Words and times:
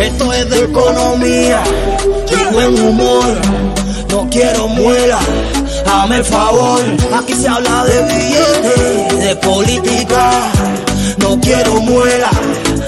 Esto 0.00 0.32
es 0.32 0.48
de 0.48 0.64
economía 0.64 1.62
y 2.30 2.54
buen 2.54 2.80
humor. 2.80 3.26
No 4.08 4.26
quiero 4.30 4.68
muela, 4.68 5.18
hazme 5.86 6.16
el 6.16 6.24
favor. 6.24 6.80
Aquí 7.14 7.34
se 7.34 7.46
habla 7.46 7.84
de 7.84 8.02
billetes, 8.04 9.18
de 9.22 9.36
política. 9.36 10.30
No 11.18 11.38
quiero 11.40 11.74
muela 11.82 12.30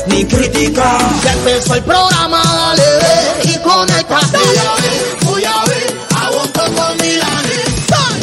ni 0.07 0.25
crítica. 0.25 0.97
Ya 1.23 1.33
empezó 1.35 1.75
el 1.75 1.83
programa, 1.83 2.43
dale 2.43 2.83
ve 2.83 3.51
y 3.53 3.59
conéctate. 3.59 4.39
Voy 4.39 4.57
a 4.57 4.75
ver, 4.81 5.25
voy 5.25 5.45
a 5.45 5.65
ver, 5.67 5.91
con 6.75 6.97
Milanes. 6.97 7.71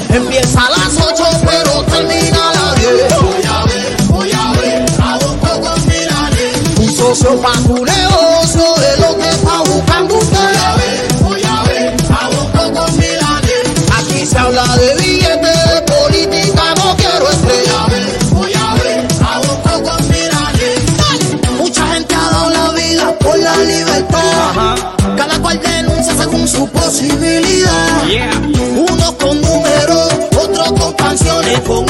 Empieza 0.10 0.66
a 0.66 0.70
las 0.72 0.98
8 1.00 1.24
pero 1.46 1.67
termina 1.88 2.50
a 2.50 2.54
las 2.54 2.76
10. 2.76 3.22
Voy 3.22 3.44
a 3.44 3.64
ver, 3.66 3.98
voy 4.08 4.32
a 4.32 4.52
ver, 4.60 4.86
aguanto 5.02 5.62
con 5.62 5.88
Milanes. 5.88 6.80
Un 6.80 6.92
socio 6.96 7.42
pa' 7.42 7.60
tu 7.66 7.86
negocio 7.86 8.76
es 8.92 9.00
lo 9.00 9.18
que 9.18 9.30
está 9.30 9.60
buscando 9.70 10.16
usted. 10.18 10.38
Voy 10.38 10.56
a 10.58 10.76
ver, 10.76 11.14
voy 11.22 11.44
a 11.44 11.64
ver, 11.64 11.96
aguanto 12.22 12.64
con 12.80 12.98
Milanes. 12.98 13.66
Aquí 14.00 14.26
se 14.26 14.38
habla 14.38 14.66
de 14.78 14.96
billetes, 14.96 15.60
de 15.74 15.82
política, 15.94 16.64
no 16.78 16.96
quiero 16.96 17.30
estrella. 17.30 17.86
Voy 18.32 18.54
a 18.54 18.74
ver, 18.76 19.08
aguanto 19.34 19.84
con 19.84 20.08
Milanes. 20.10 20.80
Mucha 21.58 21.88
gente 21.94 22.16
ha 22.16 22.30
dado 22.32 22.50
la 22.50 22.72
vida 22.72 23.14
por 23.20 23.38
la 23.40 23.56
libertad. 23.58 24.76
Cada 25.18 25.40
cual 25.40 25.60
denuncia 25.62 26.14
según 26.16 26.48
su 26.48 26.68
posibilidad. 26.70 28.04
Unos 28.44 28.57
They 31.48 31.87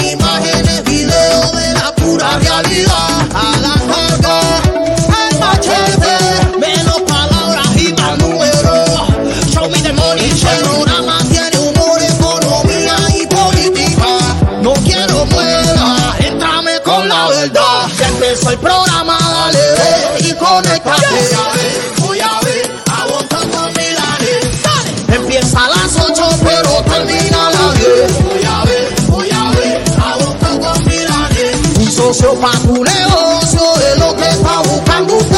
pa' 32.39 32.57
tu 32.59 32.83
negocio 32.83 33.61
es 33.91 33.99
lo 33.99 34.15
que 34.15 34.29
está 34.29 34.59
buscando 34.59 35.17
usted. 35.17 35.37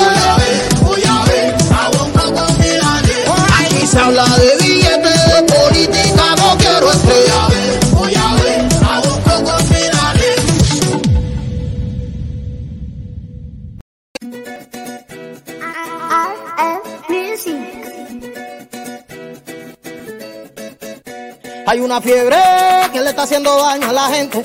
Voy 0.82 1.04
a 1.04 1.24
ver, 1.26 1.56
a. 1.72 1.90
Aquí 3.60 3.88
se 3.88 4.00
habla 4.00 4.26
de 4.26 4.58
billetes, 4.64 5.26
de 5.28 5.44
política, 5.54 6.36
no 6.38 6.58
quiero 6.58 6.92
estrella. 6.92 7.48
Voy 7.92 8.16
a 8.16 8.34
ver, 8.36 8.70
Milanes. 9.70 10.40
Hay 21.68 21.80
una 21.80 22.02
fiebre 22.02 22.38
que 22.92 23.00
le 23.00 23.10
está 23.12 23.24
haciendo 23.24 23.56
daño 23.62 23.90
a 23.90 23.94
la 23.94 24.08
gente. 24.08 24.44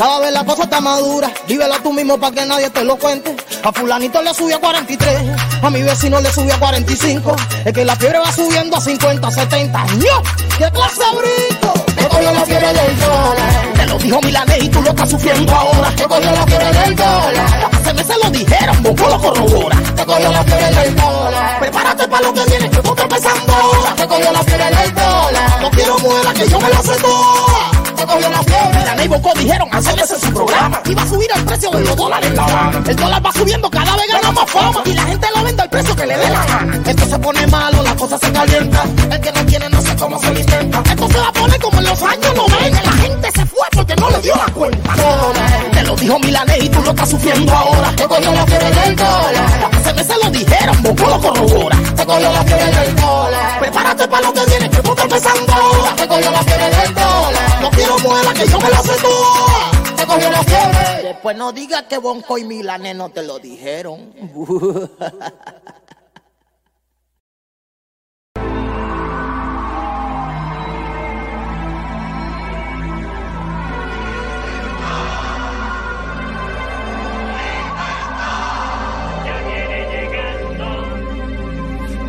Cada 0.00 0.18
vez 0.20 0.32
la 0.32 0.42
cosa 0.46 0.62
está 0.62 0.80
madura, 0.80 1.30
vívela 1.46 1.78
tú 1.82 1.92
mismo 1.92 2.18
para 2.18 2.34
que 2.34 2.46
nadie 2.46 2.70
te 2.70 2.82
lo 2.84 2.96
cuente. 2.96 3.36
A 3.62 3.70
fulanito 3.70 4.22
le 4.22 4.32
subió 4.32 4.56
a 4.56 4.58
43, 4.58 5.14
a 5.60 5.68
mi 5.68 5.82
vecino 5.82 6.18
le 6.22 6.32
subió 6.32 6.54
a 6.54 6.58
45. 6.58 7.36
Es 7.66 7.72
que 7.74 7.84
la 7.84 7.94
fiebre 7.96 8.18
va 8.18 8.32
subiendo 8.32 8.78
a 8.78 8.80
50, 8.80 9.30
70. 9.30 9.78
¡No! 9.78 10.22
¡Qué 10.56 10.70
clase 10.72 11.02
de 11.02 11.18
brinco! 11.18 11.84
Te 11.94 12.08
cogió 12.08 12.32
la 12.32 12.40
fiebre 12.46 12.66
del 12.72 12.98
dólar. 12.98 13.72
Te 13.74 13.86
lo 13.88 13.98
dijo 13.98 14.20
Milanés 14.22 14.64
y 14.64 14.68
tú 14.70 14.80
lo 14.80 14.88
estás 14.88 15.10
sufriendo 15.10 15.54
ahora. 15.54 15.90
Te 15.94 16.04
cogió 16.04 16.32
la 16.32 16.46
fiebre 16.46 16.72
del 16.72 16.96
dólar. 16.96 17.70
Hace 17.70 17.92
meses 17.92 18.16
lo 18.24 18.30
dijeron, 18.30 18.82
Boco 18.82 19.06
lo 19.06 19.20
corrobora. 19.20 19.76
Te 19.94 20.06
cogió 20.06 20.32
la 20.32 20.44
fiebre 20.44 20.74
del 20.76 20.96
dólar. 20.96 21.60
Prepárate 21.60 22.08
para 22.08 22.22
lo 22.22 22.32
que 22.32 22.44
viene, 22.46 22.70
que 22.70 22.78
tú 22.78 22.88
estás 22.88 23.04
empezando 23.04 23.52
ahora. 23.52 23.94
Te 23.96 24.08
cogió 24.08 24.32
la 24.32 24.42
fiebre 24.44 24.64
del 24.64 24.94
dólar. 24.94 25.60
No 25.60 25.70
quiero 25.70 25.98
muela, 25.98 26.32
que 26.32 26.48
yo 26.48 26.58
me 26.58 26.70
la 26.70 26.82
sé 26.82 26.96
toda. 27.02 27.69
Te 28.00 28.06
cogió 28.06 28.30
la 28.30 28.42
fiebre. 28.42 28.78
Milanés 28.78 29.04
y 29.04 29.08
Boco 29.08 29.32
dijeron, 29.36 29.68
hace 29.72 29.94
meses 29.94 30.20
su 30.20 30.32
programa. 30.32 30.80
Iba 30.86 31.02
a 31.02 31.06
subir 31.06 31.28
el 31.36 31.44
precio 31.44 31.70
de 31.70 31.80
los 31.80 31.96
dólares 31.96 32.30
en 32.30 32.36
La 32.36 32.44
Habana. 32.44 32.82
El 32.86 32.96
dólar 32.96 33.26
va 33.26 33.32
subiendo, 33.32 33.70
cada 33.70 33.94
vez 33.94 34.06
gana 34.08 34.32
más 34.32 34.50
fama. 34.50 34.82
Y 34.86 34.92
la 34.94 35.02
gente 35.02 35.26
lo 35.36 35.44
vende 35.44 35.62
al 35.62 35.68
precio 35.68 35.94
que 35.96 36.06
le 36.06 36.16
dé 36.16 36.30
la 36.30 36.46
gana. 36.46 36.80
Esto 36.86 37.04
se 37.04 37.18
pone 37.18 37.46
malo, 37.48 37.82
la 37.82 37.94
cosa 37.96 38.16
se 38.16 38.32
calienta. 38.32 38.84
El 39.10 39.20
que 39.20 39.32
no 39.32 39.44
tiene 39.44 39.68
no 39.68 39.82
sé 39.82 39.96
cómo 39.96 40.18
se 40.18 40.32
lo 40.32 40.40
intenta. 40.40 40.82
Esto 40.90 41.08
se 41.08 41.18
va 41.18 41.28
a 41.28 41.32
poner 41.32 41.60
como 41.60 41.78
en 41.78 41.84
los 41.84 42.02
años 42.02 42.34
90. 42.34 42.82
La 42.82 42.92
gente 42.92 43.32
se 43.32 43.46
fue 43.46 43.66
porque 43.72 43.96
no 43.96 44.10
le 44.10 44.18
dio 44.20 44.34
la 44.34 44.52
cuenta. 44.54 44.94
Te 44.94 45.69
lo 45.90 45.96
dijo 45.96 46.18
Milanés 46.20 46.62
y 46.62 46.68
tú 46.68 46.80
lo 46.82 46.90
estás 46.90 47.10
sufriendo 47.10 47.52
ahora. 47.52 47.92
Te 47.96 48.06
cogió 48.06 48.32
la 48.32 48.46
fiebre 48.46 48.70
del 48.70 48.96
dólar. 48.96 49.70
Hace 49.72 49.92
meses 49.94 50.16
lo 50.22 50.30
dijeron, 50.30 50.82
Boco 50.82 51.06
lo 51.06 51.20
corrobora. 51.20 51.76
Te 51.96 52.06
cogió 52.06 52.32
la 52.32 52.44
fiebre 52.44 52.66
del 52.66 52.96
dólar. 52.96 53.60
Prepárate 53.60 54.08
para 54.08 54.26
lo 54.26 54.32
que 54.32 54.46
viene, 54.46 54.70
que 54.70 54.82
tú 54.82 54.90
estás 54.90 55.04
empezando 55.04 55.52
ahora. 55.52 55.96
Te 55.96 56.06
cogió 56.06 56.30
la 56.30 56.42
fiebre 56.42 56.70
del 56.76 56.94
dólar. 56.94 57.60
No 57.60 57.70
quiero 57.70 57.98
muela, 57.98 58.34
que 58.34 58.46
yo 58.46 58.58
me 58.60 58.70
la 58.70 58.82
sé 58.82 58.92
toda. 59.02 59.96
Te 59.96 60.06
cogió 60.06 60.30
la 60.30 60.42
fiebre. 60.44 61.02
Después 61.02 61.36
no 61.36 61.52
digas 61.52 61.82
que 61.88 61.98
Bonco 61.98 62.38
y 62.38 62.44
Milanés 62.44 62.94
no 62.94 63.08
te 63.08 63.22
lo 63.22 63.38
dijeron. 63.40 64.14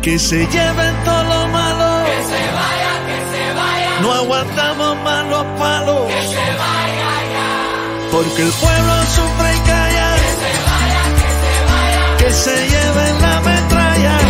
Que 0.02 0.18
se 0.18 0.44
lleven 0.46 0.94
todo 1.04 1.22
lo 1.22 1.48
malo. 1.48 2.04
Que 2.04 2.24
se 2.24 2.42
vaya, 2.58 2.92
que 3.06 3.18
se 3.32 3.54
vaya. 3.54 4.00
No 4.00 4.12
aguantamos 4.12 4.96
más 5.04 5.26
los 5.26 5.44
palos. 5.60 6.06
Que 6.08 6.22
se 6.22 6.46
vaya 6.64 7.12
ya. 7.34 8.10
Porque 8.10 8.42
el 8.42 8.50
pueblo 8.50 8.94
sufre 9.14 9.54
y 9.54 9.60
calla. 9.60 10.14
Que 10.16 10.32
se 10.42 10.52
vaya, 10.68 11.02
que 11.20 11.28
se 11.40 11.54
vaya. 11.70 12.16
Que 12.18 12.32
se 12.32 12.68
lleven 12.68 13.22
la 13.22 13.40
metralla. 13.42 14.21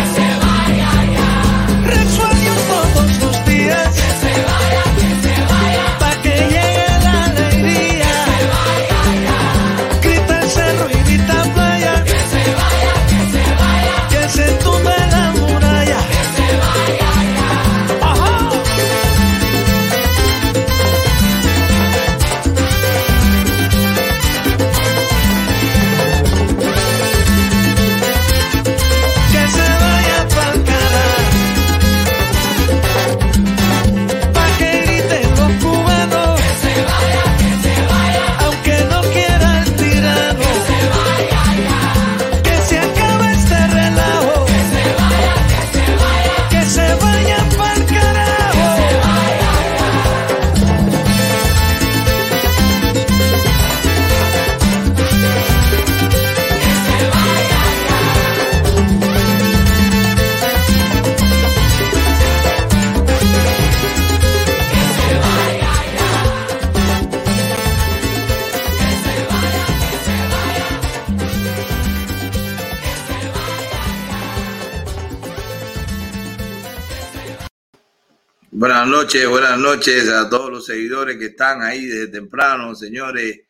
Buenas 79.21 79.59
noches 79.59 80.09
a 80.09 80.27
todos 80.27 80.49
los 80.49 80.65
seguidores 80.65 81.17
que 81.17 81.27
están 81.27 81.61
ahí 81.61 81.85
desde 81.85 82.07
temprano, 82.07 82.73
señores. 82.73 83.41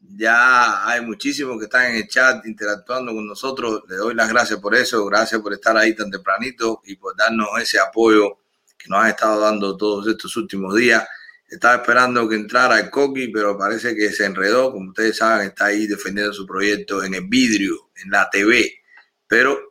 Ya 0.00 0.88
hay 0.88 1.02
muchísimos 1.02 1.56
que 1.56 1.66
están 1.66 1.92
en 1.92 1.96
el 1.96 2.08
chat 2.08 2.44
interactuando 2.46 3.14
con 3.14 3.24
nosotros. 3.24 3.82
Les 3.88 3.96
doy 3.96 4.14
las 4.14 4.28
gracias 4.28 4.58
por 4.58 4.74
eso. 4.74 5.04
Gracias 5.06 5.40
por 5.40 5.52
estar 5.52 5.76
ahí 5.76 5.94
tan 5.94 6.10
tempranito 6.10 6.82
y 6.84 6.96
por 6.96 7.16
darnos 7.16 7.48
ese 7.60 7.78
apoyo 7.78 8.38
que 8.76 8.88
nos 8.88 9.04
han 9.04 9.10
estado 9.10 9.40
dando 9.40 9.76
todos 9.76 10.08
estos 10.08 10.36
últimos 10.36 10.74
días. 10.74 11.06
Estaba 11.48 11.76
esperando 11.76 12.28
que 12.28 12.34
entrara 12.34 12.80
el 12.80 12.90
Coqui, 12.90 13.28
pero 13.28 13.56
parece 13.56 13.94
que 13.94 14.10
se 14.10 14.24
enredó. 14.24 14.72
Como 14.72 14.88
ustedes 14.88 15.16
saben, 15.16 15.46
está 15.46 15.66
ahí 15.66 15.86
defendiendo 15.86 16.32
su 16.32 16.44
proyecto 16.44 17.04
en 17.04 17.14
el 17.14 17.28
vidrio, 17.28 17.90
en 18.02 18.10
la 18.10 18.28
TV. 18.28 18.80
Pero 19.28 19.67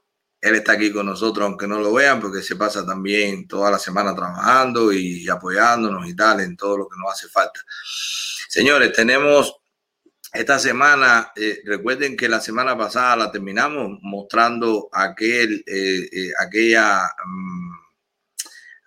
él 0.48 0.56
está 0.56 0.74
aquí 0.74 0.92
con 0.92 1.06
nosotros, 1.06 1.46
aunque 1.46 1.68
no 1.68 1.80
lo 1.80 1.94
vean, 1.94 2.20
porque 2.20 2.42
se 2.42 2.56
pasa 2.56 2.86
también 2.86 3.48
toda 3.48 3.72
la 3.72 3.80
semana 3.80 4.16
trabajando 4.16 4.92
y 4.92 5.28
apoyándonos 5.30 6.08
y 6.08 6.16
tal 6.16 6.42
en 6.42 6.56
todo 6.56 6.78
lo 6.78 6.90
que 6.90 6.98
nos 7.00 7.14
hace 7.14 7.28
falta. 7.28 7.60
Señores, 8.48 8.94
tenemos 8.94 9.56
esta 10.34 10.60
semana, 10.60 11.32
eh, 11.36 11.62
recuerden 11.66 12.18
que 12.18 12.28
la 12.28 12.42
semana 12.42 12.78
pasada 12.78 13.16
la 13.16 13.32
terminamos 13.32 13.98
mostrando 14.02 14.90
aquel, 14.92 15.64
eh, 15.66 16.10
eh, 16.12 16.32
aquella, 16.38 17.10
mm, 17.26 17.72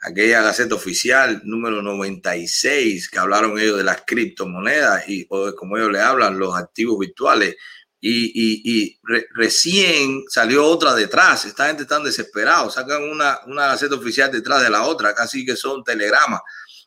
aquella 0.02 0.42
Gaceta 0.42 0.74
Oficial 0.74 1.40
número 1.44 1.82
96 1.82 3.08
que 3.08 3.18
hablaron 3.18 3.58
ellos 3.58 3.78
de 3.78 3.84
las 3.84 4.02
criptomonedas 4.06 5.08
y 5.08 5.26
como 5.26 5.76
ellos 5.76 5.90
le 5.90 6.00
hablan, 6.00 6.38
los 6.38 6.56
activos 6.56 6.98
virtuales. 6.98 7.56
Y, 8.00 8.98
recién 9.34 10.24
salió 10.28 10.64
otra 10.64 10.94
detrás. 10.94 11.44
Esta 11.44 11.66
gente 11.66 11.82
está 11.82 11.98
desesperada. 12.00 12.70
Sacan 12.70 13.02
una, 13.02 13.40
una 13.46 13.66
Gaceta 13.68 13.96
Oficial 13.96 14.30
detrás 14.30 14.62
de 14.62 14.70
la 14.70 14.84
otra, 14.84 15.14
casi 15.14 15.44
que 15.44 15.56
son 15.56 15.84
telegramas 15.84 16.40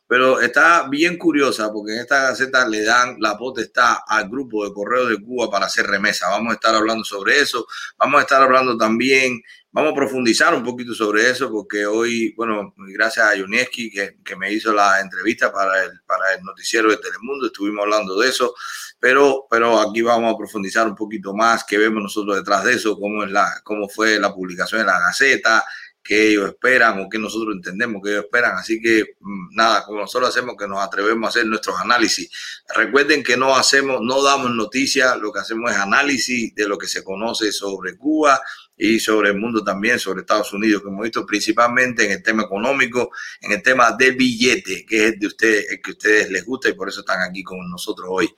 pero 0.06 0.40
está 0.40 0.86
bien 0.88 1.16
curiosa 1.16 1.72
porque 1.72 1.94
en 1.94 2.00
esta 2.00 2.28
gaceta 2.28 2.68
le 2.68 2.84
dan 2.84 3.16
la 3.20 3.38
potestad 3.38 3.96
al 4.06 4.28
grupo 4.28 4.64
de 4.64 4.72
correos 4.72 5.08
de 5.08 5.20
Cuba 5.20 5.50
para 5.50 5.66
hacer 5.66 5.86
remesa. 5.86 6.28
Vamos 6.28 6.52
a 6.52 6.54
estar 6.54 6.74
hablando 6.74 7.04
sobre 7.04 7.40
eso. 7.40 7.66
Vamos 7.98 8.18
a 8.18 8.22
estar 8.22 8.42
hablando 8.42 8.76
también, 8.76 9.40
vamos 9.72 9.92
a 9.92 9.96
profundizar 9.96 10.54
un 10.54 10.62
poquito 10.62 10.94
sobre 10.94 11.28
eso 11.28 11.50
porque 11.50 11.86
hoy, 11.86 12.34
bueno, 12.36 12.74
gracias 12.76 13.26
a 13.26 13.34
Yunieski 13.34 13.90
que, 13.90 14.18
que, 14.24 14.36
me 14.36 14.52
hizo 14.52 14.72
la 14.72 15.00
entrevista 15.00 15.50
para 15.52 15.84
el, 15.84 16.00
para 16.06 16.34
el 16.34 16.44
noticiero 16.44 16.90
de 16.90 16.98
Telemundo, 16.98 17.46
estuvimos 17.46 17.82
hablando 17.82 18.18
de 18.20 18.28
eso, 18.28 18.54
pero, 19.04 19.46
pero 19.50 19.78
aquí 19.78 20.00
vamos 20.00 20.32
a 20.32 20.38
profundizar 20.38 20.88
un 20.88 20.94
poquito 20.94 21.34
más, 21.34 21.62
qué 21.64 21.76
vemos 21.76 22.02
nosotros 22.02 22.36
detrás 22.36 22.64
de 22.64 22.72
eso, 22.72 22.98
cómo, 22.98 23.22
es 23.22 23.30
la, 23.30 23.60
cómo 23.62 23.86
fue 23.86 24.18
la 24.18 24.32
publicación 24.32 24.80
de 24.80 24.86
la 24.86 24.98
gaceta, 24.98 25.62
que 26.02 26.30
ellos 26.30 26.48
esperan 26.48 27.00
o 27.00 27.08
que 27.10 27.18
nosotros 27.18 27.54
entendemos 27.54 28.00
que 28.02 28.12
ellos 28.12 28.24
esperan. 28.24 28.56
Así 28.56 28.80
que 28.80 29.16
mm, 29.20 29.56
nada, 29.56 29.84
como 29.84 30.00
nosotros 30.00 30.30
hacemos 30.30 30.56
que 30.58 30.66
nos 30.66 30.82
atrevemos 30.82 31.26
a 31.26 31.28
hacer 31.28 31.44
nuestros 31.44 31.78
análisis. 31.78 32.30
Recuerden 32.74 33.22
que 33.22 33.36
no 33.36 33.54
hacemos, 33.54 34.00
no 34.00 34.22
damos 34.22 34.50
noticias, 34.52 35.18
lo 35.18 35.30
que 35.30 35.40
hacemos 35.40 35.70
es 35.70 35.76
análisis 35.76 36.54
de 36.54 36.66
lo 36.66 36.78
que 36.78 36.88
se 36.88 37.04
conoce 37.04 37.52
sobre 37.52 37.98
Cuba, 37.98 38.40
y 38.76 38.98
sobre 38.98 39.30
el 39.30 39.38
mundo 39.38 39.62
también, 39.62 39.98
sobre 39.98 40.20
Estados 40.20 40.52
Unidos, 40.52 40.82
que 40.82 40.88
hemos 40.88 41.02
visto 41.02 41.24
principalmente 41.24 42.04
en 42.04 42.12
el 42.12 42.22
tema 42.22 42.42
económico, 42.42 43.10
en 43.40 43.52
el 43.52 43.62
tema 43.62 43.92
del 43.92 44.16
billete, 44.16 44.84
que 44.84 45.08
es 45.08 45.20
de 45.20 45.26
ustedes, 45.26 45.70
el 45.70 45.80
que 45.80 45.90
a 45.90 45.94
ustedes 45.94 46.30
les 46.30 46.44
gusta 46.44 46.68
y 46.68 46.74
por 46.74 46.88
eso 46.88 47.00
están 47.00 47.22
aquí 47.22 47.42
con 47.42 47.58
nosotros 47.70 48.08
hoy. 48.10 48.34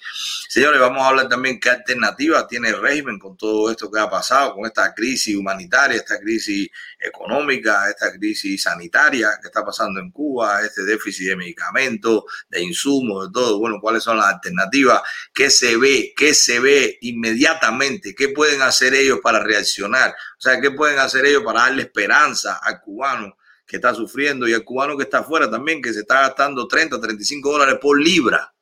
Señores, 0.48 0.80
vamos 0.80 1.02
a 1.02 1.08
hablar 1.08 1.28
también 1.28 1.58
qué 1.58 1.70
alternativa 1.70 2.46
tiene 2.46 2.68
el 2.68 2.80
régimen 2.80 3.18
con 3.18 3.36
todo 3.36 3.70
esto 3.70 3.90
que 3.90 3.98
ha 3.98 4.10
pasado, 4.10 4.54
con 4.54 4.66
esta 4.66 4.94
crisis 4.94 5.36
humanitaria, 5.36 5.96
esta 5.96 6.18
crisis 6.18 6.68
económica, 6.98 7.88
esta 7.90 8.12
crisis 8.12 8.62
sanitaria 8.62 9.30
que 9.40 9.48
está 9.48 9.64
pasando 9.64 10.00
en 10.00 10.10
Cuba, 10.10 10.62
este 10.62 10.82
déficit 10.84 11.28
de 11.28 11.36
medicamentos, 11.36 12.24
de 12.48 12.62
insumos, 12.62 13.26
de 13.26 13.32
todo. 13.32 13.58
Bueno, 13.58 13.78
¿cuáles 13.80 14.02
son 14.02 14.16
las 14.16 14.26
alternativas? 14.26 15.02
¿Qué 15.32 15.50
se 15.50 15.76
ve? 15.76 16.12
¿Qué 16.16 16.34
se 16.34 16.60
ve 16.60 16.98
inmediatamente? 17.02 18.14
¿Qué 18.14 18.30
pueden 18.30 18.62
hacer 18.62 18.94
ellos 18.94 19.20
para 19.22 19.40
reaccionar? 19.40 20.10
O 20.10 20.40
sea, 20.40 20.60
¿qué 20.60 20.70
pueden 20.70 20.98
hacer 20.98 21.26
ellos 21.26 21.42
para 21.44 21.60
darle 21.60 21.82
esperanza 21.82 22.58
al 22.62 22.80
cubano 22.80 23.36
que 23.66 23.76
está 23.76 23.94
sufriendo 23.94 24.46
y 24.46 24.54
al 24.54 24.64
cubano 24.64 24.96
que 24.96 25.04
está 25.04 25.18
afuera 25.18 25.50
también, 25.50 25.82
que 25.82 25.92
se 25.92 26.00
está 26.00 26.20
gastando 26.22 26.66
30, 26.66 27.00
35 27.00 27.52
dólares 27.52 27.78
por 27.80 28.00
libra? 28.00 28.52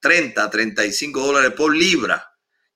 30, 0.00 0.48
35 0.48 1.20
dólares 1.20 1.52
por 1.52 1.74
libra. 1.74 2.24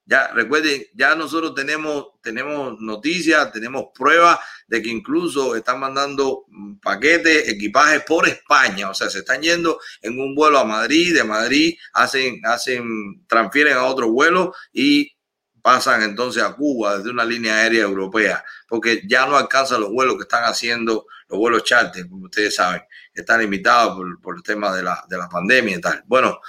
Ya 0.04 0.28
recuerden, 0.28 0.84
ya 0.94 1.14
nosotros 1.14 1.54
tenemos, 1.54 2.20
tenemos 2.20 2.80
noticias, 2.80 3.52
tenemos 3.52 3.86
pruebas 3.94 4.38
de 4.72 4.80
que 4.80 4.88
incluso 4.88 5.54
están 5.54 5.80
mandando 5.80 6.46
paquetes, 6.82 7.46
equipajes 7.46 8.04
por 8.04 8.26
España. 8.26 8.88
O 8.88 8.94
sea, 8.94 9.10
se 9.10 9.18
están 9.18 9.42
yendo 9.42 9.78
en 10.00 10.18
un 10.18 10.34
vuelo 10.34 10.58
a 10.58 10.64
Madrid, 10.64 11.14
de 11.14 11.24
Madrid 11.24 11.76
hacen, 11.92 12.40
hacen, 12.42 13.22
transfieren 13.26 13.74
a 13.74 13.84
otro 13.84 14.10
vuelo 14.10 14.54
y 14.72 15.14
pasan 15.60 16.02
entonces 16.02 16.42
a 16.42 16.54
Cuba 16.54 16.96
desde 16.96 17.10
una 17.10 17.26
línea 17.26 17.56
aérea 17.56 17.82
europea, 17.82 18.42
porque 18.66 19.02
ya 19.06 19.26
no 19.26 19.36
alcanzan 19.36 19.82
los 19.82 19.90
vuelos 19.90 20.16
que 20.16 20.22
están 20.22 20.44
haciendo, 20.44 21.04
los 21.28 21.38
vuelos 21.38 21.64
charter, 21.64 22.08
como 22.08 22.24
ustedes 22.24 22.54
saben, 22.54 22.80
están 23.12 23.42
limitados 23.42 24.00
por, 24.22 24.36
el 24.36 24.42
tema 24.42 24.74
de 24.74 24.84
la, 24.84 25.04
de 25.06 25.18
la 25.18 25.28
pandemia 25.28 25.76
y 25.76 25.80
tal. 25.82 26.02
Bueno, 26.06 26.40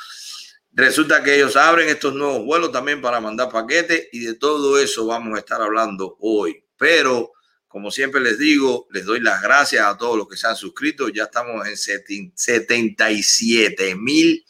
resulta 0.72 1.22
que 1.22 1.36
ellos 1.36 1.58
abren 1.58 1.90
estos 1.90 2.14
nuevos 2.14 2.46
vuelos 2.46 2.72
también 2.72 3.02
para 3.02 3.20
mandar 3.20 3.50
paquetes 3.50 4.08
y 4.14 4.22
de 4.22 4.36
todo 4.36 4.80
eso 4.80 5.08
vamos 5.08 5.36
a 5.36 5.40
estar 5.40 5.62
hablando 5.62 6.16
hoy. 6.22 6.64
Pero, 6.78 7.34
como 7.74 7.90
siempre 7.90 8.22
les 8.22 8.38
digo, 8.38 8.88
les 8.92 9.04
doy 9.04 9.20
las 9.20 9.42
gracias 9.42 9.84
a 9.84 9.98
todos 9.98 10.16
los 10.16 10.28
que 10.28 10.38
se 10.38 10.46
han 10.46 10.56
suscrito. 10.56 11.10
Ya 11.10 11.24
estamos 11.24 11.68
en 11.68 11.75
77 11.75 13.96
mil 13.96 14.46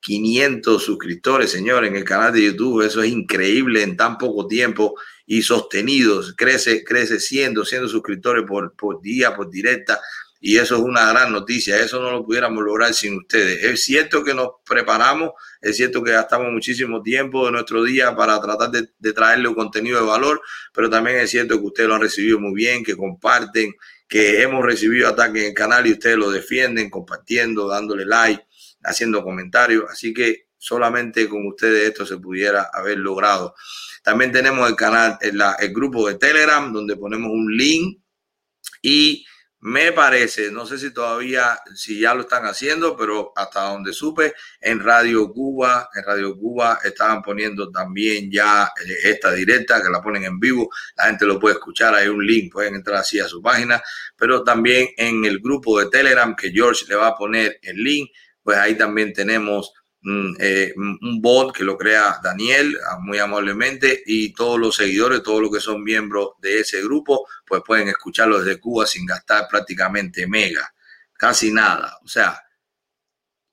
500 0.00 0.84
suscriptores, 0.84 1.50
señor, 1.50 1.86
en 1.86 1.96
el 1.96 2.04
canal 2.04 2.34
de 2.34 2.44
YouTube. 2.44 2.82
Eso 2.82 3.02
es 3.02 3.10
increíble 3.10 3.82
en 3.82 3.96
tan 3.96 4.18
poco 4.18 4.46
tiempo 4.46 4.94
y 5.24 5.40
sostenidos. 5.40 6.34
Crece, 6.36 6.84
crece 6.84 7.18
siendo, 7.18 7.64
siendo 7.64 7.88
suscriptores 7.88 8.44
por, 8.46 8.76
por 8.76 9.00
día, 9.00 9.34
por 9.34 9.48
directa. 9.48 9.98
Y 10.42 10.56
eso 10.56 10.76
es 10.76 10.80
una 10.80 11.10
gran 11.10 11.32
noticia. 11.32 11.76
Eso 11.78 12.00
no 12.00 12.10
lo 12.10 12.24
pudiéramos 12.24 12.64
lograr 12.64 12.94
sin 12.94 13.18
ustedes. 13.18 13.62
Es 13.62 13.84
cierto 13.84 14.24
que 14.24 14.32
nos 14.32 14.48
preparamos, 14.64 15.32
es 15.60 15.76
cierto 15.76 16.02
que 16.02 16.12
gastamos 16.12 16.50
muchísimo 16.50 17.02
tiempo 17.02 17.44
de 17.44 17.52
nuestro 17.52 17.84
día 17.84 18.16
para 18.16 18.40
tratar 18.40 18.70
de, 18.70 19.12
traerle 19.12 19.48
un 19.48 19.54
contenido 19.54 20.00
de 20.00 20.06
valor, 20.06 20.40
pero 20.72 20.88
también 20.88 21.18
es 21.18 21.30
cierto 21.30 21.58
que 21.58 21.66
ustedes 21.66 21.88
lo 21.90 21.96
han 21.96 22.00
recibido 22.00 22.40
muy 22.40 22.54
bien, 22.54 22.82
que 22.82 22.96
comparten, 22.96 23.74
que 24.08 24.40
hemos 24.42 24.64
recibido 24.64 25.08
ataques 25.08 25.42
en 25.42 25.48
el 25.50 25.54
canal 25.54 25.86
y 25.86 25.92
ustedes 25.92 26.16
lo 26.16 26.30
defienden, 26.30 26.88
compartiendo, 26.88 27.68
dándole 27.68 28.06
like 28.06 28.42
haciendo 28.82 29.22
comentarios. 29.22 29.84
Así 29.90 30.14
que 30.14 30.46
solamente 30.56 31.28
con 31.28 31.46
ustedes 31.46 31.88
esto 31.88 32.06
se 32.06 32.16
pudiera 32.16 32.70
haber 32.72 32.98
logrado. 32.98 33.54
También 34.02 34.32
tenemos 34.32 34.66
el 34.68 34.74
canal, 34.74 35.18
el, 35.20 35.38
el 35.58 35.74
grupo 35.74 36.08
de 36.08 36.14
Telegram, 36.14 36.72
donde 36.72 36.96
ponemos 36.96 37.30
un 37.30 37.54
link 37.54 38.00
y 38.82 39.26
me 39.62 39.92
parece, 39.92 40.50
no 40.50 40.64
sé 40.64 40.78
si 40.78 40.90
todavía, 40.90 41.60
si 41.74 42.00
ya 42.00 42.14
lo 42.14 42.22
están 42.22 42.44
haciendo, 42.46 42.96
pero 42.96 43.32
hasta 43.36 43.64
donde 43.64 43.92
supe, 43.92 44.32
en 44.60 44.80
Radio 44.80 45.30
Cuba, 45.30 45.90
en 45.94 46.02
Radio 46.02 46.34
Cuba 46.36 46.78
estaban 46.82 47.20
poniendo 47.20 47.70
también 47.70 48.30
ya 48.30 48.64
eh, 48.64 49.10
esta 49.10 49.32
directa, 49.32 49.82
que 49.82 49.90
la 49.90 50.00
ponen 50.00 50.24
en 50.24 50.40
vivo, 50.40 50.70
la 50.96 51.04
gente 51.04 51.26
lo 51.26 51.38
puede 51.38 51.56
escuchar, 51.56 51.94
hay 51.94 52.08
un 52.08 52.24
link, 52.24 52.50
pueden 52.50 52.74
entrar 52.74 53.00
así 53.00 53.20
a 53.20 53.28
su 53.28 53.42
página, 53.42 53.82
pero 54.16 54.42
también 54.42 54.88
en 54.96 55.26
el 55.26 55.40
grupo 55.40 55.78
de 55.78 55.90
Telegram, 55.90 56.34
que 56.34 56.50
George 56.50 56.86
le 56.88 56.94
va 56.94 57.08
a 57.08 57.16
poner 57.16 57.58
el 57.62 57.76
link, 57.76 58.10
pues 58.42 58.56
ahí 58.56 58.76
también 58.76 59.12
tenemos 59.12 59.74
eh, 60.02 60.72
un 60.76 61.20
bot 61.20 61.54
que 61.54 61.62
lo 61.62 61.76
crea 61.76 62.20
Daniel 62.22 62.74
ah, 62.88 62.98
muy 62.98 63.18
amablemente 63.18 64.02
y 64.06 64.32
todos 64.32 64.58
los 64.58 64.76
seguidores, 64.76 65.22
todos 65.22 65.42
los 65.42 65.50
que 65.50 65.60
son 65.60 65.84
miembros 65.84 66.30
de 66.40 66.60
ese 66.60 66.82
grupo, 66.82 67.26
pues 67.46 67.62
pueden 67.66 67.88
escucharlo 67.88 68.42
desde 68.42 68.58
Cuba 68.58 68.86
sin 68.86 69.04
gastar 69.04 69.46
prácticamente 69.48 70.26
mega, 70.26 70.72
casi 71.12 71.52
nada. 71.52 71.98
O 72.02 72.08
sea, 72.08 72.40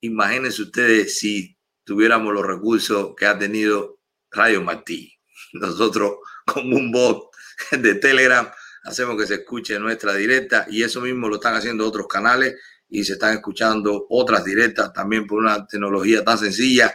imagínense 0.00 0.62
ustedes 0.62 1.18
si 1.18 1.58
tuviéramos 1.84 2.32
los 2.32 2.46
recursos 2.46 3.14
que 3.14 3.26
ha 3.26 3.38
tenido 3.38 4.00
Radio 4.30 4.62
Martí. 4.62 5.12
Nosotros 5.52 6.14
con 6.46 6.72
un 6.72 6.90
bot 6.90 7.30
de 7.72 7.94
Telegram 7.96 8.50
hacemos 8.84 9.20
que 9.20 9.26
se 9.26 9.34
escuche 9.34 9.78
nuestra 9.78 10.14
directa 10.14 10.66
y 10.70 10.82
eso 10.82 11.02
mismo 11.02 11.28
lo 11.28 11.36
están 11.36 11.54
haciendo 11.54 11.86
otros 11.86 12.06
canales 12.06 12.54
y 12.88 13.04
se 13.04 13.14
están 13.14 13.34
escuchando 13.34 14.06
otras 14.10 14.44
directas 14.44 14.92
también 14.92 15.26
por 15.26 15.38
una 15.38 15.66
tecnología 15.66 16.24
tan 16.24 16.38
sencilla 16.38 16.94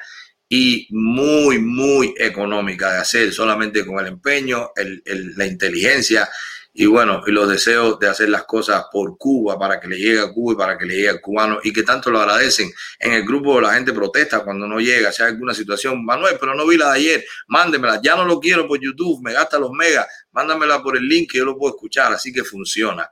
y 0.49 0.87
muy, 0.91 1.59
muy 1.59 2.13
económica 2.17 2.93
de 2.93 2.99
hacer, 2.99 3.33
solamente 3.33 3.85
con 3.85 3.99
el 3.99 4.07
empeño, 4.07 4.71
el, 4.75 5.01
la 5.35 5.45
inteligencia 5.45 6.29
y 6.75 6.87
bueno, 6.87 7.21
y 7.27 7.31
los 7.31 7.47
deseos 7.47 7.99
de 7.99 8.07
hacer 8.07 8.29
las 8.29 8.45
cosas 8.45 8.85
por 8.91 9.15
Cuba, 9.15 9.59
para 9.59 9.79
que 9.79 9.87
le 9.87 9.95
llegue 9.95 10.19
a 10.19 10.33
Cuba 10.33 10.53
y 10.53 10.55
para 10.55 10.75
que 10.75 10.85
le 10.85 10.95
llegue 10.95 11.09
al 11.09 11.21
cubano, 11.21 11.59
y 11.63 11.71
que 11.71 11.83
tanto 11.83 12.09
lo 12.09 12.19
agradecen. 12.19 12.71
En 12.97 13.13
el 13.13 13.23
grupo 13.23 13.61
la 13.61 13.75
gente 13.75 13.93
protesta 13.93 14.43
cuando 14.43 14.67
no 14.67 14.79
llega, 14.79 15.11
si 15.11 15.21
hay 15.21 15.29
alguna 15.29 15.53
situación, 15.53 16.03
Manuel, 16.03 16.37
pero 16.39 16.55
no 16.55 16.65
vi 16.65 16.77
la 16.77 16.93
de 16.93 16.97
ayer, 16.97 17.25
mándemela, 17.47 18.01
ya 18.01 18.15
no 18.15 18.25
lo 18.25 18.39
quiero 18.39 18.67
por 18.67 18.79
YouTube, 18.79 19.21
me 19.23 19.33
gasta 19.33 19.59
los 19.59 19.69
megas, 19.71 20.07
mándamela 20.31 20.81
por 20.81 20.97
el 20.97 21.07
link 21.07 21.31
que 21.31 21.37
yo 21.37 21.45
lo 21.45 21.55
puedo 21.55 21.75
escuchar, 21.75 22.11
así 22.11 22.33
que 22.33 22.43
funciona. 22.43 23.07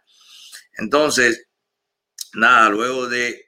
Entonces, 0.77 1.47
nada, 2.33 2.69
luego 2.69 3.07
de, 3.07 3.47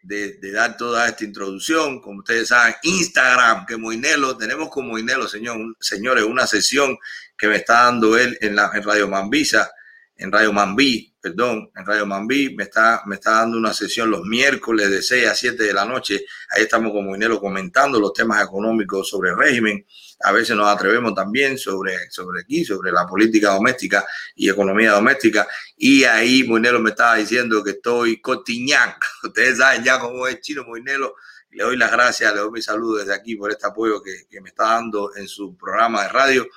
dar 0.53 0.77
toda 0.77 1.07
esta 1.07 1.23
introducción, 1.23 2.01
como 2.01 2.19
ustedes 2.19 2.49
saben, 2.49 2.75
Instagram, 2.83 3.65
que 3.65 3.77
Moinelo, 3.77 4.37
tenemos 4.37 4.69
con 4.69 4.87
Moinelo, 4.87 5.27
señor, 5.27 5.57
señores, 5.79 6.23
una 6.23 6.47
sesión 6.47 6.97
que 7.37 7.47
me 7.47 7.57
está 7.57 7.83
dando 7.83 8.17
él 8.17 8.37
en, 8.41 8.55
la, 8.55 8.69
Radio 8.69 9.07
Mambisa, 9.07 9.71
en 10.15 10.31
Radio 10.31 10.53
Mambí, 10.53 11.13
perdón, 11.19 11.71
en 11.75 11.85
Radio 11.85 12.05
Mambí, 12.05 12.55
me 12.55 12.63
está, 12.63 13.03
me 13.05 13.15
está 13.15 13.31
dando 13.31 13.57
una 13.57 13.73
sesión 13.73 14.11
los 14.11 14.23
miércoles 14.23 14.89
de 14.89 15.01
6 15.01 15.27
a 15.27 15.35
7 15.35 15.63
de 15.63 15.73
la 15.73 15.85
noche. 15.85 16.25
Ahí 16.51 16.63
estamos 16.63 16.91
con 16.91 17.05
Moinelo 17.05 17.39
comentando 17.39 17.99
los 17.99 18.13
temas 18.13 18.43
económicos 18.43 19.09
sobre 19.09 19.31
el 19.31 19.37
régimen 19.37 19.85
a 20.23 20.31
veces 20.31 20.55
nos 20.55 20.67
atrevemos 20.67 21.13
también 21.13 21.57
sobre, 21.57 22.09
sobre 22.09 22.41
aquí, 22.41 22.63
sobre 22.63 22.91
la 22.91 23.05
política 23.05 23.51
doméstica 23.51 24.05
y 24.35 24.49
economía 24.49 24.91
doméstica. 24.91 25.47
Y 25.77 26.03
ahí 26.03 26.43
Moinelo 26.43 26.79
me 26.79 26.91
estaba 26.91 27.15
diciendo 27.15 27.63
que 27.63 27.71
estoy 27.71 28.21
cotiñán. 28.21 28.95
Ustedes 29.23 29.57
saben 29.57 29.83
ya 29.83 29.99
cómo 29.99 30.27
es 30.27 30.39
chino 30.41 30.63
Moinelo. 30.63 31.15
Le 31.51 31.63
doy 31.63 31.77
las 31.77 31.91
gracias, 31.91 32.33
le 32.33 32.39
doy 32.39 32.51
mi 32.51 32.61
saludo 32.61 32.97
desde 32.97 33.13
aquí 33.13 33.35
por 33.35 33.51
este 33.51 33.67
apoyo 33.67 34.01
que, 34.01 34.25
que 34.29 34.41
me 34.41 34.49
está 34.49 34.63
dando 34.63 35.15
en 35.15 35.27
su 35.27 35.55
programa 35.55 36.03
de 36.03 36.09
radio 36.09 36.47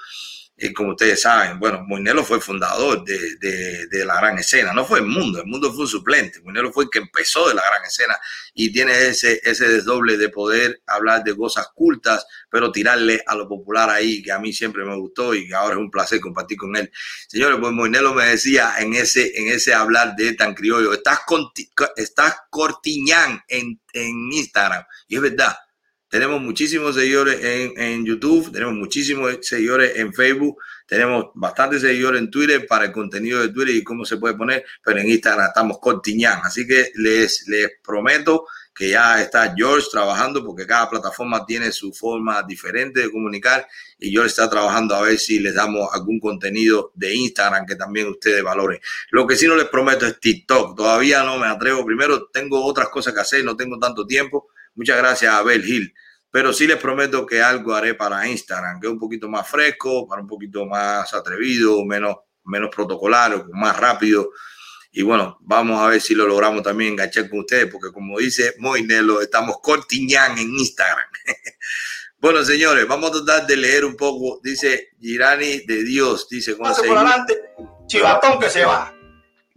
como 0.74 0.92
ustedes 0.92 1.20
saben, 1.20 1.58
bueno, 1.58 1.84
Moinelo 1.86 2.24
fue 2.24 2.40
fundador 2.40 3.04
de, 3.04 3.36
de, 3.90 4.04
la 4.06 4.16
gran 4.16 4.38
escena, 4.38 4.72
no 4.72 4.86
fue 4.86 5.00
el 5.00 5.06
mundo, 5.06 5.38
el 5.38 5.46
mundo 5.46 5.70
fue 5.70 5.82
un 5.82 5.88
suplente, 5.88 6.40
Moinelo 6.40 6.72
fue 6.72 6.84
el 6.84 6.90
que 6.90 6.98
empezó 6.98 7.48
de 7.48 7.54
la 7.54 7.62
gran 7.62 7.84
escena 7.84 8.16
y 8.54 8.72
tiene 8.72 9.08
ese, 9.08 9.38
ese 9.44 9.68
desdoble 9.68 10.16
de 10.16 10.30
poder 10.30 10.80
hablar 10.86 11.24
de 11.24 11.36
cosas 11.36 11.68
cultas, 11.74 12.24
pero 12.48 12.72
tirarle 12.72 13.22
a 13.26 13.34
lo 13.34 13.46
popular 13.46 13.90
ahí, 13.90 14.22
que 14.22 14.32
a 14.32 14.38
mí 14.38 14.52
siempre 14.52 14.84
me 14.84 14.96
gustó 14.96 15.34
y 15.34 15.46
que 15.46 15.54
ahora 15.54 15.74
es 15.74 15.80
un 15.80 15.90
placer 15.90 16.20
compartir 16.20 16.56
con 16.56 16.74
él. 16.74 16.90
Señores, 17.28 17.58
pues 17.60 17.72
Moinelo 17.72 18.14
me 18.14 18.24
decía 18.24 18.76
en 18.78 18.94
ese, 18.94 19.38
en 19.38 19.48
ese 19.48 19.74
hablar 19.74 20.16
de 20.16 20.32
tan 20.32 20.54
criollo, 20.54 20.94
estás, 20.94 21.20
estás 21.96 22.34
cortiñán 22.48 23.42
en, 23.48 23.78
en 23.92 24.32
Instagram, 24.32 24.84
y 25.06 25.16
es 25.16 25.20
verdad 25.20 25.54
tenemos 26.08 26.40
muchísimos 26.40 26.94
seguidores 26.94 27.40
en, 27.42 28.04
YouTube, 28.04 28.52
tenemos 28.52 28.74
muchísimos 28.74 29.38
seguidores 29.42 29.96
en 29.96 30.12
Facebook, 30.12 30.56
tenemos 30.86 31.26
bastantes 31.34 31.82
seguidores 31.82 32.20
en 32.20 32.30
Twitter 32.30 32.66
para 32.66 32.86
el 32.86 32.92
contenido 32.92 33.40
de 33.40 33.48
Twitter 33.48 33.74
y 33.74 33.82
cómo 33.82 34.04
se 34.04 34.16
puede 34.16 34.34
poner, 34.34 34.64
pero 34.84 35.00
en 35.00 35.08
Instagram 35.08 35.48
estamos 35.48 35.78
cortiñán. 35.80 36.40
Así 36.44 36.66
que 36.66 36.90
les, 36.94 37.46
les 37.48 37.70
prometo 37.82 38.46
que 38.72 38.90
ya 38.90 39.22
está 39.22 39.54
George 39.56 39.88
trabajando 39.90 40.44
porque 40.44 40.66
cada 40.66 40.88
plataforma 40.90 41.44
tiene 41.46 41.72
su 41.72 41.92
forma 41.92 42.42
diferente 42.42 43.00
de 43.00 43.10
comunicar 43.10 43.66
y 43.98 44.10
George 44.10 44.28
está 44.28 44.50
trabajando 44.50 44.94
a 44.94 45.00
ver 45.00 45.18
si 45.18 45.40
les 45.40 45.54
damos 45.54 45.88
algún 45.92 46.20
contenido 46.20 46.92
de 46.94 47.14
Instagram 47.14 47.64
que 47.64 47.74
también 47.74 48.08
ustedes 48.08 48.44
valoren. 48.44 48.78
Lo 49.10 49.26
que 49.26 49.34
sí 49.34 49.48
no 49.48 49.56
les 49.56 49.68
prometo 49.68 50.06
es 50.06 50.20
TikTok. 50.20 50.76
Todavía 50.76 51.24
no 51.24 51.38
me 51.38 51.46
atrevo. 51.46 51.86
Primero 51.86 52.28
tengo 52.28 52.62
otras 52.62 52.90
cosas 52.90 53.14
que 53.14 53.20
hacer, 53.20 53.44
no 53.44 53.56
tengo 53.56 53.78
tanto 53.78 54.06
tiempo 54.06 54.50
Muchas 54.76 54.98
gracias 54.98 55.32
a 55.32 55.38
Abel 55.38 55.64
Gil. 55.64 55.92
Pero 56.30 56.52
sí 56.52 56.66
les 56.66 56.76
prometo 56.76 57.24
que 57.24 57.40
algo 57.40 57.74
haré 57.74 57.94
para 57.94 58.28
Instagram, 58.28 58.78
que 58.78 58.86
es 58.86 58.92
un 58.92 58.98
poquito 58.98 59.28
más 59.28 59.48
fresco, 59.48 60.06
para 60.06 60.20
un 60.20 60.28
poquito 60.28 60.66
más 60.66 61.12
atrevido, 61.14 61.84
menos, 61.84 62.16
menos 62.44 62.70
protocolario, 62.74 63.46
más 63.52 63.76
rápido. 63.78 64.30
Y 64.92 65.02
bueno, 65.02 65.38
vamos 65.40 65.80
a 65.80 65.88
ver 65.88 66.00
si 66.00 66.14
lo 66.14 66.26
logramos 66.26 66.62
también 66.62 66.92
enganchar 66.92 67.28
con 67.28 67.40
ustedes, 67.40 67.66
porque 67.70 67.92
como 67.92 68.18
dice 68.18 68.54
Moinelo, 68.58 69.20
estamos 69.20 69.56
cortiñán 69.62 70.38
en 70.38 70.50
Instagram. 70.50 71.08
bueno, 72.18 72.44
señores, 72.44 72.86
vamos 72.86 73.10
a 73.10 73.24
tratar 73.24 73.46
de 73.46 73.56
leer 73.56 73.84
un 73.84 73.96
poco. 73.96 74.40
Dice 74.42 74.90
Girani 75.00 75.66
de 75.66 75.84
Dios, 75.84 76.28
dice. 76.28 76.54
por 76.56 76.68
adelante, 76.68 77.34
chivatón 77.86 78.38
que 78.38 78.50
se 78.50 78.64
va. 78.64 78.95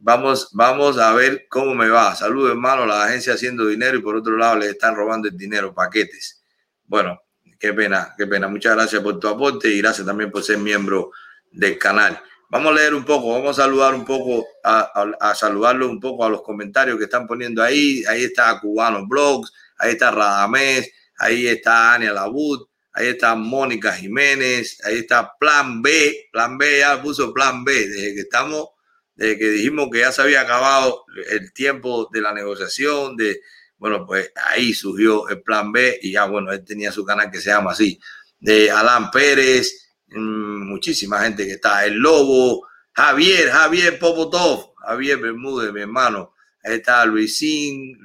Vamos, 0.01 0.49
vamos 0.53 0.97
a 0.97 1.13
ver 1.13 1.45
cómo 1.49 1.75
me 1.75 1.89
va. 1.89 2.15
Saludos, 2.15 2.51
hermano. 2.51 2.85
La 2.85 3.03
agencia 3.03 3.33
haciendo 3.33 3.67
dinero 3.67 3.97
y 3.97 4.01
por 4.01 4.15
otro 4.15 4.37
lado 4.37 4.59
le 4.59 4.69
están 4.69 4.95
robando 4.95 5.27
el 5.27 5.37
dinero, 5.37 5.73
paquetes. 5.73 6.41
Bueno, 6.85 7.21
qué 7.59 7.73
pena, 7.73 8.13
qué 8.17 8.25
pena. 8.25 8.47
Muchas 8.47 8.75
gracias 8.75 9.03
por 9.03 9.19
tu 9.19 9.27
aporte 9.27 9.67
y 9.67 9.79
gracias 9.79 10.07
también 10.07 10.31
por 10.31 10.41
ser 10.41 10.57
miembro 10.57 11.11
del 11.51 11.77
canal. 11.77 12.21
Vamos 12.49 12.71
a 12.71 12.75
leer 12.75 12.95
un 12.95 13.03
poco, 13.03 13.33
vamos 13.33 13.59
a 13.59 13.63
saludar 13.63 13.93
un 13.93 14.05
poco, 14.05 14.47
a, 14.63 14.89
a, 14.95 15.85
un 15.85 15.99
poco 15.99 16.25
a 16.25 16.29
los 16.29 16.41
comentarios 16.41 16.97
que 16.97 17.03
están 17.03 17.27
poniendo 17.27 17.61
ahí. 17.61 18.03
Ahí 18.07 18.23
está 18.23 18.57
Cubano 18.59 19.05
Blogs, 19.05 19.51
ahí 19.77 19.91
está 19.91 20.11
Radamés, 20.11 20.91
ahí 21.17 21.45
está 21.45 21.93
Ania 21.93 22.13
Labud, 22.13 22.65
ahí 22.93 23.07
está 23.09 23.35
Mónica 23.35 23.91
Jiménez, 23.91 24.79
ahí 24.85 24.99
está 24.99 25.33
Plan 25.37 25.81
B. 25.81 26.29
Plan 26.31 26.57
B 26.57 26.79
ya 26.79 27.01
puso 27.01 27.33
Plan 27.33 27.63
B, 27.65 27.71
desde 27.73 28.15
que 28.15 28.21
estamos 28.21 28.69
de 29.19 29.37
que 29.37 29.49
dijimos 29.49 29.89
que 29.91 29.99
ya 29.99 30.13
se 30.13 30.21
había 30.21 30.39
acabado 30.39 31.03
el 31.29 31.51
tiempo 31.51 32.09
de 32.09 32.21
la 32.21 32.33
negociación, 32.33 33.17
de, 33.17 33.41
bueno, 33.77 34.05
pues 34.05 34.31
ahí 34.35 34.73
surgió 34.73 35.27
el 35.27 35.41
plan 35.41 35.73
B 35.73 35.99
y 36.01 36.13
ya, 36.13 36.23
bueno, 36.23 36.53
él 36.53 36.63
tenía 36.63 36.89
su 36.93 37.03
canal 37.03 37.29
que 37.29 37.41
se 37.41 37.49
llama 37.49 37.71
así, 37.71 37.99
de 38.39 38.71
Alan 38.71 39.11
Pérez, 39.11 39.97
mm, 40.07 40.69
muchísima 40.69 41.19
gente 41.19 41.45
que 41.45 41.55
está, 41.55 41.85
el 41.85 41.95
Lobo, 41.95 42.65
Javier, 42.93 43.49
Javier 43.49 43.99
Popotov, 43.99 44.73
Javier 44.77 45.17
Bermúdez, 45.17 45.73
mi 45.73 45.81
hermano, 45.81 46.33
está 46.63 47.05
Luisín, 47.05 47.97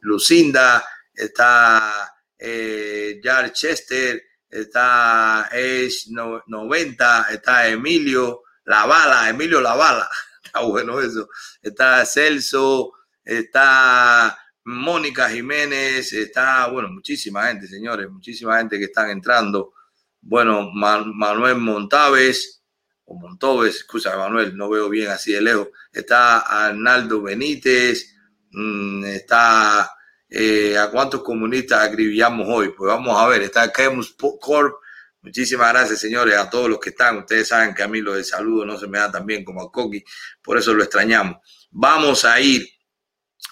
Lucinda, 0.00 0.84
está 1.14 2.12
eh, 2.36 3.20
Jar 3.22 3.52
Chester, 3.52 4.20
está 4.50 5.42
Ace 5.42 6.10
90, 6.10 7.26
está 7.30 7.68
Emilio, 7.68 8.42
la 8.64 8.86
bala, 8.86 9.28
Emilio 9.28 9.60
La 9.60 9.74
Bala. 9.74 10.08
Está 10.44 10.60
bueno 10.60 11.00
eso. 11.00 11.28
Está 11.62 12.04
Celso, 12.06 12.92
está 13.24 14.38
Mónica 14.64 15.28
Jiménez, 15.28 16.12
está, 16.12 16.68
bueno, 16.68 16.88
muchísima 16.88 17.48
gente, 17.48 17.66
señores, 17.66 18.08
muchísima 18.10 18.58
gente 18.58 18.78
que 18.78 18.84
están 18.84 19.10
entrando. 19.10 19.74
Bueno, 20.20 20.70
Manuel 20.72 21.56
Montaves, 21.56 22.62
o 23.04 23.14
Montoves, 23.18 23.76
excusa 23.76 24.16
Manuel, 24.16 24.56
no 24.56 24.70
veo 24.70 24.88
bien 24.88 25.10
así 25.10 25.32
de 25.32 25.42
lejos. 25.42 25.68
Está 25.92 26.38
Arnaldo 26.38 27.22
Benítez, 27.22 28.16
mm, 28.52 29.04
está, 29.04 29.90
eh, 30.30 30.78
¿a 30.78 30.90
cuántos 30.90 31.22
comunistas 31.22 31.86
acribillamos 31.86 32.46
hoy? 32.48 32.70
Pues 32.70 32.88
vamos 32.88 33.20
a 33.20 33.26
ver, 33.28 33.42
está 33.42 33.70
Kemus 33.70 34.16
Corp, 34.40 34.76
Muchísimas 35.24 35.72
gracias, 35.72 36.00
señores, 36.00 36.36
a 36.36 36.50
todos 36.50 36.68
los 36.68 36.78
que 36.78 36.90
están. 36.90 37.16
Ustedes 37.16 37.48
saben 37.48 37.74
que 37.74 37.82
a 37.82 37.88
mí 37.88 38.02
lo 38.02 38.12
de 38.12 38.22
saludo 38.22 38.66
no 38.66 38.76
se 38.78 38.86
me 38.86 38.98
da 38.98 39.10
tan 39.10 39.24
bien 39.24 39.42
como 39.42 39.62
a 39.62 39.72
Coqui, 39.72 40.04
por 40.42 40.58
eso 40.58 40.74
lo 40.74 40.82
extrañamos. 40.82 41.38
Vamos 41.70 42.26
a 42.26 42.38
ir 42.42 42.68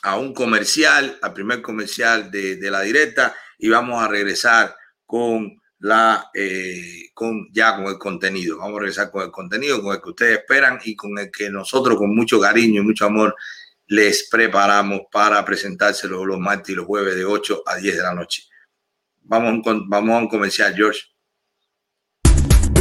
a 0.02 0.18
un 0.18 0.34
comercial, 0.34 1.18
al 1.22 1.32
primer 1.32 1.62
comercial 1.62 2.30
de, 2.30 2.58
la 2.70 2.82
directa, 2.82 3.34
y 3.58 3.70
vamos 3.70 4.02
a 4.02 4.08
regresar 4.08 4.76
con 5.06 5.62
la 5.78 6.30
eh, 6.34 7.08
con 7.14 7.48
ya 7.50 7.74
con 7.76 7.86
el 7.86 7.96
contenido. 7.96 8.58
Vamos 8.58 8.76
a 8.76 8.80
regresar 8.80 9.10
con 9.10 9.22
el 9.22 9.30
contenido, 9.30 9.82
con 9.82 9.94
el 9.94 10.02
que 10.02 10.10
ustedes 10.10 10.38
esperan 10.40 10.78
y 10.84 10.94
con 10.94 11.18
el 11.18 11.30
que 11.30 11.48
nosotros 11.48 11.96
con 11.96 12.14
mucho 12.14 12.38
cariño 12.38 12.82
y 12.82 12.84
mucho 12.84 13.06
amor 13.06 13.34
les 13.86 14.28
preparamos 14.28 15.02
para 15.10 15.42
presentárselo 15.42 16.26
los 16.26 16.38
martes 16.38 16.68
y 16.68 16.74
los 16.74 16.84
jueves 16.84 17.14
de 17.14 17.24
8 17.24 17.62
a 17.64 17.76
10 17.76 17.96
de 17.96 18.02
la 18.02 18.14
noche. 18.14 18.42
Vamos, 19.22 19.62
vamos 19.88 20.14
a 20.14 20.18
un 20.18 20.28
comercial, 20.28 20.74
George. 20.76 21.12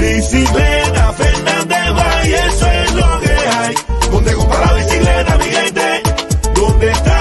Bicicleta 0.01 1.13
Fernández 1.13 1.93
Valle, 1.93 2.35
eso 2.47 2.65
es 2.65 2.93
lo 2.95 3.19
que 3.19 3.29
hay. 3.29 3.75
Donde 4.11 4.33
compra 4.33 4.65
la 4.65 4.73
bicicleta, 4.73 5.37
mi 5.37 5.43
gente? 5.43 6.01
¿Dónde 6.55 6.91
está 6.91 7.20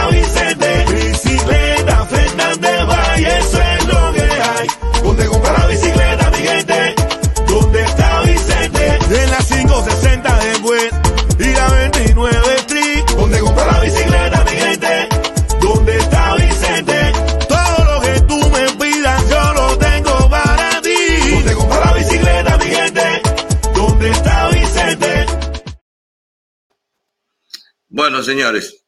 Bueno, 27.93 28.23
señores, 28.23 28.85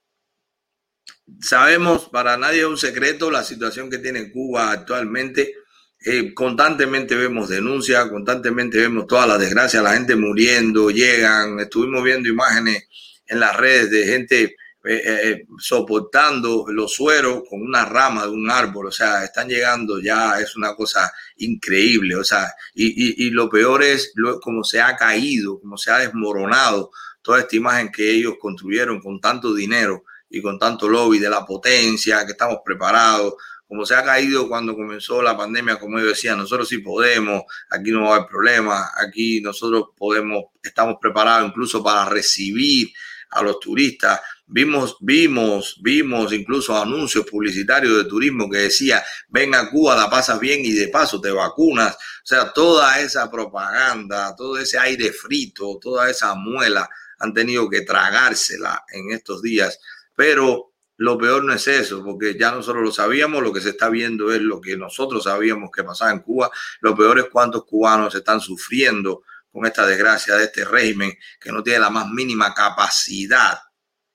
sabemos, 1.41 2.09
para 2.09 2.37
nadie 2.37 2.61
es 2.61 2.67
un 2.67 2.79
secreto 2.79 3.33
la 3.33 3.43
situación 3.43 3.91
que 3.91 3.99
tiene 3.99 4.31
Cuba 4.31 4.71
actualmente. 4.71 5.57
Eh, 5.99 6.33
constantemente 6.33 7.17
vemos 7.17 7.49
denuncias, 7.49 8.09
constantemente 8.09 8.79
vemos 8.79 9.09
todas 9.09 9.27
las 9.27 9.41
desgracias, 9.41 9.83
la 9.83 9.95
gente 9.95 10.15
muriendo, 10.15 10.91
llegan, 10.91 11.59
estuvimos 11.59 12.05
viendo 12.05 12.29
imágenes 12.29 12.89
en 13.27 13.41
las 13.41 13.57
redes 13.57 13.91
de 13.91 14.05
gente 14.07 14.57
eh, 14.85 15.03
eh, 15.05 15.47
soportando 15.59 16.67
los 16.69 16.95
sueros 16.95 17.43
con 17.51 17.61
una 17.61 17.85
rama 17.85 18.23
de 18.23 18.31
un 18.31 18.49
árbol, 18.51 18.87
o 18.87 18.93
sea, 18.93 19.25
están 19.25 19.49
llegando 19.49 20.01
ya, 20.01 20.39
es 20.41 20.55
una 20.57 20.77
cosa 20.77 21.13
increíble, 21.39 22.15
o 22.15 22.25
sea, 22.25 22.53
y, 22.75 23.31
lo 23.31 23.49
peor 23.49 23.83
es 23.83 24.13
lo, 24.15 24.39
cómo 24.39 24.63
se 24.63 24.81
ha 24.81 24.97
caído, 24.97 25.61
cómo 25.61 25.77
se 25.77 25.91
ha 25.91 25.99
desmoronado 25.99 26.91
toda 27.23 27.41
esta 27.41 27.57
imagen 27.57 27.91
que 27.91 28.11
ellos 28.11 28.35
construyeron 28.41 29.01
con 29.01 29.21
tanto 29.21 29.55
dinero 29.55 30.05
y 30.29 30.43
con 30.43 30.59
tanto 30.59 30.89
lobby 30.89 31.19
de 31.19 31.31
la 31.31 31.47
potencia, 31.47 32.25
que 32.27 32.33
estamos 32.33 32.59
preparados, 32.65 33.35
como 33.73 33.87
se 33.87 33.95
ha 33.95 34.05
caído 34.05 34.49
cuando 34.49 34.75
comenzó 34.75 35.23
la 35.23 35.35
pandemia, 35.35 35.79
como 35.79 35.99
yo 35.99 36.07
decía, 36.07 36.37
nosotros 36.37 36.69
sí 36.69 36.79
podemos, 36.79 37.45
aquí 37.71 37.91
no 37.91 38.03
va 38.03 38.11
a 38.11 38.17
haber 38.17 38.29
problema, 38.29 38.91
aquí 38.97 39.41
nosotros 39.41 39.85
podemos, 39.97 40.45
estamos 40.63 40.97
preparados 41.01 41.49
incluso 41.49 41.83
para 41.83 42.05
recibir 42.11 42.93
a 43.31 43.43
los 43.43 43.59
turistas. 43.61 44.21
Vimos, 44.47 44.99
vimos, 45.01 45.79
vimos 45.81 46.33
incluso 46.35 46.77
anuncios 46.77 47.25
publicitarios 47.25 47.97
de 47.97 48.05
turismo 48.05 48.51
que 48.51 48.59
decía, 48.59 49.03
ven 49.29 49.55
a 49.55 49.71
Cuba, 49.71 49.97
la 49.97 50.11
pasas 50.11 50.39
bien 50.39 50.61
y 50.63 50.73
de 50.73 50.89
paso 50.89 51.19
te 51.19 51.31
vacunas. 51.31 51.95
O 51.95 52.27
sea, 52.27 52.53
toda 52.53 53.01
esa 53.01 53.31
propaganda, 53.31 54.35
todo 54.37 54.59
ese 54.59 54.79
aire 54.79 55.13
frito, 55.13 55.79
toda 55.81 56.11
esa 56.11 56.35
muela 56.35 56.89
han 57.23 57.33
tenido 57.33 57.71
que 57.71 57.83
tragársela 57.83 58.85
en 58.93 59.13
estos 59.13 59.43
días. 59.43 59.79
Pero 60.15 60.73
lo 60.97 61.17
peor 61.17 61.45
no 61.45 61.53
es 61.53 61.67
eso, 61.69 62.03
porque 62.05 62.37
ya 62.37 62.51
nosotros 62.51 62.83
lo 62.83 62.93
sabíamos, 62.93 63.43
lo 63.43 63.53
que 63.53 63.61
se 63.61 63.71
está 63.71 63.89
viendo 63.89 64.33
es 64.33 64.41
lo 64.41 64.61
que 64.61 64.77
nosotros 64.77 65.25
sabíamos 65.25 65.71
que 65.71 65.85
pasaba 65.85 66.11
en 66.11 66.21
Cuba. 66.21 66.51
Lo 66.81 66.97
peor 66.97 67.21
es 67.21 67.27
cuántos 67.27 67.65
cubanos 67.65 68.15
están 68.15 68.41
sufriendo 68.41 69.23
con 69.51 69.65
esta 69.67 69.87
desgracia 69.87 70.35
de 70.35 70.45
este 70.45 70.65
régimen 70.65 71.17
que 71.41 71.53
no 71.53 71.63
tiene 71.63 71.79
la 71.79 71.91
más 71.91 72.09
mínima 72.09 72.53
capacidad, 72.55 73.61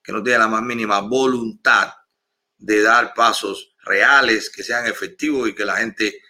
que 0.02 0.12
no 0.12 0.22
tiene 0.22 0.40
la 0.40 0.48
más 0.48 0.62
mínima 0.62 1.00
voluntad 1.00 1.94
de 2.58 2.82
dar 2.82 3.14
pasos 3.14 3.74
reales, 3.84 4.50
que 4.50 4.62
sean 4.62 4.86
efectivos 4.86 5.48
y 5.48 5.54
que 5.54 5.64
la 5.64 5.76
gente 5.76 6.20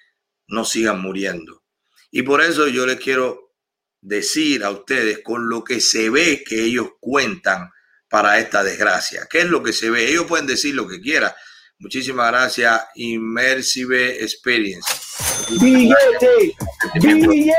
no 0.47 0.65
siga 0.65 0.93
muriendo. 0.93 1.65
Y 2.13 2.23
por 2.23 2.41
eso 2.41 2.69
yo 2.69 2.87
les 2.87 3.01
quiero 3.01 3.48
decir 4.09 4.65
a 4.65 4.71
ustedes 4.71 5.21
con 5.23 5.49
lo 5.49 5.63
que 5.63 5.81
se 5.81 6.11
ve 6.11 6.43
que 6.45 6.65
ellos 6.65 6.89
cuentan 6.99 7.71
para 8.09 8.39
esta 8.39 8.65
desgracia. 8.65 9.27
¿Qué 9.31 9.41
es 9.41 9.47
lo 9.47 9.63
que 9.63 9.73
se 9.73 9.91
ve? 9.91 10.11
Ellos 10.11 10.25
pueden 10.27 10.47
decir 10.47 10.75
lo 10.75 10.89
que 10.89 11.01
quieran. 11.01 11.33
Muchísimas 11.79 12.33
gracias, 12.33 12.81
Immersive 12.97 14.23
Experience. 14.25 14.91
Billete, 15.61 16.57
billete. 17.01 17.55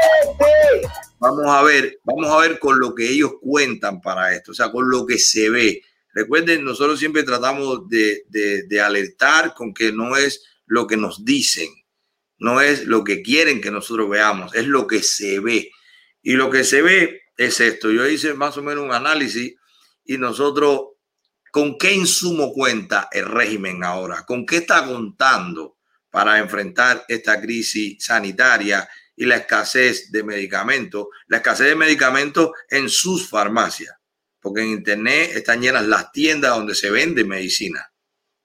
Vamos 1.20 1.46
a 1.48 1.62
ver, 1.63 2.00
vamos 2.03 2.27
a 2.27 2.38
ver 2.38 2.60
con 2.60 2.79
lo 2.79 2.96
que 2.96 3.10
ellos 3.10 3.34
cuentan 3.41 4.01
para 4.01 4.34
esto, 4.34 4.51
o 4.51 4.53
sea, 4.53 4.72
con 4.72 4.89
lo 4.89 5.06
que 5.06 5.18
se 5.18 5.50
ve. 5.50 5.84
Recuerden, 6.13 6.65
nosotros 6.65 7.00
siempre 7.00 7.24
tratamos 7.24 7.88
de, 7.88 8.24
de, 8.27 8.82
alertar 8.82 9.53
con 9.53 9.74
que 9.74 9.91
no 9.91 10.18
es 10.18 10.44
lo 10.65 10.88
que 10.88 10.98
nos 10.98 11.24
dicen, 11.24 11.70
no 12.39 12.62
es 12.62 12.86
lo 12.86 13.03
que 13.03 13.22
quieren 13.22 13.62
que 13.62 13.72
nosotros 13.72 14.10
veamos, 14.10 14.56
es 14.56 14.65
lo 14.65 14.88
que 14.88 15.03
se 15.03 15.39
ve. 15.39 15.72
Y 16.22 16.34
lo 16.34 16.50
que 16.50 16.64
se 16.64 16.82
ve 16.82 17.22
es 17.38 17.60
esto. 17.60 17.92
Yo 17.92 18.08
hice 18.08 18.34
más 18.34 18.58
o 18.58 18.64
menos 18.64 18.84
un 18.84 18.94
análisis 18.94 19.56
y 20.06 20.18
nosotros, 20.18 20.82
¿con 21.52 21.78
qué 21.78 21.94
insumo 21.94 22.52
cuenta 22.52 23.08
el 23.12 23.26
régimen 23.26 23.84
ahora? 23.84 24.26
¿Con 24.26 24.46
qué 24.46 24.58
está 24.58 24.86
contando 24.86 25.78
para 26.10 26.40
enfrentar 26.40 27.06
esta 27.08 27.40
crisis 27.40 28.04
sanitaria 28.04 28.88
y 29.16 29.26
la 29.26 29.36
escasez 29.36 30.12
de 30.12 30.24
medicamentos, 30.24 31.08
la 31.28 31.38
escasez 31.38 31.68
de 31.68 31.76
medicamentos 31.76 32.52
en 32.70 32.90
sus 32.90 33.30
farmacias, 33.30 33.94
porque 34.40 34.62
en 34.62 34.70
Internet 34.70 35.32
están 35.36 35.62
llenas 35.62 35.86
las 35.86 36.12
tiendas 36.14 36.52
donde 36.56 36.74
se 36.74 36.90
vende 36.90 37.26
medicina. 37.26 37.86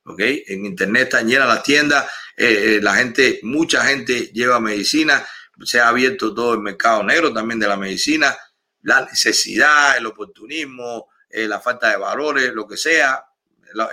¿ok? 0.04 0.21
En 0.21 0.67
Internet 0.67 1.04
están 1.04 1.28
llenas 1.28 1.47
las 1.47 1.63
tiendas, 1.63 2.04
eh, 2.37 2.76
eh, 2.76 2.80
la 2.82 2.97
gente, 2.97 3.39
mucha 3.45 3.84
gente 3.84 4.32
lleva 4.32 4.58
medicina, 4.58 5.25
se 5.62 5.80
ha 5.80 5.88
abierto 5.88 6.34
todo 6.34 6.54
el 6.54 6.60
mercado 6.60 7.02
negro 7.02 7.32
también 7.32 7.60
de 7.60 7.69
la 7.69 7.76
medicina, 7.76 8.34
la 8.82 9.04
necesidad, 9.04 9.97
el 9.97 10.06
oportunismo, 10.06 11.08
eh, 11.28 11.49
la 11.49 11.60
falta 11.60 11.90
de 11.90 11.97
valores, 11.97 12.52
lo 12.52 12.67
que 12.67 12.76
sea, 12.76 13.25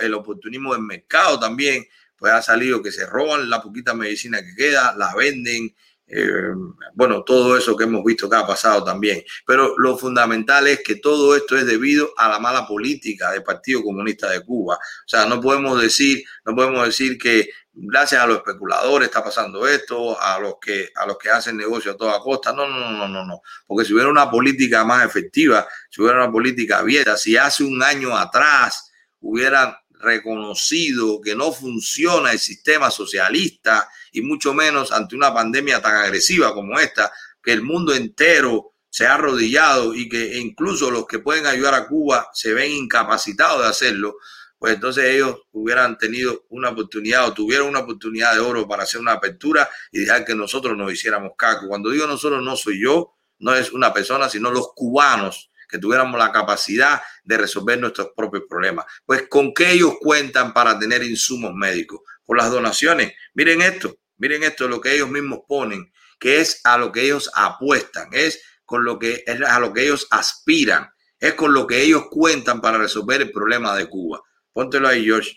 el 0.00 0.14
oportunismo 0.14 0.72
del 0.72 0.82
mercado 0.82 1.40
también, 1.40 1.84
pues 2.16 2.32
ha 2.32 2.40
salido 2.40 2.82
que 2.82 2.92
se 2.92 3.06
roban 3.06 3.50
la 3.50 3.60
poquita 3.60 3.94
medicina 3.94 4.40
que 4.40 4.54
queda, 4.54 4.94
la 4.96 5.12
venden, 5.14 5.74
eh, 6.06 6.52
bueno, 6.94 7.24
todo 7.24 7.56
eso 7.56 7.74
que 7.74 7.84
hemos 7.84 8.04
visto 8.04 8.28
que 8.28 8.36
ha 8.36 8.46
pasado 8.46 8.84
también. 8.84 9.24
Pero 9.46 9.76
lo 9.78 9.96
fundamental 9.96 10.68
es 10.68 10.82
que 10.82 10.96
todo 10.96 11.34
esto 11.34 11.56
es 11.56 11.66
debido 11.66 12.12
a 12.16 12.28
la 12.28 12.38
mala 12.38 12.66
política 12.66 13.32
del 13.32 13.42
Partido 13.42 13.82
Comunista 13.82 14.30
de 14.30 14.44
Cuba. 14.44 14.76
O 14.76 15.08
sea, 15.08 15.26
no 15.26 15.40
podemos 15.40 15.80
decir, 15.80 16.22
no 16.44 16.54
podemos 16.54 16.84
decir 16.84 17.18
que 17.18 17.48
gracias 17.74 18.22
a 18.22 18.26
los 18.26 18.38
especuladores 18.38 19.08
está 19.08 19.24
pasando 19.24 19.66
esto, 19.66 20.20
a 20.20 20.38
los 20.38 20.54
que, 20.60 20.90
a 20.94 21.06
los 21.06 21.18
que 21.18 21.30
hacen 21.30 21.56
negocio 21.56 21.92
a 21.92 21.96
toda 21.96 22.20
costa. 22.20 22.52
No, 22.52 22.68
no, 22.68 22.90
no, 22.90 23.08
no, 23.08 23.24
no. 23.24 23.42
Porque 23.66 23.84
si 23.84 23.94
hubiera 23.94 24.10
una 24.10 24.30
política 24.30 24.84
más 24.84 25.04
efectiva, 25.04 25.66
si 25.90 26.02
hubiera 26.02 26.22
una 26.22 26.32
política 26.32 26.78
abierta, 26.78 27.16
si 27.16 27.36
hace 27.36 27.64
un 27.64 27.82
año 27.82 28.16
atrás 28.16 28.92
hubieran 29.20 29.74
reconocido 29.90 31.20
que 31.20 31.34
no 31.34 31.52
funciona 31.52 32.32
el 32.32 32.38
sistema 32.38 32.90
socialista 32.90 33.88
y 34.10 34.20
mucho 34.20 34.52
menos 34.52 34.90
ante 34.92 35.14
una 35.14 35.32
pandemia 35.32 35.80
tan 35.80 35.94
agresiva 35.94 36.52
como 36.52 36.78
esta, 36.78 37.12
que 37.42 37.52
el 37.52 37.62
mundo 37.62 37.94
entero 37.94 38.74
se 38.90 39.06
ha 39.06 39.14
arrodillado 39.14 39.94
y 39.94 40.08
que 40.08 40.38
incluso 40.38 40.90
los 40.90 41.06
que 41.06 41.20
pueden 41.20 41.46
ayudar 41.46 41.74
a 41.74 41.86
Cuba 41.86 42.28
se 42.34 42.52
ven 42.52 42.72
incapacitados 42.72 43.62
de 43.62 43.68
hacerlo, 43.68 44.16
pues 44.62 44.74
entonces 44.74 45.06
ellos 45.06 45.40
hubieran 45.50 45.98
tenido 45.98 46.44
una 46.50 46.68
oportunidad 46.68 47.26
o 47.26 47.34
tuvieron 47.34 47.66
una 47.66 47.80
oportunidad 47.80 48.32
de 48.34 48.38
oro 48.38 48.68
para 48.68 48.84
hacer 48.84 49.00
una 49.00 49.10
apertura 49.10 49.68
y 49.90 49.98
dejar 49.98 50.24
que 50.24 50.36
nosotros 50.36 50.76
nos 50.76 50.92
hiciéramos 50.92 51.32
caco. 51.36 51.66
Cuando 51.66 51.90
digo 51.90 52.06
nosotros 52.06 52.40
no 52.44 52.54
soy 52.54 52.80
yo, 52.80 53.12
no 53.40 53.56
es 53.56 53.72
una 53.72 53.92
persona, 53.92 54.28
sino 54.28 54.52
los 54.52 54.68
cubanos 54.72 55.50
que 55.68 55.78
tuviéramos 55.78 56.16
la 56.16 56.30
capacidad 56.30 57.02
de 57.24 57.38
resolver 57.38 57.80
nuestros 57.80 58.10
propios 58.14 58.44
problemas. 58.48 58.84
Pues 59.04 59.26
con 59.28 59.52
qué 59.52 59.72
ellos 59.72 59.94
cuentan 60.00 60.52
para 60.52 60.78
tener 60.78 61.02
insumos 61.02 61.52
médicos, 61.54 62.02
con 62.24 62.36
las 62.36 62.48
donaciones. 62.52 63.14
Miren 63.34 63.62
esto, 63.62 63.96
miren 64.18 64.44
esto, 64.44 64.68
lo 64.68 64.80
que 64.80 64.94
ellos 64.94 65.08
mismos 65.08 65.40
ponen, 65.48 65.92
que 66.20 66.40
es 66.40 66.60
a 66.62 66.78
lo 66.78 66.92
que 66.92 67.02
ellos 67.02 67.32
apuestan, 67.34 68.10
es 68.12 68.40
con 68.64 68.84
lo 68.84 69.00
que 69.00 69.24
es 69.26 69.42
a 69.42 69.58
lo 69.58 69.72
que 69.72 69.82
ellos 69.82 70.06
aspiran, 70.12 70.88
es 71.18 71.34
con 71.34 71.52
lo 71.52 71.66
que 71.66 71.82
ellos 71.82 72.04
cuentan 72.08 72.60
para 72.60 72.78
resolver 72.78 73.22
el 73.22 73.32
problema 73.32 73.76
de 73.76 73.88
Cuba. 73.88 74.22
Póntelo 74.52 74.88
ahí, 74.88 75.08
Josh. 75.08 75.32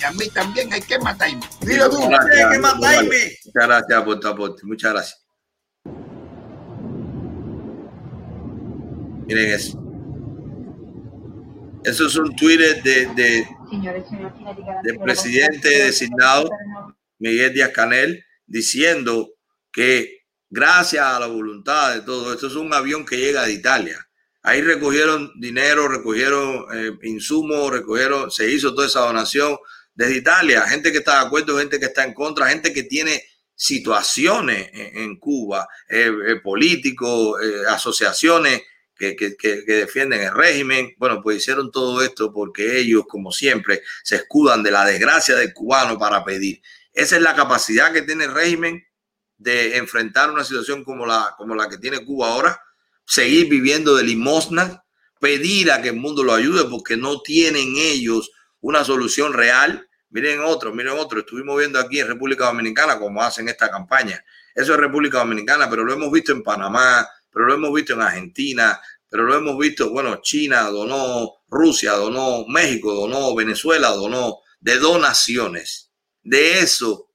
Y 0.00 0.04
a 0.04 0.12
mí 0.12 0.28
también 0.30 0.72
hay 0.72 0.80
que 0.80 0.98
matarme. 0.98 1.40
Dilo 1.60 1.90
tú, 1.90 2.02
hay 2.02 2.52
que 2.52 2.58
matarme. 2.58 3.36
Muchas 3.44 3.66
gracias 3.66 4.02
por 4.02 4.20
tu 4.20 4.28
aporte. 4.28 4.62
Muchas 4.64 4.92
gracias. 4.92 5.26
Miren 9.26 9.52
eso. 9.52 9.80
Eso 11.84 12.06
es 12.06 12.16
un 12.16 12.34
Twitter 12.36 12.82
de, 12.82 13.06
de, 13.14 13.48
del 14.82 14.98
presidente 14.98 15.68
designado 15.84 16.50
Miguel 17.18 17.54
Díaz 17.54 17.70
Canel 17.70 18.22
diciendo 18.46 19.30
que 19.72 20.24
gracias 20.50 21.04
a 21.04 21.20
la 21.20 21.26
voluntad 21.26 21.94
de 21.94 22.02
todo 22.02 22.32
esto 22.32 22.48
es 22.48 22.56
un 22.56 22.74
avión 22.74 23.06
que 23.06 23.16
llega 23.16 23.44
de 23.44 23.52
Italia. 23.52 24.09
Ahí 24.42 24.62
recogieron 24.62 25.32
dinero, 25.38 25.86
recogieron 25.86 26.66
eh, 26.72 26.92
insumos, 27.02 27.70
recogieron, 27.70 28.30
se 28.30 28.50
hizo 28.50 28.74
toda 28.74 28.86
esa 28.86 29.00
donación 29.00 29.58
desde 29.94 30.16
Italia. 30.16 30.62
Gente 30.62 30.92
que 30.92 30.98
está 30.98 31.20
de 31.20 31.26
acuerdo, 31.26 31.58
gente 31.58 31.78
que 31.78 31.86
está 31.86 32.04
en 32.04 32.14
contra, 32.14 32.48
gente 32.48 32.72
que 32.72 32.84
tiene 32.84 33.22
situaciones 33.54 34.70
en, 34.72 35.18
Cuba, 35.18 35.68
eh, 35.86 36.10
eh, 36.28 36.36
políticos, 36.36 37.38
asociaciones 37.68 38.62
que, 38.96 39.36
defienden 39.66 40.22
el 40.22 40.34
régimen. 40.34 40.94
Bueno, 40.96 41.20
pues 41.22 41.38
hicieron 41.38 41.70
todo 41.70 42.02
esto 42.02 42.32
porque 42.32 42.78
ellos, 42.78 43.04
como 43.06 43.32
siempre, 43.32 43.82
se 44.02 44.16
escudan 44.16 44.62
de 44.62 44.70
la 44.70 44.86
desgracia 44.86 45.36
del 45.36 45.52
cubano 45.52 45.98
para 45.98 46.24
pedir. 46.24 46.62
Esa 46.94 47.16
es 47.16 47.22
la 47.22 47.34
capacidad 47.34 47.92
que 47.92 48.02
tiene 48.02 48.24
el 48.24 48.34
régimen 48.34 48.82
de 49.36 49.76
enfrentar 49.76 50.30
una 50.30 50.44
situación 50.44 50.82
como 50.82 51.04
la, 51.04 51.34
como 51.36 51.54
la 51.54 51.68
que 51.68 51.78
tiene 51.78 52.04
Cuba 52.04 52.28
ahora, 52.28 52.62
seguir 53.10 53.48
viviendo 53.48 53.96
de 53.96 54.04
limosna, 54.04 54.84
pedir 55.18 55.72
a 55.72 55.82
que 55.82 55.88
el 55.88 55.96
mundo 55.96 56.22
lo 56.22 56.32
ayude 56.32 56.66
porque 56.70 56.96
no 56.96 57.22
tienen 57.22 57.74
ellos 57.76 58.30
una 58.60 58.84
solución 58.84 59.32
real. 59.32 59.88
Miren 60.10 60.38
otro, 60.40 60.72
miren 60.72 60.96
otro. 60.96 61.18
Estuvimos 61.18 61.58
viendo 61.58 61.80
aquí 61.80 61.98
en 61.98 62.06
República 62.06 62.46
Dominicana 62.46 63.00
cómo 63.00 63.20
hacen 63.20 63.48
esta 63.48 63.68
campaña. 63.68 64.24
Eso 64.54 64.74
es 64.74 64.78
República 64.78 65.18
Dominicana, 65.18 65.68
pero 65.68 65.84
lo 65.84 65.92
hemos 65.92 66.12
visto 66.12 66.30
en 66.30 66.44
Panamá, 66.44 67.04
pero 67.32 67.46
lo 67.46 67.54
hemos 67.54 67.74
visto 67.74 67.94
en 67.94 68.02
Argentina, 68.02 68.80
pero 69.08 69.24
lo 69.24 69.34
hemos 69.34 69.58
visto, 69.58 69.90
bueno, 69.90 70.20
China 70.22 70.62
donó, 70.70 71.42
Rusia 71.48 71.94
donó, 71.94 72.44
México 72.46 72.94
donó, 72.94 73.34
Venezuela 73.34 73.88
donó, 73.88 74.38
de 74.60 74.78
donaciones. 74.78 75.90
De 76.22 76.60
eso 76.60 77.09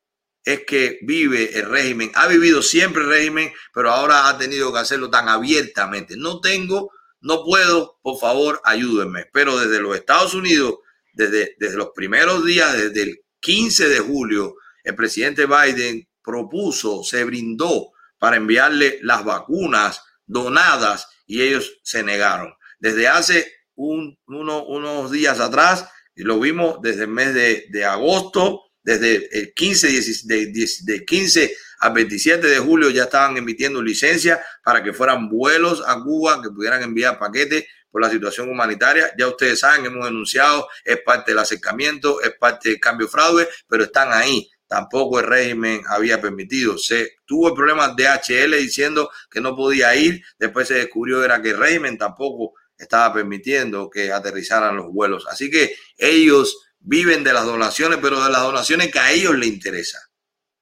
es 0.46 0.64
que 0.66 1.00
vive 1.02 1.58
el 1.58 1.68
régimen. 1.70 2.12
Ha 2.14 2.28
vivido 2.28 2.62
siempre 2.62 3.02
el 3.02 3.10
régimen, 3.10 3.52
pero 3.74 3.92
ahora 3.92 4.30
ha 4.30 4.38
tenido 4.38 4.72
que 4.72 4.80
hacerlo 4.80 5.10
tan 5.10 5.28
abiertamente. 5.28 6.16
No 6.16 6.40
tengo, 6.40 6.92
no 7.22 7.44
puedo, 7.44 8.00
por 8.04 8.20
favor, 8.20 8.62
ayúdenme. 8.64 9.26
Pero 9.34 9.58
desde 9.58 9.82
los 9.82 9.96
Estados 9.96 10.36
Unidos, 10.36 10.76
desde, 11.14 11.56
desde 11.60 11.78
los 11.78 11.90
primeros 11.96 12.46
días, 12.46 12.74
desde 12.74 13.02
el 13.02 13.20
15 13.40 13.90
de 13.90 14.00
julio, 14.00 14.56
el 14.84 14.96
presidente 14.96 15.48
Biden 15.48 16.08
propuso, 16.24 17.04
se 17.04 17.24
brindó 17.24 17.92
para 18.20 18.38
enviarle 18.38 19.00
las 19.02 19.26
vacunas 19.26 20.04
donadas 20.28 21.08
y 21.26 21.42
ellos 21.42 21.80
se 21.82 22.04
negaron. 22.04 22.54
Desde 22.80 23.08
hace 23.08 23.52
un, 23.74 24.18
unos 24.28 25.12
días 25.12 25.40
atrás 25.40 25.90
Y 26.18 26.24
lo 26.24 26.40
vimos 26.40 26.82
desde 26.82 27.04
el 27.04 27.10
mes 27.10 27.34
de, 27.34 27.66
de 27.70 27.84
agosto, 27.84 28.65
desde 28.86 29.28
el 29.38 29.54
15, 29.54 29.88
10 29.88 30.28
de, 30.28 30.46
10 30.46 30.86
de 30.86 31.06
15 31.06 31.58
al 31.80 31.94
27 31.94 32.48
de 32.48 32.60
julio 32.60 32.90
ya 32.92 33.04
estaban 33.04 33.36
emitiendo 33.36 33.82
licencias 33.82 34.40
para 34.64 34.84
que 34.84 34.94
fueran 34.94 35.28
vuelos 35.28 35.84
a 35.86 36.00
Cuba, 36.02 36.42
que 36.42 36.52
pudieran 36.52 36.84
enviar 36.84 37.18
paquetes 37.18 37.66
por 37.90 38.02
la 38.02 38.12
situación 38.12 38.48
humanitaria. 38.48 39.12
Ya 39.18 39.28
ustedes 39.28 39.60
saben, 39.60 39.86
hemos 39.86 40.06
denunciado, 40.06 40.68
es 40.84 41.02
parte 41.02 41.32
del 41.32 41.40
acercamiento, 41.40 42.22
es 42.22 42.34
parte 42.40 42.70
del 42.70 42.80
cambio 42.80 43.08
fraude, 43.08 43.50
pero 43.68 43.84
están 43.84 44.14
ahí. 44.14 44.50
Tampoco 44.68 45.20
el 45.20 45.26
régimen 45.26 45.82
había 45.88 46.22
permitido. 46.22 46.78
Se 46.78 47.18
tuvo 47.26 47.50
el 47.50 47.54
problema 47.56 47.90
de 47.90 48.08
HL 48.08 48.56
diciendo 48.58 49.10
que 49.30 49.42
no 49.42 49.56
podía 49.56 49.96
ir. 49.96 50.24
Después 50.38 50.68
se 50.68 50.76
descubrió 50.76 51.24
era 51.24 51.42
que 51.42 51.52
el 51.52 51.58
régimen 51.58 51.98
tampoco 51.98 52.54
estaba 52.78 53.14
permitiendo 53.14 53.90
que 53.90 54.12
aterrizaran 54.12 54.76
los 54.76 54.92
vuelos. 54.92 55.26
Así 55.28 55.50
que 55.50 55.76
ellos 55.98 56.65
viven 56.86 57.24
de 57.24 57.34
las 57.34 57.46
donaciones, 57.46 58.00
pero 58.02 58.24
de 58.24 58.30
las 58.30 58.44
donaciones 58.44 58.92
que 58.92 59.00
a 59.00 59.12
ellos 59.12 59.36
les 59.36 59.50
interesa, 59.50 60.00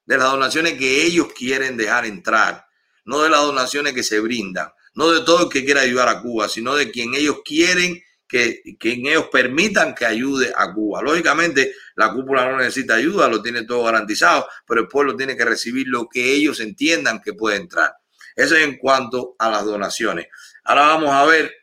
de 0.05 0.17
las 0.17 0.31
donaciones 0.31 0.73
que 0.73 1.05
ellos 1.05 1.27
quieren 1.38 1.75
dejar 1.75 2.05
entrar, 2.05 2.65
no 3.05 3.21
de 3.21 3.29
las 3.29 3.41
donaciones 3.41 3.93
que 3.93 4.03
se 4.03 4.19
brindan, 4.21 4.69
no 4.95 5.12
de 5.12 5.25
todo 5.25 5.43
el 5.43 5.49
que 5.49 5.65
quiera 5.65 5.81
ayudar 5.81 6.07
a 6.07 6.21
Cuba, 6.21 6.47
sino 6.47 6.75
de 6.75 6.91
quien 6.91 7.13
ellos 7.13 7.41
quieren 7.43 8.01
que, 8.25 8.62
quien 8.79 9.05
ellos 9.05 9.27
permitan 9.31 9.93
que 9.93 10.05
ayude 10.05 10.53
a 10.55 10.73
Cuba. 10.73 11.01
Lógicamente, 11.01 11.75
la 11.95 12.13
cúpula 12.13 12.49
no 12.49 12.57
necesita 12.57 12.95
ayuda, 12.95 13.27
lo 13.27 13.41
tiene 13.41 13.63
todo 13.63 13.83
garantizado, 13.83 14.47
pero 14.65 14.81
el 14.81 14.88
pueblo 14.88 15.15
tiene 15.15 15.36
que 15.36 15.45
recibir 15.45 15.88
lo 15.88 16.07
que 16.07 16.33
ellos 16.33 16.59
entiendan 16.62 17.21
que 17.21 17.33
puede 17.33 17.57
entrar. 17.57 17.93
Eso 18.36 18.55
es 18.55 18.63
en 18.63 18.77
cuanto 18.77 19.36
a 19.38 19.49
las 19.49 19.65
donaciones. 19.65 20.27
Ahora 20.63 20.88
vamos 20.88 21.12
a 21.12 21.25
ver 21.25 21.53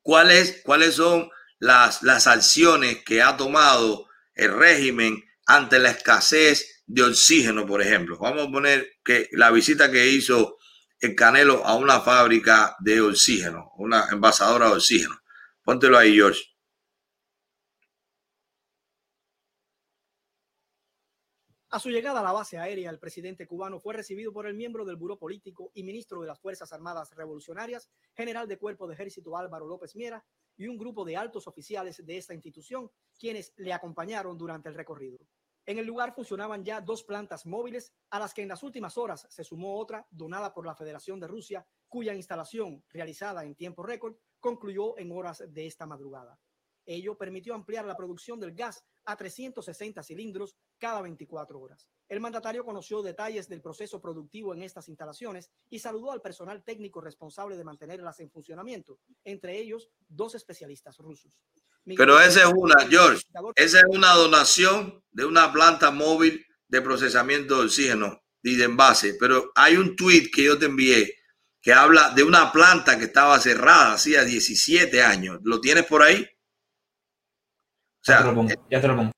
cuáles, 0.00 0.62
cuáles 0.64 0.94
son 0.94 1.28
las, 1.58 2.02
las 2.02 2.26
acciones 2.26 3.02
que 3.04 3.22
ha 3.22 3.36
tomado 3.36 4.08
el 4.34 4.52
régimen 4.52 5.22
ante 5.46 5.78
la 5.78 5.90
escasez 5.90 6.82
de 6.86 7.02
oxígeno, 7.02 7.66
por 7.66 7.82
ejemplo. 7.82 8.18
Vamos 8.18 8.48
a 8.48 8.50
poner 8.50 8.88
que 9.04 9.28
la 9.32 9.50
visita 9.50 9.90
que 9.90 10.08
hizo 10.08 10.58
el 11.00 11.14
Canelo 11.14 11.64
a 11.64 11.76
una 11.76 12.00
fábrica 12.00 12.76
de 12.80 13.00
oxígeno, 13.00 13.72
una 13.76 14.08
envasadora 14.10 14.66
de 14.66 14.76
oxígeno. 14.76 15.16
Póntelo 15.62 15.98
ahí, 15.98 16.14
George. 16.14 16.42
A 21.68 21.78
su 21.78 21.90
llegada 21.90 22.20
a 22.20 22.22
la 22.22 22.32
base 22.32 22.56
aérea, 22.56 22.88
el 22.88 22.98
presidente 22.98 23.46
cubano 23.46 23.80
fue 23.80 23.92
recibido 23.92 24.32
por 24.32 24.46
el 24.46 24.54
miembro 24.54 24.84
del 24.84 24.96
Buró 24.96 25.18
Político 25.18 25.72
y 25.74 25.82
ministro 25.82 26.22
de 26.22 26.28
las 26.28 26.40
Fuerzas 26.40 26.72
Armadas 26.72 27.14
Revolucionarias, 27.14 27.90
general 28.14 28.48
de 28.48 28.56
Cuerpo 28.56 28.86
de 28.86 28.94
Ejército 28.94 29.36
Álvaro 29.36 29.66
López 29.66 29.94
Miera, 29.94 30.24
y 30.56 30.66
un 30.66 30.78
grupo 30.78 31.04
de 31.04 31.16
altos 31.16 31.46
oficiales 31.46 32.04
de 32.04 32.16
esta 32.16 32.34
institución, 32.34 32.90
quienes 33.18 33.52
le 33.56 33.72
acompañaron 33.72 34.36
durante 34.36 34.68
el 34.68 34.74
recorrido. 34.74 35.18
En 35.66 35.78
el 35.78 35.86
lugar 35.86 36.14
funcionaban 36.14 36.64
ya 36.64 36.80
dos 36.80 37.02
plantas 37.02 37.44
móviles, 37.44 37.92
a 38.10 38.20
las 38.20 38.32
que 38.32 38.42
en 38.42 38.48
las 38.48 38.62
últimas 38.62 38.96
horas 38.96 39.26
se 39.28 39.42
sumó 39.42 39.78
otra 39.78 40.06
donada 40.10 40.54
por 40.54 40.64
la 40.64 40.76
Federación 40.76 41.18
de 41.18 41.26
Rusia, 41.26 41.66
cuya 41.88 42.14
instalación, 42.14 42.84
realizada 42.88 43.44
en 43.44 43.56
tiempo 43.56 43.82
récord, 43.82 44.16
concluyó 44.38 44.96
en 44.96 45.10
horas 45.10 45.42
de 45.48 45.66
esta 45.66 45.84
madrugada. 45.84 46.38
Ello 46.84 47.18
permitió 47.18 47.54
ampliar 47.54 47.84
la 47.84 47.96
producción 47.96 48.38
del 48.38 48.54
gas 48.54 48.84
a 49.06 49.16
360 49.16 50.02
cilindros 50.02 50.56
cada 50.78 51.00
24 51.00 51.58
horas. 51.58 51.88
El 52.08 52.20
mandatario 52.20 52.64
conoció 52.64 53.02
detalles 53.02 53.48
del 53.48 53.62
proceso 53.62 54.00
productivo 54.00 54.54
en 54.54 54.62
estas 54.62 54.88
instalaciones 54.88 55.50
y 55.70 55.78
saludó 55.78 56.12
al 56.12 56.20
personal 56.20 56.62
técnico 56.62 57.00
responsable 57.00 57.56
de 57.56 57.64
mantenerlas 57.64 58.20
en 58.20 58.30
funcionamiento, 58.30 58.98
entre 59.24 59.58
ellos 59.58 59.88
dos 60.08 60.34
especialistas 60.34 60.98
rusos. 60.98 61.38
Pero 61.96 62.20
esa 62.20 62.40
es 62.40 62.52
una, 62.54 62.84
George, 62.88 63.22
esa 63.54 63.78
es 63.78 63.84
una 63.88 64.12
donación 64.14 65.02
de 65.12 65.24
una 65.24 65.52
planta 65.52 65.90
móvil 65.92 66.44
de 66.68 66.82
procesamiento 66.82 67.58
de 67.58 67.66
oxígeno 67.66 68.22
y 68.42 68.56
de 68.56 68.64
envase. 68.64 69.14
Pero 69.18 69.52
hay 69.54 69.76
un 69.76 69.94
tweet 69.94 70.30
que 70.32 70.44
yo 70.44 70.58
te 70.58 70.66
envié 70.66 71.14
que 71.62 71.72
habla 71.72 72.10
de 72.10 72.22
una 72.22 72.52
planta 72.52 72.98
que 72.98 73.04
estaba 73.06 73.38
cerrada 73.40 73.94
hacía 73.94 74.24
17 74.24 75.02
años. 75.02 75.40
¿Lo 75.42 75.60
tienes 75.60 75.84
por 75.86 76.02
ahí? 76.02 76.24
O 78.06 78.46
sea, 78.46 78.56
ya 78.70 78.80
te 78.80 78.88
lo 78.88 78.96
pongo. 78.96 79.12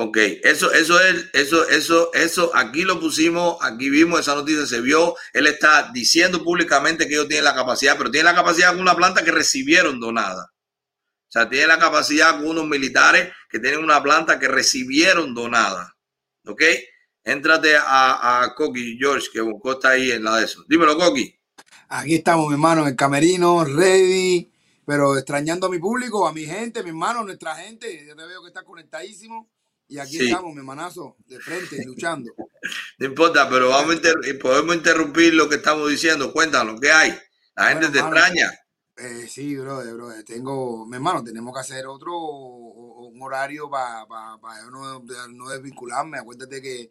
Ok, 0.00 0.16
eso, 0.44 0.72
eso 0.72 1.00
es, 1.00 1.26
eso, 1.32 1.68
eso, 1.68 2.14
eso, 2.14 2.52
aquí 2.54 2.82
lo 2.82 3.00
pusimos, 3.00 3.56
aquí 3.60 3.90
vimos 3.90 4.20
esa 4.20 4.36
noticia, 4.36 4.64
se 4.64 4.80
vio, 4.80 5.16
él 5.32 5.48
está 5.48 5.90
diciendo 5.92 6.44
públicamente 6.44 7.08
que 7.08 7.14
ellos 7.14 7.26
tienen 7.26 7.46
la 7.46 7.54
capacidad, 7.54 7.98
pero 7.98 8.08
tienen 8.08 8.26
la 8.26 8.36
capacidad 8.36 8.70
con 8.70 8.80
una 8.80 8.94
planta 8.94 9.24
que 9.24 9.32
recibieron 9.32 9.98
donada. 9.98 10.52
O 11.28 11.30
sea, 11.30 11.48
tiene 11.48 11.66
la 11.66 11.80
capacidad 11.80 12.36
con 12.36 12.46
unos 12.46 12.68
militares 12.68 13.32
que 13.50 13.58
tienen 13.58 13.82
una 13.82 14.00
planta 14.00 14.38
que 14.38 14.46
recibieron 14.46 15.34
donada. 15.34 15.96
¿Ok? 16.46 16.62
Éntrate 17.24 17.76
a, 17.76 18.44
a 18.44 18.54
Coqui 18.54 18.96
George, 18.98 19.26
que 19.32 19.40
buscó 19.40 19.72
está 19.72 19.90
ahí 19.90 20.12
en 20.12 20.22
la 20.22 20.36
de 20.36 20.44
eso. 20.44 20.64
Dímelo, 20.68 20.96
Coqui. 20.96 21.36
Aquí 21.88 22.14
estamos, 22.14 22.46
mi 22.46 22.54
hermano, 22.54 22.82
en 22.82 22.88
el 22.88 22.96
camerino, 22.96 23.64
ready, 23.64 24.48
pero 24.88 25.18
extrañando 25.18 25.66
a 25.66 25.70
mi 25.70 25.78
público, 25.78 26.26
a 26.26 26.32
mi 26.32 26.46
gente, 26.46 26.82
mi 26.82 26.88
hermano, 26.88 27.22
nuestra 27.22 27.54
gente. 27.56 28.06
Yo 28.06 28.16
te 28.16 28.26
veo 28.26 28.40
que 28.40 28.48
está 28.48 28.62
conectadísimo. 28.62 29.50
Y 29.86 29.98
aquí 29.98 30.18
estamos, 30.18 30.54
mi 30.54 30.60
hermanazo, 30.60 31.14
de 31.26 31.38
frente, 31.40 31.76
luchando. 31.84 32.32
No 32.96 33.06
importa, 33.06 33.50
pero 33.50 33.68
vamos 33.68 33.96
a 33.96 34.38
podemos 34.40 34.74
interrumpir 34.74 35.34
lo 35.34 35.46
que 35.46 35.56
estamos 35.56 35.90
diciendo. 35.90 36.32
Cuéntanos, 36.32 36.80
¿qué 36.80 36.90
hay? 36.90 37.18
La 37.54 37.66
gente 37.66 37.90
te 37.90 37.98
extraña. 37.98 38.50
Eh, 38.96 39.26
sí, 39.28 39.56
brother, 39.56 39.92
brother. 39.92 40.24
Tengo, 40.24 40.86
mi 40.86 40.96
hermano, 40.96 41.22
tenemos 41.22 41.52
que 41.52 41.60
hacer 41.60 41.86
otro 41.86 42.18
un 42.18 43.20
horario 43.20 43.68
para 43.68 44.06
no, 44.70 45.04
no 45.28 45.48
desvincularme. 45.50 46.16
Acuérdate 46.16 46.62
que, 46.62 46.88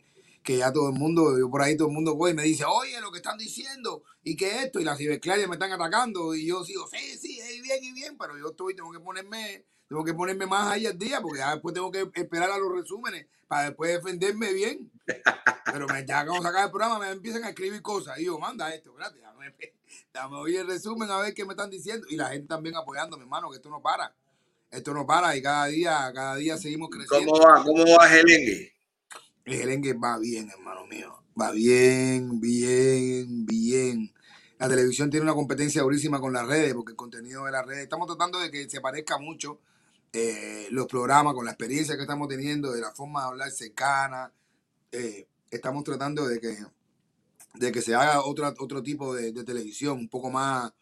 que 0.48 0.56
ya 0.56 0.72
todo 0.72 0.88
el 0.88 0.96
mundo, 0.96 1.38
yo 1.38 1.52
por 1.52 1.62
ahí 1.62 1.76
todo 1.76 1.90
el 1.90 1.94
mundo 1.94 2.16
voy 2.16 2.32
y 2.32 2.34
me 2.34 2.44
dice, 2.44 2.64
oye, 2.64 3.02
lo 3.02 3.12
que 3.12 3.18
están 3.18 3.38
diciendo, 3.38 4.04
y 4.24 4.38
que 4.38 4.64
esto, 4.64 4.80
y 4.80 4.86
las 4.86 4.98
ciberclarias 4.98 5.50
me 5.50 5.56
están 5.56 5.74
atacando, 5.74 6.34
y 6.34 6.48
yo 6.48 6.64
sigo, 6.64 6.88
sí, 6.88 7.18
sí, 7.18 7.38
es 7.38 7.62
bien 7.62 7.84
y 7.84 7.92
bien, 7.92 8.18
pero 8.18 8.38
yo 8.38 8.52
estoy, 8.52 8.74
tengo 8.74 8.90
que 8.94 9.02
ponerme 9.02 9.66
tengo 9.90 10.06
que 10.06 10.14
ponerme 10.14 10.46
más 10.46 10.72
ahí 10.72 10.86
al 10.86 10.98
día 10.98 11.22
porque 11.22 11.40
ya 11.40 11.52
después 11.52 11.74
tengo 11.74 11.92
que 11.92 12.10
esperar 12.14 12.50
a 12.50 12.58
los 12.58 12.72
resúmenes 12.74 13.28
para 13.48 13.66
después 13.66 13.92
defenderme 13.92 14.54
bien. 14.54 14.90
Pero 15.66 15.88
me, 15.88 16.06
ya 16.06 16.22
a 16.22 16.42
sacar 16.42 16.66
el 16.66 16.72
programa, 16.72 17.00
me 17.00 17.12
empiezan 17.12 17.44
a 17.46 17.50
escribir 17.50 17.82
cosas. 17.82 18.20
Y 18.20 18.26
yo, 18.26 18.38
manda 18.38 18.74
esto, 18.74 18.94
gracias. 18.94 19.22
Dame, 19.22 19.56
dame 20.14 20.36
oír 20.36 20.60
el 20.60 20.68
resumen 20.68 21.10
a 21.10 21.20
ver 21.20 21.34
qué 21.34 21.46
me 21.46 21.54
están 21.54 21.70
diciendo. 21.70 22.06
Y 22.10 22.18
la 22.18 22.30
gente 22.30 22.48
también 22.48 22.76
apoyando, 22.76 23.16
mi 23.16 23.24
hermano, 23.24 23.50
que 23.50 23.58
esto 23.58 23.70
no 23.70 23.82
para. 23.82 24.14
Esto 24.72 24.94
no 24.94 25.06
para 25.06 25.38
y 25.38 25.42
cada 25.42 25.68
día, 25.68 26.12
cada 26.14 26.36
día 26.36 26.58
seguimos 26.58 26.90
creciendo. 26.90 27.32
¿Cómo 27.32 27.46
va? 27.46 27.64
¿Cómo 27.64 27.86
va 27.98 28.10
Gelengue? 28.10 28.77
El 29.48 29.56
Gelengue 29.56 29.94
va 29.94 30.20
bien, 30.20 30.50
hermano 30.50 30.86
mío. 30.88 31.24
Va 31.40 31.52
bien, 31.52 32.42
bien, 32.42 33.46
bien. 33.46 34.14
La 34.60 34.68
televisión 34.68 35.10
tiene 35.10 35.24
una 35.24 35.36
competencia 35.36 35.84
durísima 35.84 36.20
con 36.20 36.34
las 36.34 36.46
redes, 36.46 36.74
porque 36.74 36.92
el 36.92 36.98
contenido 36.98 37.46
de 37.46 37.54
las 37.54 37.66
redes, 37.66 37.84
estamos 37.84 38.08
tratando 38.08 38.40
de 38.40 38.52
que 38.52 38.70
se 38.70 38.82
parezca 38.82 39.18
mucho 39.18 39.62
eh, 40.12 40.68
los 40.72 40.86
programas, 40.88 41.34
con 41.34 41.46
la 41.46 41.52
experiencia 41.52 41.96
que 41.96 42.02
estamos 42.02 42.28
teniendo, 42.28 42.74
de 42.74 42.82
la 42.82 42.92
forma 42.92 43.22
de 43.22 43.28
hablar 43.28 43.50
cercana. 43.52 44.34
Eh, 44.92 45.30
estamos 45.50 45.86
tratando 45.86 46.28
de 46.28 46.42
que, 46.42 46.58
de 47.54 47.72
que 47.72 47.82
se 47.82 47.96
haga 47.96 48.26
otro, 48.26 48.54
otro 48.60 48.84
tipo 48.84 49.16
de, 49.16 49.32
televisión, 49.46 49.98
un 49.98 50.10
poco 50.10 50.30
más, 50.30 50.74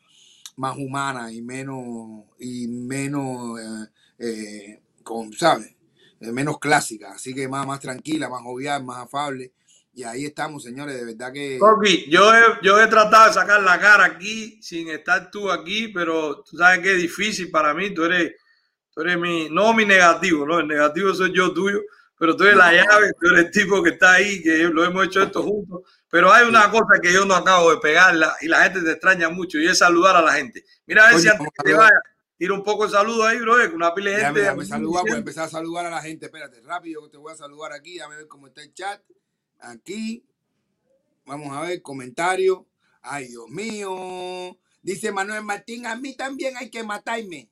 más 0.56 0.76
humana 0.76 1.32
y 1.32 1.44
menos, 1.44 2.24
y 2.40 2.68
menos 2.68 3.60
eh, 4.18 4.82
con, 5.04 5.32
¿sabes? 5.34 5.75
Menos 6.20 6.60
clásica, 6.60 7.14
así 7.14 7.34
que 7.34 7.48
más, 7.48 7.66
más 7.66 7.80
tranquila, 7.80 8.30
más 8.30 8.42
jovial, 8.42 8.84
más 8.84 9.04
afable. 9.04 9.54
Y 9.94 10.04
ahí 10.04 10.26
estamos, 10.26 10.64
señores, 10.64 10.96
de 10.96 11.06
verdad 11.06 11.32
que... 11.32 11.58
yo 12.10 12.36
he, 12.36 12.42
yo 12.62 12.82
he 12.82 12.88
tratado 12.88 13.28
de 13.28 13.34
sacar 13.34 13.64
la 13.64 13.80
cara 13.80 14.04
aquí 14.06 14.62
sin 14.62 14.90
estar 14.90 15.32
tú 15.32 15.50
aquí, 15.50 15.88
pero 15.88 16.44
tú 16.44 16.58
sabes 16.58 16.80
que 16.80 16.94
es 16.94 16.98
difícil 17.02 17.50
para 17.50 17.74
mí, 17.74 17.94
tú 17.94 18.04
eres 18.04 18.34
Tú 18.96 19.02
eres 19.02 19.20
mi, 19.20 19.50
no 19.50 19.74
mi 19.74 19.86
negativo, 19.86 20.46
¿no? 20.46 20.60
El 20.60 20.70
negativo 20.70 21.14
soy 21.14 21.36
yo 21.36 21.52
tuyo, 21.52 21.82
pero 22.18 22.38
tú 22.38 22.46
eres 22.46 22.56
la 22.56 22.72
llave, 22.72 23.12
tú 23.20 23.28
eres 23.28 23.46
el 23.46 23.52
tipo 23.52 23.84
que 23.84 23.90
está 23.90 24.14
ahí, 24.14 24.42
que 24.42 24.64
lo 24.70 24.86
hemos 24.86 25.08
hecho 25.08 25.22
esto 25.22 25.44
juntos. 25.44 25.82
Pero 26.10 26.32
hay 26.32 26.48
una 26.48 26.72
cosa 26.72 27.02
que 27.02 27.12
yo 27.12 27.26
no 27.26 27.36
acabo 27.36 27.72
de 27.72 27.78
pegarla 27.82 28.34
y 28.40 28.48
la 28.48 28.64
gente 28.64 28.82
te 28.84 28.92
extraña 28.92 29.28
mucho 29.28 29.60
y 29.60 29.68
es 29.68 29.80
saludar 29.80 30.16
a 30.16 30.22
la 30.22 30.32
gente. 30.32 30.64
Mira 30.86 31.06
a 31.06 31.12
ver 31.12 31.20
si 31.20 31.28
antes 31.28 31.46
que 31.46 31.64
te 31.72 31.74
vaya, 31.74 32.00
tira 32.38 32.54
un 32.54 32.64
poco 32.64 32.86
de 32.86 32.92
saludo 32.92 33.26
ahí, 33.26 33.40
bro, 33.40 33.56
con 33.66 33.76
una 33.76 33.94
pila 33.94 34.12
de 34.12 34.18
gente. 34.18 34.40
Déjame, 34.42 34.66
saludar, 34.66 35.04
voy 35.04 35.12
a 35.12 35.18
empezar 35.18 35.46
a 35.46 35.50
saludar 35.50 35.86
a 35.86 35.90
la 35.90 36.02
gente. 36.02 36.26
Espérate, 36.26 36.62
rápido, 36.62 37.10
te 37.10 37.18
voy 37.18 37.32
a 37.32 37.36
saludar 37.36 37.74
aquí, 37.74 37.94
déjame 37.94 38.18
ver 38.18 38.28
cómo 38.28 38.48
está 38.48 38.62
el 38.62 38.74
chat. 38.74 39.02
Aquí, 39.60 40.26
vamos 41.26 41.56
a 41.56 41.62
ver, 41.62 41.82
comentario. 41.82 42.68
Ay, 43.02 43.28
Dios 43.28 43.48
mío. 43.50 44.58
Dice 44.82 45.12
Manuel 45.12 45.44
Martín, 45.44 45.86
a 45.86 45.96
mí 45.96 46.16
también 46.16 46.58
hay 46.58 46.70
que 46.70 46.84
matarme. 46.84 47.50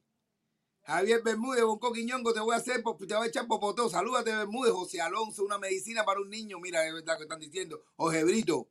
Javier 0.83 1.21
Bermúdez, 1.23 1.63
Bonco 1.63 1.93
Quiñongo, 1.93 2.33
te 2.33 2.41
voy 2.41 2.53
a 2.53 2.57
hacer, 2.57 2.83
te 2.83 3.15
voy 3.15 3.25
a 3.25 3.27
echar 3.27 3.47
popotó. 3.47 3.89
Salúdate, 3.89 4.35
Bermúdez. 4.35 4.73
José 4.73 4.99
Alonso, 4.99 5.43
una 5.43 5.57
medicina 5.57 6.03
para 6.03 6.19
un 6.19 6.29
niño. 6.29 6.59
Mira, 6.59 6.85
es 6.85 6.93
verdad 6.93 7.17
que 7.17 7.23
están 7.23 7.39
diciendo. 7.39 7.81
Jorge 7.95 8.23
Brito. 8.23 8.67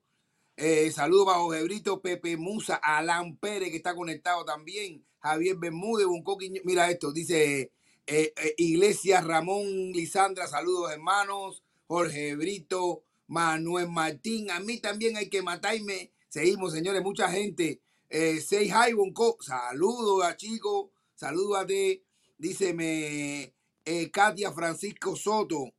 Eh, 0.56 0.90
saludos 0.92 1.26
para 1.26 1.38
Jorge 1.38 1.62
Brito, 1.64 2.00
Pepe 2.02 2.36
Musa, 2.36 2.76
Alan 2.76 3.36
Pérez, 3.38 3.70
que 3.70 3.76
está 3.76 3.94
conectado 3.94 4.44
también. 4.44 5.04
Javier 5.20 5.56
Bermúdez, 5.56 6.06
Quiñongo. 6.06 6.38
Mira 6.64 6.90
esto, 6.90 7.12
dice 7.12 7.72
Eh, 8.06 8.32
eh, 8.36 8.54
Iglesias 8.58 9.24
Ramón 9.24 9.92
Lisandra, 9.92 10.46
saludos 10.48 10.92
hermanos. 10.92 11.62
Jorge 11.86 12.34
Brito, 12.36 13.04
Manuel 13.28 13.88
Martín, 13.90 14.50
a 14.50 14.60
mí 14.60 14.78
también 14.80 15.16
hay 15.16 15.28
que 15.30 15.42
matarme. 15.42 16.12
Seguimos, 16.28 16.72
señores, 16.72 17.02
mucha 17.02 17.28
gente. 17.30 17.80
Eh, 18.08 18.40
Say 18.40 18.70
hi, 18.70 18.92
Bonco. 18.94 19.36
Saludos 19.40 20.24
a 20.24 20.36
chicos, 20.36 20.90
saludos 21.14 21.58
a 21.58 21.66
ti. 21.66 22.02
Díceme 22.38 23.54
eh, 23.84 24.10
Katia 24.10 24.52
Francisco 24.52 25.14
Soto. 25.16 25.72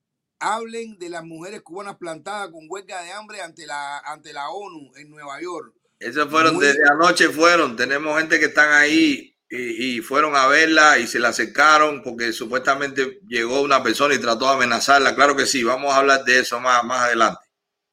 Hablen 0.44 0.98
de 1.00 1.10
las 1.10 1.24
mujeres 1.24 1.62
cubanas 1.62 1.98
plantadas 1.98 2.50
con 2.50 2.66
huelga 2.70 3.02
de 3.02 3.12
hambre 3.12 3.42
ante 3.42 3.66
la, 3.66 4.00
ante 4.00 4.34
la 4.34 4.50
ONU 4.50 4.92
en 4.96 5.10
Nueva 5.10 5.42
York. 5.42 5.74
Esos 6.00 6.30
fueron, 6.30 6.56
Muy- 6.56 6.66
desde 6.66 6.84
anoche 6.90 7.30
fueron. 7.30 7.76
Tenemos 7.76 8.18
gente 8.20 8.40
que 8.40 8.46
están 8.46 8.72
ahí 8.74 9.36
y, 9.50 9.98
y 9.98 10.02
fueron 10.02 10.36
a 10.36 10.48
verla 10.48 10.98
y 11.00 11.08
se 11.08 11.20
la 11.20 11.30
acercaron 11.30 12.04
porque 12.04 12.34
supuestamente 12.34 13.20
llegó 13.28 13.62
una 13.62 13.82
persona 13.82 14.14
y 14.14 14.20
trató 14.20 14.46
de 14.48 14.54
amenazarla. 14.56 15.16
Claro 15.16 15.36
que 15.36 15.46
sí, 15.46 15.64
vamos 15.64 15.94
a 15.94 15.98
hablar 15.98 16.26
de 16.26 16.40
eso 16.40 16.60
más, 16.60 16.84
más 16.84 17.00
adelante. 17.04 17.40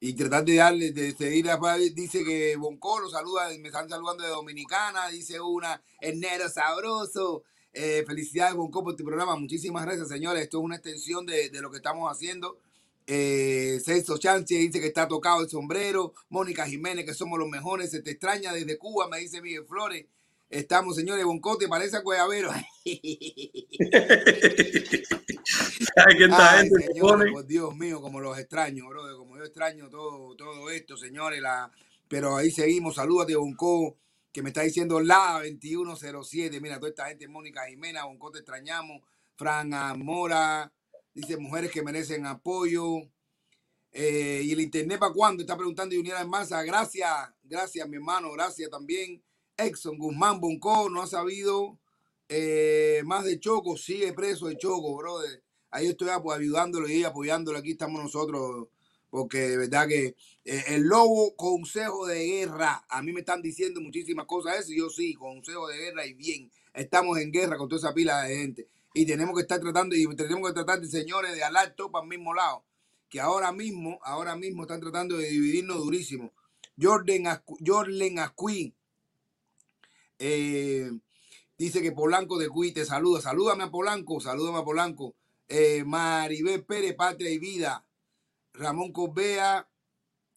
Y 0.01 0.15
tratar 0.15 0.45
de 0.45 0.57
darle, 0.57 0.93
de 0.93 1.13
seguir 1.15 1.51
a 1.51 1.59
dice 1.77 2.25
que 2.25 2.57
Bonco 2.57 3.01
lo 3.01 3.11
saluda, 3.11 3.49
me 3.61 3.69
están 3.69 3.89
saludando 3.89 4.25
de 4.25 4.31
Dominicana, 4.31 5.09
dice 5.09 5.39
una, 5.41 5.81
enero 6.01 6.49
sabroso. 6.49 7.45
Eh, 7.73 8.05
felicidades 8.07 8.55
Bonco 8.55 8.83
por 8.83 8.97
tu 8.97 9.05
programa, 9.05 9.37
muchísimas 9.37 9.85
gracias 9.85 10.09
señores, 10.09 10.43
esto 10.43 10.59
es 10.59 10.65
una 10.65 10.77
extensión 10.77 11.25
de, 11.25 11.51
de 11.51 11.61
lo 11.61 11.71
que 11.71 11.77
estamos 11.77 12.11
haciendo. 12.11 12.59
Eh, 13.07 13.81
Celso 13.85 14.19
Chance 14.19 14.55
dice 14.55 14.81
que 14.81 14.87
está 14.87 15.09
tocado 15.09 15.43
el 15.43 15.49
sombrero, 15.49 16.15
Mónica 16.29 16.67
Jiménez 16.67 17.05
que 17.05 17.15
somos 17.15 17.39
los 17.39 17.49
mejores, 17.49 17.91
se 17.91 18.03
te 18.03 18.13
extraña 18.13 18.53
desde 18.53 18.79
Cuba, 18.79 19.09
me 19.09 19.19
dice 19.19 19.41
Miguel 19.41 19.65
Flores. 19.67 20.07
Estamos, 20.49 20.97
señores, 20.97 21.25
Bonco, 21.25 21.57
te 21.59 21.69
parece 21.69 21.97
a 21.97 22.03
Cuevavero. 22.03 22.51
Ay, 22.85 23.01
que 26.17 26.25
esta 26.25 26.53
Ay, 26.53 26.69
gente 26.69 26.87
señores, 26.87 27.33
por 27.33 27.47
Dios 27.47 27.77
mío, 27.77 28.01
como 28.01 28.21
los 28.21 28.37
extraño, 28.39 28.89
brother, 28.89 29.17
como 29.17 29.37
yo 29.37 29.45
extraño 29.45 29.89
todo, 29.89 30.35
todo 30.35 30.71
esto, 30.71 30.97
señores, 30.97 31.41
la, 31.41 31.71
pero 32.09 32.37
ahí 32.37 32.51
seguimos, 32.51 32.97
salúdate, 32.97 33.37
Bonco, 33.37 33.97
que 34.33 34.43
me 34.43 34.51
está 34.51 34.63
diciendo 34.63 35.01
la 35.01 35.43
2107, 35.45 36.61
mira, 36.61 36.77
toda 36.79 36.91
esta 36.91 37.07
gente, 37.07 37.27
Mónica 37.29 37.67
Jimena, 37.67 38.05
Bonco, 38.05 38.31
te 38.31 38.39
extrañamos, 38.39 39.03
Fran 39.37 39.71
Mora, 39.99 40.73
dice, 41.15 41.37
mujeres 41.37 41.71
que 41.71 41.83
merecen 41.83 42.27
apoyo, 42.27 43.01
eh, 43.93 44.43
y 44.45 44.53
el 44.53 44.61
internet 44.61 44.99
para 45.01 45.13
cuándo, 45.13 45.43
está 45.43 45.57
preguntando 45.57 45.97
Junior 45.97 46.25
Massa, 46.29 46.63
gracias, 46.63 47.11
gracias, 47.43 47.89
mi 47.89 47.97
hermano, 47.97 48.31
gracias 48.33 48.71
también, 48.71 49.23
Exxon 49.57 49.99
Guzmán 49.99 50.41
Bonco, 50.41 50.89
no 50.89 51.03
ha 51.03 51.07
sabido. 51.07 51.79
Eh, 52.29 53.03
más 53.05 53.25
de 53.25 53.41
Choco, 53.41 53.77
sigue 53.77 54.13
preso 54.13 54.47
de 54.47 54.57
Choco, 54.57 54.97
brother. 54.97 55.43
Ahí 55.73 55.89
estoy 55.89 56.09
apo- 56.11 56.33
ayudándolo 56.33 56.89
y 56.89 57.03
apoyándolo. 57.05 57.59
Aquí 57.59 57.73
estamos 57.73 58.01
nosotros, 58.03 58.69
porque 59.11 59.39
de 59.39 59.57
verdad 59.57 59.89
que 59.89 60.15
eh, 60.45 60.65
el 60.69 60.83
lobo, 60.83 61.35
consejo 61.37 62.07
de 62.07 62.25
guerra. 62.25 62.85
A 62.89 63.03
mí 63.03 63.13
me 63.13 63.21
están 63.21 63.43
diciendo 63.43 63.81
muchísimas 63.81 64.27
cosas 64.27 64.61
eso, 64.61 64.73
y 64.73 64.79
yo 64.79 64.89
sí, 64.89 65.15
consejo 65.15 65.69
de 65.69 65.79
guerra 65.79 66.07
y 66.07 66.15
bien. 66.15 66.51
Estamos 66.73 67.19
en 67.19 67.33
guerra 67.33 67.57
con 67.57 67.69
toda 67.69 67.79
esa 67.79 67.95
pila 67.95 68.23
de 68.23 68.37
gente. 68.37 68.69
Y 68.95 69.07
tenemos 69.07 69.35
que 69.35 69.43
estar 69.43 69.61
tratando, 69.61 69.95
y 69.95 70.07
tenemos 70.17 70.49
que 70.49 70.55
tratar 70.55 70.81
de 70.81 70.89
señores 70.89 71.35
de 71.35 71.45
alar 71.45 71.75
todo 71.77 71.91
para 71.91 72.05
el 72.05 72.09
mismo 72.09 72.35
lado. 72.35 72.65
Que 73.09 73.21
ahora 73.21 73.53
mismo, 73.53 73.99
ahora 74.03 74.37
mismo 74.37 74.63
están 74.63 74.81
tratando 74.81 75.17
de 75.19 75.29
dividirnos 75.29 75.79
durísimo. 75.79 76.33
Jordan, 76.81 77.43
Jorlen 77.65 78.21
Ascuí 78.21 78.73
eh, 80.19 80.91
dice 81.59 81.83
que 81.83 81.93
Polanco 81.93 82.39
de 82.39 82.49
Cui 82.49 82.73
te 82.73 82.85
saluda. 82.85 83.21
Salúdame 83.21 83.65
a 83.65 83.71
Polanco, 83.71 84.21
salúdame 84.21 84.59
a 84.59 84.65
Polanco 84.65 85.15
eh, 85.51 85.83
Maribel 85.85 86.65
Pérez, 86.65 86.95
Patria 86.95 87.31
y 87.31 87.39
Vida, 87.39 87.85
Ramón 88.61 88.93
Corbea, 88.93 89.67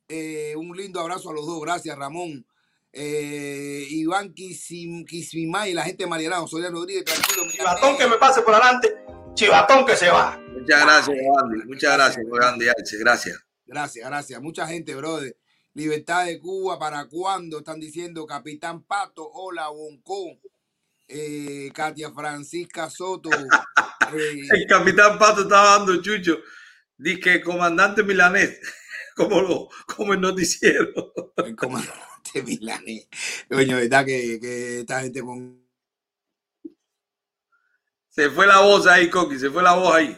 eh, 0.08 0.56
un 0.56 0.76
lindo 0.76 1.00
abrazo 1.00 1.30
a 1.30 1.34
los 1.34 1.46
dos, 1.46 1.62
gracias 1.62 1.98
Ramón. 1.98 2.46
Eh, 2.92 3.86
Iván 3.90 4.34
Kisim, 4.34 5.04
Kisimay, 5.06 5.74
la 5.74 5.84
gente 5.84 6.04
de 6.04 6.10
Marielao, 6.10 6.48
Sonia 6.48 6.70
Rodríguez, 6.70 7.04
tranquilo. 7.06 7.44
Chivatón 7.50 7.98
que 7.98 8.08
me 8.08 8.18
pase 8.18 8.42
por 8.44 8.54
adelante, 8.54 8.96
chivatón 9.34 9.86
que 9.86 9.96
se 9.96 10.10
va. 10.10 10.40
Muchas 10.54 10.82
gracias, 10.82 11.18
Andy. 11.42 11.66
Muchas 11.66 11.94
gracias, 11.94 12.26
Andy. 12.42 12.66
Gracias. 13.00 13.46
Gracias, 13.66 14.08
gracias. 14.08 14.42
Mucha 14.42 14.68
gente, 14.68 14.96
brother. 14.96 15.36
Libertad 15.74 16.26
de 16.26 16.40
Cuba, 16.40 16.78
¿para 16.78 17.06
cuándo? 17.08 17.58
Están 17.58 17.80
diciendo 17.80 18.28
Capitán 18.28 18.84
Pato, 18.84 19.28
hola, 19.28 19.70
Bonco. 19.70 20.40
Eh, 21.08 21.72
Katia 21.74 22.12
Francisca 22.12 22.90
Soto. 22.90 23.30
eh, 24.14 24.42
El 24.52 24.68
capitán 24.68 25.18
Pato 25.18 25.42
estaba 25.42 25.78
dando 25.78 26.02
chucho. 26.02 26.38
Dice 27.04 27.42
comandante 27.42 28.02
milanés, 28.02 28.62
como, 29.18 29.42
lo, 29.42 29.70
como 29.94 30.14
el 30.14 30.22
noticiero. 30.22 31.14
el 31.36 31.54
comandante 31.54 32.42
Milanés. 32.46 33.10
Coño, 33.50 33.76
verdad 33.76 34.06
que, 34.06 34.40
que 34.40 34.80
esta 34.80 35.02
gente 35.02 35.20
con 35.22 35.68
Se 38.08 38.30
fue 38.30 38.48
la 38.48 38.62
voz 38.62 38.88
ahí, 38.88 39.10
Coqui, 39.10 39.38
se 39.38 39.50
fue 39.50 39.62
la 39.62 39.74
voz 39.74 39.94
ahí. 39.94 40.18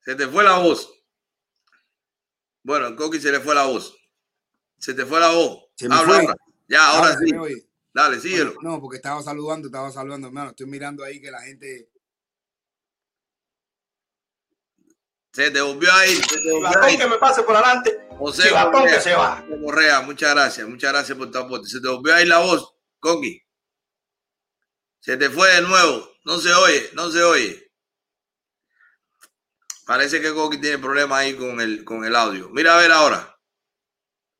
Se 0.00 0.16
te 0.16 0.26
fue 0.26 0.42
la 0.42 0.58
voz. 0.58 0.92
Bueno, 2.64 2.96
Coqui 2.96 3.20
se 3.20 3.30
le 3.30 3.38
fue 3.38 3.54
la 3.54 3.66
voz. 3.66 3.96
Se 4.76 4.92
te 4.92 5.06
fue 5.06 5.20
la 5.20 5.30
voz. 5.30 5.68
Se 5.76 5.88
me 5.88 5.94
Habla 5.94 6.14
fue. 6.14 6.22
ahora. 6.22 6.36
Ya, 6.66 6.88
ahora, 6.88 7.12
Ahora 7.12 7.48
sí. 7.48 7.68
Dale, 7.94 8.20
síguelo. 8.20 8.56
No, 8.60 8.80
porque 8.80 8.96
estaba 8.96 9.22
saludando, 9.22 9.68
estaba 9.68 9.92
saludando, 9.92 10.26
hermano. 10.26 10.50
Estoy 10.50 10.66
mirando 10.66 11.04
ahí 11.04 11.20
que 11.20 11.30
la 11.30 11.42
gente. 11.42 11.90
Se 15.36 15.50
te 15.50 15.60
volvió 15.60 15.92
a 15.92 16.06
ir. 16.06 16.24
Se 16.24 16.40
te 16.40 16.50
volvió 16.50 16.66
a 16.66 16.70
Chivatón 16.70 16.90
ir. 16.92 16.98
que 16.98 17.06
me 17.08 17.18
pase 17.18 17.42
por 17.42 17.54
adelante, 17.54 18.08
José 18.16 18.44
chivatón 18.44 18.86
que 18.86 19.00
se 19.02 19.14
va. 19.14 19.44
Correa, 19.62 20.00
muchas 20.00 20.30
gracias. 20.34 20.66
Muchas 20.66 20.90
gracias 20.90 21.18
por 21.18 21.30
tu 21.30 21.36
aporte. 21.36 21.68
Se 21.68 21.78
te 21.78 21.88
volvió 21.88 22.14
a 22.14 22.22
ir 22.22 22.28
la 22.28 22.38
voz, 22.38 22.74
Coqui. 22.98 23.46
Se 24.98 25.18
te 25.18 25.28
fue 25.28 25.46
de 25.56 25.60
nuevo. 25.60 26.10
No 26.24 26.38
se 26.38 26.54
oye, 26.54 26.88
no 26.94 27.10
se 27.10 27.22
oye. 27.22 27.70
Parece 29.84 30.22
que 30.22 30.32
Coqui 30.32 30.58
tiene 30.58 30.78
problemas 30.78 31.18
ahí 31.18 31.36
con 31.36 31.60
el, 31.60 31.84
con 31.84 32.06
el 32.06 32.16
audio. 32.16 32.48
Mira 32.48 32.74
a 32.74 32.80
ver 32.80 32.92
ahora. 32.92 33.38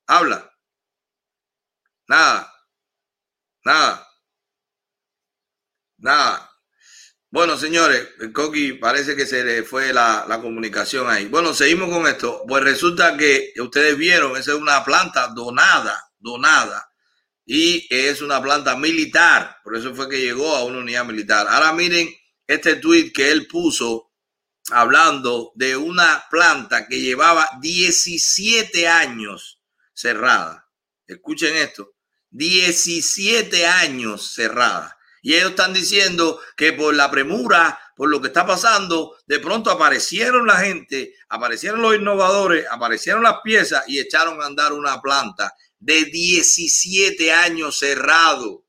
Habla. 0.06 0.50
Nada. 2.08 2.50
Nada. 3.66 4.08
Nada. 5.98 6.55
Bueno, 7.36 7.58
señores, 7.58 8.08
Coqui 8.32 8.72
parece 8.72 9.14
que 9.14 9.26
se 9.26 9.44
le 9.44 9.62
fue 9.62 9.92
la, 9.92 10.24
la 10.26 10.40
comunicación 10.40 11.06
ahí. 11.10 11.26
Bueno, 11.26 11.52
seguimos 11.52 11.90
con 11.90 12.06
esto. 12.06 12.42
Pues 12.48 12.64
resulta 12.64 13.14
que 13.14 13.52
ustedes 13.60 13.94
vieron, 13.98 14.38
esa 14.38 14.52
es 14.52 14.56
una 14.56 14.82
planta 14.82 15.28
donada, 15.28 16.02
donada. 16.18 16.90
Y 17.44 17.86
es 17.90 18.22
una 18.22 18.42
planta 18.42 18.74
militar. 18.78 19.58
Por 19.62 19.76
eso 19.76 19.94
fue 19.94 20.08
que 20.08 20.18
llegó 20.18 20.56
a 20.56 20.64
una 20.64 20.78
unidad 20.78 21.04
militar. 21.04 21.46
Ahora 21.46 21.74
miren 21.74 22.08
este 22.46 22.76
tweet 22.76 23.12
que 23.12 23.30
él 23.30 23.46
puso 23.46 24.14
hablando 24.70 25.52
de 25.56 25.76
una 25.76 26.24
planta 26.30 26.88
que 26.88 27.02
llevaba 27.02 27.50
17 27.60 28.88
años 28.88 29.60
cerrada. 29.92 30.70
Escuchen 31.06 31.54
esto. 31.54 31.96
17 32.30 33.66
años 33.66 34.32
cerrada. 34.32 34.95
Y 35.26 35.34
ellos 35.34 35.50
están 35.50 35.74
diciendo 35.74 36.40
que 36.56 36.72
por 36.72 36.94
la 36.94 37.10
premura, 37.10 37.76
por 37.96 38.08
lo 38.08 38.20
que 38.20 38.28
está 38.28 38.46
pasando, 38.46 39.18
de 39.26 39.40
pronto 39.40 39.72
aparecieron 39.72 40.46
la 40.46 40.58
gente, 40.58 41.16
aparecieron 41.28 41.82
los 41.82 41.96
innovadores, 41.96 42.64
aparecieron 42.70 43.24
las 43.24 43.40
piezas 43.42 43.82
y 43.88 43.98
echaron 43.98 44.40
a 44.40 44.46
andar 44.46 44.72
una 44.72 45.02
planta 45.02 45.52
de 45.80 46.04
17 46.04 47.32
años 47.32 47.76
cerrado. 47.76 48.66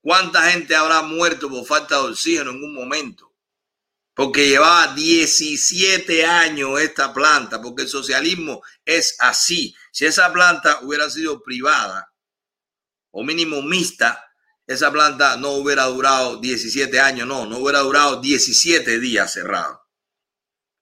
¿Cuánta 0.00 0.50
gente 0.50 0.74
habrá 0.74 1.02
muerto 1.02 1.48
por 1.48 1.64
falta 1.64 2.02
de 2.02 2.08
oxígeno 2.08 2.50
en 2.50 2.64
un 2.64 2.74
momento? 2.74 3.32
Porque 4.12 4.48
llevaba 4.48 4.92
17 4.92 6.26
años 6.26 6.80
esta 6.80 7.14
planta, 7.14 7.62
porque 7.62 7.82
el 7.82 7.88
socialismo 7.88 8.60
es 8.84 9.14
así. 9.20 9.72
Si 9.92 10.04
esa 10.04 10.32
planta 10.32 10.80
hubiera 10.82 11.08
sido 11.08 11.40
privada 11.40 12.12
o 13.12 13.22
mínimo 13.22 13.62
mixta, 13.62 14.29
esa 14.70 14.92
planta 14.92 15.36
no 15.36 15.50
hubiera 15.54 15.86
durado 15.86 16.36
17 16.36 17.00
años, 17.00 17.26
no, 17.26 17.44
no 17.44 17.58
hubiera 17.58 17.80
durado 17.80 18.20
17 18.20 19.00
días 19.00 19.32
cerrado. 19.32 19.82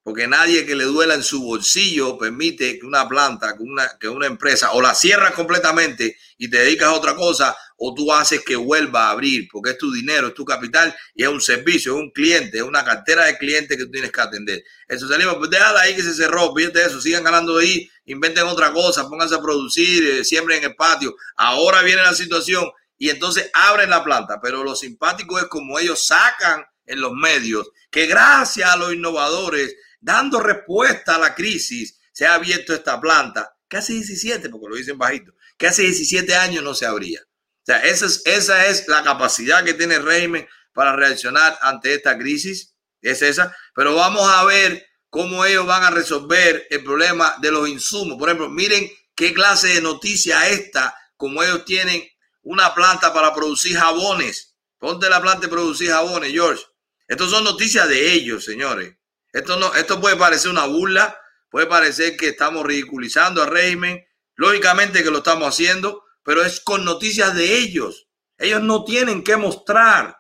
Porque 0.03 0.29
nadie 0.29 0.67
que 0.67 0.75
le 0.75 0.85
duela 0.85 1.15
en 1.15 1.23
su 1.23 1.43
bolsillo 1.43 2.19
permite 2.19 2.79
que 2.79 2.85
una 2.85 3.09
planta, 3.09 3.57
que 3.99 4.09
una, 4.09 4.27
empresa, 4.27 4.73
o 4.73 4.83
la 4.83 4.95
cierras 4.95 5.33
completamente 5.33 6.19
y 6.37 6.51
te 6.51 6.59
dedicas 6.59 6.89
a 6.89 6.93
otra 6.93 7.15
cosa, 7.15 7.57
o 7.79 7.95
tú 7.95 8.13
haces 8.13 8.43
que 8.45 8.57
vuelva 8.57 9.07
a 9.07 9.11
abrir, 9.13 9.49
porque 9.51 9.71
es 9.71 9.79
tu 9.79 9.91
dinero, 9.91 10.29
es 10.29 10.35
tu 10.35 10.45
capital 10.45 10.95
y 11.15 11.23
es 11.23 11.29
un 11.31 11.41
servicio, 11.41 11.95
es 11.95 11.99
un 11.99 12.11
cliente, 12.11 12.59
es 12.59 12.65
una 12.65 12.85
cartera 12.85 13.25
de 13.25 13.39
clientes 13.39 13.75
que 13.75 13.87
tú 13.87 13.91
tienes 13.91 14.13
que 14.13 14.21
atender. 14.21 14.63
El 14.87 14.99
socialismo, 14.99 15.39
pues 15.39 15.49
déjala 15.49 15.81
ahí 15.81 15.97
que 15.97 16.03
se 16.03 16.13
cerró, 16.13 16.55
fíjate 16.55 16.85
eso, 16.85 17.01
sigan 17.01 17.25
ganando 17.25 17.57
ahí, 17.57 17.91
inventen 18.05 18.45
otra 18.45 18.71
cosa, 18.71 19.09
pónganse 19.09 19.35
a 19.35 19.41
producir, 19.41 20.05
eh, 20.05 20.25
siembren 20.25 20.59
en 20.59 20.73
el 20.73 20.77
patio. 20.77 21.17
Ahora 21.37 21.81
viene 21.83 22.03
la 22.03 22.15
situación 22.15 22.71
y 22.99 23.11
entonces 23.11 23.51
abren 23.55 23.91
la 23.91 24.03
planta, 24.03 24.41
pero 24.43 24.65
lo 24.65 24.75
simpático 24.75 25.39
es 25.39 25.45
como 25.45 25.79
ellos 25.79 26.07
sacan 26.07 26.65
en 26.85 27.01
los 27.01 27.13
medios 27.13 27.71
que 27.91 28.07
gracias 28.07 28.69
a 28.69 28.77
los 28.77 28.93
innovadores, 28.93 29.77
dando 30.01 30.41
respuesta 30.41 31.15
a 31.15 31.19
la 31.19 31.35
crisis, 31.35 31.99
se 32.13 32.27
ha 32.27 32.35
abierto 32.35 32.75
esta 32.75 33.01
planta. 33.01 33.55
Casi 33.69 33.95
17, 33.95 34.49
porque 34.49 34.69
lo 34.69 34.77
dicen 34.77 34.99
bajito, 34.99 35.33
que 35.57 35.69
hace 35.69 35.83
17 35.83 36.35
años 36.35 36.65
no 36.65 36.75
se 36.75 36.87
abría. 36.87 37.21
O 37.23 37.65
sea, 37.65 37.79
esa 37.81 38.07
es, 38.07 38.23
esa 38.25 38.67
es 38.67 38.89
la 38.89 39.03
capacidad 39.05 39.63
que 39.63 39.75
tiene 39.75 39.99
régimen 39.99 40.49
para 40.73 40.97
reaccionar 40.97 41.59
ante 41.61 41.95
esta 41.95 42.19
crisis. 42.19 42.75
Es 43.01 43.23
esa. 43.23 43.55
Pero 43.75 43.95
vamos 43.95 44.29
a 44.29 44.45
ver 44.45 44.87
cómo 45.11 45.45
ellos 45.45 45.67
van 45.67 45.85
a 45.85 45.91
resolver 45.91 46.67
el 46.71 46.83
problema 46.83 47.37
de 47.41 47.53
los 47.53 47.69
insumos. 47.69 48.19
Por 48.19 48.29
ejemplo, 48.29 48.49
miren 48.49 48.91
qué 49.15 49.35
clase 49.35 49.69
de 49.69 49.83
noticia 49.83 50.49
esta, 50.49 50.97
como 51.17 51.43
ellos 51.43 51.65
tienen 51.65 52.03
una 52.43 52.75
planta 52.75 53.13
para 53.13 53.35
producir 53.35 53.77
jabones. 53.77 54.57
Ponte 54.79 55.09
la 55.09 55.21
planta 55.21 55.43
de 55.43 55.49
producir 55.49 55.91
jabones, 55.91 56.33
George. 56.33 56.65
Estos 57.07 57.31
son 57.31 57.45
noticias 57.45 57.89
de 57.89 58.13
ellos, 58.13 58.45
señores. 58.45 58.95
Esto, 59.33 59.57
no, 59.57 59.75
esto 59.75 60.01
puede 60.01 60.17
parecer 60.17 60.51
una 60.51 60.67
burla, 60.67 61.19
puede 61.51 61.67
parecer 61.67 62.17
que 62.17 62.29
estamos 62.29 62.65
ridiculizando 62.65 63.43
al 63.43 63.51
régimen. 63.51 64.05
Lógicamente 64.35 65.03
que 65.03 65.11
lo 65.11 65.19
estamos 65.19 65.49
haciendo, 65.49 66.05
pero 66.23 66.45
es 66.45 66.61
con 66.61 66.85
noticias 66.85 67.35
de 67.35 67.59
ellos. 67.59 68.09
Ellos 68.37 68.63
no 68.63 68.85
tienen 68.85 69.25
que 69.25 69.37
mostrar. 69.37 70.17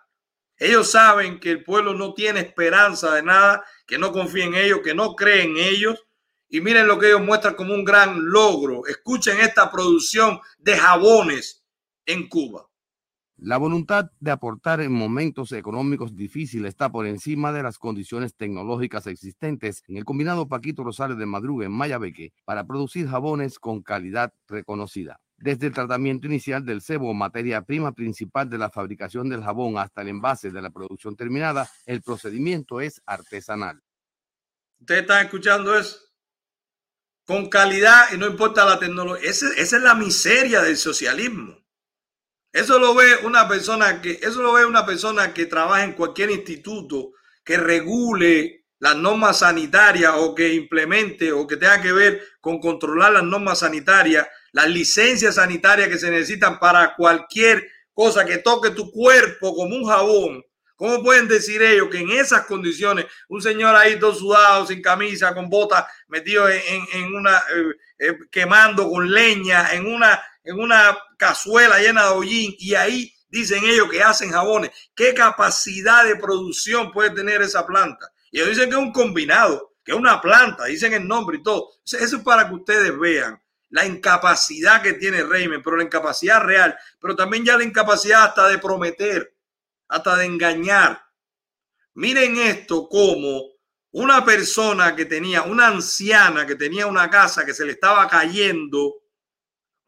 Ellos 0.56 0.90
saben 0.90 1.38
que 1.38 1.50
el 1.52 1.62
pueblo 1.62 1.94
no 1.94 2.14
tiene 2.14 2.40
esperanza 2.40 3.14
de 3.14 3.22
nada, 3.22 3.64
que 3.86 3.96
no 3.96 4.10
confía 4.10 4.44
en 4.44 4.54
ellos, 4.56 4.80
que 4.82 4.94
no 4.94 5.14
cree 5.14 5.42
en 5.42 5.56
ellos. 5.56 6.04
Y 6.48 6.60
miren 6.60 6.88
lo 6.88 6.98
que 6.98 7.08
ellos 7.08 7.20
muestran 7.20 7.54
como 7.54 7.74
un 7.74 7.84
gran 7.84 8.28
logro. 8.30 8.86
Escuchen 8.86 9.40
esta 9.40 9.70
producción 9.70 10.40
de 10.58 10.76
jabones 10.76 11.57
en 12.08 12.26
Cuba. 12.26 12.66
La 13.36 13.56
voluntad 13.56 14.10
de 14.18 14.32
aportar 14.32 14.80
en 14.80 14.90
momentos 14.90 15.52
económicos 15.52 16.16
difíciles 16.16 16.70
está 16.70 16.90
por 16.90 17.06
encima 17.06 17.52
de 17.52 17.62
las 17.62 17.78
condiciones 17.78 18.34
tecnológicas 18.34 19.06
existentes 19.06 19.84
en 19.86 19.96
el 19.96 20.04
combinado 20.04 20.48
Paquito 20.48 20.82
Rosales 20.82 21.18
de 21.18 21.26
Madruga 21.26 21.66
en 21.66 21.70
Mayabeque 21.70 22.32
para 22.44 22.66
producir 22.66 23.06
jabones 23.06 23.60
con 23.60 23.82
calidad 23.82 24.32
reconocida. 24.48 25.20
Desde 25.36 25.68
el 25.68 25.72
tratamiento 25.72 26.26
inicial 26.26 26.64
del 26.64 26.82
cebo, 26.82 27.14
materia 27.14 27.62
prima 27.62 27.92
principal 27.92 28.50
de 28.50 28.58
la 28.58 28.70
fabricación 28.70 29.28
del 29.28 29.44
jabón, 29.44 29.78
hasta 29.78 30.02
el 30.02 30.08
envase 30.08 30.50
de 30.50 30.62
la 30.62 30.70
producción 30.70 31.14
terminada, 31.14 31.70
el 31.86 32.02
procedimiento 32.02 32.80
es 32.80 33.00
artesanal. 33.06 33.80
Ustedes 34.80 35.02
están 35.02 35.26
escuchando 35.26 35.78
eso. 35.78 35.96
Con 37.24 37.48
calidad 37.48 38.12
y 38.12 38.18
no 38.18 38.26
importa 38.26 38.64
la 38.64 38.80
tecnología. 38.80 39.30
esa 39.30 39.46
es 39.54 39.72
la 39.74 39.94
miseria 39.94 40.60
del 40.62 40.76
socialismo. 40.76 41.67
Eso 42.52 42.78
lo 42.78 42.94
ve 42.94 43.16
una 43.24 43.46
persona 43.46 44.00
que, 44.00 44.18
eso 44.22 44.42
lo 44.42 44.54
ve 44.54 44.64
una 44.64 44.86
persona 44.86 45.34
que 45.34 45.46
trabaja 45.46 45.84
en 45.84 45.92
cualquier 45.92 46.30
instituto 46.30 47.12
que 47.44 47.56
regule 47.56 48.66
las 48.78 48.96
normas 48.96 49.40
sanitarias 49.40 50.14
o 50.16 50.34
que 50.34 50.54
implemente 50.54 51.32
o 51.32 51.46
que 51.46 51.56
tenga 51.56 51.80
que 51.80 51.92
ver 51.92 52.22
con 52.40 52.60
controlar 52.60 53.12
las 53.12 53.24
normas 53.24 53.60
sanitarias, 53.60 54.26
las 54.52 54.68
licencias 54.68 55.34
sanitarias 55.34 55.88
que 55.88 55.98
se 55.98 56.10
necesitan 56.10 56.58
para 56.58 56.94
cualquier 56.94 57.68
cosa 57.92 58.24
que 58.24 58.38
toque 58.38 58.70
tu 58.70 58.90
cuerpo 58.90 59.54
como 59.54 59.76
un 59.76 59.84
jabón. 59.84 60.44
¿Cómo 60.76 61.02
pueden 61.02 61.26
decir 61.26 61.60
ellos 61.60 61.88
que 61.90 61.98
en 61.98 62.10
esas 62.10 62.46
condiciones 62.46 63.06
un 63.28 63.42
señor 63.42 63.74
ahí 63.74 63.98
todo 63.98 64.14
sudado, 64.14 64.64
sin 64.64 64.80
camisa, 64.80 65.34
con 65.34 65.50
botas, 65.50 65.84
metido 66.06 66.48
en, 66.48 67.14
una, 67.16 67.36
eh, 67.38 67.74
eh, 67.98 68.18
quemando 68.30 68.88
con 68.88 69.10
leña, 69.10 69.74
en 69.74 69.86
una 69.86 70.22
en 70.48 70.58
una 70.58 70.98
cazuela 71.18 71.78
llena 71.78 72.04
de 72.04 72.08
hollín 72.08 72.54
y 72.58 72.74
ahí 72.74 73.12
dicen 73.28 73.62
ellos 73.64 73.90
que 73.90 74.02
hacen 74.02 74.32
jabones. 74.32 74.70
¿Qué 74.94 75.12
capacidad 75.12 76.04
de 76.04 76.16
producción 76.16 76.90
puede 76.90 77.10
tener 77.10 77.42
esa 77.42 77.66
planta? 77.66 78.10
Y 78.30 78.38
ellos 78.38 78.56
dicen 78.56 78.70
que 78.70 78.76
es 78.76 78.82
un 78.82 78.92
combinado, 78.92 79.74
que 79.84 79.92
es 79.92 79.98
una 79.98 80.22
planta, 80.22 80.64
dicen 80.64 80.94
el 80.94 81.06
nombre 81.06 81.36
y 81.36 81.42
todo. 81.42 81.68
Eso 81.84 82.16
es 82.16 82.22
para 82.22 82.48
que 82.48 82.54
ustedes 82.54 82.98
vean 82.98 83.38
la 83.68 83.84
incapacidad 83.84 84.80
que 84.80 84.94
tiene 84.94 85.22
Reimen, 85.22 85.62
pero 85.62 85.76
la 85.76 85.84
incapacidad 85.84 86.40
real, 86.42 86.78
pero 86.98 87.14
también 87.14 87.44
ya 87.44 87.58
la 87.58 87.64
incapacidad 87.64 88.24
hasta 88.24 88.48
de 88.48 88.56
prometer, 88.56 89.36
hasta 89.88 90.16
de 90.16 90.24
engañar. 90.24 91.02
Miren 91.92 92.38
esto 92.38 92.88
como 92.88 93.42
una 93.90 94.24
persona 94.24 94.96
que 94.96 95.04
tenía, 95.04 95.42
una 95.42 95.66
anciana 95.66 96.46
que 96.46 96.54
tenía 96.54 96.86
una 96.86 97.10
casa 97.10 97.44
que 97.44 97.52
se 97.52 97.66
le 97.66 97.72
estaba 97.72 98.08
cayendo, 98.08 98.94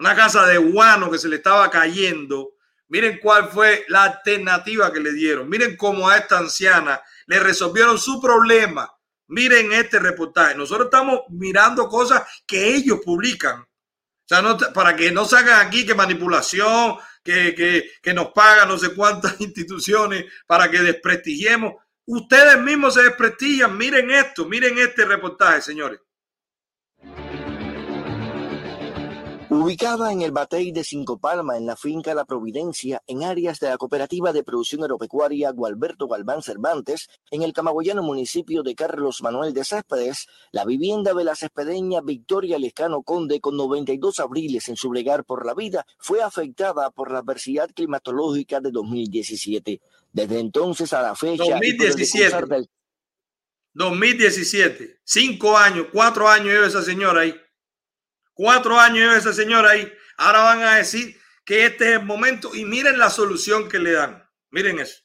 una 0.01 0.17
casa 0.17 0.47
de 0.47 0.57
guano 0.57 1.11
que 1.11 1.19
se 1.19 1.29
le 1.29 1.37
estaba 1.37 1.71
cayendo. 1.71 2.55
Miren 2.89 3.19
cuál 3.23 3.51
fue 3.51 3.85
la 3.89 4.05
alternativa 4.05 4.91
que 4.93 4.99
le 4.99 5.13
dieron. 5.13 5.49
Miren 5.49 5.77
cómo 5.77 6.09
a 6.09 6.17
esta 6.17 6.39
anciana 6.39 7.01
le 7.27 7.39
resolvieron 7.39 7.99
su 7.99 8.21
problema. 8.21 8.91
Miren 9.29 9.73
este 9.73 9.99
reportaje. 9.99 10.55
Nosotros 10.55 10.87
estamos 10.87 11.21
mirando 11.29 11.87
cosas 11.87 12.23
que 12.47 12.75
ellos 12.75 13.01
publican. 13.05 13.61
O 13.61 13.69
sea, 14.25 14.43
para 14.73 14.97
que 14.97 15.13
no 15.13 15.27
salgan 15.27 15.67
aquí 15.67 15.85
que 15.85 15.95
manipulación, 15.95 16.97
que, 17.23 17.55
que, 17.55 17.91
que 18.03 18.15
nos 18.15 18.29
pagan 18.33 18.69
no 18.69 18.79
sé 18.79 18.95
cuántas 18.95 19.39
instituciones 19.41 20.25
para 20.47 20.71
que 20.71 20.79
desprestigiemos. 20.79 21.75
Ustedes 22.07 22.59
mismos 22.59 22.95
se 22.95 23.03
desprestigian. 23.03 23.77
Miren 23.77 24.11
esto, 24.11 24.47
miren 24.47 24.79
este 24.79 25.05
reportaje, 25.05 25.61
señores. 25.61 26.01
Ubicada 29.53 30.13
en 30.13 30.23
el 30.23 30.31
Batey 30.31 30.71
de 30.71 30.85
Cinco 30.85 31.19
Palmas, 31.19 31.57
en 31.57 31.67
la 31.67 31.75
finca 31.75 32.15
La 32.15 32.25
Providencia, 32.25 33.03
en 33.09 33.25
áreas 33.25 33.59
de 33.59 33.69
la 33.69 33.79
Cooperativa 33.79 34.33
de 34.33 34.45
Producción 34.45 34.85
Agropecuaria 34.85 35.51
Gualberto 35.51 36.07
Galván 36.07 36.41
Cervantes, 36.41 37.09
en 37.33 37.43
el 37.43 37.53
camagüeyano 37.53 38.01
municipio 38.01 38.63
de 38.63 38.77
Carlos 38.77 39.21
Manuel 39.23 39.53
de 39.53 39.65
Céspedes, 39.65 40.29
la 40.53 40.65
vivienda 40.65 41.15
de 41.15 41.25
la 41.25 41.35
cespedeña 41.35 42.01
Victoria 42.01 42.61
Lescano 42.61 43.03
Conde, 43.03 43.41
con 43.41 43.57
92 43.57 44.21
abriles 44.21 44.69
en 44.69 44.77
su 44.77 44.93
legar 44.93 45.25
por 45.25 45.45
la 45.45 45.55
vida, 45.55 45.85
fue 45.99 46.23
afectada 46.23 46.93
por 46.93 47.11
la 47.11 47.19
adversidad 47.19 47.69
climatológica 47.75 48.61
de 48.61 48.71
2017. 48.71 49.81
Desde 50.13 50.39
entonces 50.39 50.93
a 50.93 51.03
la 51.03 51.17
fecha... 51.17 51.43
2017. 51.43 52.69
2017. 53.75 55.01
Cinco 55.03 55.59
años, 55.59 55.89
cuatro 55.93 56.29
años 56.29 56.47
lleva 56.53 56.69
esa 56.69 56.83
señora 56.83 57.23
ahí. 57.23 57.35
Cuatro 58.43 58.81
años 58.81 59.01
lleva 59.01 59.19
esa 59.19 59.35
señora 59.35 59.73
ahí. 59.73 59.87
Ahora 60.17 60.41
van 60.41 60.63
a 60.63 60.77
decir 60.77 61.15
que 61.45 61.67
este 61.67 61.91
es 61.91 62.01
el 62.01 62.07
momento 62.07 62.55
y 62.55 62.65
miren 62.65 62.99
la 62.99 63.11
solución 63.11 63.69
que 63.69 63.79
le 63.79 63.93
dan. 63.93 64.27
Miren 64.51 64.79
eso. 64.79 65.03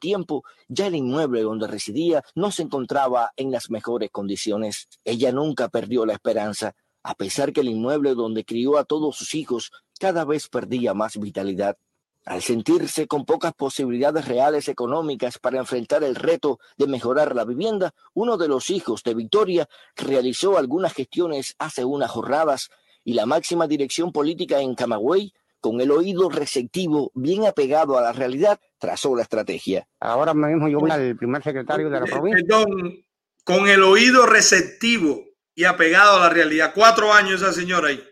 Tiempo, 0.00 0.42
ya 0.66 0.88
el 0.88 0.96
inmueble 0.96 1.42
donde 1.42 1.68
residía 1.68 2.24
no 2.34 2.50
se 2.50 2.62
encontraba 2.62 3.30
en 3.36 3.52
las 3.52 3.70
mejores 3.70 4.10
condiciones. 4.10 4.88
Ella 5.04 5.30
nunca 5.30 5.68
perdió 5.68 6.04
la 6.04 6.14
esperanza, 6.14 6.74
a 7.04 7.14
pesar 7.14 7.52
que 7.52 7.60
el 7.60 7.68
inmueble 7.68 8.16
donde 8.16 8.44
crió 8.44 8.76
a 8.76 8.82
todos 8.82 9.16
sus 9.16 9.32
hijos 9.36 9.70
cada 10.00 10.24
vez 10.24 10.48
perdía 10.48 10.94
más 10.94 11.20
vitalidad. 11.20 11.78
Al 12.26 12.42
sentirse 12.42 13.06
con 13.06 13.24
pocas 13.24 13.54
posibilidades 13.54 14.26
reales 14.26 14.68
económicas 14.68 15.38
para 15.38 15.58
enfrentar 15.58 16.02
el 16.02 16.16
reto 16.16 16.58
de 16.76 16.88
mejorar 16.88 17.36
la 17.36 17.44
vivienda, 17.44 17.94
uno 18.14 18.36
de 18.36 18.48
los 18.48 18.68
hijos 18.68 19.04
de 19.04 19.14
Victoria 19.14 19.68
realizó 19.94 20.58
algunas 20.58 20.92
gestiones 20.92 21.54
hace 21.60 21.84
unas 21.84 22.10
jornadas 22.10 22.68
y 23.04 23.14
la 23.14 23.26
máxima 23.26 23.68
dirección 23.68 24.10
política 24.10 24.60
en 24.60 24.74
Camagüey, 24.74 25.32
con 25.60 25.80
el 25.80 25.92
oído 25.92 26.28
receptivo 26.28 27.12
bien 27.14 27.46
apegado 27.46 27.96
a 27.96 28.02
la 28.02 28.12
realidad, 28.12 28.58
trazó 28.78 29.14
la 29.14 29.22
estrategia. 29.22 29.86
Ahora 30.00 30.34
mismo 30.34 30.68
yo 30.68 30.80
voy 30.80 30.90
al 30.90 31.16
primer 31.16 31.44
secretario 31.44 31.88
de 31.88 32.00
la 32.00 32.06
provincia. 32.06 32.44
Perdón, 32.44 33.06
con 33.44 33.68
el 33.68 33.84
oído 33.84 34.26
receptivo 34.26 35.24
y 35.54 35.62
apegado 35.62 36.16
a 36.16 36.20
la 36.22 36.28
realidad. 36.28 36.72
Cuatro 36.74 37.12
años 37.12 37.40
esa 37.40 37.52
señora 37.52 37.88
ahí, 37.88 38.04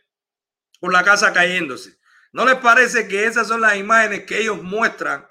con 0.79 0.93
la 0.93 1.03
casa 1.03 1.33
cayéndose. 1.33 1.94
¿No 2.35 2.45
les 2.45 2.57
parece 2.57 3.07
que 3.07 3.27
esas 3.27 3.47
son 3.47 3.61
las 3.61 3.77
imágenes 3.77 4.25
que 4.25 4.41
ellos 4.41 4.61
muestran 4.61 5.25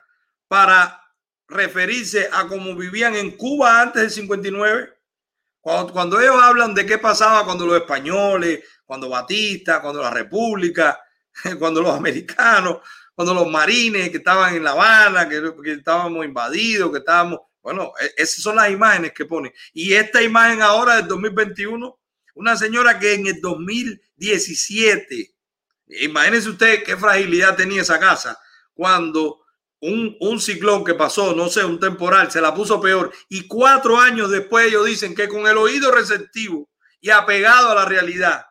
para 0.47 1.03
referirse 1.49 2.29
a 2.31 2.47
cómo 2.47 2.77
vivían 2.77 3.13
en 3.15 3.31
Cuba 3.31 3.81
antes 3.81 4.03
del 4.03 4.11
59? 4.11 4.93
Cuando, 5.59 6.21
ellos 6.21 6.41
hablan 6.41 6.73
de 6.73 6.85
qué 6.85 6.97
pasaba 6.97 7.43
cuando 7.43 7.65
los 7.65 7.75
españoles, 7.75 8.63
cuando 8.85 9.09
Batista, 9.09 9.81
cuando 9.81 10.01
la 10.01 10.11
República, 10.11 10.97
cuando 11.59 11.81
los 11.81 11.93
americanos, 11.93 12.77
cuando 13.13 13.33
los 13.33 13.51
marines 13.51 14.09
que 14.09 14.17
estaban 14.17 14.55
en 14.55 14.63
La 14.63 14.71
Habana, 14.71 15.27
que, 15.27 15.41
que 15.61 15.73
estábamos 15.73 16.25
invadidos, 16.25 16.89
que 16.89 16.99
estábamos... 16.99 17.39
Bueno, 17.61 17.91
e, 17.99 18.13
esas 18.15 18.41
son 18.41 18.55
las 18.55 18.71
imágenes 18.71 19.11
que 19.11 19.25
ponen. 19.25 19.51
Y 19.73 19.91
esta 19.91 20.21
imagen 20.21 20.61
ahora 20.61 20.95
del 20.95 21.09
2021, 21.09 21.99
una 22.35 22.55
señora 22.55 22.97
que 22.97 23.15
en 23.15 23.27
el 23.27 23.41
2017 23.41 25.32
Imagínense 25.87 26.49
usted 26.49 26.83
qué 26.83 26.97
fragilidad 26.97 27.55
tenía 27.55 27.81
esa 27.81 27.99
casa 27.99 28.39
cuando 28.73 29.41
un, 29.81 30.15
un, 30.21 30.39
ciclón 30.39 30.83
que 30.83 30.93
pasó, 30.93 31.35
no 31.35 31.49
sé, 31.49 31.65
un 31.65 31.79
temporal, 31.79 32.31
se 32.31 32.41
la 32.41 32.53
puso 32.53 32.79
peor. 32.79 33.11
Y 33.29 33.47
cuatro 33.47 33.99
años 33.99 34.31
después 34.31 34.67
ellos 34.67 34.85
dicen 34.85 35.13
que 35.13 35.27
con 35.27 35.45
el 35.45 35.57
oído 35.57 35.91
receptivo 35.91 36.69
y 37.01 37.09
apegado 37.09 37.69
a 37.69 37.75
la 37.75 37.85
realidad, 37.85 38.45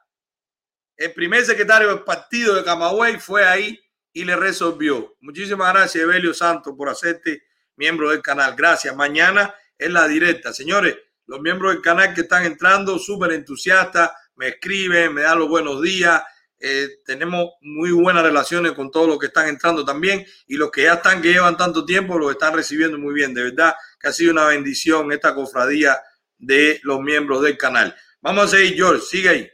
el 0.97 1.12
primer 1.14 1.45
secretario 1.45 1.89
del 1.89 2.05
partido 2.05 2.55
de 2.55 2.64
Camagüey 2.64 3.18
fue 3.18 3.45
ahí 3.45 3.80
y 4.12 4.24
le 4.24 4.37
resolvió. 4.37 5.16
Muchísimas 5.20 5.72
gracias, 5.72 6.05
Evelio 6.05 6.35
Santos, 6.35 6.74
por 6.76 6.89
hacerte 6.89 7.45
miembros 7.76 8.11
del 8.11 8.22
canal. 8.22 8.55
Gracias. 8.55 8.95
Mañana 8.95 9.55
es 9.76 9.91
la 9.91 10.07
directa. 10.07 10.53
Señores, 10.53 10.97
los 11.26 11.41
miembros 11.41 11.72
del 11.72 11.83
canal 11.83 12.14
que 12.14 12.22
están 12.22 12.45
entrando, 12.45 12.99
súper 12.99 13.33
entusiastas, 13.33 14.11
me 14.37 14.49
escriben, 14.49 15.14
me 15.14 15.22
dan 15.22 15.39
los 15.39 15.49
buenos 15.49 15.80
días. 15.83 16.22
Eh, 16.64 17.00
tenemos 17.04 17.54
muy 17.60 17.90
buenas 17.90 18.22
relaciones 18.22 18.70
con 18.72 18.88
todos 18.92 19.08
los 19.08 19.18
que 19.18 19.26
están 19.26 19.48
entrando 19.48 19.84
también 19.84 20.24
y 20.46 20.54
los 20.54 20.70
que 20.70 20.84
ya 20.84 20.94
están, 20.94 21.20
que 21.20 21.32
llevan 21.32 21.56
tanto 21.56 21.84
tiempo, 21.84 22.16
los 22.16 22.30
están 22.30 22.54
recibiendo 22.54 22.98
muy 22.98 23.14
bien. 23.14 23.34
De 23.34 23.42
verdad 23.42 23.74
que 23.98 24.08
ha 24.08 24.12
sido 24.12 24.30
una 24.30 24.46
bendición 24.46 25.10
esta 25.10 25.34
cofradía 25.34 26.00
de 26.38 26.78
los 26.84 27.00
miembros 27.00 27.42
del 27.42 27.58
canal. 27.58 27.94
Vamos 28.20 28.44
a 28.44 28.48
seguir, 28.56 28.76
George, 28.76 29.02
sigue 29.02 29.28
ahí. 29.28 29.50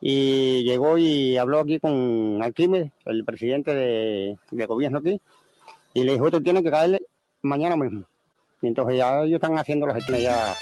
y 0.00 0.64
llegó 0.64 0.98
y 0.98 1.36
habló 1.36 1.60
aquí 1.60 1.78
con 1.80 2.42
Alquímedes, 2.42 2.92
el 3.06 3.24
presidente 3.24 3.74
de, 3.74 4.36
de 4.50 4.66
gobierno 4.66 4.98
aquí, 4.98 5.20
y 5.94 6.04
le 6.04 6.12
dijo, 6.14 6.26
esto 6.26 6.40
tiene 6.42 6.62
que 6.62 6.70
caerle 6.70 7.06
mañana 7.42 7.76
mismo. 7.76 8.06
Y 8.66 8.70
entonces 8.70 8.96
ya 8.98 9.20
ellos 9.20 9.36
están 9.36 9.56
haciendo 9.56 9.86
los 9.86 10.04
ya. 10.08 10.56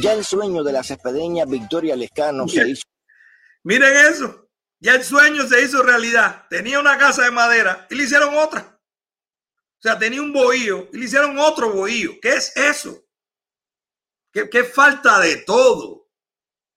Ya 0.00 0.14
el 0.14 0.24
sueño 0.24 0.64
de 0.64 0.72
la 0.72 0.82
cespedeña 0.82 1.44
Victoria 1.44 1.94
Lescano 1.94 2.48
se 2.48 2.70
hizo. 2.70 2.84
Miren 3.64 3.94
eso, 4.10 4.48
ya 4.80 4.94
el 4.94 5.04
sueño 5.04 5.46
se 5.46 5.62
hizo 5.62 5.82
realidad. 5.82 6.46
Tenía 6.48 6.80
una 6.80 6.96
casa 6.96 7.24
de 7.24 7.30
madera 7.30 7.86
y 7.90 7.96
le 7.96 8.04
hicieron 8.04 8.34
otra. 8.34 8.80
O 8.80 9.82
sea, 9.82 9.98
tenía 9.98 10.22
un 10.22 10.32
bohío 10.32 10.88
y 10.94 10.96
le 11.00 11.04
hicieron 11.04 11.38
otro 11.38 11.70
bohío. 11.70 12.12
¿Qué 12.22 12.30
es 12.30 12.56
eso? 12.56 13.04
¿Qué, 14.32 14.48
qué 14.48 14.64
falta 14.64 15.20
de 15.20 15.36
todo? 15.36 16.08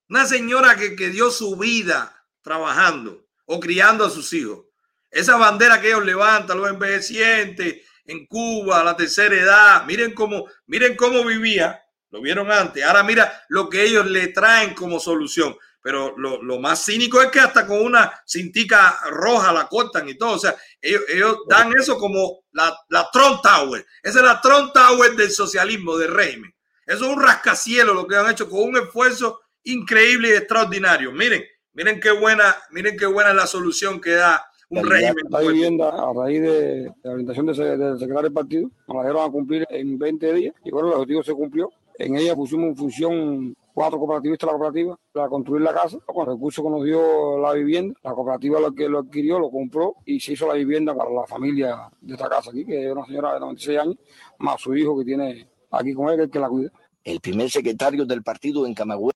Una 0.10 0.26
señora 0.26 0.76
que, 0.76 0.98
que 0.98 1.12
dio 1.12 1.32
su 1.32 1.56
vida 1.56 2.28
trabajando 2.42 3.26
o 3.46 3.62
criando 3.62 4.04
a 4.04 4.10
sus 4.10 4.34
hijos. 4.34 4.66
Esa 5.12 5.38
bandera 5.38 5.80
que 5.80 5.88
ellos 5.88 6.04
levantan, 6.04 6.58
los 6.58 6.70
envejecientes, 6.70 7.88
en 8.06 8.26
Cuba, 8.28 8.84
la 8.84 8.96
tercera 8.96 9.36
edad. 9.36 9.86
Miren 9.86 10.14
cómo, 10.14 10.46
miren 10.68 10.96
cómo 10.96 11.24
vivía. 11.24 11.82
Lo 12.12 12.22
vieron 12.22 12.52
antes. 12.52 12.84
Ahora 12.84 13.04
mira 13.04 13.44
lo 13.50 13.70
que 13.70 13.84
ellos 13.84 14.06
le 14.06 14.30
traen 14.30 14.74
como 14.74 15.00
solución. 15.00 15.56
Pero 15.82 16.16
lo, 16.18 16.42
lo 16.42 16.60
más 16.60 16.84
cínico 16.84 17.22
es 17.22 17.30
que 17.30 17.40
hasta 17.40 17.68
con 17.68 17.80
una 17.80 18.12
cintica 18.26 19.00
roja 19.10 19.52
la 19.54 19.68
cortan 19.68 20.08
y 20.10 20.18
todo. 20.18 20.32
O 20.32 20.40
sea, 20.40 20.56
ellos, 20.82 21.40
dan 21.48 21.74
eso 21.78 21.98
como 21.98 22.44
la, 22.54 22.76
la 22.90 23.10
Trump 23.12 23.42
Tower. 23.44 23.86
Esa 24.02 24.20
es 24.20 24.26
la 24.26 24.42
Trump 24.42 24.74
Tower 24.74 25.16
del 25.16 25.30
socialismo, 25.30 25.98
del 25.98 26.14
régimen. 26.14 26.56
Eso 26.86 27.06
es 27.06 27.12
un 27.16 27.22
rascacielos 27.22 27.96
lo 27.96 28.08
que 28.08 28.16
han 28.16 28.32
hecho 28.32 28.50
con 28.50 28.62
un 28.62 28.78
esfuerzo 28.78 29.42
increíble 29.64 30.30
y 30.30 30.34
extraordinario. 30.34 31.12
Miren, 31.12 31.44
miren 31.74 32.00
qué 32.00 32.12
buena, 32.12 32.56
miren 32.72 32.98
qué 32.98 33.06
buena 33.06 33.32
es 33.32 33.36
la 33.36 33.48
solución 33.48 34.00
que 34.00 34.12
da 34.12 34.46
un 34.76 34.90
régimen. 34.90 35.26
Esta 35.26 35.40
vivienda, 35.40 35.90
a 35.90 36.14
raíz 36.14 36.42
de, 36.42 36.92
la 37.04 37.12
orientación 37.12 37.46
del 37.46 37.56
de 37.56 38.00
secretario 38.00 38.22
del 38.24 38.34
partido, 38.34 38.70
nos 38.88 38.98
la 38.98 39.04
dieron 39.04 39.30
a 39.30 39.32
cumplir 39.32 39.66
en 39.70 39.98
20 39.98 40.34
días 40.34 40.56
y 40.64 40.72
bueno, 40.72 40.90
el 40.90 40.94
objetivo 40.96 41.24
se 41.24 41.34
cumplió. 41.34 41.70
En 41.98 42.16
ella 42.16 42.36
pusimos 42.36 42.68
en 42.70 42.76
función 42.76 43.56
cuatro 43.74 44.00
cooperativistas 44.00 44.48
de 44.48 44.54
la 44.54 44.58
cooperativa 44.58 45.00
para 45.14 45.30
construir 45.30 45.62
la 45.62 45.74
casa, 45.74 45.98
con 46.06 46.26
recursos 46.26 46.64
que 46.64 46.70
nos 46.70 46.84
dio 46.84 47.40
la 47.40 47.54
vivienda. 47.54 47.98
La 48.04 48.12
cooperativa 48.12 48.60
lo 48.60 48.74
que 48.74 48.90
lo 48.90 49.00
adquirió, 49.00 49.40
lo 49.40 49.50
compró 49.50 49.96
y 50.06 50.20
se 50.20 50.34
hizo 50.34 50.48
la 50.48 50.56
vivienda 50.56 50.94
para 50.94 51.10
la 51.10 51.26
familia 51.26 51.90
de 52.02 52.14
esta 52.14 52.28
casa 52.28 52.50
aquí, 52.50 52.66
que 52.66 52.86
es 52.86 52.92
una 52.92 53.06
señora 53.06 53.34
de 53.34 53.40
96 53.40 53.80
años, 53.80 53.96
más 54.40 54.60
su 54.62 54.76
hijo 54.76 54.98
que 54.98 55.06
tiene 55.06 55.48
aquí 55.72 55.94
con 55.94 56.10
él, 56.10 56.16
que 56.16 56.22
es 56.22 56.26
el 56.26 56.32
que 56.32 56.40
la 56.40 56.50
cuida. 56.50 56.72
El 57.04 57.20
primer 57.22 57.50
secretario 57.50 58.06
del 58.06 58.24
partido 58.24 58.66
en 58.66 58.74
Camagüey. 58.74 59.14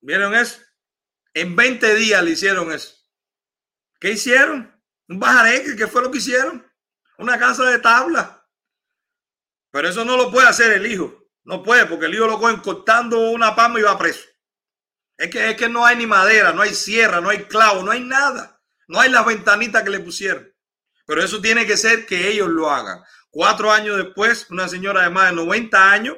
¿Vieron 0.00 0.34
eso? 0.34 0.60
En 1.34 1.54
20 1.54 1.94
días 1.94 2.24
le 2.24 2.30
hicieron 2.32 2.72
eso. 2.72 3.01
¿Qué 4.02 4.10
hicieron? 4.10 4.68
Un 5.06 5.20
bajareque, 5.20 5.76
¿qué 5.76 5.86
fue 5.86 6.02
lo 6.02 6.10
que 6.10 6.18
hicieron? 6.18 6.68
Una 7.18 7.38
casa 7.38 7.70
de 7.70 7.78
tabla. 7.78 8.44
Pero 9.70 9.88
eso 9.88 10.04
no 10.04 10.16
lo 10.16 10.28
puede 10.28 10.48
hacer 10.48 10.72
el 10.72 10.90
hijo. 10.90 11.28
No 11.44 11.62
puede, 11.62 11.86
porque 11.86 12.06
el 12.06 12.14
hijo 12.16 12.26
lo 12.26 12.40
cogen 12.40 12.58
cortando 12.58 13.30
una 13.30 13.54
palma 13.54 13.78
y 13.78 13.84
va 13.84 13.96
preso. 13.96 14.24
Es 15.16 15.30
que, 15.30 15.50
es 15.50 15.56
que 15.56 15.68
no 15.68 15.86
hay 15.86 15.94
ni 15.94 16.06
madera, 16.08 16.52
no 16.52 16.62
hay 16.62 16.74
sierra, 16.74 17.20
no 17.20 17.28
hay 17.28 17.44
clavo, 17.44 17.84
no 17.84 17.92
hay 17.92 18.00
nada. 18.00 18.60
No 18.88 18.98
hay 18.98 19.08
las 19.08 19.24
ventanitas 19.24 19.84
que 19.84 19.90
le 19.90 20.00
pusieron. 20.00 20.52
Pero 21.06 21.22
eso 21.22 21.40
tiene 21.40 21.64
que 21.64 21.76
ser 21.76 22.04
que 22.04 22.26
ellos 22.26 22.48
lo 22.48 22.72
hagan. 22.72 23.00
Cuatro 23.30 23.70
años 23.70 23.98
después, 23.98 24.50
una 24.50 24.66
señora 24.66 25.02
de 25.02 25.10
más 25.10 25.30
de 25.30 25.36
90 25.36 25.92
años, 25.92 26.16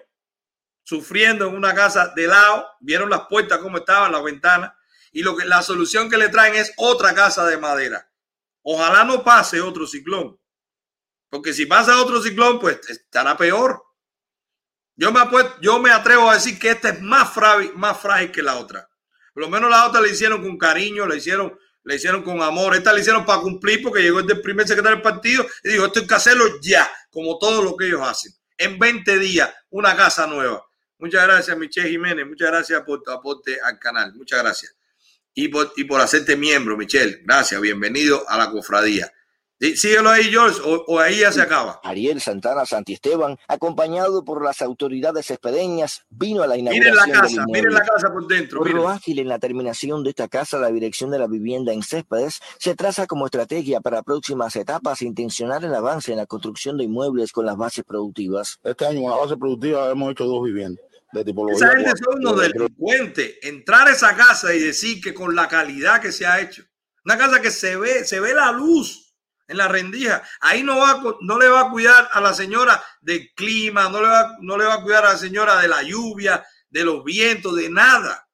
sufriendo 0.84 1.48
en 1.48 1.54
una 1.54 1.74
casa 1.74 2.14
de 2.16 2.28
lado, 2.28 2.66
vieron 2.80 3.10
las 3.10 3.26
puertas 3.28 3.58
cómo 3.58 3.76
estaban, 3.76 4.10
las 4.10 4.24
ventanas, 4.24 4.72
y 5.14 5.22
lo 5.22 5.36
que 5.36 5.46
la 5.46 5.62
solución 5.62 6.10
que 6.10 6.18
le 6.18 6.28
traen 6.28 6.56
es 6.56 6.72
otra 6.76 7.14
casa 7.14 7.46
de 7.46 7.56
madera. 7.56 8.10
Ojalá 8.62 9.04
no 9.04 9.22
pase 9.22 9.60
otro 9.60 9.86
ciclón, 9.86 10.38
porque 11.30 11.54
si 11.54 11.66
pasa 11.66 12.02
otro 12.02 12.20
ciclón, 12.20 12.58
pues 12.58 12.78
estará 12.88 13.36
peor. 13.36 13.82
Yo 14.96 15.12
me, 15.12 15.20
apuesto, 15.20 15.56
yo 15.60 15.78
me 15.78 15.90
atrevo 15.90 16.30
a 16.30 16.34
decir 16.34 16.58
que 16.58 16.70
esta 16.70 16.90
es 16.90 17.00
más 17.00 17.32
frágil, 17.32 17.72
más 17.74 18.00
frágil 18.00 18.30
que 18.32 18.42
la 18.42 18.56
otra. 18.56 18.88
Por 19.32 19.42
lo 19.42 19.48
menos 19.48 19.70
la 19.70 19.86
otra 19.86 20.00
le 20.00 20.10
hicieron 20.10 20.42
con 20.42 20.58
cariño, 20.58 21.06
le 21.06 21.16
hicieron, 21.16 21.56
le 21.84 21.94
hicieron 21.94 22.22
con 22.22 22.42
amor. 22.42 22.74
Esta 22.74 22.92
le 22.92 23.00
hicieron 23.00 23.24
para 23.24 23.40
cumplir 23.40 23.82
porque 23.82 24.02
llegó 24.02 24.20
el 24.20 24.40
primer 24.40 24.66
secretario 24.66 24.96
del 24.96 25.02
partido 25.02 25.46
y 25.62 25.70
dijo, 25.70 25.86
esto 25.86 26.00
hay 26.00 26.06
que 26.06 26.14
hacerlo 26.14 26.44
ya, 26.60 26.90
como 27.10 27.38
todo 27.38 27.62
lo 27.62 27.76
que 27.76 27.86
ellos 27.86 28.02
hacen. 28.02 28.32
En 28.56 28.78
20 28.78 29.18
días, 29.18 29.52
una 29.70 29.96
casa 29.96 30.26
nueva. 30.26 30.64
Muchas 30.98 31.24
gracias, 31.24 31.56
Michelle 31.56 31.90
Jiménez. 31.90 32.26
Muchas 32.26 32.48
gracias 32.48 32.80
por 32.82 33.02
tu 33.02 33.10
aporte 33.10 33.58
al 33.60 33.78
canal. 33.78 34.14
Muchas 34.14 34.40
gracias. 34.40 34.76
Y 35.34 35.48
por, 35.48 35.72
y 35.76 35.84
por 35.84 36.00
hacerte 36.00 36.36
miembro, 36.36 36.76
Michelle. 36.76 37.20
Gracias. 37.24 37.60
Bienvenido 37.60 38.22
a 38.28 38.38
la 38.38 38.50
cofradía. 38.50 39.12
Síguelo 39.60 40.10
ahí, 40.10 40.24
George, 40.24 40.60
o, 40.62 40.84
o, 40.88 40.98
ahí 40.98 41.20
ya 41.20 41.32
se 41.32 41.40
acaba. 41.40 41.80
Ariel 41.84 42.20
Santana 42.20 42.66
Santiesteban, 42.66 43.38
acompañado 43.48 44.24
por 44.24 44.44
las 44.44 44.60
autoridades 44.60 45.30
espedeñas, 45.30 46.04
vino 46.10 46.42
a 46.42 46.46
la 46.46 46.58
inauguración. 46.58 46.96
Miren 46.96 47.12
la 47.12 47.20
casa, 47.20 47.44
miren 47.46 47.72
la 47.72 47.80
casa 47.80 48.12
por 48.12 48.26
dentro. 48.26 48.58
Por 48.58 48.70
lo 48.74 48.88
ágil 48.88 49.20
en 49.20 49.28
la 49.28 49.38
terminación 49.38 50.02
de 50.04 50.10
esta 50.10 50.28
casa, 50.28 50.58
la 50.58 50.70
dirección 50.70 51.10
de 51.10 51.18
la 51.18 51.28
vivienda 51.28 51.72
en 51.72 51.82
Céspedes 51.82 52.40
se 52.58 52.74
traza 52.74 53.06
como 53.06 53.24
estrategia 53.24 53.80
para 53.80 54.02
próximas 54.02 54.54
etapas 54.56 55.00
e 55.00 55.06
intencionar 55.06 55.64
el 55.64 55.74
avance 55.74 56.12
en 56.12 56.18
la 56.18 56.26
construcción 56.26 56.76
de 56.76 56.84
inmuebles 56.84 57.32
con 57.32 57.46
las 57.46 57.56
bases 57.56 57.84
productivas. 57.84 58.58
Este 58.64 58.84
año, 58.86 59.02
con 59.02 59.10
la 59.12 59.16
base 59.16 59.36
productiva, 59.36 59.90
hemos 59.90 60.12
hecho 60.12 60.24
dos 60.26 60.44
viviendas. 60.44 60.84
De 61.22 61.34
esa 61.52 61.70
gente 61.70 61.92
son 62.02 62.18
unos 62.18 62.40
delincuentes. 62.40 63.36
Entrar 63.42 63.86
a 63.86 63.92
esa 63.92 64.16
casa 64.16 64.52
y 64.54 64.58
decir 64.58 65.00
que 65.00 65.14
con 65.14 65.34
la 65.34 65.46
calidad 65.46 66.00
que 66.00 66.10
se 66.10 66.26
ha 66.26 66.40
hecho, 66.40 66.64
una 67.04 67.16
casa 67.16 67.40
que 67.40 67.50
se 67.50 67.76
ve, 67.76 68.04
se 68.04 68.18
ve 68.18 68.34
la 68.34 68.50
luz 68.50 69.14
en 69.46 69.58
la 69.58 69.68
rendija. 69.68 70.22
Ahí 70.40 70.62
no, 70.62 70.78
va, 70.78 71.02
no 71.20 71.38
le 71.38 71.48
va 71.48 71.62
a 71.62 71.70
cuidar 71.70 72.08
a 72.12 72.20
la 72.20 72.34
señora 72.34 72.82
del 73.00 73.32
clima, 73.34 73.88
no 73.88 74.00
le, 74.00 74.08
va, 74.08 74.36
no 74.40 74.56
le 74.56 74.64
va 74.64 74.74
a 74.74 74.82
cuidar 74.82 75.06
a 75.06 75.12
la 75.12 75.18
señora 75.18 75.60
de 75.60 75.68
la 75.68 75.82
lluvia, 75.82 76.44
de 76.68 76.84
los 76.84 77.04
vientos, 77.04 77.54
de 77.54 77.68
nada. 77.68 78.28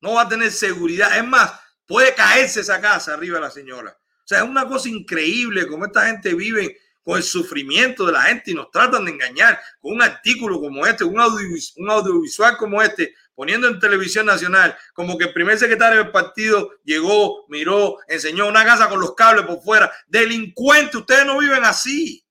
No 0.00 0.14
va 0.14 0.22
a 0.22 0.28
tener 0.28 0.50
seguridad. 0.50 1.16
Es 1.16 1.24
más, 1.24 1.52
puede 1.86 2.14
caerse 2.14 2.60
esa 2.60 2.80
casa 2.80 3.14
arriba 3.14 3.36
de 3.36 3.44
la 3.44 3.50
señora. 3.50 3.90
O 3.90 4.26
sea, 4.26 4.38
es 4.38 4.44
una 4.44 4.66
cosa 4.66 4.88
increíble 4.88 5.66
cómo 5.66 5.86
esta 5.86 6.06
gente 6.06 6.34
vive 6.34 6.78
con 7.02 7.16
el 7.16 7.22
sufrimiento 7.22 8.06
de 8.06 8.12
la 8.12 8.22
gente 8.22 8.50
y 8.50 8.54
nos 8.54 8.70
tratan 8.70 9.04
de 9.04 9.12
engañar 9.12 9.60
con 9.80 9.94
un 9.94 10.02
artículo 10.02 10.60
como 10.60 10.86
este, 10.86 11.04
un, 11.04 11.20
un 11.20 11.90
audiovisual 11.90 12.56
como 12.56 12.80
este, 12.80 13.14
poniendo 13.34 13.66
en 13.66 13.80
televisión 13.80 14.26
nacional, 14.26 14.76
como 14.94 15.18
que 15.18 15.24
el 15.24 15.32
primer 15.32 15.58
secretario 15.58 15.98
del 15.98 16.12
partido 16.12 16.70
llegó, 16.84 17.46
miró, 17.48 17.98
enseñó 18.08 18.46
una 18.46 18.64
casa 18.64 18.88
con 18.88 19.00
los 19.00 19.14
cables 19.14 19.46
por 19.46 19.62
fuera. 19.62 19.92
Delincuente, 20.06 20.98
ustedes 20.98 21.26
no 21.26 21.38
viven 21.38 21.64
así. 21.64 22.24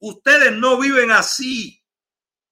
Ustedes 0.00 0.52
no 0.52 0.78
viven 0.78 1.10
así. 1.10 1.82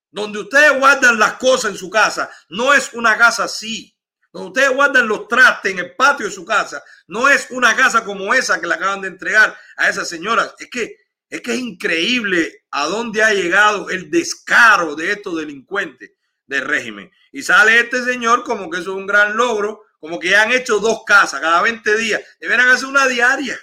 Donde 0.09 0.39
ustedes 0.39 0.79
guardan 0.79 1.19
las 1.19 1.33
cosas 1.33 1.71
en 1.71 1.77
su 1.77 1.89
casa, 1.89 2.29
no 2.49 2.73
es 2.73 2.93
una 2.93 3.17
casa 3.17 3.43
así. 3.43 3.93
Donde 4.31 4.47
ustedes 4.47 4.75
guardan 4.75 5.07
los 5.07 5.27
trastes 5.27 5.71
en 5.71 5.79
el 5.79 5.95
patio 5.95 6.25
de 6.25 6.31
su 6.31 6.45
casa, 6.45 6.83
no 7.07 7.29
es 7.29 7.47
una 7.51 7.75
casa 7.75 8.03
como 8.03 8.33
esa 8.33 8.59
que 8.59 8.67
le 8.67 8.73
acaban 8.73 9.01
de 9.01 9.07
entregar 9.07 9.57
a 9.75 9.89
esa 9.89 10.05
señora. 10.05 10.53
Es 10.57 10.69
que 10.69 10.95
es 11.29 11.41
que 11.41 11.53
es 11.53 11.59
increíble 11.59 12.65
a 12.71 12.85
dónde 12.85 13.23
ha 13.23 13.33
llegado 13.33 13.89
el 13.89 14.09
descaro 14.09 14.95
de 14.95 15.11
estos 15.11 15.37
delincuentes 15.37 16.11
del 16.45 16.61
régimen. 16.61 17.11
Y 17.31 17.43
sale 17.43 17.79
este 17.79 18.03
señor 18.03 18.43
como 18.43 18.69
que 18.69 18.79
eso 18.79 18.91
es 18.91 18.97
un 18.97 19.07
gran 19.07 19.35
logro, 19.35 19.83
como 19.99 20.19
que 20.19 20.29
ya 20.29 20.43
han 20.43 20.51
hecho 20.51 20.79
dos 20.79 21.03
casas 21.05 21.41
cada 21.41 21.61
20 21.61 21.97
días. 21.97 22.21
Debieran 22.39 22.69
hacer 22.69 22.87
una 22.87 23.07
diaria. 23.07 23.59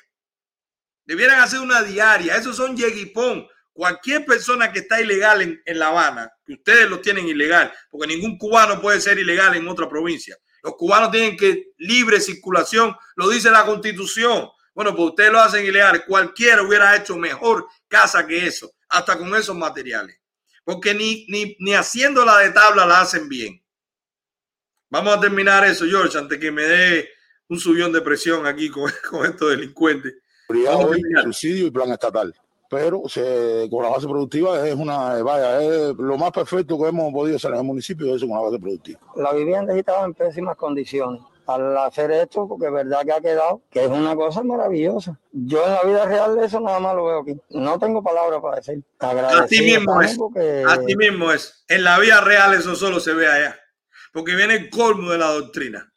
Debieran 1.06 1.40
hacer 1.40 1.60
una 1.60 1.82
diaria. 1.82 2.36
Esos 2.36 2.56
son 2.56 2.76
yeguipón. 2.76 3.46
Cualquier 3.72 4.24
persona 4.24 4.70
que 4.70 4.80
está 4.80 5.00
ilegal 5.00 5.42
en, 5.42 5.60
en 5.64 5.78
La 5.78 5.88
Habana, 5.88 6.30
que 6.46 6.52
ustedes 6.54 6.88
lo 6.88 7.00
tienen 7.00 7.26
ilegal, 7.26 7.72
porque 7.90 8.06
ningún 8.06 8.38
cubano 8.38 8.80
puede 8.80 9.00
ser 9.00 9.18
ilegal 9.18 9.56
en 9.56 9.66
otra 9.66 9.88
provincia. 9.88 10.36
Los 10.62 10.76
cubanos 10.76 11.10
tienen 11.10 11.36
que 11.36 11.72
libre 11.78 12.20
circulación, 12.20 12.96
lo 13.16 13.28
dice 13.28 13.50
la 13.50 13.66
constitución. 13.66 14.48
Bueno, 14.74 14.94
pues 14.94 15.10
ustedes 15.10 15.32
lo 15.32 15.40
hacen 15.40 15.64
ilegal. 15.64 16.04
Cualquiera 16.04 16.62
hubiera 16.62 16.96
hecho 16.96 17.16
mejor 17.16 17.66
casa 17.88 18.26
que 18.26 18.46
eso, 18.46 18.72
hasta 18.88 19.16
con 19.16 19.34
esos 19.36 19.56
materiales. 19.56 20.18
Porque 20.64 20.94
ni, 20.94 21.26
ni, 21.28 21.56
ni 21.60 21.74
haciéndola 21.74 22.38
de 22.38 22.50
tabla 22.50 22.84
la 22.84 23.00
hacen 23.00 23.28
bien. 23.28 23.62
Vamos 24.90 25.16
a 25.16 25.20
terminar 25.20 25.64
eso, 25.64 25.84
George, 25.86 26.16
antes 26.16 26.38
que 26.38 26.50
me 26.50 26.62
dé 26.62 27.08
un 27.48 27.58
subión 27.58 27.92
de 27.92 28.00
presión 28.00 28.46
aquí 28.46 28.68
con, 28.68 28.90
con 29.10 29.26
estos 29.26 29.50
delincuentes. 29.50 30.14
Hoy, 30.48 31.02
subsidio 31.22 31.66
y 31.66 31.70
plan 31.70 31.90
estatal. 31.92 32.34
Pero 32.68 33.02
se, 33.06 33.68
con 33.70 33.82
la 33.82 33.90
base 33.90 34.06
productiva 34.06 34.66
es 34.66 34.74
una, 34.74 35.22
vaya, 35.22 35.62
es 35.62 35.94
lo 35.96 36.18
más 36.18 36.32
perfecto 36.32 36.78
que 36.78 36.88
hemos 36.88 37.12
podido 37.12 37.36
hacer 37.36 37.52
en 37.52 37.58
el 37.58 37.64
municipio, 37.64 38.14
eso 38.14 38.26
con 38.26 38.36
la 38.36 38.42
base 38.42 38.58
productiva. 38.58 39.00
La 39.16 39.32
vivienda 39.32 39.76
estaba 39.76 40.04
en 40.04 40.14
pésimas 40.14 40.56
condiciones. 40.56 41.20
Al 41.46 41.76
hacer 41.78 42.10
esto, 42.10 42.48
porque 42.48 42.66
es 42.66 42.72
verdad 42.72 43.02
que 43.04 43.12
ha 43.12 43.20
quedado, 43.20 43.62
que 43.70 43.84
es 43.84 43.90
una 43.90 44.16
cosa 44.16 44.42
maravillosa. 44.42 45.18
Yo 45.30 45.64
en 45.66 45.72
la 45.74 45.82
vida 45.82 46.06
real 46.06 46.38
eso 46.42 46.58
nada 46.60 46.80
más 46.80 46.94
lo 46.96 47.04
veo 47.06 47.20
aquí. 47.20 47.38
No 47.50 47.78
tengo 47.78 48.02
palabras 48.02 48.40
para 48.40 48.56
decir. 48.56 48.82
Agradecido 48.98 49.64
mismo 49.64 50.00
estamos 50.00 50.04
es. 50.10 50.18
porque- 50.18 50.64
Así 50.66 50.96
mismo 50.96 51.30
es. 51.32 51.64
En 51.68 51.84
la 51.84 51.98
vida 51.98 52.20
real 52.22 52.54
eso 52.54 52.74
solo 52.74 52.98
se 52.98 53.12
ve 53.12 53.26
allá. 53.28 53.58
Porque 54.12 54.34
viene 54.34 54.54
el 54.54 54.70
colmo 54.70 55.10
de 55.10 55.18
la 55.18 55.26
doctrina. 55.32 55.92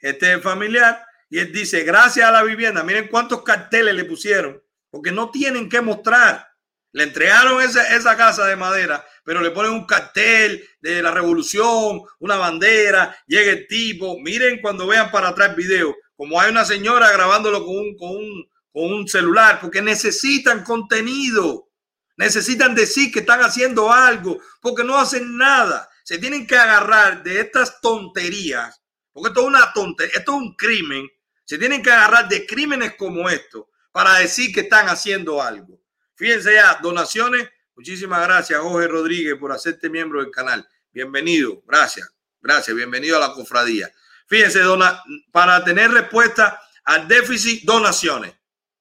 Este 0.00 0.34
es 0.34 0.42
familiar 0.42 1.04
y 1.28 1.38
él 1.38 1.52
dice, 1.52 1.82
gracias 1.84 2.26
a 2.28 2.32
la 2.32 2.42
vivienda, 2.42 2.82
miren 2.82 3.08
cuántos 3.08 3.42
carteles 3.42 3.94
le 3.94 4.04
pusieron, 4.04 4.62
porque 4.90 5.12
no 5.12 5.30
tienen 5.30 5.68
que 5.68 5.80
mostrar. 5.80 6.46
Le 6.92 7.04
entregaron 7.04 7.62
esa, 7.62 7.96
esa 7.96 8.16
casa 8.16 8.46
de 8.46 8.54
madera, 8.54 9.04
pero 9.24 9.40
le 9.40 9.50
ponen 9.50 9.72
un 9.72 9.86
cartel 9.86 10.62
de 10.80 11.00
la 11.00 11.10
revolución, 11.10 12.02
una 12.18 12.36
bandera, 12.36 13.16
llega 13.26 13.50
el 13.52 13.66
tipo. 13.66 14.18
Miren 14.20 14.60
cuando 14.60 14.86
vean 14.86 15.10
para 15.10 15.28
atrás 15.28 15.50
el 15.50 15.56
video, 15.56 15.96
como 16.14 16.38
hay 16.38 16.50
una 16.50 16.66
señora 16.66 17.10
grabándolo 17.10 17.64
con 17.64 17.76
un, 17.76 17.96
con 17.96 18.10
un, 18.10 18.48
con 18.72 18.92
un 18.92 19.08
celular, 19.08 19.58
porque 19.60 19.80
necesitan 19.80 20.64
contenido. 20.64 21.70
Necesitan 22.16 22.74
decir 22.74 23.10
que 23.10 23.20
están 23.20 23.40
haciendo 23.40 23.90
algo, 23.90 24.38
porque 24.60 24.84
no 24.84 24.98
hacen 24.98 25.38
nada. 25.38 25.88
Se 26.04 26.18
tienen 26.18 26.46
que 26.46 26.56
agarrar 26.56 27.22
de 27.22 27.40
estas 27.40 27.80
tonterías, 27.80 28.82
porque 29.12 29.28
esto 29.28 29.40
es 29.40 29.46
una 29.46 29.72
tontería, 29.72 30.18
esto 30.18 30.32
es 30.32 30.38
un 30.38 30.54
crimen. 30.54 31.08
Se 31.44 31.56
tienen 31.56 31.82
que 31.82 31.90
agarrar 31.90 32.28
de 32.28 32.46
crímenes 32.46 32.96
como 32.96 33.30
esto 33.30 33.70
para 33.92 34.18
decir 34.18 34.54
que 34.54 34.60
están 34.60 34.88
haciendo 34.88 35.42
algo. 35.42 35.81
Fíjense 36.22 36.54
ya, 36.54 36.78
donaciones. 36.80 37.50
Muchísimas 37.74 38.24
gracias, 38.24 38.60
Jorge 38.60 38.86
Rodríguez, 38.86 39.34
por 39.40 39.50
hacerte 39.50 39.90
miembro 39.90 40.22
del 40.22 40.30
canal. 40.30 40.64
Bienvenido, 40.92 41.60
gracias, 41.66 42.08
gracias, 42.40 42.76
bienvenido 42.76 43.16
a 43.16 43.18
la 43.26 43.32
cofradía. 43.32 43.92
Fíjense, 44.28 44.60
dona, 44.60 45.02
para 45.32 45.64
tener 45.64 45.90
respuesta 45.90 46.60
al 46.84 47.08
déficit, 47.08 47.64
donaciones, 47.64 48.36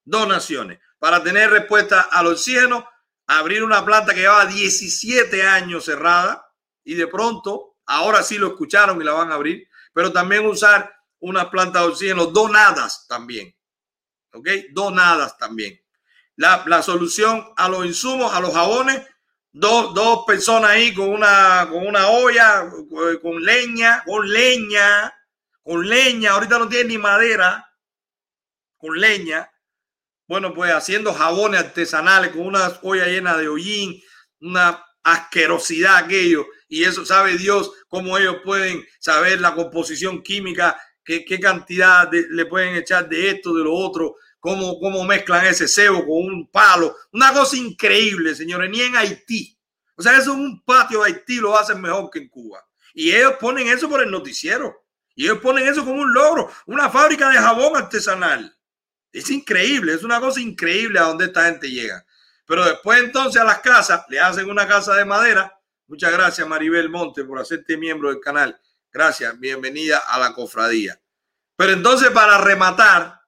donaciones. 0.06 0.78
Para 1.00 1.24
tener 1.24 1.50
respuesta 1.50 2.02
al 2.12 2.28
oxígeno, 2.28 2.88
abrir 3.26 3.64
una 3.64 3.84
planta 3.84 4.14
que 4.14 4.20
llevaba 4.20 4.46
17 4.46 5.42
años 5.42 5.86
cerrada 5.86 6.48
y 6.84 6.94
de 6.94 7.08
pronto, 7.08 7.78
ahora 7.88 8.22
sí 8.22 8.38
lo 8.38 8.50
escucharon 8.50 9.02
y 9.02 9.04
la 9.04 9.14
van 9.14 9.32
a 9.32 9.34
abrir, 9.34 9.68
pero 9.94 10.12
también 10.12 10.46
usar 10.46 10.94
una 11.18 11.50
planta 11.50 11.80
de 11.80 11.88
oxígeno 11.88 12.28
donadas 12.28 13.08
también. 13.08 13.52
¿Ok? 14.32 14.48
Donadas 14.74 15.40
también. 15.40 15.81
La, 16.42 16.64
la 16.66 16.82
solución 16.82 17.36
a 17.56 17.70
los 17.70 17.86
insumos, 17.86 18.34
a 18.34 18.40
los 18.40 18.52
jabones, 18.54 19.00
dos, 19.52 19.94
dos 19.94 20.24
personas 20.26 20.72
ahí 20.72 20.94
con 20.94 21.10
una, 21.10 21.68
con 21.70 21.86
una 21.86 22.08
olla, 22.08 22.68
con, 22.90 23.18
con 23.20 23.44
leña, 23.44 24.04
con 24.06 24.28
leña, 24.28 25.14
con 25.62 25.88
leña, 25.88 26.32
ahorita 26.32 26.58
no 26.58 26.68
tiene 26.68 26.90
ni 26.90 26.98
madera, 26.98 27.64
con 28.78 29.00
leña. 29.00 29.50
Bueno, 30.28 30.54
pues 30.54 30.72
haciendo 30.72 31.14
jabones 31.14 31.60
artesanales 31.60 32.32
con 32.32 32.48
una 32.48 32.80
olla 32.82 33.06
llena 33.06 33.38
de 33.38 33.48
hollín, 33.48 34.02
una 34.40 34.84
asquerosidad 35.04 35.98
aquello. 35.98 36.46
Y 36.68 36.84
eso 36.86 37.06
sabe 37.06 37.38
Dios 37.38 37.72
cómo 37.88 38.18
ellos 38.18 38.38
pueden 38.44 38.84
saber 39.00 39.42
la 39.42 39.54
composición 39.54 40.24
química, 40.24 40.80
qué, 41.04 41.24
qué 41.26 41.40
cantidad 41.40 42.08
de- 42.08 42.28
le 42.32 42.46
pueden 42.46 42.76
echar 42.76 43.08
de 43.10 43.30
esto, 43.30 43.54
de 43.54 43.64
lo 43.64 43.74
otro, 43.76 44.16
cómo, 44.42 44.78
cómo 44.80 45.06
mezclan 45.06 45.46
ese 45.46 45.70
cebo 45.70 46.00
con 46.00 46.26
un 46.26 46.52
palo. 46.52 46.98
Una 47.14 47.32
cosa 47.32 47.56
increíble, 47.56 48.36
señores, 48.36 48.70
ni 48.70 48.82
en 48.82 48.98
Haití. 48.98 49.58
O 49.96 50.02
sea, 50.02 50.18
eso 50.18 50.34
en 50.34 50.42
un 50.42 50.64
patio 50.66 51.04
de 51.04 51.12
Haití 51.12 51.38
lo 51.38 51.58
hacen 51.58 51.80
mejor 51.80 52.10
que 52.10 52.20
en 52.20 52.28
Cuba. 52.28 52.60
Y 52.94 53.12
ellos 53.12 53.36
ponen 53.40 53.68
eso 53.68 53.88
por 53.88 54.02
el 54.02 54.12
noticiero. 54.12 54.84
Y 55.16 55.26
ellos 55.26 55.40
ponen 55.40 55.68
eso 55.68 55.86
como 55.86 56.02
un 56.02 56.14
logro, 56.14 56.50
una 56.66 56.90
fábrica 56.90 57.30
de 57.30 57.38
jabón 57.38 57.78
artesanal. 57.78 58.58
Es 59.12 59.30
increíble, 59.30 59.94
es 59.94 60.04
una 60.04 60.20
cosa 60.20 60.40
increíble 60.40 61.00
a 61.00 61.04
donde 61.04 61.26
esta 61.26 61.46
gente 61.46 61.70
llega. 61.70 62.06
Pero 62.46 62.66
después 62.66 63.02
entonces 63.02 63.42
a 63.42 63.46
las 63.46 63.60
casas 63.60 64.04
le 64.10 64.20
hacen 64.20 64.50
una 64.50 64.68
casa 64.68 64.96
de 64.96 65.06
madera. 65.06 65.58
Muchas 65.88 66.12
gracias 66.12 66.48
Maribel 66.48 66.90
Monte 66.90 67.24
por 67.26 67.40
hacerte 67.40 67.78
miembro 67.78 68.10
del 68.10 68.20
canal. 68.20 68.60
Gracias, 68.92 69.38
bienvenida 69.40 70.00
a 70.00 70.18
la 70.18 70.34
cofradía. 70.34 71.00
Pero 71.56 71.74
entonces 71.74 72.10
para 72.10 72.38
rematar, 72.40 73.21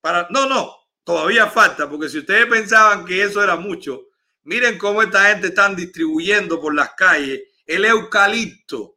para 0.00 0.26
no, 0.30 0.46
no, 0.46 0.74
todavía 1.04 1.46
falta, 1.46 1.88
porque 1.88 2.08
si 2.08 2.18
ustedes 2.18 2.46
pensaban 2.46 3.04
que 3.04 3.22
eso 3.22 3.42
era 3.42 3.56
mucho, 3.56 4.06
miren 4.44 4.78
cómo 4.78 5.02
esta 5.02 5.30
gente 5.30 5.48
están 5.48 5.74
distribuyendo 5.76 6.60
por 6.60 6.74
las 6.74 6.94
calles 6.94 7.42
el 7.66 7.84
eucalipto, 7.84 8.96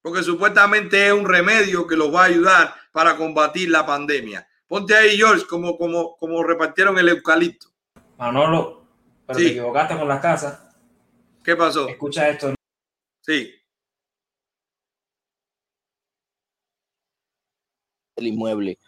porque 0.00 0.22
supuestamente 0.22 1.06
es 1.06 1.12
un 1.12 1.28
remedio 1.28 1.86
que 1.86 1.96
los 1.96 2.14
va 2.14 2.22
a 2.22 2.26
ayudar 2.26 2.74
para 2.92 3.16
combatir 3.16 3.70
la 3.70 3.84
pandemia. 3.84 4.46
Ponte 4.66 4.94
ahí, 4.94 5.16
George, 5.16 5.46
como, 5.46 5.76
como, 5.76 6.16
como 6.16 6.42
repartieron 6.42 6.98
el 6.98 7.08
eucalipto. 7.08 7.68
Manolo, 8.16 8.86
pero 9.26 9.38
Sí. 9.38 9.44
te 9.46 9.50
equivocaste 9.52 9.98
con 9.98 10.08
las 10.08 10.20
casas. 10.20 10.60
¿Qué 11.44 11.56
pasó? 11.56 11.88
Escucha 11.88 12.28
esto. 12.28 12.54
Sí. 13.20 13.54
el 18.20 18.26
inmueble. 18.26 18.78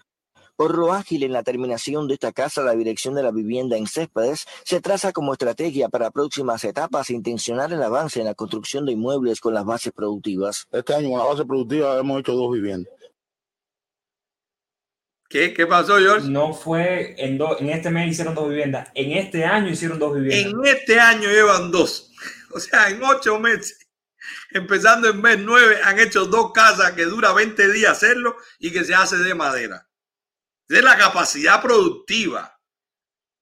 Por 0.56 0.76
lo 0.78 0.92
ágil 0.92 1.22
en 1.24 1.32
la 1.32 1.42
terminación 1.42 2.06
de 2.08 2.14
esta 2.14 2.32
casa, 2.32 2.62
la 2.62 2.74
dirección 2.74 3.14
de 3.14 3.22
la 3.22 3.30
vivienda 3.32 3.76
en 3.76 3.86
Céspedes 3.86 4.46
se 4.64 4.80
traza 4.80 5.12
como 5.12 5.32
estrategia 5.32 5.88
para 5.88 6.10
próximas 6.10 6.62
etapas 6.64 7.10
e 7.10 7.14
intencionar 7.14 7.72
el 7.72 7.82
avance 7.82 8.20
en 8.20 8.26
la 8.26 8.34
construcción 8.34 8.84
de 8.86 8.92
inmuebles 8.92 9.40
con 9.40 9.54
las 9.54 9.64
bases 9.64 9.92
productivas. 9.92 10.66
Este 10.70 10.94
año 10.94 11.10
con 11.10 11.18
la 11.18 11.24
base 11.24 11.44
productiva 11.44 11.98
hemos 11.98 12.20
hecho 12.20 12.32
dos 12.34 12.52
viviendas. 12.52 12.92
¿Qué, 15.28 15.54
qué 15.54 15.66
pasó, 15.66 15.96
George? 15.96 16.28
No 16.28 16.52
fue 16.52 17.14
en, 17.16 17.38
do- 17.38 17.58
en 17.58 17.70
este 17.70 17.88
mes 17.90 18.10
hicieron 18.10 18.34
dos 18.34 18.48
viviendas. 18.50 18.90
En 18.94 19.12
este 19.12 19.46
año 19.46 19.70
hicieron 19.70 19.98
dos 19.98 20.14
viviendas. 20.14 20.52
En 20.52 20.66
este 20.66 21.00
año 21.00 21.28
llevan 21.28 21.70
dos. 21.70 22.10
O 22.54 22.60
sea, 22.60 22.90
en 22.90 23.02
ocho 23.02 23.40
meses, 23.40 23.78
empezando 24.50 25.08
en 25.08 25.22
mes 25.22 25.38
nueve, 25.40 25.78
han 25.82 25.98
hecho 25.98 26.26
dos 26.26 26.52
casas 26.52 26.92
que 26.92 27.06
dura 27.06 27.32
20 27.32 27.72
días 27.72 27.92
hacerlo 27.92 28.36
y 28.58 28.70
que 28.70 28.84
se 28.84 28.94
hace 28.94 29.16
de 29.16 29.34
madera. 29.34 29.88
De 30.68 30.82
la 30.82 30.96
capacidad 30.96 31.60
productiva. 31.60 32.58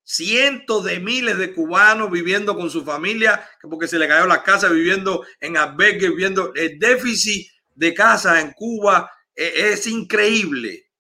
Cientos 0.03 0.85
de 0.85 0.99
miles 0.99 1.39
de 1.39 1.55
cubanos 1.55 2.11
viviendo 2.11 2.57
con 2.57 2.68
su 2.71 2.85
familia, 2.85 3.49
porque 3.62 3.87
se 3.87 3.99
le 3.99 4.09
cayó 4.09 4.27
la 4.27 4.43
casa, 4.43 4.68
viviendo 4.68 5.25
en 5.41 5.57
albergues, 5.57 6.11
viviendo 6.11 6.53
el 6.55 6.79
déficit 6.79 7.49
de 7.75 7.95
casas 7.95 8.43
en 8.43 8.53
Cuba 8.53 9.11
eh, 9.35 9.71
es 9.73 9.87
increíble. 9.87 10.91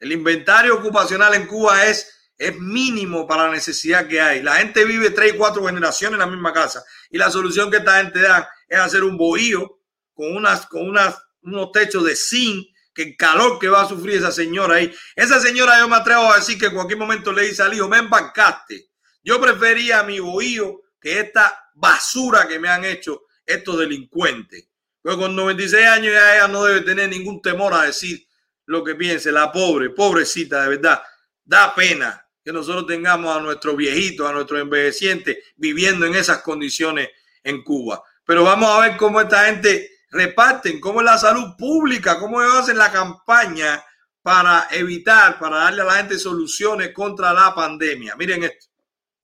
El 0.00 0.12
inventario 0.12 0.74
ocupacional 0.74 1.34
en 1.34 1.46
Cuba 1.46 1.86
es, 1.86 2.32
es 2.36 2.58
mínimo 2.58 3.26
para 3.26 3.44
la 3.44 3.52
necesidad 3.52 4.08
que 4.08 4.20
hay. 4.20 4.42
La 4.42 4.56
gente 4.56 4.84
vive 4.84 5.10
tres 5.10 5.34
y 5.34 5.36
cuatro 5.36 5.64
generaciones 5.64 6.14
en 6.14 6.20
la 6.20 6.26
misma 6.26 6.52
casa. 6.52 6.82
Y 7.10 7.18
la 7.18 7.30
solución 7.30 7.70
que 7.70 7.76
esta 7.76 7.98
gente 8.02 8.20
da 8.20 8.50
es 8.66 8.78
hacer 8.78 9.04
un 9.04 9.16
bohío 9.16 9.78
con, 10.14 10.34
unas, 10.34 10.66
con 10.66 10.88
unas, 10.88 11.16
unos 11.42 11.70
techos 11.70 12.04
de 12.04 12.16
zinc, 12.16 12.66
el 13.02 13.16
calor 13.16 13.58
que 13.58 13.68
va 13.68 13.82
a 13.82 13.88
sufrir 13.88 14.16
esa 14.16 14.32
señora 14.32 14.76
ahí. 14.76 14.94
Esa 15.14 15.40
señora 15.40 15.78
yo 15.78 15.88
me 15.88 15.96
atrevo 15.96 16.32
a 16.32 16.36
decir 16.36 16.58
que 16.58 16.66
en 16.66 16.74
cualquier 16.74 16.98
momento 16.98 17.32
le 17.32 17.42
dice 17.42 17.62
al 17.62 17.74
hijo, 17.74 17.88
me 17.88 17.98
embarcaste. 17.98 18.90
Yo 19.22 19.40
prefería 19.40 20.02
mi 20.02 20.20
bohío 20.20 20.82
que 21.00 21.20
esta 21.20 21.70
basura 21.74 22.46
que 22.46 22.58
me 22.58 22.68
han 22.68 22.84
hecho 22.84 23.22
estos 23.44 23.78
delincuentes. 23.78 24.66
Pero 25.02 25.18
con 25.18 25.34
96 25.34 25.86
años 25.86 26.12
ya 26.12 26.36
ella 26.36 26.48
no 26.48 26.64
debe 26.64 26.82
tener 26.82 27.08
ningún 27.08 27.40
temor 27.40 27.72
a 27.74 27.82
decir 27.82 28.26
lo 28.66 28.84
que 28.84 28.94
piense. 28.94 29.32
La 29.32 29.50
pobre, 29.50 29.90
pobrecita, 29.90 30.62
de 30.62 30.76
verdad. 30.76 31.02
Da 31.44 31.74
pena 31.74 32.26
que 32.44 32.52
nosotros 32.52 32.86
tengamos 32.86 33.36
a 33.36 33.40
nuestros 33.40 33.76
viejitos, 33.76 34.28
a 34.28 34.32
nuestros 34.32 34.60
envejecientes 34.60 35.38
viviendo 35.56 36.06
en 36.06 36.14
esas 36.14 36.42
condiciones 36.42 37.08
en 37.42 37.62
Cuba. 37.62 38.02
Pero 38.24 38.44
vamos 38.44 38.70
a 38.70 38.80
ver 38.80 38.96
cómo 38.96 39.20
esta 39.20 39.46
gente 39.46 39.90
reparten, 40.10 40.80
cómo 40.80 41.00
es 41.00 41.06
la 41.06 41.18
salud 41.18 41.56
pública, 41.56 42.18
cómo 42.18 42.42
ellos 42.42 42.56
hacen 42.56 42.78
la 42.78 42.90
campaña 42.90 43.82
para 44.22 44.66
evitar, 44.72 45.38
para 45.38 45.58
darle 45.58 45.82
a 45.82 45.86
la 45.86 45.94
gente 45.94 46.18
soluciones 46.18 46.92
contra 46.92 47.32
la 47.32 47.54
pandemia. 47.54 48.16
Miren 48.16 48.44
esto. 48.44 48.66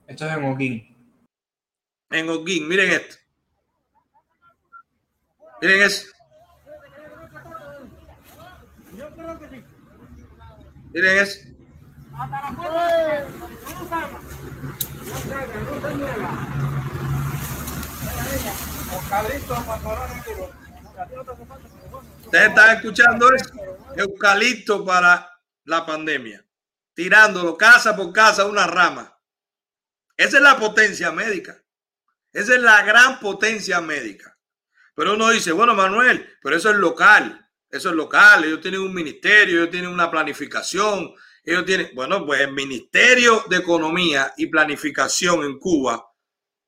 Esto 0.07 0.27
es 0.27 0.37
en 0.37 0.45
Oquín. 0.45 0.97
En 2.11 2.29
Oquín, 2.31 2.69
miren 2.69 2.91
esto. 2.91 3.17
Miren 5.61 5.83
eso. 5.83 6.07
Miren 10.93 11.19
eso. 11.19 11.41
Ustedes 22.25 22.49
están 22.49 22.77
escuchando 22.77 23.33
eso. 23.33 23.53
Eucalipto 23.97 24.85
para 24.85 25.31
la 25.65 25.85
pandemia. 25.85 26.45
Tirándolo 26.95 27.57
casa 27.57 27.95
por 27.95 28.13
casa 28.13 28.47
una 28.47 28.67
rama. 28.67 29.19
Esa 30.17 30.39
es 30.39 30.43
la 30.43 30.59
potencia 30.59 31.13
médica. 31.13 31.63
Esa 32.33 32.55
es 32.55 32.61
la 32.61 32.83
gran 32.83 33.21
potencia 33.21 33.81
médica. 33.81 34.39
Pero 34.95 35.15
uno 35.15 35.31
dice, 35.31 35.53
bueno, 35.53 35.75
Manuel, 35.75 36.27
pero 36.43 36.57
eso 36.57 36.71
es 36.71 36.77
local. 36.77 37.47
Eso 37.69 37.91
es 37.91 37.95
local. 37.95 38.45
Ellos 38.45 38.61
tienen 38.61 38.81
un 38.81 38.95
ministerio, 38.95 39.59
ellos 39.59 39.71
tienen 39.71 39.91
una 39.91 40.11
planificación. 40.11 41.15
Ellos 41.45 41.65
tienen, 41.65 41.91
bueno, 41.95 42.25
pues 42.25 42.41
el 42.41 42.53
Ministerio 42.53 43.45
de 43.49 43.59
Economía 43.59 44.33
y 44.37 44.47
Planificación 44.47 45.45
en 45.45 45.59
Cuba, 45.59 46.05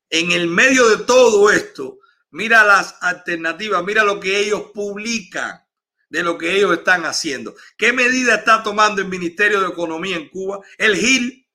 en 0.09 0.31
el 0.31 0.47
medio 0.47 0.89
de 0.89 1.05
todo 1.05 1.51
esto, 1.51 1.99
mira 2.31 2.65
las 2.65 2.97
alternativas, 3.01 3.85
mira 3.85 4.05
lo 4.05 4.21
que 4.21 4.39
ellos 4.39 4.71
publican 4.75 5.65
de 6.09 6.23
lo 6.23 6.39
que 6.39 6.57
ellos 6.57 6.73
están 6.77 7.05
haciendo. 7.05 7.55
¿Qué 7.77 7.93
medida 7.93 8.37
está 8.37 8.63
tomando 8.63 9.03
el 9.03 9.09
Ministerio 9.09 9.61
de 9.61 9.69
Economía 9.69 10.17
en 10.17 10.29
Cuba? 10.29 10.61
El 10.79 10.97
GIL, 10.97 11.47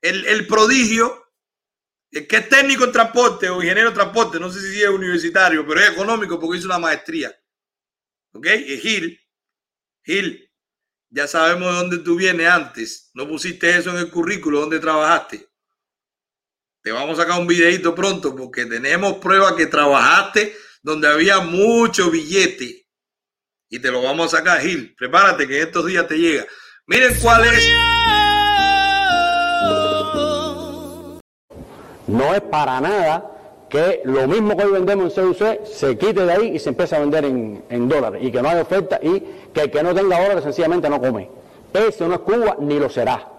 el, 0.00 0.24
el 0.26 0.46
prodigio, 0.46 1.32
que 2.10 2.36
es 2.36 2.48
técnico 2.48 2.84
en 2.84 2.92
transporte 2.92 3.50
o 3.50 3.62
ingeniero 3.62 3.90
de 3.90 3.94
transporte, 3.94 4.38
no 4.38 4.50
sé 4.50 4.60
si 4.60 4.82
es 4.82 4.88
universitario, 4.88 5.66
pero 5.66 5.80
es 5.80 5.90
económico 5.90 6.38
porque 6.38 6.58
hizo 6.58 6.66
una 6.66 6.78
maestría. 6.78 7.34
¿Ok? 8.32 8.46
El 8.46 8.80
GIL, 8.80 9.20
GIL, 10.04 10.50
ya 11.10 11.26
sabemos 11.28 11.68
de 11.68 11.78
dónde 11.78 11.98
tú 11.98 12.16
vienes 12.16 12.48
antes. 12.48 13.10
No 13.14 13.28
pusiste 13.28 13.76
eso 13.76 13.90
en 13.90 13.98
el 13.98 14.10
currículo 14.10 14.60
donde 14.60 14.80
trabajaste. 14.80 15.48
Te 16.84 16.92
vamos 16.92 17.18
a 17.18 17.22
sacar 17.22 17.40
un 17.40 17.46
videito 17.46 17.94
pronto 17.94 18.36
porque 18.36 18.66
tenemos 18.66 19.14
pruebas 19.14 19.54
que 19.54 19.64
trabajaste 19.66 20.54
donde 20.82 21.08
había 21.08 21.40
mucho 21.40 22.10
billete. 22.10 22.84
Y 23.70 23.78
te 23.78 23.90
lo 23.90 24.02
vamos 24.02 24.34
a 24.34 24.36
sacar, 24.36 24.60
Gil. 24.60 24.94
Prepárate 24.94 25.48
que 25.48 25.62
en 25.62 25.66
estos 25.66 25.86
días 25.86 26.06
te 26.06 26.18
llega. 26.18 26.44
Miren 26.86 27.14
cuál 27.22 27.44
es. 27.46 27.66
No 32.06 32.34
es 32.34 32.42
para 32.42 32.78
nada 32.82 33.30
que 33.70 34.02
lo 34.04 34.28
mismo 34.28 34.54
que 34.54 34.64
hoy 34.64 34.72
vendemos 34.72 35.16
en 35.16 35.32
CUC 35.32 35.64
se 35.64 35.96
quite 35.96 36.26
de 36.26 36.32
ahí 36.32 36.48
y 36.54 36.58
se 36.58 36.68
empiece 36.68 36.96
a 36.96 36.98
vender 36.98 37.24
en, 37.24 37.64
en 37.70 37.88
dólares 37.88 38.20
y 38.22 38.30
que 38.30 38.42
no 38.42 38.50
hay 38.50 38.60
oferta 38.60 39.00
y 39.02 39.20
que 39.54 39.62
el 39.62 39.70
que 39.70 39.82
no 39.82 39.94
tenga 39.94 40.20
dólares 40.20 40.44
sencillamente 40.44 40.90
no 40.90 41.00
come. 41.00 41.30
Eso 41.72 42.06
no 42.06 42.16
es 42.16 42.20
Cuba 42.20 42.58
ni 42.60 42.78
lo 42.78 42.90
será. 42.90 43.33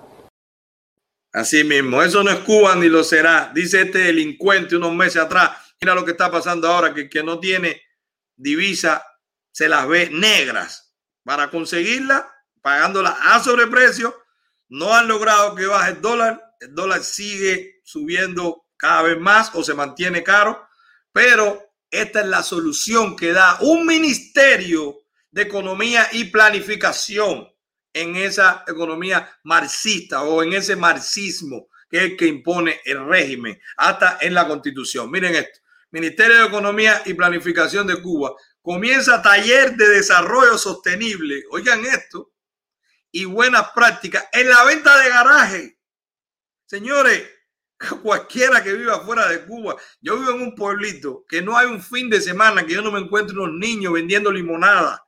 Así 1.36 1.66
mismo, 1.66 2.02
eso 2.02 2.24
no 2.24 2.32
es 2.32 2.40
Cuba 2.40 2.78
ni 2.78 2.88
lo 2.88 3.04
será. 3.04 3.52
Dice 3.54 3.82
este 3.82 3.98
delincuente 3.98 4.78
unos 4.78 4.94
meses 4.94 5.22
atrás. 5.22 5.52
Mira 5.82 5.94
lo 5.94 6.06
que 6.06 6.12
está 6.12 6.32
pasando 6.32 6.66
ahora, 6.66 6.94
que 6.94 7.10
que 7.10 7.24
no 7.24 7.42
tiene 7.42 7.82
divisa 8.38 9.06
se 9.52 9.68
las 9.68 9.86
ve 9.86 10.10
negras. 10.10 10.96
Para 11.26 11.50
conseguirla, 11.50 12.34
pagándola 12.62 13.18
a 13.22 13.44
sobreprecio, 13.44 14.16
no 14.70 14.94
han 14.94 15.10
logrado 15.10 15.56
que 15.56 15.66
baje 15.66 15.92
el 15.92 16.02
dólar. 16.02 16.42
El 16.62 16.74
dólar 16.74 17.04
sigue 17.04 17.82
subiendo 17.84 18.68
cada 18.78 19.02
vez 19.02 19.20
más 19.20 19.52
o 19.56 19.62
se 19.62 19.74
mantiene 19.74 20.24
caro, 20.24 20.66
pero 21.12 21.74
esta 21.92 22.22
es 22.22 22.28
la 22.28 22.44
solución 22.44 23.18
que 23.18 23.34
da 23.34 23.58
un 23.60 23.86
ministerio 23.86 25.00
de 25.32 25.42
economía 25.42 26.08
y 26.14 26.24
planificación 26.26 27.50
en 27.96 28.16
esa 28.18 28.64
economía 28.68 29.28
marxista 29.44 30.22
o 30.24 30.44
en 30.44 30.54
ese 30.54 30.76
marxismo 30.76 31.70
que 31.90 31.98
es 31.98 32.04
el 32.04 32.18
que 32.18 32.28
impone 32.28 32.82
el 32.84 33.06
régimen 33.08 33.60
hasta 33.78 34.18
en 34.22 34.34
la 34.34 34.48
constitución. 34.48 35.10
Miren 35.10 35.36
esto, 35.36 35.60
Ministerio 35.92 36.40
de 36.40 36.48
Economía 36.48 37.02
y 37.06 37.14
Planificación 37.14 37.88
de 37.88 38.02
Cuba 38.02 38.34
comienza 38.62 39.22
taller 39.22 39.76
de 39.76 39.88
desarrollo 39.90 40.58
sostenible, 40.58 41.44
oigan 41.52 41.86
esto, 41.86 42.34
y 43.12 43.24
buenas 43.24 43.70
prácticas 43.74 44.26
en 44.34 44.50
la 44.50 44.64
venta 44.66 45.00
de 45.00 45.10
garaje. 45.10 45.80
Señores, 46.66 47.24
cualquiera 48.04 48.62
que 48.62 48.74
viva 48.74 49.00
fuera 49.06 49.30
de 49.30 49.46
Cuba, 49.46 49.78
yo 50.02 50.18
vivo 50.18 50.32
en 50.32 50.42
un 50.42 50.56
pueblito 50.56 51.24
que 51.30 51.42
no 51.42 51.58
hay 51.58 51.68
un 51.68 51.82
fin 51.82 52.10
de 52.10 52.20
semana 52.20 52.66
que 52.66 52.74
yo 52.74 52.82
no 52.82 52.92
me 52.92 53.00
encuentre 53.00 53.38
unos 53.38 53.54
niños 53.54 53.94
vendiendo 53.94 54.32
limonada 54.32 55.05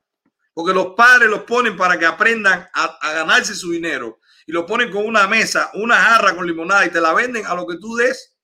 porque 0.58 0.74
los 0.74 0.95
padres 0.95 1.30
los 1.30 1.43
ponen 1.43 1.78
para 1.78 1.99
que 1.99 2.05
aprendan 2.08 2.68
a, 2.74 3.14
ganarse 3.14 3.53
su 3.53 3.70
dinero 3.70 4.22
y 4.43 4.51
lo 4.51 4.66
ponen 4.66 4.89
con 4.89 5.05
una 5.05 5.28
mesa, 5.28 5.70
una 5.76 5.95
jarra 5.97 6.36
con 6.36 6.47
limonada 6.47 6.84
y 6.84 6.89
te 6.89 6.99
la 6.99 7.14
venden 7.14 7.45
a 7.45 7.53
lo 7.53 7.68
que 7.68 7.78
tú 7.78 7.95
des. 7.95 8.36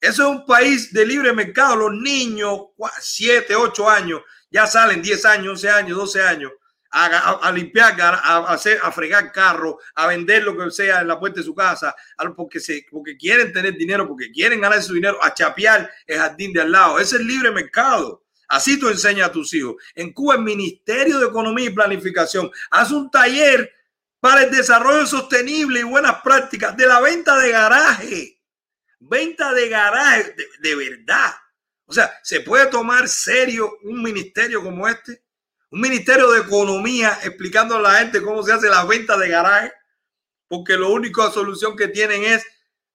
Eso 0.00 0.22
es 0.22 0.28
un 0.28 0.46
país 0.46 0.92
de 0.92 1.04
libre 1.04 1.32
mercado. 1.32 1.74
Los 1.74 2.00
niños, 2.00 2.60
7, 3.00 3.56
8 3.56 3.90
años, 3.90 4.20
ya 4.52 4.68
salen 4.68 5.02
10 5.02 5.24
años, 5.24 5.48
11 5.64 5.70
años, 5.70 5.98
12 5.98 6.22
años 6.22 6.52
a, 6.92 7.50
limpiar, 7.50 8.00
a, 8.00 8.44
hacer, 8.52 8.78
a 8.80 8.92
fregar 8.92 9.32
carro, 9.32 9.80
a 9.96 10.06
vender 10.06 10.44
lo 10.44 10.56
que 10.56 10.70
sea 10.70 11.00
en 11.00 11.08
la 11.08 11.18
puerta 11.18 11.40
de 11.40 11.44
su 11.44 11.56
casa, 11.56 11.92
porque, 12.36 12.60
porque 12.88 13.16
quieren 13.16 13.52
tener 13.52 13.76
dinero, 13.76 14.06
porque 14.06 14.30
quieren 14.30 14.60
ganar 14.60 14.80
su 14.80 14.94
dinero, 14.94 15.18
a 15.20 15.34
chapear 15.34 15.90
el 16.06 16.18
jardín 16.18 16.52
de 16.52 16.60
al 16.60 16.70
lado. 16.70 17.00
Ese 17.00 17.16
es 17.16 17.20
el 17.20 17.26
libre 17.26 17.50
mercado. 17.50 18.21
Así 18.52 18.78
tú 18.78 18.90
enseñas 18.90 19.30
a 19.30 19.32
tus 19.32 19.54
hijos. 19.54 19.76
En 19.94 20.12
Cuba, 20.12 20.34
el 20.34 20.42
Ministerio 20.42 21.18
de 21.18 21.26
Economía 21.26 21.64
y 21.64 21.74
Planificación 21.74 22.50
hace 22.70 22.92
un 22.92 23.10
taller 23.10 23.72
para 24.20 24.42
el 24.42 24.50
desarrollo 24.50 25.06
sostenible 25.06 25.80
y 25.80 25.84
buenas 25.84 26.20
prácticas 26.22 26.76
de 26.76 26.86
la 26.86 27.00
venta 27.00 27.38
de 27.38 27.50
garaje. 27.50 28.42
Venta 29.00 29.54
de 29.54 29.70
garaje, 29.70 30.36
de, 30.60 30.74
verdad. 30.74 31.32
O 31.86 31.94
sea, 31.94 32.12
¿se 32.22 32.40
puede 32.42 32.66
tomar 32.66 33.08
serio 33.08 33.78
un 33.84 34.02
ministerio 34.02 34.62
como 34.62 34.86
este? 34.86 35.24
Un 35.70 35.80
ministerio 35.80 36.30
de 36.32 36.40
economía 36.40 37.20
explicando 37.24 37.76
a 37.76 37.80
la 37.80 37.94
gente 38.00 38.20
cómo 38.20 38.42
se 38.42 38.52
hace 38.52 38.68
la 38.68 38.84
venta 38.84 39.16
de 39.16 39.30
garaje. 39.30 39.72
Porque 40.46 40.76
lo 40.76 40.90
único 40.90 41.30
solución 41.30 41.74
que 41.74 41.88
tienen 41.88 42.22
es 42.24 42.44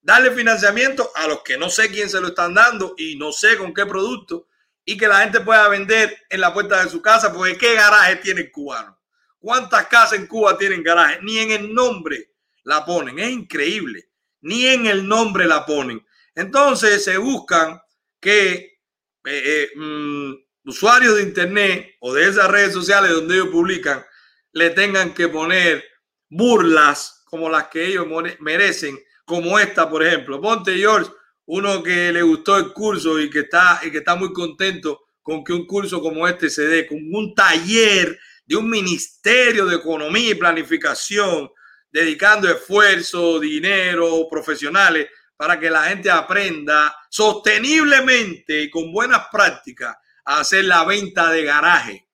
darle 0.02 0.30
financiamiento 0.30 1.10
a 1.16 1.26
los 1.26 1.42
que 1.42 1.58
no 1.58 1.72
sé 1.72 1.90
quién 1.90 2.12
se 2.12 2.22
lo 2.22 2.28
están 2.28 2.54
dando 2.54 2.94
y 2.96 3.16
no 3.16 3.32
sé 3.32 3.58
con 3.58 3.74
qué 3.74 3.88
producto 3.88 4.48
y 4.90 4.98
que 4.98 5.06
la 5.06 5.20
gente 5.20 5.42
pueda 5.42 5.68
vender 5.68 6.18
en 6.30 6.40
la 6.40 6.54
puerta 6.54 6.82
de 6.82 6.90
su 6.90 7.02
casa, 7.02 7.34
porque 7.34 7.58
¿qué 7.58 7.76
garaje 7.76 8.16
tiene 8.16 8.40
el 8.40 8.52
cubano? 8.52 8.98
¿Cuántas 9.38 9.86
casas 9.88 10.18
en 10.18 10.28
Cuba 10.28 10.58
tienen 10.58 10.82
garaje? 10.82 11.20
Ni 11.24 11.40
en 11.40 11.52
el 11.52 11.74
nombre 11.74 12.32
la 12.64 12.86
ponen, 12.86 13.20
es 13.20 13.30
increíble, 13.30 14.10
ni 14.40 14.66
en 14.66 14.86
el 14.86 15.06
nombre 15.06 15.46
la 15.46 15.66
ponen. 15.66 16.04
Entonces 16.34 17.04
se 17.04 17.18
buscan 17.18 17.82
que 18.22 18.80
eh, 19.26 19.26
eh, 19.26 19.72
mm, 19.76 20.34
usuarios 20.64 21.18
de 21.18 21.24
Internet 21.24 21.96
o 22.00 22.14
de 22.14 22.30
esas 22.30 22.50
redes 22.50 22.72
sociales 22.72 23.12
donde 23.12 23.36
ellos 23.36 23.50
publican 23.50 24.06
le 24.54 24.70
tengan 24.70 25.14
que 25.14 25.28
poner 25.28 25.84
burlas 26.30 27.26
como 27.26 27.50
las 27.50 27.68
que 27.68 27.88
ellos 27.88 28.08
merecen, 28.40 28.98
como 29.26 29.60
esta, 29.60 29.90
por 29.90 30.06
ejemplo. 30.06 30.40
Ponte, 30.40 30.78
George, 30.78 31.12
uno 31.48 31.82
que 31.82 32.12
le 32.12 32.22
gustó 32.22 32.58
el 32.58 32.74
curso 32.74 33.20
y 33.20 33.30
que 33.30 33.40
está, 33.40 33.80
y 33.84 33.92
que 33.92 34.00
está 34.00 34.16
muy 34.16 34.34
contento 34.34 35.06
con 35.22 35.44
que 35.44 35.54
un 35.54 35.66
curso 35.66 36.02
como 36.02 36.28
este 36.28 36.50
se 36.50 36.68
dé, 36.68 36.88
con 36.88 37.00
un 37.12 37.34
taller 37.34 38.20
de 38.46 38.56
un 38.56 38.70
ministerio 38.70 39.66
de 39.66 39.78
economía 39.78 40.32
y 40.32 40.36
planificación, 40.36 41.50
dedicando 41.90 42.50
esfuerzo, 42.50 43.40
dinero, 43.40 44.28
profesionales, 44.30 45.08
para 45.38 45.60
que 45.60 45.70
la 45.70 45.84
gente 45.84 46.10
aprenda 46.10 46.96
sosteniblemente 47.10 48.64
y 48.64 48.70
con 48.70 48.92
buenas 48.92 49.28
prácticas 49.32 49.96
a 50.26 50.40
hacer 50.42 50.66
la 50.66 50.84
venta 50.84 51.32
de 51.32 51.44
garaje, 51.44 52.10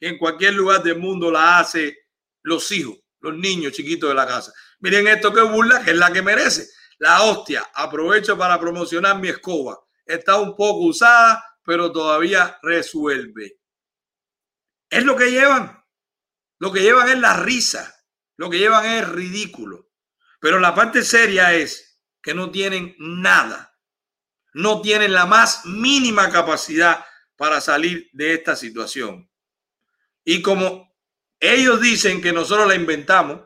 que 0.00 0.08
en 0.08 0.18
cualquier 0.18 0.54
lugar 0.54 0.82
del 0.82 0.98
mundo 0.98 1.30
la 1.30 1.58
hace 1.58 1.96
los 2.42 2.72
hijos, 2.72 2.96
los 3.20 3.36
niños 3.36 3.72
chiquitos 3.72 4.08
de 4.08 4.14
la 4.16 4.26
casa. 4.26 4.52
Miren 4.80 5.06
esto 5.06 5.32
que 5.32 5.42
burla, 5.42 5.84
que 5.84 5.92
es 5.92 5.96
la 5.96 6.12
que 6.12 6.22
merece 6.22 6.68
la 6.98 7.22
hostia, 7.22 7.68
aprovecho 7.74 8.36
para 8.36 8.58
promocionar 8.58 9.18
mi 9.18 9.28
escoba. 9.28 9.78
Está 10.04 10.36
un 10.36 10.56
poco 10.56 10.86
usada, 10.86 11.44
pero 11.64 11.92
todavía 11.92 12.58
resuelve. 12.62 13.60
Es 14.90 15.04
lo 15.04 15.16
que 15.16 15.30
llevan. 15.30 15.84
Lo 16.58 16.72
que 16.72 16.80
llevan 16.80 17.08
es 17.08 17.18
la 17.18 17.34
risa. 17.34 17.94
Lo 18.36 18.50
que 18.50 18.58
llevan 18.58 18.86
es 18.86 19.08
ridículo. 19.08 19.90
Pero 20.40 20.58
la 20.58 20.74
parte 20.74 21.02
seria 21.02 21.54
es 21.54 22.00
que 22.22 22.34
no 22.34 22.50
tienen 22.50 22.96
nada. 22.98 23.76
No 24.54 24.80
tienen 24.80 25.12
la 25.12 25.26
más 25.26 25.66
mínima 25.66 26.30
capacidad 26.30 27.04
para 27.36 27.60
salir 27.60 28.08
de 28.12 28.34
esta 28.34 28.56
situación. 28.56 29.30
Y 30.24 30.42
como 30.42 30.96
ellos 31.38 31.80
dicen 31.80 32.20
que 32.20 32.32
nosotros 32.32 32.66
la 32.66 32.74
inventamos, 32.74 33.42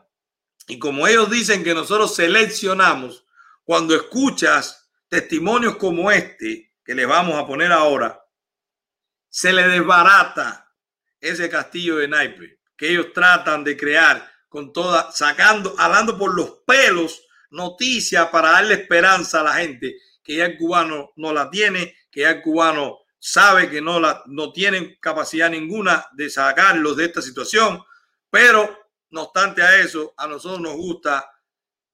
y 0.67 0.79
como 0.79 1.07
ellos 1.07 1.31
dicen 1.31 1.65
que 1.65 1.75
nosotros 1.75 2.15
seleccionamos, 2.15 3.22
cuando 3.65 3.95
escuchas 3.95 4.91
testimonios 5.09 5.77
como 5.77 6.11
este 6.11 6.75
que 6.85 6.95
le 6.95 7.07
vamos 7.07 7.35
a 7.37 7.47
poner 7.47 7.73
ahora, 7.73 8.21
se 9.29 9.53
le 9.53 9.67
desbarata 9.69 10.71
ese 11.21 11.49
castillo 11.49 11.97
de 11.97 12.09
naipe 12.09 12.61
que 12.77 12.91
ellos 12.91 13.13
tratan 13.13 13.63
de 13.63 13.77
crear 13.77 14.29
con 14.49 14.73
toda, 14.73 15.13
sacando, 15.13 15.75
hablando 15.79 16.19
por 16.19 16.35
los 16.35 16.63
pelos 16.67 17.23
noticias 17.51 18.29
para 18.29 18.51
darle 18.51 18.75
esperanza 18.75 19.41
a 19.41 19.45
la 19.45 19.55
gente 19.55 19.97
que 20.23 20.37
ya 20.37 20.47
el 20.47 20.57
cubano 20.59 21.13
no 21.17 21.33
la 21.33 21.51
tiene, 21.51 21.97
que 22.11 22.21
ya 22.21 22.31
el 22.31 22.43
cubano 22.43 22.99
sabe 23.19 23.71
que 23.71 23.81
no, 23.81 24.01
la, 24.01 24.23
no 24.27 24.53
tienen 24.53 24.97
capacidad 25.01 25.49
ninguna 25.49 26.07
de 26.13 26.29
sacarlos 26.29 26.97
de 26.97 27.05
esta 27.05 27.23
situación, 27.23 27.83
pero 28.29 28.91
no 29.11 29.23
obstante 29.23 29.63
a 29.63 29.79
eso, 29.79 30.15
a 30.17 30.27
nosotros 30.27 30.61
nos 30.61 30.75
gusta 30.75 31.31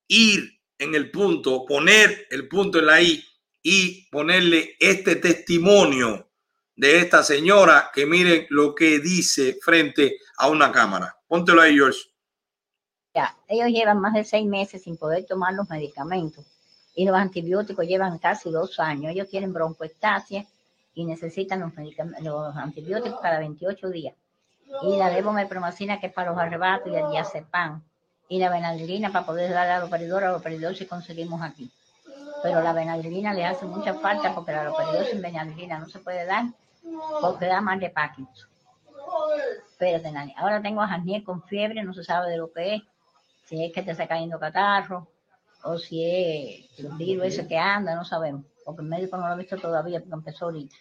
ir 0.07 0.58
en 0.79 0.95
el 0.95 1.11
punto, 1.11 1.64
poner 1.66 2.26
el 2.31 2.49
punto 2.49 2.79
en 2.79 2.87
la 2.87 3.03
I 3.03 3.24
y 3.62 4.09
ponerle 4.11 4.76
este 4.79 5.16
testimonio 5.16 6.29
de 6.76 7.01
esta 7.01 7.22
señora 7.22 7.91
que 7.93 8.07
miren 8.07 8.47
lo 8.51 8.74
que 8.74 9.01
dice 9.01 9.59
frente 9.61 10.18
a 10.37 10.49
una 10.49 10.70
cámara. 10.70 11.16
Póntelo 11.26 11.61
ahí, 11.61 11.74
George. 11.74 11.99
Ya, 13.14 13.37
ellos 13.49 13.68
llevan 13.68 14.01
más 14.01 14.14
de 14.14 14.24
seis 14.24 14.47
meses 14.47 14.85
sin 14.85 14.97
poder 14.97 15.26
tomar 15.26 15.55
los 15.55 15.68
medicamentos 15.68 16.47
y 16.95 17.05
los 17.05 17.16
antibióticos 17.16 17.87
llevan 17.87 18.18
casi 18.18 18.51
dos 18.51 18.79
años. 18.79 19.12
Ellos 19.12 19.29
tienen 19.29 19.53
broncoestasia 19.53 20.47
y 20.95 21.05
necesitan 21.05 21.61
los, 21.61 21.72
los 22.22 22.57
antibióticos 22.57 23.20
cada 23.20 23.41
28 23.41 23.91
días. 23.91 24.14
Y 24.83 24.97
la 24.97 25.11
levomepromacina 25.11 25.99
que 25.99 26.09
es 26.09 26.12
para 26.12 26.31
los 26.31 26.39
arrebatos 26.41 26.93
y 26.93 26.97
el 26.97 27.11
diazepam 27.11 27.83
y 28.29 28.39
la 28.39 28.51
benadrina 28.51 29.11
para 29.11 29.24
poder 29.24 29.53
dar 29.53 29.68
a 29.70 29.79
los 29.81 29.93
a 29.93 30.51
los 30.51 30.79
si 30.79 30.87
conseguimos 30.87 31.41
aquí. 31.43 31.70
Pero 32.43 32.61
la 32.62 32.72
benadrina 32.72 33.33
le 33.33 33.45
hace 33.45 33.64
mucha 33.66 33.95
falta 33.95 34.35
porque 34.35 34.53
la 34.53 34.62
aloperidol 34.62 35.07
sin 35.07 35.22
benadrina 35.22 35.79
no 35.79 35.89
se 35.89 35.99
puede 35.99 36.24
dar 36.24 36.45
porque 37.20 37.47
da 37.47 37.61
más 37.61 37.81
de 37.81 37.91
Parkinson. 37.91 38.49
Espérate, 39.70 40.11
Nani. 40.12 40.35
Ahora 40.37 40.61
tengo 40.61 40.83
a 40.83 40.89
Janiel 40.89 41.24
con 41.24 41.43
fiebre, 41.43 41.83
no 41.83 41.93
se 41.95 42.05
sabe 42.05 42.31
de 42.31 42.37
lo 42.37 42.53
que 42.53 42.74
es. 42.76 42.83
Si 43.45 43.64
es 43.64 43.72
que 43.72 43.83
te 43.83 43.93
está 43.93 44.07
cayendo 44.07 44.39
catarro 44.39 45.09
o 45.62 45.79
si 45.79 46.05
es 46.05 46.79
el 46.79 46.89
virus 46.97 47.26
ese 47.26 47.49
que 47.49 47.57
anda, 47.57 47.95
no 47.95 48.05
sabemos. 48.05 48.45
Porque 48.64 48.83
el 48.83 48.89
médico 48.89 49.16
no 49.16 49.26
lo 49.26 49.33
ha 49.33 49.37
visto 49.37 49.57
todavía 49.57 50.01
porque 50.01 50.14
empezó 50.14 50.47
ahorita. 50.47 50.76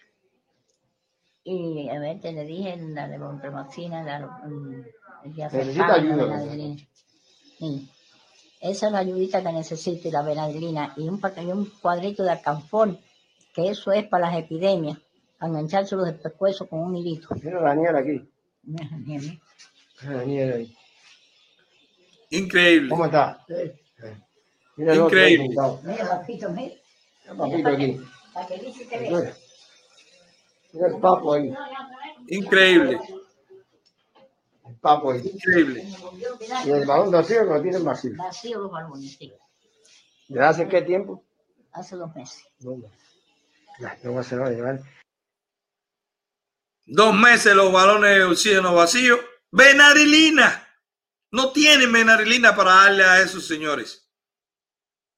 Y 1.43 1.87
a 1.89 1.99
ver, 1.99 2.19
te 2.19 2.33
le 2.33 2.43
dije 2.43 2.75
la 2.77 3.07
levompromacina, 3.07 4.03
la, 4.03 4.41
el 4.43 4.93
Necesita 5.23 5.93
ayuda. 5.93 6.43
Sí. 7.59 7.89
Esa 8.59 8.87
es 8.87 8.91
la 8.91 8.99
ayudita 8.99 9.43
que 9.43 9.51
necesito 9.51 10.07
y 10.07 10.11
la 10.11 10.23
benadrina 10.23 10.93
y 10.97 11.07
un, 11.07 11.21
y 11.37 11.45
un 11.45 11.65
cuadrito 11.79 12.23
de 12.23 12.31
alcanfor, 12.31 12.97
que 13.53 13.69
eso 13.69 13.91
es 13.91 14.07
para 14.07 14.27
las 14.27 14.39
epidemias, 14.39 14.97
engancharse 15.39 15.95
los 15.95 16.11
pescuezos 16.13 16.67
con 16.67 16.79
un 16.79 16.95
hilito. 16.95 17.29
Mira 17.41 17.61
Daniel 17.61 17.95
aquí. 17.95 18.29
Mira 18.63 18.87
Daniel. 18.89 19.39
Daniel 20.01 20.53
ahí. 20.53 20.75
Increíble. 22.31 22.89
¿Cómo 22.89 23.05
está? 23.05 23.45
Mira 24.75 24.95
Increíble. 24.95 25.55
Mira, 25.83 26.09
papito, 26.09 26.49
mira. 26.49 26.75
Papito 27.37 27.69
aquí. 27.69 27.99
Para 28.33 28.47
que 28.47 28.57
dice 28.59 28.87
que 28.87 28.99
ve. 28.99 29.33
Mira 30.73 30.87
el 30.87 30.97
papo 30.97 31.33
ahí. 31.33 31.53
Increíble. 32.27 32.99
Papo 34.87 35.11
ahí. 35.11 35.19
Increíble. 35.33 35.85
Y 36.65 36.69
el 36.71 36.85
balón 36.85 37.11
vacío 37.11 37.43
lo 37.43 37.61
tiene 37.61 37.77
vacío. 37.79 38.13
Vacío 38.15 38.61
los 38.61 38.71
balones, 38.71 39.17
sí. 39.17 39.33
¿De 40.29 40.41
hace 40.41 40.65
qué 40.69 40.81
tiempo? 40.81 41.25
Hace 41.73 41.97
dos 41.97 42.15
meses. 42.15 42.45
Dos 42.59 42.77
meses. 42.77 42.97
Ya, 43.79 43.97
no 44.03 44.13
va 44.13 44.21
a 44.21 44.23
ser 44.23 44.39
nada, 44.39 44.51
llevar. 44.51 44.79
Dos 46.85 47.13
meses 47.13 47.53
los 47.53 47.69
balones 47.69 48.15
de 48.15 48.23
oxígeno 48.23 48.73
vacíos. 48.73 49.19
Benarilina. 49.51 50.65
No 51.31 51.51
tienen 51.51 51.91
benarilina 51.91 52.55
para 52.55 52.71
darle 52.75 53.03
a 53.03 53.21
esos 53.21 53.45
señores. 53.45 54.09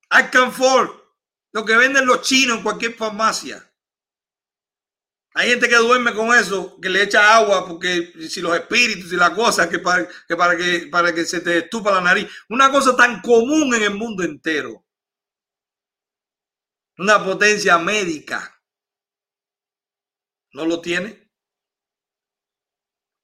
Alcanfor. 0.10 1.14
Lo 1.52 1.64
que 1.64 1.78
venden 1.78 2.08
los 2.08 2.24
chinos 2.24 2.58
en 2.58 2.64
cualquier 2.64 2.96
farmacia. 2.96 3.69
Hay 5.40 5.52
gente 5.52 5.70
que 5.70 5.78
duerme 5.78 6.14
con 6.14 6.38
eso, 6.38 6.78
que 6.82 6.90
le 6.90 7.02
echa 7.02 7.38
agua 7.38 7.66
porque 7.66 8.12
si 8.28 8.42
los 8.42 8.54
espíritus 8.58 9.14
y 9.14 9.16
la 9.16 9.34
cosa 9.34 9.70
que 9.70 9.80
para 9.80 10.06
que, 10.06 10.36
para 10.36 10.58
que, 10.58 10.88
para 10.92 11.16
que 11.16 11.24
se 11.24 11.40
te 11.40 11.60
estupa 11.60 11.94
la 11.94 12.02
nariz. 12.02 12.30
Una 12.50 12.70
cosa 12.70 12.94
tan 12.94 13.22
común 13.22 13.74
en 13.74 13.84
el 13.84 13.96
mundo 13.96 14.22
entero. 14.22 14.86
Una 16.98 17.24
potencia 17.24 17.78
médica. 17.78 18.62
¿No 20.52 20.66
lo 20.66 20.82
tiene? 20.82 21.32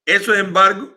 Eso 0.05 0.33
es 0.33 0.39
embargo. 0.39 0.95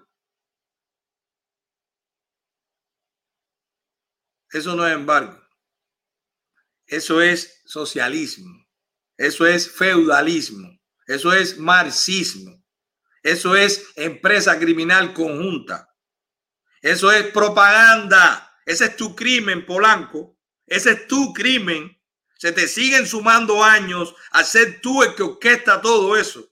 Eso 4.52 4.76
no 4.76 4.86
es 4.86 4.94
embargo. 4.94 5.36
Eso 6.86 7.20
es 7.20 7.60
socialismo. 7.64 8.64
Eso 9.16 9.44
es 9.48 9.68
feudalismo. 9.68 10.78
Eso 11.09 11.32
es 11.32 11.59
marxismo. 11.59 12.62
Eso 13.22 13.56
es 13.56 13.86
empresa 13.96 14.59
criminal 14.59 15.14
conjunta. 15.14 15.88
Eso 16.82 17.11
es 17.11 17.26
propaganda. 17.32 18.54
Ese 18.64 18.84
es 18.84 18.96
tu 18.96 19.16
crimen, 19.16 19.64
Polanco. 19.64 20.38
Ese 20.66 20.92
es 20.92 21.06
tu 21.09 21.32
crimen. 21.32 21.98
Se 22.36 22.52
te 22.52 22.68
siguen 22.68 23.06
sumando 23.06 23.64
años 23.64 24.14
a 24.30 24.44
ser 24.44 24.80
tú 24.82 25.02
el 25.02 25.14
que 25.14 25.22
orquesta 25.22 25.80
todo 25.80 26.16
eso. 26.16 26.46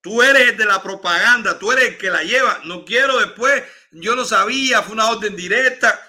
Tú 0.00 0.22
eres 0.22 0.48
el 0.48 0.56
de 0.56 0.64
la 0.64 0.82
propaganda, 0.82 1.58
tú 1.58 1.72
eres 1.72 1.88
el 1.88 1.98
que 1.98 2.10
la 2.10 2.22
lleva. 2.22 2.62
No 2.64 2.84
quiero 2.84 3.18
después, 3.18 3.62
yo 3.90 4.16
no 4.16 4.24
sabía, 4.24 4.82
fue 4.82 4.94
una 4.94 5.10
orden 5.10 5.36
directa. 5.36 6.00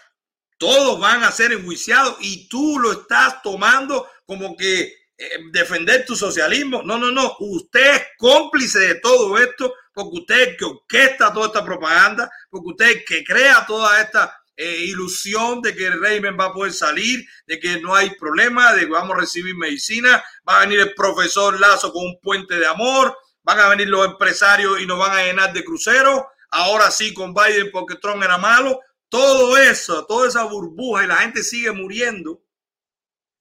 Todos 0.58 1.00
van 1.00 1.24
a 1.24 1.32
ser 1.32 1.52
enjuiciados 1.52 2.16
y 2.22 2.48
tú 2.48 2.80
lo 2.80 2.94
estás 2.94 3.42
tomando 3.42 4.10
como 4.26 4.56
que 4.56 4.97
eh, 5.18 5.40
defender 5.52 6.06
tu 6.06 6.16
socialismo. 6.16 6.84
No, 6.84 6.98
no, 6.98 7.12
no. 7.12 7.36
Usted 7.40 7.96
es 7.96 8.02
cómplice 8.18 8.80
de 8.80 8.96
todo 8.96 9.38
esto 9.38 9.74
porque 9.94 10.20
usted 10.20 10.50
es 10.50 10.58
que 10.58 10.66
orquesta 10.66 11.34
toda 11.34 11.48
esta 11.48 11.66
propaganda, 11.66 12.30
porque 12.52 12.70
usted 12.70 12.86
es 12.98 13.06
que 13.06 13.24
crea 13.24 13.66
toda 13.66 14.00
esta 14.00 14.40
eh, 14.56 14.86
ilusión 14.86 15.60
de 15.62 15.76
que 15.76 15.88
el 15.88 16.00
régimen 16.00 16.38
va 16.40 16.46
a 16.46 16.54
poder 16.54 16.72
salir, 16.72 17.26
de 17.48 17.60
que 17.60 17.82
no 17.82 17.96
hay 17.96 18.12
problema, 18.12 18.74
de 18.74 18.82
que 18.82 18.92
vamos 18.92 19.18
a 19.18 19.22
recibir 19.22 19.56
medicina, 19.56 20.24
va 20.48 20.58
a 20.58 20.60
venir 20.62 20.82
el 20.82 20.94
profesor 20.94 21.60
Lazo 21.60 21.92
con 21.92 22.06
un 22.06 22.20
puente 22.22 22.60
de 22.60 22.68
amor, 22.68 23.18
van 23.42 23.60
a 23.60 23.70
venir 23.70 23.88
los 23.88 24.06
empresarios 24.06 24.80
y 24.80 24.86
nos 24.86 25.00
van 25.00 25.18
a 25.18 25.24
llenar 25.24 25.52
de 25.52 25.64
cruceros, 25.64 26.22
ahora 26.52 26.92
sí 26.92 27.12
con 27.12 27.34
Biden 27.34 27.72
porque 27.72 27.96
Trump 27.96 28.22
era 28.22 28.38
malo, 28.38 28.80
todo 29.10 29.58
eso, 29.58 30.06
toda 30.06 30.28
esa 30.28 30.44
burbuja 30.44 31.06
y 31.06 31.08
la 31.08 31.18
gente 31.18 31.42
sigue 31.42 31.72
muriendo 31.72 32.44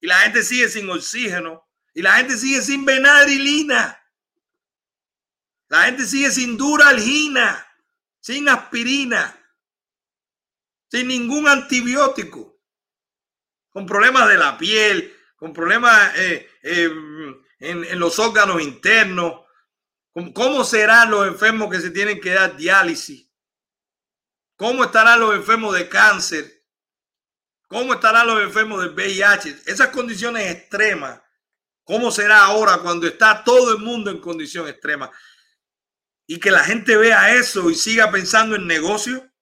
y 0.01 0.07
la 0.07 0.21
gente 0.21 0.43
sigue 0.43 0.71
sin 0.71 0.89
oxígeno 0.89 1.66
y 1.97 2.03
la 2.03 2.13
gente 2.19 2.37
sigue 2.37 2.61
sin 2.61 2.85
benadrilina. 2.85 3.99
La 5.69 5.85
gente 5.85 6.05
sigue 6.05 6.31
sin 6.31 6.59
duralgina, 6.59 7.67
sin 8.21 8.51
aspirina, 8.51 9.35
sin 10.91 11.09
ningún 11.09 11.49
antibiótico, 11.49 12.61
con 13.71 13.87
problemas 13.87 14.29
de 14.29 14.37
la 14.37 14.59
piel, 14.59 15.17
con 15.37 15.55
problemas 15.55 16.15
eh, 16.19 16.47
eh, 16.65 16.91
en, 17.61 17.99
los 17.99 18.19
órganos 18.19 18.61
internos. 18.61 19.47
¿Cómo 20.35 20.65
serán 20.65 21.11
los 21.11 21.27
enfermos 21.27 21.71
que 21.71 21.81
se 21.81 21.91
tienen 21.91 22.21
que 22.21 22.35
dar 22.35 22.59
diálisis? 22.59 23.27
¿Cómo 24.57 24.85
estarán 24.85 25.21
los 25.21 25.35
enfermos 25.35 25.75
de 25.75 25.89
cáncer? 25.89 26.63
¿Cómo 27.69 27.95
estarán 27.95 28.27
los 28.27 28.43
enfermos 28.43 28.83
del 28.83 28.93
VIH? 28.93 29.63
Esas 29.65 29.89
condiciones 29.89 30.55
extremas 30.55 31.23
¿Cómo 31.87 32.11
será 32.11 32.45
ahora 32.45 32.79
cuando 32.79 33.07
está 33.07 33.45
todo 33.45 33.71
el 33.71 33.79
mundo 33.79 34.11
en 34.11 34.21
condición 34.21 34.67
extrema? 34.67 35.09
Y 36.27 36.41
que 36.41 36.51
la 36.51 36.65
gente 36.65 36.97
vea 36.97 37.37
eso 37.37 37.71
y 37.71 37.77
siga 37.77 38.11
pensando 38.11 38.57
en 38.57 38.67
negocio. 38.67 39.33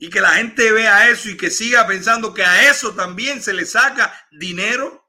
Y 0.00 0.10
que 0.10 0.20
la 0.20 0.30
gente 0.30 0.72
vea 0.72 1.08
eso 1.08 1.28
y 1.28 1.36
que 1.36 1.52
siga 1.52 1.86
pensando 1.86 2.34
que 2.34 2.42
a 2.42 2.68
eso 2.68 2.96
también 2.96 3.40
se 3.40 3.54
le 3.54 3.64
saca 3.64 4.12
dinero. 4.32 5.08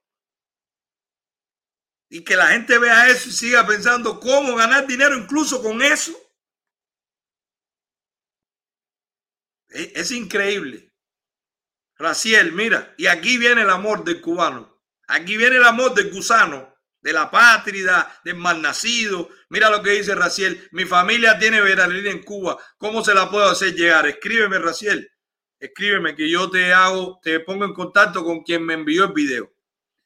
Y 2.08 2.24
que 2.24 2.36
la 2.36 2.50
gente 2.50 2.78
vea 2.78 3.10
eso 3.10 3.30
y 3.30 3.32
siga 3.32 3.66
pensando 3.66 4.20
cómo 4.20 4.56
ganar 4.56 4.86
dinero 4.86 5.18
incluso 5.18 5.60
con 5.64 5.82
eso. 5.82 6.16
Es, 9.70 9.92
es 9.96 10.12
increíble. 10.12 10.94
Raciel, 11.96 12.52
mira, 12.52 12.94
y 12.96 13.08
aquí 13.08 13.40
viene 13.40 13.64
el 13.64 13.72
amor 13.72 14.04
del 14.04 14.22
cubano. 14.22 14.68
Aquí 15.10 15.38
viene 15.38 15.55
el 15.55 15.64
amor 15.64 15.95
del 15.95 16.12
gusano, 16.12 16.76
de 17.01 17.14
la 17.14 17.32
patria, 17.32 18.07
del 18.24 18.36
malnacido. 18.36 19.28
Mira 19.49 19.68
lo 19.72 19.82
que 19.82 19.91
dice 19.91 20.14
Raciel. 20.14 20.70
Mi 20.72 20.86
familia 20.86 21.39
tiene 21.39 21.62
veranilina 21.62 22.12
en 22.12 22.22
Cuba. 22.22 22.60
¿Cómo 22.78 23.03
se 23.03 23.16
la 23.16 23.30
puedo 23.30 23.49
hacer 23.49 23.74
llegar? 23.74 24.05
Escríbeme, 24.05 24.60
Raciel. 24.60 25.12
Escríbeme 25.60 26.16
que 26.16 26.30
yo 26.30 26.51
te 26.51 26.72
hago, 26.74 27.20
te 27.24 27.39
pongo 27.39 27.66
en 27.66 27.74
contacto 27.74 28.24
con 28.24 28.43
quien 28.43 28.64
me 28.64 28.76
envió 28.76 29.05
el 29.05 29.14
video. 29.14 29.51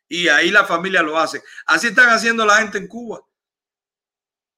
Y 0.08 0.30
ahí 0.30 0.52
la 0.52 0.64
familia 0.64 1.02
lo 1.02 1.20
hace. 1.20 1.44
Así 1.66 1.88
están 1.88 2.10
haciendo 2.10 2.46
la 2.46 2.60
gente 2.60 2.78
en 2.78 2.88
Cuba. 2.88 3.20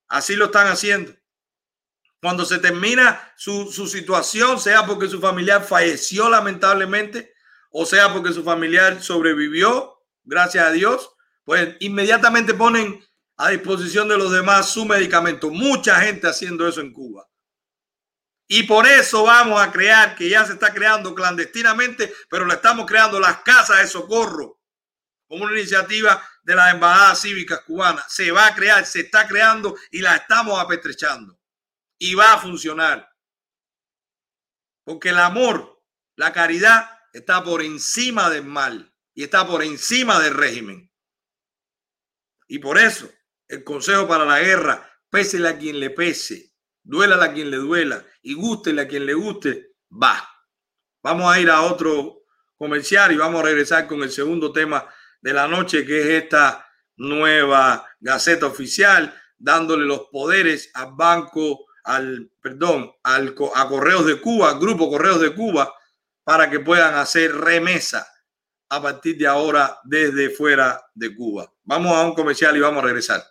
Así 0.07 0.35
lo 0.35 0.45
están 0.45 0.67
haciendo. 0.67 1.11
Cuando 2.21 2.45
se 2.45 2.59
termina 2.59 3.33
su, 3.35 3.71
su 3.71 3.87
situación, 3.87 4.59
sea 4.59 4.85
porque 4.85 5.07
su 5.07 5.19
familiar 5.19 5.63
falleció 5.63 6.29
lamentablemente, 6.29 7.33
o 7.71 7.83
sea 7.83 8.13
porque 8.13 8.31
su 8.31 8.43
familiar 8.43 9.01
sobrevivió 9.01 9.94
gracias 10.25 10.65
a 10.65 10.71
Dios, 10.71 11.11
pues 11.43 11.75
inmediatamente 11.79 12.53
ponen 12.53 13.03
a 13.37 13.49
disposición 13.49 14.07
de 14.07 14.17
los 14.17 14.31
demás 14.31 14.69
su 14.69 14.85
medicamento. 14.85 15.49
Mucha 15.49 15.99
gente 16.01 16.27
haciendo 16.27 16.67
eso 16.67 16.81
en 16.81 16.91
Cuba. 16.91 17.27
Y 18.47 18.63
por 18.63 18.85
eso 18.85 19.23
vamos 19.23 19.61
a 19.61 19.71
crear, 19.71 20.15
que 20.15 20.29
ya 20.29 20.45
se 20.45 20.53
está 20.53 20.73
creando 20.73 21.15
clandestinamente, 21.15 22.13
pero 22.29 22.45
la 22.45 22.55
estamos 22.55 22.85
creando 22.85 23.19
las 23.19 23.39
casas 23.39 23.79
de 23.79 23.87
socorro, 23.87 24.61
como 25.27 25.45
una 25.45 25.53
iniciativa 25.53 26.23
de 26.43 26.55
las 26.55 26.73
embajadas 26.73 27.21
cívicas 27.21 27.61
cubanas. 27.61 28.05
Se 28.07 28.31
va 28.31 28.47
a 28.47 28.55
crear, 28.55 28.85
se 28.85 29.01
está 29.01 29.27
creando 29.27 29.75
y 29.91 30.01
la 30.01 30.15
estamos 30.17 30.59
apetrechando. 30.59 31.39
Y 31.97 32.13
va 32.13 32.33
a 32.33 32.37
funcionar. 32.37 33.09
Porque 34.83 35.09
el 35.09 35.17
amor, 35.17 35.81
la 36.15 36.31
caridad, 36.31 36.87
está 37.13 37.43
por 37.43 37.63
encima 37.63 38.29
del 38.29 38.45
mal 38.45 38.94
y 39.15 39.23
está 39.23 39.47
por 39.47 39.63
encima 39.63 40.19
del 40.19 40.33
régimen. 40.33 40.91
Y 42.47 42.59
por 42.59 42.77
eso 42.77 43.09
el 43.47 43.63
consejo 43.63 44.07
para 44.07 44.25
la 44.25 44.41
guerra, 44.41 44.91
pésele 45.09 45.47
a 45.47 45.57
quien 45.57 45.79
le 45.79 45.89
pese, 45.89 46.53
duela 46.83 47.23
a 47.23 47.33
quien 47.33 47.49
le 47.49 47.57
duela 47.57 48.05
y 48.21 48.33
gústele 48.33 48.81
a 48.81 48.87
quien 48.87 49.05
le 49.05 49.13
guste, 49.13 49.71
va. 49.91 50.29
Vamos 51.01 51.33
a 51.33 51.39
ir 51.39 51.49
a 51.49 51.61
otro 51.61 52.23
comercial 52.57 53.11
y 53.11 53.17
vamos 53.17 53.41
a 53.41 53.45
regresar 53.45 53.87
con 53.87 54.03
el 54.03 54.11
segundo 54.11 54.51
tema 54.51 54.87
de 55.21 55.33
la 55.33 55.47
noche, 55.47 55.85
que 55.85 56.01
es 56.01 56.23
esta 56.23 56.67
nueva 56.97 57.87
Gaceta 57.99 58.47
Oficial, 58.47 59.19
dándole 59.37 59.85
los 59.85 60.07
poderes 60.11 60.71
al 60.73 60.93
banco, 60.93 61.65
al, 61.83 62.31
perdón, 62.41 62.91
al, 63.03 63.35
a 63.55 63.67
Correos 63.67 64.05
de 64.05 64.19
Cuba, 64.19 64.51
al 64.51 64.59
Grupo 64.59 64.89
Correos 64.89 65.21
de 65.21 65.33
Cuba, 65.33 65.73
para 66.23 66.49
que 66.49 66.59
puedan 66.59 66.95
hacer 66.95 67.35
remesa 67.35 68.07
a 68.69 68.81
partir 68.81 69.17
de 69.17 69.27
ahora 69.27 69.77
desde 69.83 70.29
fuera 70.29 70.81
de 70.93 71.15
Cuba. 71.15 71.51
Vamos 71.63 71.91
a 71.91 72.05
un 72.05 72.13
comercial 72.13 72.55
y 72.57 72.59
vamos 72.59 72.83
a 72.83 72.87
regresar. 72.87 73.21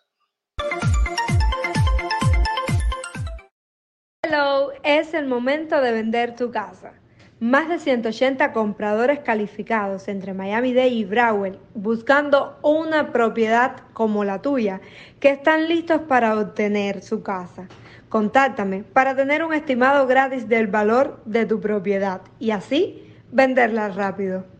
Hello, 4.23 4.73
es 4.83 5.15
el 5.15 5.27
momento 5.27 5.81
de 5.81 5.93
vender 5.93 6.35
tu 6.35 6.51
casa. 6.51 6.93
Más 7.41 7.69
de 7.69 7.79
180 7.79 8.53
compradores 8.53 9.19
calificados 9.19 10.09
entre 10.09 10.33
Miami-Dade 10.33 10.89
y 10.89 11.05
Broward 11.05 11.59
buscando 11.75 12.59
una 12.63 13.13
propiedad 13.13 13.83
como 13.93 14.25
la 14.25 14.41
tuya 14.41 14.81
que 15.21 15.31
están 15.31 15.69
listos 15.69 16.03
para 16.09 16.39
obtener 16.39 17.03
su 17.03 17.23
casa. 17.23 17.69
Contáctame 18.09 18.85
para 18.85 19.17
tener 19.17 19.45
un 19.45 19.53
estimado 19.53 20.07
gratis 20.07 20.49
del 20.49 20.69
valor 20.69 21.21
de 21.27 21.45
tu 21.45 21.61
propiedad 21.61 22.23
y 22.39 22.53
así 22.53 23.13
venderla 23.33 23.89
rápido. 23.89 24.54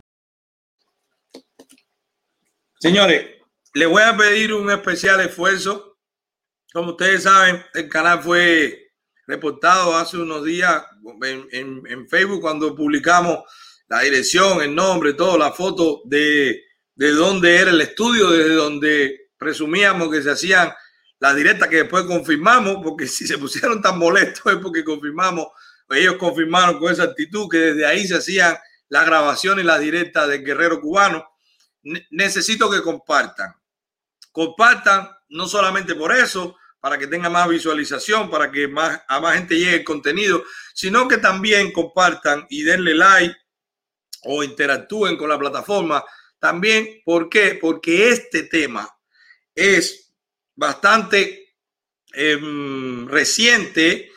Señores, 2.79 3.25
les 3.73 3.87
voy 3.87 4.03
a 4.03 4.15
pedir 4.15 4.53
un 4.53 4.69
especial 4.69 5.21
esfuerzo. 5.21 5.97
Como 6.73 6.91
ustedes 6.91 7.23
saben, 7.23 7.63
el 7.73 7.87
canal 7.87 8.21
fue 8.21 8.91
reportado 9.27 9.95
hace 9.95 10.17
unos 10.17 10.43
días 10.43 10.83
en, 11.21 12.07
Facebook 12.09 12.41
cuando 12.41 12.75
publicamos 12.75 13.39
la 13.87 14.01
dirección, 14.01 14.61
el 14.61 14.75
nombre, 14.75 15.13
toda 15.13 15.37
la 15.37 15.51
foto 15.51 16.01
de, 16.05 16.63
de 16.95 17.11
dónde 17.11 17.55
era 17.55 17.71
el 17.71 17.81
estudio, 17.81 18.29
desde 18.29 18.55
donde 18.55 19.29
presumíamos 19.37 20.11
que 20.11 20.21
se 20.21 20.31
hacían 20.31 20.73
las 21.19 21.35
directas 21.35 21.69
que 21.69 21.77
después 21.77 22.03
confirmamos, 22.03 22.77
porque 22.83 23.07
si 23.07 23.25
se 23.25 23.37
pusieron 23.37 23.81
tan 23.81 23.97
molestos 23.97 24.53
es 24.53 24.59
porque 24.59 24.83
confirmamos, 24.83 25.47
ellos 25.89 26.15
confirmaron 26.15 26.77
con 26.77 26.91
esa 26.91 27.03
actitud 27.03 27.47
que 27.49 27.57
desde 27.57 27.85
ahí 27.85 28.05
se 28.05 28.17
hacían 28.17 28.57
las 28.89 29.05
grabaciones 29.05 29.63
y 29.63 29.67
las 29.67 29.79
directas 29.79 30.27
del 30.27 30.43
guerrero 30.43 30.81
cubano. 30.81 31.25
Necesito 32.09 32.69
que 32.69 32.81
compartan. 32.81 33.55
Compartan 34.31 35.09
no 35.29 35.47
solamente 35.47 35.95
por 35.95 36.15
eso, 36.15 36.57
para 36.79 36.97
que 36.97 37.07
tenga 37.07 37.29
más 37.29 37.47
visualización, 37.47 38.29
para 38.29 38.51
que 38.51 38.67
más, 38.67 39.01
a 39.07 39.19
más 39.19 39.35
gente 39.35 39.57
llegue 39.57 39.77
el 39.77 39.83
contenido, 39.83 40.43
sino 40.73 41.07
que 41.07 41.17
también 41.17 41.71
compartan 41.71 42.45
y 42.49 42.63
denle 42.63 42.93
like 42.95 43.35
o 44.23 44.43
interactúen 44.43 45.17
con 45.17 45.29
la 45.29 45.39
plataforma. 45.39 46.03
También, 46.39 47.01
¿por 47.03 47.29
qué? 47.29 47.57
Porque 47.59 48.09
este 48.09 48.43
tema 48.43 48.87
es 49.53 50.13
bastante 50.55 51.55
em, 52.13 53.07
reciente 53.07 54.11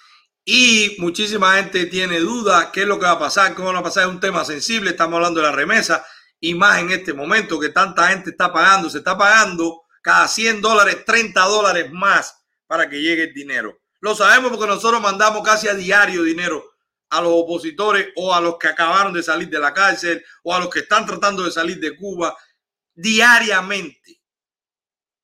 y 0.44 0.96
muchísima 0.98 1.56
gente 1.56 1.86
tiene 1.86 2.20
duda 2.20 2.70
qué 2.72 2.82
es 2.82 2.86
lo 2.86 2.98
que 2.98 3.06
va 3.06 3.12
a 3.12 3.18
pasar, 3.18 3.54
cómo 3.54 3.72
va 3.72 3.78
a 3.78 3.82
pasar. 3.82 4.04
Es 4.04 4.10
un 4.10 4.20
tema 4.20 4.44
sensible, 4.44 4.90
estamos 4.90 5.16
hablando 5.16 5.40
de 5.40 5.46
la 5.46 5.52
remesa 5.52 6.04
y 6.40 6.54
más 6.54 6.80
en 6.80 6.90
este 6.90 7.12
momento 7.12 7.58
que 7.58 7.70
tanta 7.70 8.08
gente 8.08 8.30
está 8.30 8.52
pagando, 8.52 8.88
se 8.88 8.98
está 8.98 9.16
pagando 9.16 9.82
cada 10.02 10.28
100 10.28 10.60
dólares, 10.60 11.04
30 11.04 11.40
dólares 11.42 11.90
más 11.92 12.34
para 12.66 12.88
que 12.88 13.00
llegue 13.00 13.24
el 13.24 13.34
dinero. 13.34 13.78
Lo 14.00 14.14
sabemos 14.14 14.50
porque 14.50 14.66
nosotros 14.66 15.00
mandamos 15.00 15.42
casi 15.42 15.68
a 15.68 15.74
diario 15.74 16.22
dinero 16.22 16.64
a 17.10 17.20
los 17.20 17.32
opositores 17.32 18.08
o 18.16 18.34
a 18.34 18.40
los 18.40 18.58
que 18.58 18.68
acabaron 18.68 19.12
de 19.12 19.22
salir 19.22 19.48
de 19.48 19.58
la 19.58 19.72
cárcel 19.72 20.24
o 20.42 20.54
a 20.54 20.60
los 20.60 20.68
que 20.68 20.80
están 20.80 21.06
tratando 21.06 21.42
de 21.42 21.50
salir 21.50 21.80
de 21.80 21.96
Cuba 21.96 22.36
diariamente. 22.94 24.20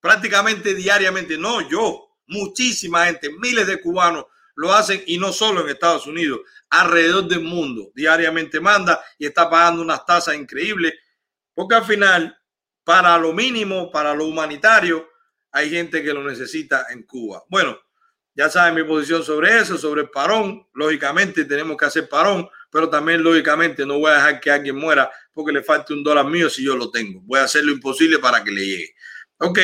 Prácticamente 0.01 0.75
diariamente. 0.75 1.37
No 1.37 1.61
yo, 1.69 2.17
muchísima 2.27 3.07
gente, 3.07 3.31
miles 3.39 3.67
de 3.67 3.81
cubanos 3.81 4.27
lo 4.57 4.73
hacen 4.73 5.03
y 5.07 5.19
no 5.19 5.33
solo 5.33 5.63
en 5.63 5.69
Estados 5.69 6.07
Unidos, 6.07 6.41
alrededor 6.71 7.27
del 7.27 7.41
mundo. 7.41 7.91
Diariamente 7.95 8.61
manda 8.61 9.03
y 9.19 9.27
está 9.27 9.51
pagando 9.51 9.83
unas 9.83 10.07
tasas 10.07 10.37
increíbles 10.37 10.95
porque 11.55 11.77
al 11.77 11.85
final, 11.85 12.39
para 12.85 13.17
lo 13.19 13.33
mínimo, 13.33 13.91
para 13.91 14.15
lo 14.15 14.27
humanitario, 14.27 15.09
hay 15.53 15.71
gente 15.71 16.03
que 16.03 16.13
lo 16.13 16.23
necesita 16.25 16.87
en 16.91 17.05
Cuba. 17.05 17.45
Bueno, 17.49 17.79
ya 18.35 18.51
saben 18.51 18.75
mi 18.75 18.83
posición 18.83 19.23
sobre 19.23 19.59
eso, 19.59 19.79
sobre 19.79 20.03
el 20.03 20.11
parón. 20.11 20.67
Lógicamente 20.75 21.45
tenemos 21.45 21.77
que 21.77 21.85
hacer 21.85 22.09
parón, 22.09 22.49
pero 22.71 22.91
también 22.91 23.23
lógicamente 23.23 23.87
no 23.87 24.01
voy 24.01 24.11
a 24.11 24.15
dejar 24.15 24.41
que 24.41 24.51
alguien 24.51 24.77
muera 24.77 25.11
porque 25.33 25.53
le 25.53 25.63
falte 25.63 25.95
un 25.95 26.03
dólar 26.03 26.27
mío 26.27 26.51
si 26.51 26.65
yo 26.65 26.77
lo 26.77 26.91
tengo. 26.91 27.21
Voy 27.23 27.39
a 27.39 27.45
hacer 27.45 27.65
lo 27.65 27.73
imposible 27.73 28.19
para 28.19 28.43
que 28.43 28.51
le 28.51 28.67
llegue. 28.67 28.95
Ok, 29.39 29.61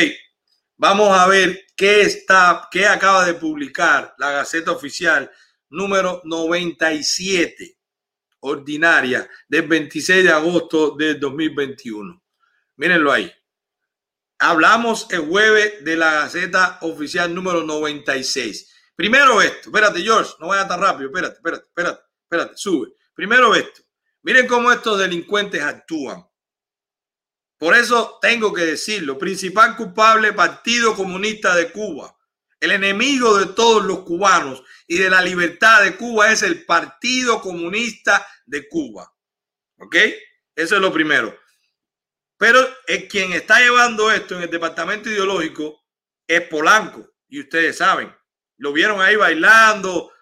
vamos 0.76 1.10
a 1.18 1.26
ver 1.26 1.66
qué 1.76 2.02
está, 2.02 2.68
qué 2.70 2.86
acaba 2.86 3.24
de 3.24 3.34
publicar 3.34 4.14
la 4.18 4.30
Gaceta 4.30 4.70
Oficial 4.70 5.28
número 5.68 6.22
97, 6.24 7.76
ordinaria, 8.40 9.28
del 9.48 9.68
26 9.68 10.24
de 10.24 10.30
agosto 10.30 10.96
del 10.96 11.18
2021. 11.20 12.22
Mírenlo 12.76 13.12
ahí. 13.12 13.32
Hablamos 14.38 15.06
el 15.10 15.20
jueves 15.20 15.84
de 15.84 15.96
la 15.96 16.12
Gaceta 16.12 16.78
Oficial 16.82 17.34
número 17.34 17.62
96. 17.62 18.92
Primero 18.96 19.40
esto, 19.40 19.68
espérate, 19.68 20.02
George, 20.02 20.32
no 20.40 20.48
vaya 20.48 20.66
tan 20.66 20.80
rápido, 20.80 21.08
espérate, 21.08 21.36
espérate, 21.36 21.66
espérate, 21.66 22.02
espérate, 22.22 22.56
sube. 22.56 22.88
Primero 23.14 23.54
esto. 23.54 23.82
Miren 24.22 24.46
cómo 24.46 24.70
estos 24.70 24.98
delincuentes 24.98 25.62
actúan. 25.62 26.26
Por 27.58 27.74
eso 27.74 28.18
tengo 28.22 28.52
que 28.54 28.64
decirlo, 28.64 29.18
principal 29.18 29.76
culpable 29.76 30.32
Partido 30.32 30.94
Comunista 30.94 31.54
de 31.54 31.70
Cuba. 31.70 32.16
El 32.60 32.72
enemigo 32.72 33.38
de 33.38 33.46
todos 33.54 33.84
los 33.84 34.00
cubanos 34.00 34.62
y 34.86 34.98
de 34.98 35.08
la 35.08 35.22
libertad 35.22 35.82
de 35.82 35.96
Cuba 35.96 36.30
es 36.30 36.42
el 36.42 36.64
Partido 36.64 37.40
Comunista 37.40 38.26
de 38.44 38.68
Cuba. 38.68 39.12
¿Ok? 39.78 39.96
Eso 40.54 40.76
es 40.76 40.80
lo 40.80 40.92
primero. 40.92 41.36
Pero 42.36 42.58
el 42.86 43.08
quien 43.08 43.32
está 43.32 43.60
llevando 43.60 44.10
esto 44.10 44.36
en 44.36 44.42
el 44.42 44.50
departamento 44.50 45.08
ideológico 45.08 45.80
es 46.26 46.42
Polanco. 46.42 47.06
Y 47.28 47.40
ustedes 47.40 47.78
saben, 47.78 48.14
lo 48.58 48.72
vieron 48.72 49.00
ahí 49.00 49.16
bailando, 49.16 50.12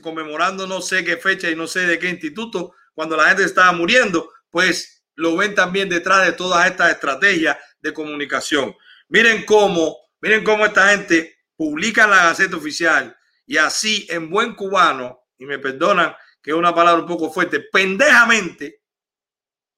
conmemorando 0.00 0.66
no 0.66 0.80
sé 0.80 1.04
qué 1.04 1.16
fecha 1.16 1.50
y 1.50 1.56
no 1.56 1.66
sé 1.66 1.86
de 1.86 1.98
qué 1.98 2.08
instituto, 2.08 2.74
cuando 2.94 3.16
la 3.16 3.28
gente 3.28 3.44
estaba 3.44 3.72
muriendo, 3.72 4.32
pues 4.50 5.04
lo 5.16 5.36
ven 5.36 5.54
también 5.54 5.88
detrás 5.88 6.26
de 6.26 6.32
todas 6.32 6.66
estas 6.66 6.92
estrategias 6.92 7.56
de 7.80 7.92
comunicación. 7.92 8.74
Miren 9.08 9.44
cómo, 9.44 9.96
miren 10.20 10.44
cómo 10.44 10.64
esta 10.64 10.88
gente 10.88 11.36
publica 11.56 12.04
en 12.04 12.10
la 12.10 12.24
Gaceta 12.24 12.56
Oficial 12.56 13.16
y 13.46 13.56
así 13.56 14.06
en 14.10 14.30
buen 14.30 14.54
cubano, 14.54 15.20
y 15.38 15.46
me 15.46 15.58
perdonan 15.58 16.14
que 16.42 16.50
es 16.50 16.56
una 16.56 16.74
palabra 16.74 17.02
un 17.02 17.08
poco 17.08 17.32
fuerte, 17.32 17.60
pendejamente, 17.72 18.82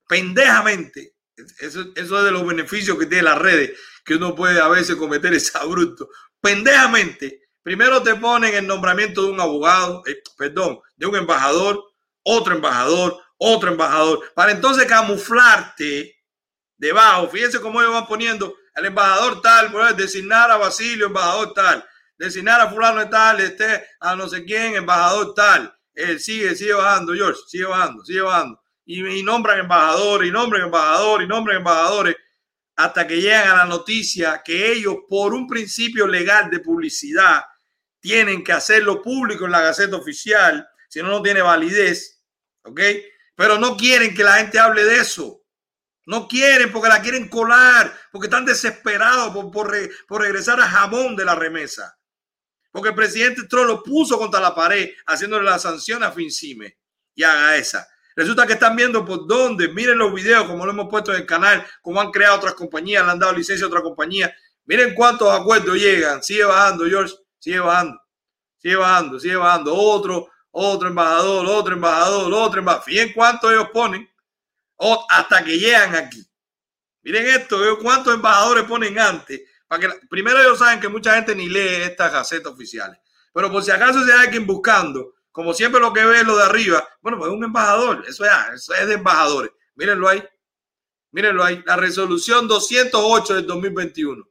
pendejamente, 0.09 1.14
eso, 1.59 1.87
eso 1.95 2.18
es 2.18 2.24
de 2.24 2.31
los 2.31 2.47
beneficios 2.47 2.99
que 2.99 3.07
tiene 3.07 3.24
las 3.24 3.39
redes, 3.39 3.79
que 4.05 4.14
uno 4.14 4.35
puede 4.35 4.61
a 4.61 4.68
veces 4.68 4.97
cometer 4.97 5.35
ese 5.35 5.57
abrupto. 5.59 6.09
Pendejamente, 6.41 7.49
primero 7.62 8.03
te 8.03 8.14
ponen 8.14 8.55
el 8.55 8.66
nombramiento 8.66 9.24
de 9.24 9.33
un 9.33 9.41
abogado, 9.41 10.03
eh, 10.07 10.22
perdón, 10.39 10.81
de 10.97 11.07
un 11.07 11.16
embajador, 11.16 11.83
otro 12.22 12.55
embajador, 12.55 13.20
otro 13.39 13.70
embajador, 13.70 14.33
para 14.35 14.53
entonces 14.53 14.87
camuflarte 14.87 16.16
debajo. 16.77 17.29
Fíjense 17.29 17.61
cómo 17.61 17.81
ellos 17.81 17.93
van 17.93 18.07
poniendo 18.07 18.55
el 18.77 18.85
embajador 18.85 19.43
tal, 19.43 19.72
designar 19.97 20.51
a 20.51 20.57
Basilio, 20.57 21.07
embajador 21.07 21.53
tal, 21.55 21.85
designar 22.16 22.61
a 22.61 22.70
fulano 22.70 23.09
tal, 23.11 23.41
este, 23.41 23.85
a 24.01 24.14
no 24.14 24.29
sé 24.29 24.45
quién, 24.45 24.77
embajador 24.77 25.35
tal. 25.35 25.74
Él 25.95 26.20
sigue, 26.20 26.55
sigue 26.55 26.74
bajando, 26.74 27.14
George, 27.14 27.41
sigue 27.49 27.64
bajando, 27.64 28.05
sigue 28.05 28.20
bajando 28.20 28.61
y, 28.87 29.22
nombran 29.22 29.59
embajadores, 29.59 30.29
y 30.29 30.33
nombran 30.33 30.62
embajadores, 30.62 31.27
y 31.27 31.29
nombran 31.29 31.59
embajadores. 31.59 32.16
hasta 32.79 33.07
que 33.07 33.22
llegan 33.22 33.49
a 33.49 33.57
la 33.57 33.64
noticia 33.64 34.43
que 34.45 34.70
ellos, 34.70 34.97
por 35.09 35.33
un 35.33 35.47
principio 35.47 36.07
legal 36.07 36.51
de 36.51 36.61
publicidad, 36.61 37.43
tienen 38.01 38.45
que 38.45 38.53
hacerlo 38.53 39.01
público 39.01 39.47
en 39.47 39.53
la 39.53 39.62
Gaceta 39.62 39.97
Oficial, 39.97 40.68
si 40.87 41.01
no, 41.01 41.09
no 41.09 41.22
tiene 41.22 41.41
validez, 41.41 42.22
¿ok? 42.64 42.81
Pero 43.35 43.59
no 43.59 43.79
quieren 43.79 44.14
que 44.14 44.22
la 44.22 44.35
gente 44.35 44.59
hable 44.59 44.85
de 44.85 44.99
eso. 44.99 45.36
No 46.07 46.28
quieren 46.28 46.72
porque 46.72 46.88
la 46.88 47.02
quieren 47.02 47.28
colar, 47.28 47.92
porque 48.12 48.28
están 48.28 48.44
desesperados 48.44 49.34
por, 49.34 49.50
por, 49.50 49.76
por 50.07 50.22
regresar 50.22 50.61
a 50.61 50.68
jamón 50.68 51.16
de 51.16 51.24
la 51.24 51.34
remesa. 51.34 51.98
Porque 52.70 52.90
el 52.90 52.94
presidente 52.94 53.42
Trump 53.48 53.66
lo 53.66 53.82
puso 53.82 54.18
contra 54.18 54.40
la 54.40 54.54
pared, 54.54 54.90
haciéndole 55.07 55.44
la 55.44 55.59
sanción 55.59 56.02
a 56.04 56.12
Fincime 56.12 56.78
y 57.14 57.24
haga 57.24 57.57
esa. 57.57 57.88
Resulta 58.14 58.46
que 58.46 58.52
están 58.52 58.76
viendo 58.76 59.04
por 59.04 59.26
dónde. 59.26 59.68
Miren 59.68 59.98
los 59.98 60.14
videos, 60.14 60.44
como 60.44 60.64
lo 60.64 60.72
hemos 60.72 60.88
puesto 60.88 61.12
en 61.12 61.20
el 61.20 61.26
canal, 61.26 61.66
como 61.82 62.00
han 62.00 62.11
creado 62.11 62.36
otras 62.36 62.54
compañías, 62.54 63.04
le 63.04 63.12
han 63.12 63.18
dado 63.18 63.32
licencia 63.32 63.64
a 63.64 63.68
otra 63.68 63.82
compañía. 63.82 64.34
Miren 64.64 64.94
cuántos 64.94 65.28
acuerdos 65.32 65.76
llegan. 65.76 66.22
Sigue 66.22 66.44
bajando, 66.44 66.84
George. 66.86 67.14
Sigue 67.38 67.59
bajando. 67.59 68.00
Sigue 68.59 68.76
bajando, 68.76 69.20
sigue 69.20 69.36
bajando. 69.36 69.74
Otro, 69.74 70.30
otro 70.50 70.88
embajador, 70.88 71.46
otro 71.46 71.74
embajador, 71.74 72.32
otro 72.32 72.61
embajador. 72.61 72.84
Fíjense 72.84 73.14
cuántos 73.14 73.52
ellos 73.52 73.68
ponen 73.72 74.09
hasta 75.09 75.45
que 75.45 75.59
llegan 75.59 75.95
aquí. 75.95 76.24
Miren 77.03 77.27
esto, 77.27 77.59
cuántos 77.81 78.14
embajadores 78.14 78.64
ponen 78.64 78.99
antes. 78.99 79.43
Para 79.66 79.81
que, 79.81 80.07
primero 80.09 80.41
ellos 80.41 80.59
saben 80.59 80.81
que 80.81 80.89
mucha 80.89 81.14
gente 81.14 81.35
ni 81.35 81.49
lee 81.49 81.83
estas 81.83 82.12
gacetas 82.12 82.53
oficiales. 82.53 82.99
Pero 83.33 83.51
por 83.51 83.62
si 83.62 83.70
acaso 83.70 84.05
se 84.05 84.12
hay 84.12 84.27
alguien 84.27 84.47
buscando, 84.47 85.14
como 85.31 85.53
siempre 85.53 85.81
lo 85.81 85.93
que 85.93 86.05
ve 86.05 86.20
es 86.20 86.27
lo 86.27 86.37
de 86.37 86.45
arriba, 86.45 86.89
bueno, 87.01 87.18
pues 87.18 87.31
un 87.31 87.45
embajador, 87.45 88.05
eso 88.09 88.24
es, 88.24 88.31
eso 88.55 88.74
es 88.74 88.87
de 88.87 88.95
embajadores. 88.95 89.53
Mírenlo 89.74 90.09
ahí. 90.09 90.24
Mírenlo 91.11 91.45
ahí. 91.45 91.62
La 91.66 91.77
resolución 91.77 92.49
208 92.49 93.35
del 93.35 93.47
2021. 93.47 94.27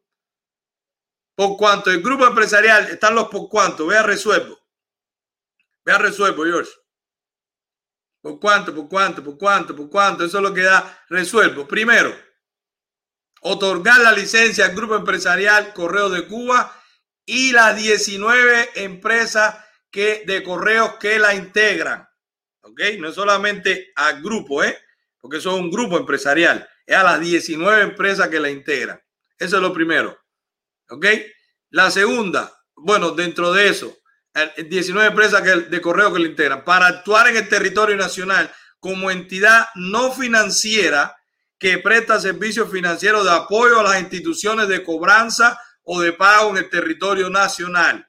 Por 1.36 1.58
cuanto 1.58 1.91
el 1.91 2.02
grupo 2.02 2.26
empresarial 2.26 2.88
están 2.88 3.16
los 3.16 3.28
por 3.28 3.50
cuánto, 3.50 3.86
vea 3.88 4.04
resuelvo. 4.04 4.58
Vea 5.84 5.98
resuelvo, 5.98 6.43
George. 6.43 6.72
¿Por 8.26 8.39
cuánto? 8.39 8.73
¿Por 8.73 8.89
cuánto? 8.89 9.23
¿Por 9.23 9.38
cuánto? 9.38 9.76
¿Por 9.76 9.88
cuánto? 9.88 10.26
Eso 10.26 10.38
es 10.38 10.43
lo 10.43 10.51
que 10.51 10.63
da 10.63 11.05
resuelvo. 11.09 11.67
Primero, 11.67 12.11
otorgar 13.41 14.01
la 14.01 14.11
licencia 14.11 14.65
al 14.65 14.73
Grupo 14.73 14.95
Empresarial 14.95 15.73
Correo 15.73 16.09
de 16.09 16.26
Cuba 16.26 16.76
y 17.23 17.51
las 17.51 17.78
19 17.78 18.71
empresas 18.84 19.63
que, 19.91 20.23
de 20.26 20.41
correos 20.41 20.95
que 20.95 21.19
la 21.19 21.36
integran. 21.36 22.09
¿Ok? 22.61 22.82
No 22.97 23.09
es 23.09 23.13
solamente 23.13 23.91
al 23.95 24.23
grupo, 24.23 24.63
¿eh? 24.63 24.76
Porque 25.19 25.38
eso 25.38 25.51
es 25.55 25.61
un 25.61 25.69
grupo 25.69 25.95
empresarial. 25.95 26.67
Es 26.84 26.95
a 26.95 27.03
las 27.03 27.19
19 27.19 27.84
empresas 27.84 28.28
que 28.30 28.39
la 28.39 28.49
integran. 28.49 28.99
Eso 29.38 29.57
es 29.57 29.61
lo 29.61 29.71
primero. 29.71 30.17
¿Ok? 30.89 31.05
La 31.69 31.91
segunda, 31.91 32.51
bueno, 32.76 33.11
dentro 33.11 33.53
de 33.53 33.67
eso, 33.67 33.95
19 34.57 35.09
empresas 35.09 35.41
que, 35.41 35.55
de 35.69 35.81
correo 35.81 36.13
que 36.13 36.19
le 36.19 36.29
integran, 36.29 36.63
para 36.65 36.88
actuar 36.88 37.27
en 37.27 37.38
el 37.38 37.47
territorio 37.47 37.95
nacional 37.95 38.51
como 38.79 39.09
entidad 39.09 39.67
no 39.75 40.11
financiera 40.11 41.15
que 41.57 41.77
presta 41.77 42.19
servicios 42.19 42.69
financieros 42.69 43.23
de 43.23 43.31
apoyo 43.31 43.79
a 43.79 43.83
las 43.83 44.01
instituciones 44.01 44.67
de 44.67 44.83
cobranza 44.83 45.59
o 45.83 46.01
de 46.01 46.13
pago 46.13 46.51
en 46.51 46.57
el 46.57 46.69
territorio 46.69 47.29
nacional 47.29 48.07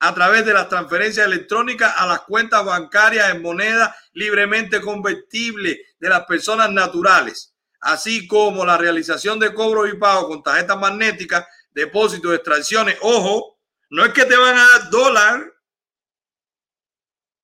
a 0.00 0.14
través 0.14 0.44
de 0.44 0.54
las 0.54 0.68
transferencias 0.68 1.26
electrónicas 1.26 1.94
a 1.96 2.06
las 2.06 2.20
cuentas 2.20 2.64
bancarias 2.64 3.30
en 3.30 3.42
moneda 3.42 3.94
libremente 4.12 4.80
convertible 4.80 5.80
de 5.98 6.08
las 6.08 6.24
personas 6.24 6.70
naturales, 6.70 7.54
así 7.80 8.26
como 8.26 8.64
la 8.64 8.78
realización 8.78 9.38
de 9.38 9.52
cobros 9.52 9.88
y 9.90 9.96
pagos 9.96 10.26
con 10.26 10.42
tarjetas 10.42 10.78
magnéticas, 10.78 11.46
depósitos, 11.70 12.32
extracciones. 12.34 12.96
Ojo, 13.02 13.57
no 13.90 14.04
es 14.04 14.12
que 14.12 14.24
te 14.24 14.36
van 14.36 14.56
a 14.56 14.68
dar 14.68 14.90
dólar. 14.90 15.54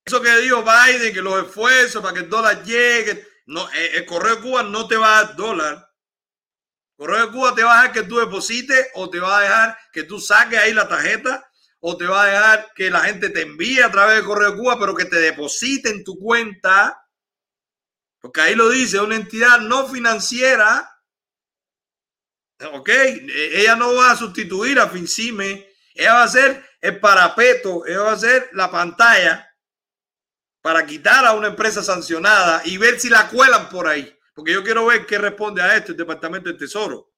Eso 0.05 0.21
que 0.21 0.37
dijo 0.39 0.63
Biden, 0.63 1.15
que 1.15 1.23
los 1.23 1.45
esfuerzos 1.45 2.03
para 2.03 2.15
que 2.15 2.21
el 2.21 2.31
dólar 2.31 2.63
llegue. 2.63 3.27
No, 3.47 3.71
eh, 3.73 3.97
el 3.97 4.07
correo 4.07 4.37
de 4.37 4.43
Cuba 4.43 4.63
no 4.63 4.87
te 4.87 4.97
va 4.97 5.19
a 5.19 5.25
dar 5.25 5.37
dólar. 5.37 5.91
El 6.99 7.07
correo 7.07 7.27
de 7.27 7.33
Cuba 7.33 7.55
te 7.55 7.63
va 7.63 7.73
a 7.73 7.83
dejar 7.83 7.93
que 7.93 8.09
tú 8.09 8.19
deposites 8.19 8.89
o 8.95 9.09
te 9.09 9.21
va 9.21 9.39
a 9.39 9.43
dejar 9.43 9.79
que 9.93 10.03
tú 10.03 10.21
saques 10.21 10.59
ahí 10.59 10.75
la 10.75 10.89
tarjeta 10.89 11.51
o 11.81 11.97
te 11.97 12.07
va 12.07 12.23
a 12.23 12.27
dejar 12.27 12.73
que 12.75 12.91
la 12.91 13.01
gente 13.01 13.31
te 13.31 13.43
envíe 13.43 13.81
a 13.81 13.91
través 13.91 14.17
del 14.17 14.25
correo 14.25 14.51
de 14.51 14.57
Cuba, 14.57 14.79
pero 14.79 14.95
que 14.95 15.05
te 15.07 15.21
deposite 15.21 15.89
en 15.91 16.05
tu 16.05 16.19
cuenta. 16.19 17.01
Porque 18.21 18.41
ahí 18.41 18.55
lo 18.55 18.69
dice, 18.69 19.01
una 19.01 19.17
entidad 19.17 19.61
no 19.61 19.89
financiera. 19.89 20.91
Ok, 22.73 22.89
e, 22.89 23.61
ella 23.61 23.77
no 23.77 23.95
va 23.95 24.13
a 24.13 24.17
sustituir 24.17 24.79
a 24.79 24.89
FinCime 24.89 25.74
ella 25.95 26.15
va 26.15 26.23
a 26.25 26.29
ser 26.29 26.65
el 26.81 27.01
parapeto, 27.01 27.87
ella 27.87 28.01
va 28.01 28.13
a 28.13 28.19
ser 28.19 28.51
la 28.53 28.71
pantalla 28.71 29.49
para 30.61 30.85
quitar 30.85 31.25
a 31.25 31.35
una 31.35 31.49
empresa 31.49 31.83
sancionada 31.83 32.63
y 32.65 32.77
ver 32.77 32.99
si 32.99 33.09
la 33.09 33.29
cuelan 33.29 33.69
por 33.69 33.87
ahí. 33.87 34.19
Porque 34.35 34.53
yo 34.53 34.65
quiero 34.65 34.87
ver 34.87 35.07
qué 35.07 35.19
responde 35.19 35.63
a 35.63 35.77
esto 35.77 35.93
el 35.93 35.99
Departamento 35.99 36.49
del 36.49 36.59
Tesoro. 36.59 37.13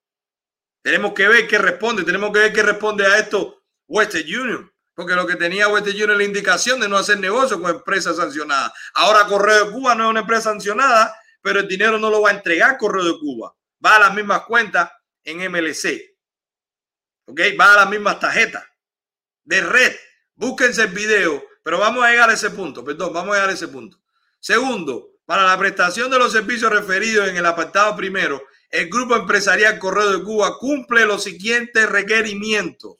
Tenemos 0.83 1.15
que 1.15 1.27
ver 1.27 1.49
qué 1.49 1.59
responde, 1.59 2.05
tenemos 2.05 2.31
que 2.33 2.41
ver 2.41 2.53
qué 2.53 2.63
responde 2.63 3.07
a 3.07 3.19
esto 3.19 3.65
Western 3.89 4.25
Union. 4.25 4.73
Porque 4.95 5.15
lo 5.15 5.27
que 5.27 5.37
tenía 5.37 5.69
Western 5.69 5.95
Union 5.95 6.11
es 6.13 6.17
la 6.19 6.25
indicación 6.25 6.81
de 6.81 6.89
no 6.89 6.97
hacer 6.97 7.19
negocio 7.19 7.61
con 7.61 7.71
empresas 7.71 8.17
sancionadas. 8.17 8.73
Ahora 8.95 9.27
Correo 9.27 9.67
de 9.67 9.73
Cuba 9.73 9.95
no 9.95 10.05
es 10.05 10.11
una 10.11 10.21
empresa 10.21 10.43
sancionada, 10.51 11.15
pero 11.41 11.61
el 11.61 11.69
dinero 11.69 11.99
no 11.99 12.11
lo 12.11 12.23
va 12.23 12.31
a 12.31 12.35
entregar 12.35 12.77
Correo 12.77 13.05
de 13.05 13.19
Cuba. 13.19 13.55
Va 13.85 13.97
a 13.97 14.01
las 14.01 14.15
mismas 14.15 14.43
cuentas 14.43 14.91
en 15.23 15.51
MLC. 15.51 16.16
¿Ok? 17.27 17.41
Va 17.61 17.73
a 17.73 17.77
las 17.77 17.91
mismas 17.91 18.19
tarjetas 18.19 18.65
de 19.45 19.61
red. 19.61 19.97
Búsquense 20.35 20.83
el 20.83 20.93
video, 20.93 21.45
pero 21.63 21.79
vamos 21.79 22.05
a 22.05 22.11
llegar 22.11 22.31
a 22.31 22.35
ese 22.35 22.51
punto. 22.51 22.85
Perdón, 22.85 23.13
vamos 23.13 23.33
a 23.33 23.35
llegar 23.35 23.51
a 23.51 23.55
ese 23.55 23.69
punto. 23.69 23.99
Segundo, 24.41 25.11
para 25.25 25.45
la 25.45 25.59
prestación 25.59 26.11
de 26.11 26.19
los 26.19 26.33
servicios 26.33 26.71
referidos 26.71 27.29
en 27.29 27.37
el 27.37 27.47
apartado 27.47 27.97
primero, 27.97 28.43
el 28.71 28.89
Grupo 28.89 29.17
Empresarial 29.17 29.79
Correo 29.79 30.19
de 30.19 30.25
Cuba 30.25 30.59
cumple 30.59 31.07
los 31.07 31.23
siguientes 31.23 31.89
requerimientos. 31.89 32.97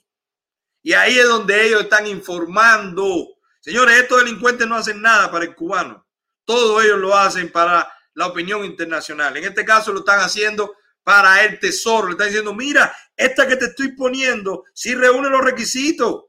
Y 0.81 0.93
ahí 0.93 1.19
es 1.19 1.25
donde 1.27 1.67
ellos 1.67 1.81
están 1.81 2.07
informando. 2.07 3.27
Señores, 3.59 3.97
estos 3.97 4.19
delincuentes 4.19 4.67
no 4.67 4.75
hacen 4.75 5.01
nada 5.01 5.29
para 5.29 5.45
el 5.45 5.55
cubano. 5.55 6.07
Todos 6.45 6.83
ellos 6.83 6.99
lo 6.99 7.15
hacen 7.15 7.51
para 7.51 7.91
la 8.13 8.27
opinión 8.27 8.63
internacional. 8.63 9.35
En 9.37 9.43
este 9.43 9.65
caso 9.65 9.91
lo 9.91 9.99
están 9.99 10.21
haciendo 10.21 10.75
para 11.07 11.45
el 11.45 11.57
tesoro. 11.57 12.07
Le 12.07 12.11
están 12.11 12.27
diciendo, 12.27 12.53
mira, 12.53 12.93
esta 13.15 13.47
que 13.47 13.55
te 13.55 13.67
estoy 13.67 13.93
poniendo, 13.93 14.65
si 14.73 14.93
reúne 14.93 15.29
los 15.29 15.39
requisitos. 15.39 16.25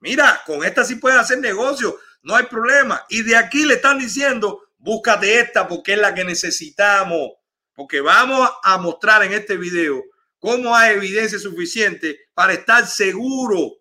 Mira, 0.00 0.42
con 0.44 0.64
esta 0.64 0.84
sí 0.84 0.96
puedes 0.96 1.16
hacer 1.16 1.38
negocio, 1.38 1.96
no 2.22 2.34
hay 2.34 2.46
problema. 2.46 3.06
Y 3.08 3.22
de 3.22 3.36
aquí 3.36 3.64
le 3.64 3.74
están 3.74 4.00
diciendo, 4.00 4.64
búscate 4.78 5.38
esta 5.38 5.68
porque 5.68 5.92
es 5.92 6.00
la 6.00 6.12
que 6.12 6.24
necesitamos. 6.24 7.34
Porque 7.72 8.00
vamos 8.00 8.50
a 8.64 8.78
mostrar 8.78 9.22
en 9.22 9.32
este 9.32 9.56
video 9.56 10.02
cómo 10.40 10.74
hay 10.74 10.96
evidencia 10.96 11.38
suficiente 11.38 12.18
para 12.34 12.54
estar 12.54 12.84
seguro, 12.84 13.74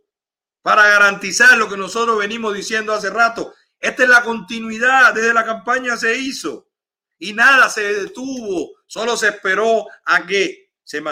para 0.61 0.87
garantizar 0.87 1.57
lo 1.57 1.67
que 1.67 1.75
nosotros 1.75 2.19
venimos 2.19 2.53
diciendo 2.53 2.93
hace 2.93 3.09
rato. 3.09 3.51
Esta 3.79 4.03
es 4.03 4.09
la 4.09 4.21
continuidad, 4.21 5.11
desde 5.15 5.33
la 5.33 5.43
campaña 5.43 5.97
se 5.97 6.15
hizo 6.15 6.67
y 7.19 7.33
nada 7.33 7.69
se 7.69 8.01
detuvo, 8.01 8.71
solo 8.85 9.15
se 9.17 9.29
esperó 9.29 9.87
a 10.05 10.25
que 10.25 10.65
se 10.83 11.03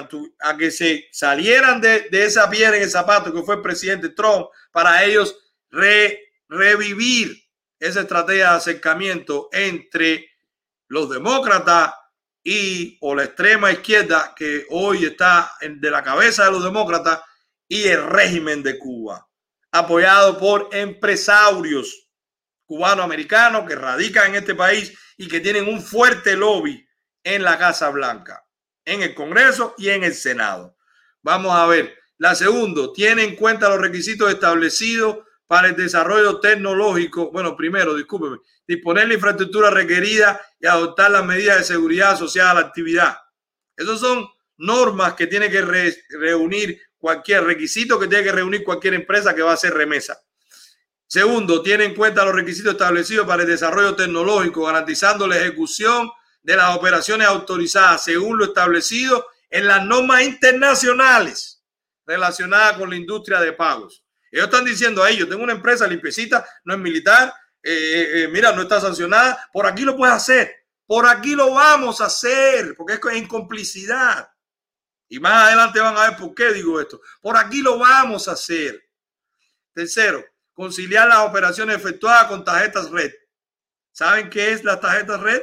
a 0.41 0.57
que 0.57 0.71
salieran 1.11 1.81
de, 1.81 2.07
esa 2.11 2.49
piedra 2.49 2.77
en 2.77 2.83
el 2.83 2.91
zapato 2.91 3.33
que 3.33 3.41
fue 3.41 3.55
el 3.55 3.61
presidente 3.61 4.09
Trump 4.09 4.47
para 4.71 5.03
ellos 5.03 5.35
revivir 6.47 7.43
esa 7.79 8.01
estrategia 8.01 8.51
de 8.51 8.57
acercamiento 8.57 9.49
entre 9.51 10.29
los 10.87 11.09
demócratas 11.09 11.91
y 12.43 12.97
o 13.01 13.15
la 13.15 13.23
extrema 13.23 13.71
izquierda 13.71 14.33
que 14.35 14.65
hoy 14.69 15.05
está 15.05 15.51
de 15.61 15.89
la 15.89 16.03
cabeza 16.03 16.45
de 16.45 16.51
los 16.51 16.63
demócratas 16.63 17.21
y 17.67 17.87
el 17.87 18.05
régimen 18.05 18.61
de 18.61 18.77
Cuba, 18.77 19.27
apoyado 19.71 20.37
por 20.37 20.69
empresarios 20.71 22.07
cubano-americanos 22.65 23.67
que 23.67 23.75
radican 23.75 24.29
en 24.29 24.35
este 24.35 24.53
país 24.53 24.93
y 25.17 25.27
que 25.27 25.39
tienen 25.39 25.67
un 25.67 25.81
fuerte 25.81 26.35
lobby 26.35 26.87
en 27.23 27.43
la 27.43 27.57
Casa 27.57 27.89
Blanca, 27.89 28.45
en 28.85 29.01
el 29.01 29.15
Congreso 29.15 29.75
y 29.77 29.89
en 29.89 30.03
el 30.03 30.13
Senado. 30.13 30.77
Vamos 31.21 31.53
a 31.53 31.65
ver. 31.67 31.97
La 32.17 32.35
segunda, 32.35 32.93
tiene 32.93 33.23
en 33.23 33.35
cuenta 33.35 33.69
los 33.69 33.79
requisitos 33.79 34.31
establecidos 34.31 35.17
para 35.47 35.69
el 35.69 35.75
desarrollo 35.75 36.39
tecnológico. 36.39 37.31
Bueno, 37.31 37.55
primero, 37.55 37.95
discúlpeme, 37.95 38.37
disponer 38.67 39.07
la 39.07 39.15
infraestructura 39.15 39.69
requerida 39.69 40.39
y 40.59 40.67
adoptar 40.67 41.11
las 41.11 41.25
medidas 41.25 41.57
de 41.57 41.63
seguridad 41.63 42.11
asociadas 42.11 42.51
a 42.51 42.55
la 42.55 42.67
actividad. 42.67 43.17
Esas 43.75 43.99
son 43.99 44.27
normas 44.57 45.13
que 45.13 45.27
tiene 45.27 45.49
que 45.49 45.61
reunir 46.09 46.81
cualquier 46.97 47.43
requisito 47.43 47.99
que 47.99 48.07
tiene 48.07 48.23
que 48.23 48.31
reunir 48.31 48.63
cualquier 48.63 48.93
empresa 48.93 49.35
que 49.35 49.41
va 49.41 49.51
a 49.51 49.55
hacer 49.55 49.73
remesa. 49.73 50.17
Segundo, 51.13 51.61
tiene 51.61 51.83
en 51.83 51.93
cuenta 51.93 52.25
los 52.25 52.33
requisitos 52.33 52.71
establecidos 52.71 53.27
para 53.27 53.43
el 53.43 53.47
desarrollo 53.47 53.95
tecnológico, 53.95 54.65
garantizando 54.65 55.27
la 55.27 55.37
ejecución 55.37 56.09
de 56.41 56.55
las 56.55 56.75
operaciones 56.75 57.27
autorizadas 57.27 58.03
según 58.05 58.39
lo 58.39 58.45
establecido 58.45 59.23
en 59.51 59.67
las 59.67 59.85
normas 59.85 60.23
internacionales 60.23 61.63
relacionadas 62.07 62.79
con 62.79 62.89
la 62.89 62.95
industria 62.95 63.39
de 63.41 63.53
pagos. 63.53 64.03
Ellos 64.31 64.45
están 64.45 64.65
diciendo, 64.65 65.03
ahí 65.03 65.17
yo 65.17 65.29
tengo 65.29 65.43
una 65.43 65.53
empresa 65.53 65.85
limpiecita, 65.85 66.43
no 66.63 66.73
es 66.73 66.79
militar, 66.79 67.31
eh, 67.61 67.71
eh, 67.71 68.23
eh, 68.23 68.27
mira, 68.29 68.51
no 68.51 68.63
está 68.63 68.81
sancionada, 68.81 69.47
por 69.53 69.67
aquí 69.67 69.83
lo 69.83 69.95
puedes 69.95 70.15
hacer, 70.15 70.65
por 70.87 71.05
aquí 71.05 71.35
lo 71.35 71.53
vamos 71.53 72.01
a 72.01 72.05
hacer, 72.05 72.73
porque 72.75 72.93
es 72.93 72.99
en 73.11 73.27
complicidad. 73.27 74.27
Y 75.09 75.19
más 75.19 75.43
adelante 75.43 75.79
van 75.79 75.95
a 75.95 76.09
ver 76.09 76.17
por 76.17 76.33
qué 76.33 76.51
digo 76.53 76.81
esto. 76.81 77.01
Por 77.21 77.37
aquí 77.37 77.61
lo 77.61 77.77
vamos 77.77 78.27
a 78.27 78.31
hacer. 78.31 78.81
Tercero, 79.75 80.25
conciliar 80.53 81.07
las 81.07 81.19
operaciones 81.19 81.75
efectuadas 81.75 82.27
con 82.27 82.43
tarjetas 82.43 82.89
red. 82.89 83.11
¿Saben 83.91 84.29
qué 84.29 84.51
es 84.51 84.63
la 84.63 84.79
tarjeta 84.79 85.17
red? 85.17 85.41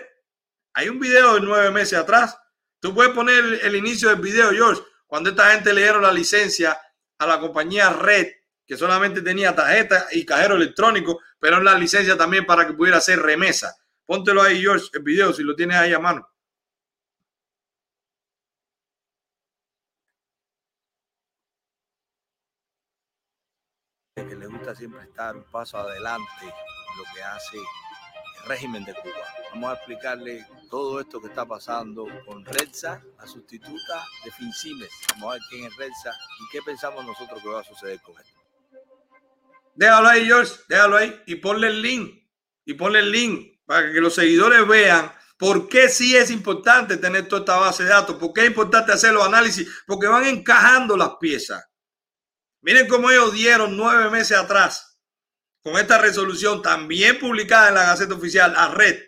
Hay 0.74 0.88
un 0.88 0.98
video 0.98 1.34
de 1.34 1.40
nueve 1.40 1.70
meses 1.70 1.98
atrás. 1.98 2.36
Tú 2.80 2.94
puedes 2.94 3.12
poner 3.12 3.60
el, 3.62 3.76
inicio 3.76 4.08
del 4.08 4.20
video, 4.20 4.50
George, 4.52 4.82
cuando 5.06 5.30
esta 5.30 5.50
gente 5.50 5.72
le 5.72 5.82
dieron 5.82 6.02
la 6.02 6.12
licencia 6.12 6.80
a 7.18 7.26
la 7.26 7.38
compañía 7.38 7.90
Red, 7.90 8.28
que 8.66 8.76
solamente 8.76 9.20
tenía 9.20 9.54
tarjeta 9.54 10.06
y 10.12 10.24
cajero 10.24 10.56
electrónico, 10.56 11.20
pero 11.38 11.60
la 11.60 11.74
licencia 11.74 12.16
también 12.16 12.46
para 12.46 12.66
que 12.66 12.72
pudiera 12.72 12.98
hacer 12.98 13.20
remesa. 13.20 13.76
Póntelo 14.06 14.42
ahí, 14.42 14.62
George, 14.62 14.86
el 14.94 15.02
video, 15.02 15.32
si 15.32 15.42
lo 15.42 15.54
tienes 15.54 15.76
ahí 15.76 15.92
a 15.92 15.98
mano. 15.98 16.26
Que 24.26 24.34
le 24.34 24.46
gusta 24.46 24.74
siempre 24.74 25.02
estar 25.02 25.36
un 25.36 25.44
paso 25.44 25.78
adelante 25.78 26.42
en 26.42 26.98
lo 26.98 27.04
que 27.14 27.22
hace 27.22 27.56
el 27.56 28.48
régimen 28.48 28.84
de 28.84 28.94
Cuba. 28.94 29.24
Vamos 29.52 29.70
a 29.70 29.74
explicarle 29.74 30.46
todo 30.70 31.00
esto 31.00 31.20
que 31.20 31.28
está 31.28 31.46
pasando 31.46 32.06
con 32.26 32.44
Redsa, 32.44 33.02
la 33.18 33.26
sustituta 33.26 34.06
de 34.24 34.30
Fincimes. 34.32 34.90
Vamos 35.10 35.30
a 35.30 35.32
ver 35.34 35.42
quién 35.48 35.64
es 35.64 35.76
Redsa 35.76 36.12
y 36.12 36.52
qué 36.52 36.60
pensamos 36.64 37.04
nosotros 37.04 37.42
que 37.42 37.48
va 37.48 37.60
a 37.60 37.64
suceder 37.64 38.00
con 38.02 38.18
esto. 38.18 38.40
Déjalo 39.74 40.08
ahí, 40.08 40.26
George, 40.26 40.52
déjalo 40.68 40.96
ahí 40.96 41.22
y 41.26 41.36
ponle 41.36 41.68
el 41.68 41.82
link. 41.82 42.20
Y 42.64 42.74
ponle 42.74 43.00
el 43.00 43.10
link 43.10 43.60
para 43.64 43.92
que 43.92 44.00
los 44.00 44.14
seguidores 44.14 44.66
vean 44.66 45.12
por 45.38 45.68
qué 45.68 45.88
sí 45.88 46.14
es 46.14 46.30
importante 46.30 46.98
tener 46.98 47.26
toda 47.26 47.40
esta 47.40 47.56
base 47.56 47.84
de 47.84 47.88
datos, 47.88 48.16
por 48.16 48.32
qué 48.32 48.42
es 48.42 48.48
importante 48.48 48.92
hacer 48.92 49.12
los 49.12 49.26
análisis, 49.26 49.66
porque 49.86 50.06
van 50.06 50.24
encajando 50.26 50.96
las 50.96 51.12
piezas. 51.18 51.64
Miren 52.62 52.88
cómo 52.88 53.10
ellos 53.10 53.32
dieron 53.32 53.76
nueve 53.76 54.10
meses 54.10 54.36
atrás 54.36 54.98
con 55.62 55.78
esta 55.78 55.98
resolución 55.98 56.62
también 56.62 57.18
publicada 57.18 57.68
en 57.68 57.74
la 57.74 57.84
Gaceta 57.84 58.14
Oficial 58.14 58.54
a 58.56 58.68
Red 58.68 58.98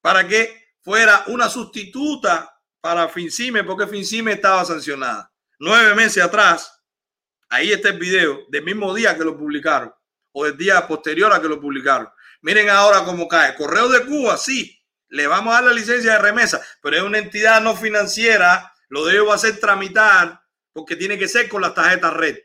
para 0.00 0.26
que 0.26 0.74
fuera 0.82 1.24
una 1.28 1.48
sustituta 1.48 2.60
para 2.80 3.08
Fincime 3.08 3.64
porque 3.64 3.86
Fincime 3.86 4.32
estaba 4.32 4.64
sancionada. 4.64 5.32
Nueve 5.58 5.94
meses 5.94 6.22
atrás, 6.22 6.82
ahí 7.48 7.72
está 7.72 7.90
el 7.90 7.98
video 7.98 8.40
del 8.48 8.64
mismo 8.64 8.92
día 8.94 9.16
que 9.16 9.24
lo 9.24 9.38
publicaron 9.38 9.92
o 10.32 10.44
del 10.44 10.56
día 10.56 10.86
posterior 10.86 11.32
a 11.32 11.40
que 11.40 11.48
lo 11.48 11.60
publicaron. 11.60 12.08
Miren 12.42 12.68
ahora 12.68 13.04
cómo 13.04 13.28
cae. 13.28 13.54
Correo 13.54 13.88
de 13.88 14.04
Cuba, 14.04 14.36
sí, 14.36 14.82
le 15.08 15.26
vamos 15.26 15.52
a 15.52 15.56
dar 15.56 15.64
la 15.64 15.72
licencia 15.72 16.12
de 16.12 16.18
remesa, 16.18 16.60
pero 16.82 16.96
es 16.96 17.02
una 17.02 17.18
entidad 17.18 17.60
no 17.60 17.76
financiera, 17.76 18.72
lo 18.88 19.04
de 19.06 19.12
ellos 19.12 19.28
va 19.28 19.34
a 19.34 19.38
ser 19.38 19.60
tramitar 19.60 20.42
porque 20.72 20.96
tiene 20.96 21.18
que 21.18 21.28
ser 21.28 21.48
con 21.48 21.62
las 21.62 21.74
tarjetas 21.74 22.12
red. 22.14 22.38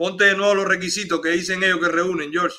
Ponte 0.00 0.24
de 0.24 0.34
nuevo 0.34 0.54
los 0.54 0.66
requisitos 0.66 1.20
que 1.20 1.28
dicen 1.28 1.62
ellos 1.62 1.78
que 1.78 1.88
reúnen, 1.88 2.32
George. 2.32 2.56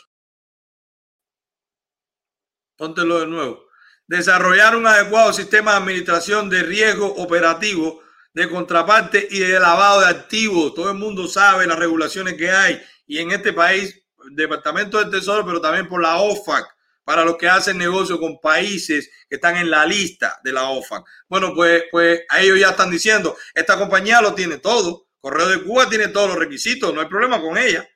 Póntelo 2.77 3.21
de 3.21 3.25
nuevo. 3.25 3.65
Desarrollar 4.05 4.75
un 4.75 4.85
adecuado 4.85 5.33
sistema 5.33 5.71
de 5.71 5.77
administración 5.77 6.51
de 6.51 6.61
riesgo 6.61 7.07
operativo, 7.15 8.03
de 8.31 8.47
contraparte 8.47 9.27
y 9.31 9.39
de 9.39 9.59
lavado 9.59 10.01
de 10.01 10.09
activos. 10.09 10.75
Todo 10.75 10.91
el 10.91 10.99
mundo 10.99 11.27
sabe 11.27 11.65
las 11.65 11.79
regulaciones 11.79 12.35
que 12.35 12.51
hay. 12.51 12.79
Y 13.07 13.17
en 13.17 13.31
este 13.31 13.53
país, 13.53 13.99
Departamento 14.33 14.99
del 14.99 15.09
Tesoro, 15.09 15.43
pero 15.43 15.59
también 15.59 15.87
por 15.87 15.99
la 15.99 16.17
OFAC, 16.17 16.67
para 17.03 17.25
los 17.25 17.37
que 17.37 17.49
hacen 17.49 17.75
negocio 17.75 18.19
con 18.19 18.39
países 18.39 19.09
que 19.27 19.37
están 19.37 19.57
en 19.57 19.71
la 19.71 19.83
lista 19.87 20.39
de 20.43 20.53
la 20.53 20.69
OFAC. 20.69 21.03
Bueno, 21.27 21.55
pues, 21.55 21.85
pues 21.89 22.21
a 22.29 22.39
ellos 22.39 22.59
ya 22.59 22.69
están 22.69 22.91
diciendo, 22.91 23.35
esta 23.55 23.79
compañía 23.79 24.21
lo 24.21 24.35
tiene 24.35 24.59
todo 24.59 25.07
Correo 25.21 25.47
de 25.49 25.63
Cuba 25.63 25.87
tiene 25.87 26.07
todos 26.07 26.29
los 26.29 26.37
requisitos, 26.37 26.91
no 26.93 26.99
hay 26.99 27.07
problema 27.07 27.39
con 27.39 27.55
ella. 27.55 27.87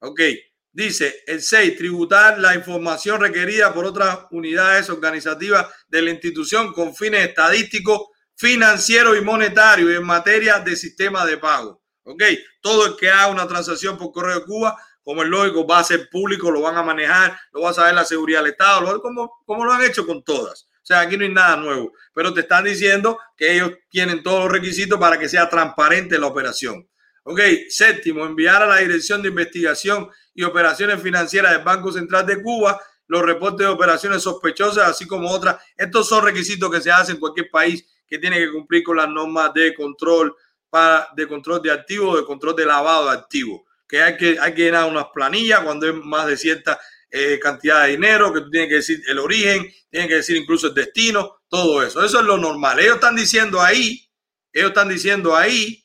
Ok, 0.00 0.20
dice 0.70 1.22
el 1.26 1.40
6, 1.40 1.78
tributar 1.78 2.38
la 2.38 2.54
información 2.54 3.18
requerida 3.18 3.72
por 3.72 3.86
otras 3.86 4.26
unidades 4.30 4.90
organizativas 4.90 5.66
de 5.88 6.02
la 6.02 6.10
institución 6.10 6.74
con 6.74 6.94
fines 6.94 7.26
estadísticos, 7.26 8.08
financieros 8.36 9.16
y 9.16 9.22
monetarios 9.22 9.90
en 9.90 10.04
materia 10.04 10.58
de 10.60 10.76
sistema 10.76 11.24
de 11.24 11.38
pago. 11.38 11.82
Ok, 12.04 12.22
todo 12.60 12.86
el 12.86 12.96
que 12.96 13.10
haga 13.10 13.28
una 13.28 13.48
transacción 13.48 13.96
por 13.96 14.12
correo 14.12 14.40
de 14.40 14.44
Cuba, 14.44 14.76
como 15.02 15.22
es 15.22 15.28
lógico, 15.28 15.66
va 15.66 15.78
a 15.78 15.84
ser 15.84 16.10
público, 16.10 16.50
lo 16.50 16.60
van 16.60 16.76
a 16.76 16.82
manejar, 16.82 17.40
lo 17.52 17.62
va 17.62 17.70
a 17.70 17.74
saber 17.74 17.94
la 17.94 18.04
seguridad 18.04 18.40
del 18.40 18.52
Estado, 18.52 19.00
como, 19.00 19.42
como 19.46 19.64
lo 19.64 19.72
han 19.72 19.82
hecho 19.82 20.06
con 20.06 20.22
todas. 20.22 20.65
O 20.86 20.88
sea, 20.88 21.00
aquí 21.00 21.16
no 21.16 21.24
hay 21.24 21.32
nada 21.32 21.56
nuevo, 21.56 21.92
pero 22.14 22.32
te 22.32 22.42
están 22.42 22.62
diciendo 22.62 23.18
que 23.36 23.56
ellos 23.56 23.72
tienen 23.90 24.22
todos 24.22 24.44
los 24.44 24.52
requisitos 24.52 25.00
para 25.00 25.18
que 25.18 25.28
sea 25.28 25.48
transparente 25.48 26.16
la 26.16 26.28
operación. 26.28 26.88
Ok, 27.24 27.40
séptimo, 27.68 28.24
enviar 28.24 28.62
a 28.62 28.66
la 28.66 28.76
Dirección 28.76 29.20
de 29.20 29.30
Investigación 29.30 30.08
y 30.32 30.44
Operaciones 30.44 31.02
Financieras 31.02 31.50
del 31.50 31.64
Banco 31.64 31.90
Central 31.90 32.24
de 32.24 32.40
Cuba 32.40 32.80
los 33.08 33.22
reportes 33.22 33.66
de 33.66 33.72
operaciones 33.72 34.22
sospechosas, 34.22 34.88
así 34.88 35.08
como 35.08 35.28
otras. 35.28 35.56
Estos 35.76 36.08
son 36.08 36.24
requisitos 36.24 36.70
que 36.70 36.80
se 36.80 36.92
hacen 36.92 37.16
en 37.16 37.20
cualquier 37.20 37.50
país 37.50 37.84
que 38.06 38.20
tiene 38.20 38.38
que 38.38 38.52
cumplir 38.52 38.84
con 38.84 38.96
las 38.96 39.08
normas 39.08 39.52
de 39.54 39.74
control 39.74 40.36
para, 40.70 41.08
de 41.16 41.26
control 41.26 41.60
de 41.62 41.72
activos, 41.72 42.16
de 42.16 42.24
control 42.24 42.54
de 42.54 42.64
lavado 42.64 43.06
de 43.06 43.16
activos. 43.16 43.62
Que 43.88 44.02
hay 44.02 44.16
que, 44.16 44.38
hay 44.38 44.54
que 44.54 44.62
llenar 44.62 44.88
unas 44.88 45.06
planillas 45.12 45.62
cuando 45.64 45.88
es 45.88 45.94
más 45.96 46.28
de 46.28 46.36
cierta 46.36 46.78
eh, 47.18 47.40
cantidad 47.40 47.84
de 47.84 47.92
dinero, 47.92 48.30
que 48.30 48.42
tú 48.42 48.50
tienes 48.50 48.68
que 48.68 48.74
decir 48.74 49.02
el 49.08 49.18
origen, 49.18 49.72
tienes 49.90 50.08
que 50.08 50.16
decir 50.16 50.36
incluso 50.36 50.66
el 50.66 50.74
destino, 50.74 51.40
todo 51.48 51.82
eso. 51.82 52.04
Eso 52.04 52.20
es 52.20 52.26
lo 52.26 52.36
normal. 52.36 52.78
Ellos 52.78 52.96
están 52.96 53.16
diciendo 53.16 53.62
ahí, 53.62 54.06
ellos 54.52 54.68
están 54.68 54.90
diciendo 54.90 55.34
ahí 55.34 55.82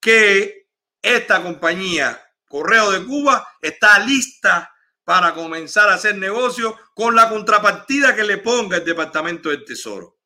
que 0.00 0.68
esta 1.02 1.42
compañía 1.42 2.18
Correo 2.48 2.90
de 2.90 3.04
Cuba 3.04 3.46
está 3.60 3.98
lista 3.98 4.72
para 5.04 5.34
comenzar 5.34 5.90
a 5.90 5.94
hacer 5.94 6.16
negocio 6.16 6.74
con 6.94 7.14
la 7.14 7.28
contrapartida 7.28 8.16
que 8.16 8.24
le 8.24 8.38
ponga 8.38 8.78
el 8.78 8.84
Departamento 8.84 9.50
del 9.50 9.66
Tesoro. 9.66 10.20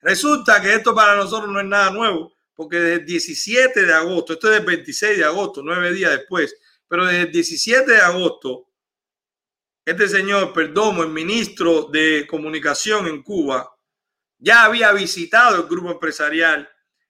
Resulta 0.00 0.60
que 0.60 0.74
esto 0.74 0.96
para 0.96 1.14
nosotros 1.14 1.48
no 1.48 1.60
es 1.60 1.66
nada 1.66 1.90
nuevo, 1.90 2.32
porque 2.56 2.80
desde 2.80 2.94
el 3.02 3.06
17 3.06 3.86
de 3.86 3.94
agosto, 3.94 4.32
esto 4.32 4.48
es 4.48 4.54
del 4.54 4.66
26 4.66 5.18
de 5.18 5.24
agosto, 5.24 5.62
nueve 5.62 5.92
días 5.92 6.10
después, 6.10 6.56
pero 6.88 7.06
desde 7.06 7.22
el 7.22 7.30
17 7.30 7.92
de 7.92 8.00
agosto, 8.00 8.71
este 9.84 10.08
señor 10.08 10.52
Perdomo, 10.52 11.02
el 11.02 11.08
ministro 11.08 11.84
de 11.84 12.26
Comunicación 12.28 13.06
en 13.06 13.22
Cuba, 13.22 13.68
ya 14.38 14.64
había 14.64 14.92
visitado 14.92 15.56
el 15.56 15.68
grupo 15.68 15.90
empresarial 15.90 16.68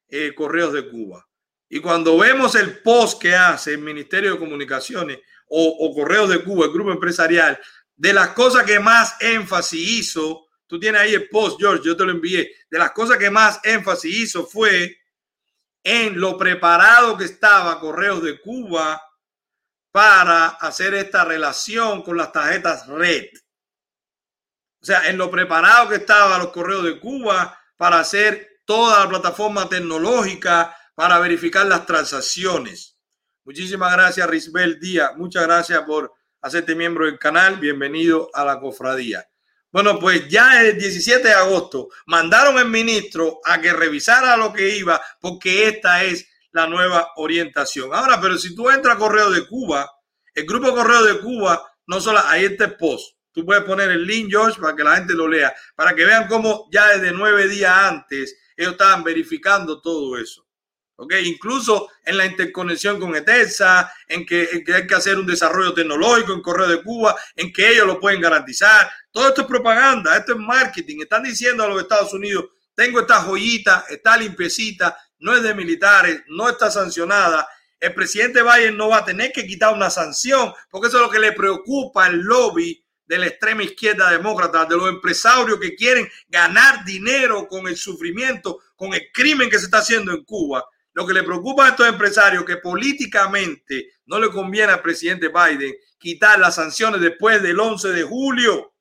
eh, 0.08 0.34
Correos 0.34 0.72
de 0.72 0.88
Cuba. 0.88 1.26
Y 1.68 1.80
cuando 1.80 2.18
vemos 2.18 2.54
el 2.54 2.80
post 2.80 3.20
que 3.20 3.34
hace 3.34 3.72
el 3.72 3.78
Ministerio 3.78 4.32
de 4.32 4.38
Comunicaciones 4.38 5.20
o, 5.48 5.68
o 5.80 5.94
Correos 5.94 6.28
de 6.28 6.42
Cuba, 6.42 6.66
el 6.66 6.72
grupo 6.72 6.92
empresarial, 6.92 7.58
de 7.96 8.12
las 8.12 8.28
cosas 8.30 8.64
que 8.64 8.80
más 8.80 9.16
énfasis 9.20 9.88
hizo, 9.88 10.48
tú 10.66 10.80
tienes 10.80 11.00
ahí 11.00 11.14
el 11.14 11.28
post, 11.28 11.58
George, 11.60 11.84
yo 11.84 11.96
te 11.96 12.04
lo 12.04 12.10
envié, 12.10 12.50
de 12.70 12.78
las 12.78 12.92
cosas 12.92 13.18
que 13.18 13.30
más 13.30 13.60
énfasis 13.64 14.14
hizo 14.14 14.46
fue 14.46 14.96
en 15.84 16.18
lo 16.18 16.38
preparado 16.38 17.16
que 17.16 17.24
estaba 17.24 17.80
Correos 17.80 18.22
de 18.22 18.40
Cuba 18.40 19.00
para 19.92 20.46
hacer 20.48 20.94
esta 20.94 21.24
relación 21.24 22.02
con 22.02 22.16
las 22.16 22.32
tarjetas 22.32 22.86
red. 22.88 23.26
O 24.80 24.84
sea, 24.84 25.08
en 25.08 25.18
lo 25.18 25.30
preparado 25.30 25.90
que 25.90 25.96
estaban 25.96 26.40
los 26.40 26.50
correos 26.50 26.82
de 26.82 26.98
Cuba 26.98 27.56
para 27.76 28.00
hacer 28.00 28.62
toda 28.64 29.04
la 29.04 29.08
plataforma 29.08 29.68
tecnológica 29.68 30.76
para 30.94 31.18
verificar 31.18 31.66
las 31.66 31.86
transacciones. 31.86 32.98
Muchísimas 33.44 33.92
gracias, 33.92 34.28
Risbel 34.28 34.80
Díaz. 34.80 35.12
Muchas 35.16 35.44
gracias 35.44 35.82
por 35.82 36.12
hacerte 36.40 36.74
miembro 36.74 37.06
del 37.06 37.18
canal. 37.18 37.58
Bienvenido 37.58 38.30
a 38.32 38.44
la 38.44 38.58
cofradía. 38.58 39.28
Bueno, 39.70 39.98
pues 39.98 40.28
ya 40.28 40.62
el 40.62 40.78
17 40.78 41.28
de 41.28 41.34
agosto 41.34 41.88
mandaron 42.06 42.58
al 42.58 42.68
ministro 42.68 43.40
a 43.44 43.60
que 43.60 43.72
revisara 43.72 44.36
lo 44.36 44.52
que 44.52 44.76
iba, 44.76 45.00
porque 45.20 45.68
esta 45.68 46.02
es 46.04 46.26
la 46.52 46.66
nueva 46.66 47.12
orientación. 47.16 47.92
Ahora, 47.92 48.20
pero 48.20 48.38
si 48.38 48.54
tú 48.54 48.70
entras 48.70 48.96
a 48.96 48.98
Correo 48.98 49.30
de 49.30 49.46
Cuba, 49.46 49.90
el 50.34 50.46
grupo 50.46 50.74
Correo 50.74 51.02
de 51.04 51.20
Cuba, 51.20 51.62
no 51.86 52.00
solo, 52.00 52.20
ahí 52.24 52.44
está 52.44 52.76
post. 52.76 53.16
Tú 53.32 53.44
puedes 53.44 53.64
poner 53.64 53.90
el 53.90 54.06
link, 54.06 54.30
George, 54.30 54.60
para 54.60 54.76
que 54.76 54.84
la 54.84 54.96
gente 54.96 55.14
lo 55.14 55.26
lea, 55.26 55.54
para 55.74 55.94
que 55.94 56.04
vean 56.04 56.28
cómo 56.28 56.68
ya 56.70 56.88
desde 56.88 57.12
nueve 57.12 57.48
días 57.48 57.72
antes 57.72 58.36
ellos 58.56 58.72
estaban 58.72 59.02
verificando 59.02 59.80
todo 59.80 60.18
eso. 60.18 60.46
¿ok? 60.96 61.14
Incluso 61.24 61.88
en 62.04 62.16
la 62.16 62.26
interconexión 62.26 63.00
con 63.00 63.16
ETESA, 63.16 63.92
en 64.06 64.26
que, 64.26 64.44
en 64.52 64.64
que, 64.64 64.74
hay 64.74 64.86
que 64.86 64.94
hacer 64.94 65.18
un 65.18 65.26
desarrollo 65.26 65.72
tecnológico 65.72 66.32
en 66.32 66.42
Correo 66.42 66.68
de 66.68 66.82
Cuba, 66.82 67.16
en 67.34 67.52
que 67.52 67.70
ellos 67.70 67.86
lo 67.86 67.98
pueden 67.98 68.20
garantizar. 68.20 68.90
Todo 69.10 69.28
esto 69.28 69.42
es 69.42 69.46
propaganda, 69.46 70.16
esto 70.16 70.32
es 70.32 70.38
marketing. 70.38 71.00
Están 71.00 71.22
diciendo 71.22 71.64
a 71.64 71.68
los 71.68 71.82
Estados 71.82 72.12
Unidos, 72.12 72.50
tengo 72.74 73.00
esta 73.00 73.22
joyita, 73.22 73.84
está 73.88 74.16
limpiecita, 74.16 74.96
no 75.22 75.34
es 75.36 75.42
de 75.42 75.54
militares, 75.54 76.22
no 76.26 76.48
está 76.48 76.70
sancionada, 76.70 77.48
el 77.78 77.94
presidente 77.94 78.42
Biden 78.42 78.76
no 78.76 78.88
va 78.88 78.98
a 78.98 79.04
tener 79.04 79.32
que 79.32 79.46
quitar 79.46 79.72
una 79.72 79.88
sanción, 79.88 80.52
porque 80.68 80.88
eso 80.88 80.98
es 80.98 81.02
lo 81.02 81.10
que 81.10 81.20
le 81.20 81.32
preocupa 81.32 82.06
al 82.06 82.18
lobby 82.18 82.84
de 83.06 83.18
la 83.18 83.26
extrema 83.26 83.62
izquierda 83.62 84.10
demócrata, 84.10 84.64
de 84.64 84.76
los 84.76 84.88
empresarios 84.88 85.58
que 85.60 85.76
quieren 85.76 86.08
ganar 86.28 86.84
dinero 86.84 87.46
con 87.48 87.68
el 87.68 87.76
sufrimiento, 87.76 88.58
con 88.74 88.94
el 88.94 89.10
crimen 89.12 89.48
que 89.48 89.58
se 89.58 89.66
está 89.66 89.78
haciendo 89.78 90.12
en 90.12 90.24
Cuba. 90.24 90.64
Lo 90.92 91.06
que 91.06 91.14
le 91.14 91.22
preocupa 91.22 91.66
a 91.66 91.70
estos 91.70 91.88
empresarios 91.88 92.44
que 92.44 92.56
políticamente 92.56 93.92
no 94.06 94.18
le 94.18 94.28
conviene 94.30 94.72
al 94.72 94.82
presidente 94.82 95.28
Biden 95.28 95.74
quitar 95.98 96.38
las 96.38 96.56
sanciones 96.56 97.00
después 97.00 97.42
del 97.42 97.58
11 97.58 97.90
de 97.90 98.02
julio, 98.02 98.74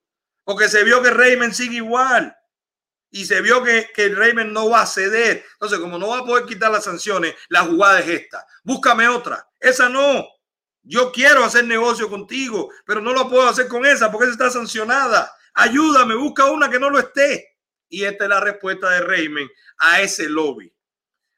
porque 0.44 0.70
se 0.70 0.84
vio 0.84 1.02
que 1.04 1.12
Raymond 1.12 1.54
sigue 1.54 1.78
igual 1.78 2.36
y 3.12 3.26
se 3.26 3.42
vio 3.42 3.62
que, 3.64 3.90
que 3.94 4.06
el 4.06 4.16
Raymond 4.16 4.52
no 4.52 4.70
va 4.70 4.82
a 4.82 4.88
ceder. 4.88 5.46
Entonces, 5.54 5.80
como 5.80 5.98
no 5.98 6.08
va 6.08 6.20
a 6.20 6.26
poder 6.26 6.46
quitar 6.46 6.72
las 6.72 6.86
sanciones, 6.86 7.36
la 7.50 7.62
jugada 7.62 8.00
es 8.00 8.08
esta. 8.08 8.46
Búscame 8.64 9.08
otra. 9.08 9.48
Esa 9.60 9.90
no. 9.90 10.26
Yo 10.84 11.12
quiero 11.12 11.44
hacer 11.44 11.66
negocio 11.66 12.10
contigo, 12.10 12.72
pero 12.86 13.02
no 13.02 13.14
lo 13.14 13.30
puedo 13.30 13.48
hacer 13.48 13.68
con 13.68 13.86
esa 13.86 14.12
porque 14.12 14.26
esa 14.26 14.34
está 14.34 14.50
sancionada. 14.50 15.32
Ayúdame, 15.54 16.16
busca 16.16 16.46
una 16.46 16.70
que 16.70 16.80
no 16.80 16.90
lo 16.90 17.00
esté. 17.00 17.58
Y 17.90 18.04
esta 18.04 18.24
es 18.24 18.30
la 18.30 18.40
respuesta 18.40 18.90
de 18.90 19.02
Raymond 19.02 19.50
a 19.78 20.02
ese 20.02 20.30
lobby. 20.30 20.74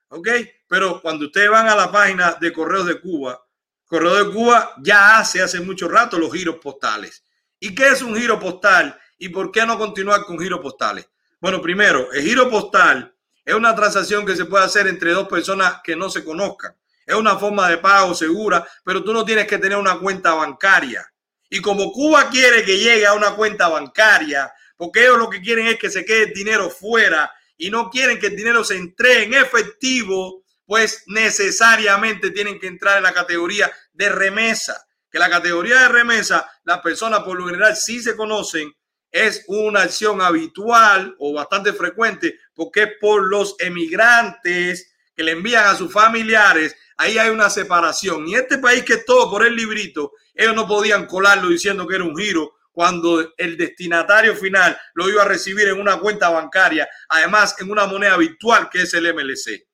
¿Ok? 0.09 0.29
Pero 0.67 1.01
cuando 1.01 1.25
ustedes 1.25 1.49
van 1.49 1.67
a 1.67 1.75
la 1.75 1.91
página 1.91 2.37
de 2.39 2.53
Correos 2.53 2.85
de 2.85 3.01
Cuba, 3.01 3.43
Correo 3.85 4.23
de 4.23 4.31
Cuba 4.31 4.75
ya 4.81 5.17
hace 5.17 5.41
hace 5.41 5.59
mucho 5.59 5.89
rato 5.89 6.19
los 6.19 6.31
giros 6.31 6.57
postales. 6.57 7.25
¿Y 7.59 7.73
qué 7.73 7.87
es 7.87 8.01
un 8.01 8.15
giro 8.15 8.39
postal? 8.39 8.99
¿Y 9.17 9.29
por 9.29 9.51
qué 9.51 9.65
no 9.65 9.77
continuar 9.77 10.23
con 10.25 10.39
giros 10.39 10.59
postales? 10.59 11.07
Bueno, 11.43 11.61
primero, 11.61 12.09
el 12.13 12.21
giro 12.21 12.49
postal 12.49 13.13
es 13.43 13.53
una 13.53 13.75
transacción 13.75 14.25
que 14.25 14.33
se 14.33 14.45
puede 14.45 14.63
hacer 14.63 14.87
entre 14.87 15.11
dos 15.11 15.27
personas 15.27 15.81
que 15.83 15.93
no 15.93 16.09
se 16.09 16.23
conozcan. 16.23 16.73
Es 17.05 17.15
una 17.15 17.37
forma 17.37 17.67
de 17.67 17.79
pago 17.79 18.15
segura, 18.15 18.65
pero 18.85 19.03
tú 19.03 19.11
no 19.11 19.25
tienes 19.25 19.45
que 19.45 19.57
tener 19.57 19.77
una 19.77 19.99
cuenta 19.99 20.33
bancaria. 20.33 21.05
Y 21.49 21.59
como 21.59 21.91
Cuba 21.91 22.29
quiere 22.29 22.63
que 22.63 22.77
llegue 22.77 23.05
a 23.05 23.11
una 23.11 23.35
cuenta 23.35 23.67
bancaria, 23.67 24.53
porque 24.77 25.01
ellos 25.01 25.17
lo 25.17 25.29
que 25.29 25.41
quieren 25.41 25.67
es 25.67 25.77
que 25.77 25.89
se 25.89 26.05
quede 26.05 26.29
el 26.29 26.33
dinero 26.33 26.69
fuera 26.69 27.29
y 27.57 27.69
no 27.69 27.89
quieren 27.89 28.21
que 28.21 28.27
el 28.27 28.37
dinero 28.37 28.63
se 28.63 28.77
entregue 28.77 29.25
en 29.25 29.33
efectivo, 29.33 30.45
pues 30.65 31.03
necesariamente 31.07 32.31
tienen 32.31 32.57
que 32.57 32.67
entrar 32.67 32.99
en 32.99 33.03
la 33.03 33.11
categoría 33.11 33.69
de 33.91 34.07
remesa. 34.07 34.87
Que 35.11 35.19
la 35.19 35.29
categoría 35.29 35.81
de 35.81 35.89
remesa, 35.89 36.49
las 36.63 36.79
personas 36.79 37.19
por 37.23 37.37
lo 37.37 37.47
general 37.47 37.75
sí 37.75 38.01
se 38.01 38.15
conocen, 38.15 38.73
es 39.13 39.45
una 39.47 39.83
acción 39.83 40.21
habitual 40.21 41.15
o 41.19 41.31
bastante 41.31 41.71
frecuente 41.71 42.37
porque 42.53 42.83
es 42.83 42.89
por 42.99 43.23
los 43.29 43.55
emigrantes 43.59 44.93
que 45.15 45.23
le 45.23 45.31
envían 45.31 45.65
a 45.65 45.75
sus 45.75 45.93
familiares 45.93 46.75
ahí 46.97 47.17
hay 47.17 47.29
una 47.29 47.49
separación. 47.49 48.27
Y 48.27 48.35
este 48.35 48.57
país 48.57 48.83
que 48.83 48.97
todo 48.97 49.29
por 49.29 49.45
el 49.45 49.55
librito, 49.55 50.13
ellos 50.33 50.55
no 50.55 50.67
podían 50.67 51.05
colarlo 51.05 51.49
diciendo 51.49 51.87
que 51.87 51.95
era 51.95 52.03
un 52.03 52.15
giro 52.15 52.55
cuando 52.71 53.33
el 53.37 53.55
destinatario 53.55 54.35
final 54.35 54.77
lo 54.95 55.07
iba 55.07 55.21
a 55.21 55.27
recibir 55.27 55.67
en 55.67 55.79
una 55.79 55.99
cuenta 55.99 56.29
bancaria, 56.29 56.87
además 57.07 57.55
en 57.59 57.69
una 57.69 57.85
moneda 57.85 58.17
virtual 58.17 58.69
que 58.69 58.81
es 58.81 58.93
el 58.93 59.13
MLC. 59.13 59.67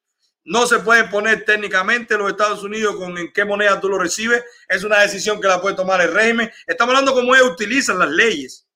No 0.44 0.66
se 0.66 0.80
puede 0.80 1.06
poner 1.06 1.46
técnicamente 1.46 2.18
los 2.18 2.32
Estados 2.32 2.64
Unidos 2.64 2.96
con 2.96 3.18
en 3.18 3.32
qué 3.32 3.46
moneda 3.46 3.80
tú 3.80 3.88
lo 3.88 4.00
recibes. 4.00 4.44
Es 4.68 4.84
una 4.84 5.00
decisión 5.00 5.40
que 5.40 5.48
la 5.48 5.62
puede 5.62 5.76
tomar 5.76 6.02
el 6.02 6.12
régimen. 6.12 6.52
Estamos 6.66 6.94
hablando 6.94 7.14
cómo 7.14 7.36
ellos 7.36 7.52
utilizan 7.52 8.00
las 8.00 8.10
leyes 8.10 8.69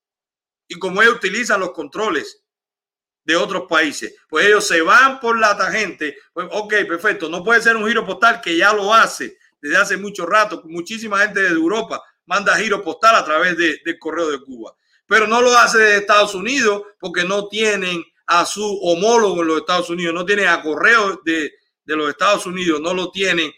y 0.68 0.80
cómo 0.80 1.02
ellos 1.02 1.15
utilizan 1.15 1.60
los 1.60 1.72
controles 1.72 2.44
de 3.23 3.35
otros 3.35 3.64
países. 3.69 4.15
Pues 4.27 4.45
ellos 4.48 4.68
se 4.68 4.81
van 4.81 5.19
por 5.19 5.40
la 5.40 5.57
tangente. 5.57 6.18
Pues, 6.34 6.48
ok, 6.52 6.73
perfecto. 6.88 7.30
No 7.30 7.44
puede 7.44 7.61
ser 7.61 7.76
un 7.76 7.88
giro 7.88 8.06
postal 8.06 8.41
que 8.41 8.57
ya 8.57 8.73
lo 8.73 8.94
hace 8.94 9.38
desde 9.61 9.77
hace 9.77 9.98
mucho 9.98 10.26
rato. 10.26 10.61
Muchísima 10.65 11.19
gente 11.19 11.41
de 11.41 11.49
Europa 11.49 12.03
manda 12.26 12.57
giro 12.57 12.84
postal 12.84 13.15
a 13.15 13.26
través 13.26 13.57
de, 13.57 13.80
del 13.85 13.99
correo 13.99 14.30
de 14.30 14.41
Cuba. 14.41 14.76
Pero 15.06 15.27
no 15.27 15.41
lo 15.41 15.57
hace 15.57 15.77
de 15.77 15.98
Estados 15.98 16.35
Unidos 16.35 16.84
porque 16.99 17.23
no 17.23 17.48
tienen 17.48 18.03
a 18.26 18.45
su 18.45 18.64
homólogo 18.81 19.41
en 19.41 19.48
los 19.48 19.60
Estados 19.60 19.90
Unidos, 19.90 20.14
no 20.14 20.26
tienen 20.26 20.48
a 20.48 20.61
correo 20.61 21.22
de, 21.26 21.53
de 21.84 21.95
los 21.95 22.10
Estados 22.10 22.45
Unidos, 22.45 22.80
no 22.80 22.94
lo 22.94 23.11
tienen 23.11 23.52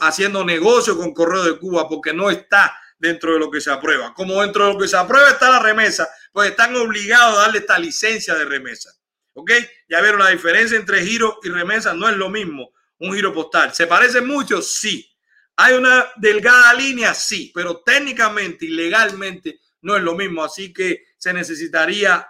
haciendo 0.00 0.44
negocio 0.44 0.96
con 0.96 1.12
correo 1.12 1.42
de 1.42 1.58
Cuba 1.58 1.88
porque 1.88 2.12
no 2.12 2.30
está 2.30 2.76
dentro 2.98 3.32
de 3.34 3.38
lo 3.38 3.50
que 3.50 3.60
se 3.60 3.70
aprueba. 3.70 4.14
Como 4.14 4.40
dentro 4.42 4.66
de 4.66 4.72
lo 4.72 4.78
que 4.78 4.88
se 4.88 4.96
aprueba 4.96 5.30
está 5.30 5.50
la 5.50 5.60
remesa, 5.60 6.08
pues 6.32 6.50
están 6.50 6.74
obligados 6.76 7.38
a 7.38 7.42
darle 7.42 7.58
esta 7.58 7.78
licencia 7.78 8.34
de 8.34 8.44
remesa. 8.44 8.90
¿Ok? 9.34 9.50
Ya 9.88 10.00
vieron 10.00 10.20
la 10.20 10.30
diferencia 10.30 10.76
entre 10.76 11.04
giro 11.04 11.38
y 11.42 11.48
remesa, 11.48 11.92
no 11.92 12.08
es 12.08 12.16
lo 12.16 12.30
mismo 12.30 12.72
un 12.98 13.14
giro 13.14 13.32
postal. 13.32 13.74
¿Se 13.74 13.86
parece 13.86 14.20
mucho? 14.20 14.62
Sí. 14.62 15.10
¿Hay 15.56 15.74
una 15.74 16.06
delgada 16.16 16.74
línea? 16.74 17.14
Sí, 17.14 17.52
pero 17.54 17.80
técnicamente 17.80 18.66
y 18.66 18.68
legalmente 18.68 19.60
no 19.82 19.96
es 19.96 20.02
lo 20.02 20.14
mismo. 20.14 20.42
Así 20.42 20.72
que 20.72 21.04
se 21.16 21.32
necesitaría 21.32 22.26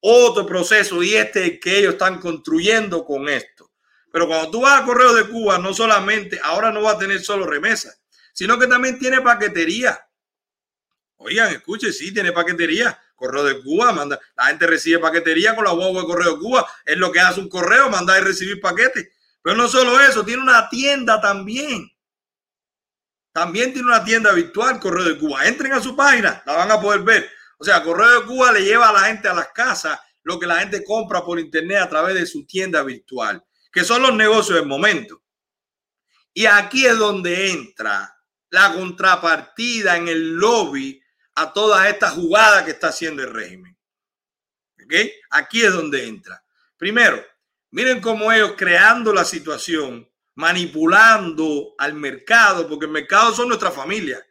otro 0.00 0.46
proceso 0.46 1.02
y 1.02 1.14
este 1.14 1.60
que 1.60 1.78
ellos 1.78 1.94
están 1.94 2.18
construyendo 2.18 3.04
con 3.04 3.28
esto. 3.28 3.70
Pero 4.10 4.26
cuando 4.26 4.50
tú 4.50 4.60
vas 4.62 4.82
a 4.82 4.84
Correo 4.84 5.14
de 5.14 5.24
Cuba, 5.24 5.58
no 5.58 5.72
solamente, 5.72 6.38
ahora 6.42 6.70
no 6.70 6.82
va 6.82 6.92
a 6.92 6.98
tener 6.98 7.22
solo 7.22 7.46
remesa, 7.46 7.94
sino 8.32 8.58
que 8.58 8.66
también 8.66 8.98
tiene 8.98 9.20
paquetería. 9.20 9.98
Oigan, 11.16 11.52
escuche, 11.52 11.92
sí, 11.92 12.12
tiene 12.12 12.32
paquetería. 12.32 12.98
Correo 13.14 13.44
de 13.44 13.62
Cuba, 13.62 13.92
manda, 13.92 14.18
la 14.36 14.46
gente 14.46 14.66
recibe 14.66 14.98
paquetería 14.98 15.54
con 15.54 15.64
la 15.64 15.70
guagua 15.70 16.02
de 16.02 16.06
Correo 16.08 16.32
de 16.32 16.38
Cuba. 16.40 16.66
Es 16.84 16.96
lo 16.96 17.12
que 17.12 17.20
hace 17.20 17.40
un 17.40 17.48
correo, 17.48 17.88
mandar 17.88 18.20
y 18.20 18.24
recibir 18.24 18.60
paquetes. 18.60 19.08
Pero 19.40 19.56
no 19.56 19.68
solo 19.68 20.00
eso, 20.00 20.24
tiene 20.24 20.42
una 20.42 20.68
tienda 20.68 21.20
también. 21.20 21.88
También 23.32 23.72
tiene 23.72 23.88
una 23.88 24.04
tienda 24.04 24.32
virtual, 24.32 24.80
Correo 24.80 25.04
de 25.04 25.18
Cuba. 25.18 25.46
Entren 25.46 25.72
a 25.72 25.80
su 25.80 25.94
página, 25.94 26.42
la 26.44 26.56
van 26.56 26.70
a 26.70 26.80
poder 26.80 27.02
ver. 27.02 27.30
O 27.58 27.64
sea, 27.64 27.82
Correo 27.82 28.20
de 28.20 28.26
Cuba 28.26 28.50
le 28.52 28.64
lleva 28.64 28.88
a 28.88 28.92
la 28.92 29.00
gente 29.02 29.28
a 29.28 29.34
las 29.34 29.48
casas 29.48 29.98
lo 30.24 30.38
que 30.38 30.46
la 30.46 30.60
gente 30.60 30.84
compra 30.84 31.24
por 31.24 31.38
internet 31.38 31.78
a 31.78 31.88
través 31.88 32.14
de 32.14 32.26
su 32.26 32.44
tienda 32.46 32.82
virtual, 32.82 33.44
que 33.72 33.84
son 33.84 34.02
los 34.02 34.14
negocios 34.14 34.58
del 34.58 34.66
momento. 34.66 35.22
Y 36.34 36.46
aquí 36.46 36.86
es 36.86 36.98
donde 36.98 37.50
entra 37.50 38.14
la 38.52 38.74
contrapartida 38.74 39.96
en 39.96 40.08
el 40.08 40.34
lobby 40.34 41.02
a 41.34 41.52
todas 41.54 41.88
estas 41.88 42.12
jugadas 42.12 42.64
que 42.64 42.72
está 42.72 42.88
haciendo 42.88 43.22
el 43.22 43.32
régimen. 43.32 43.76
¿Ok? 44.84 44.94
Aquí 45.30 45.62
es 45.62 45.72
donde 45.72 46.06
entra. 46.06 46.44
Primero, 46.76 47.24
miren 47.70 48.02
cómo 48.02 48.30
ellos 48.30 48.52
creando 48.56 49.14
la 49.14 49.24
situación, 49.24 50.06
manipulando 50.34 51.74
al 51.78 51.94
mercado, 51.94 52.68
porque 52.68 52.84
el 52.84 52.92
mercado 52.92 53.34
son 53.34 53.48
nuestra 53.48 53.70
familia. 53.70 54.22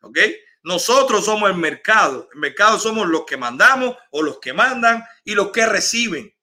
¿Ok? 0.00 0.18
Nosotros 0.64 1.24
somos 1.24 1.48
el 1.48 1.56
mercado. 1.56 2.28
El 2.34 2.40
mercado 2.40 2.76
somos 2.80 3.06
los 3.06 3.24
que 3.24 3.36
mandamos 3.36 3.96
o 4.10 4.20
los 4.20 4.40
que 4.40 4.52
mandan 4.52 5.04
y 5.22 5.36
los 5.36 5.52
que 5.52 5.64
reciben. 5.64 6.34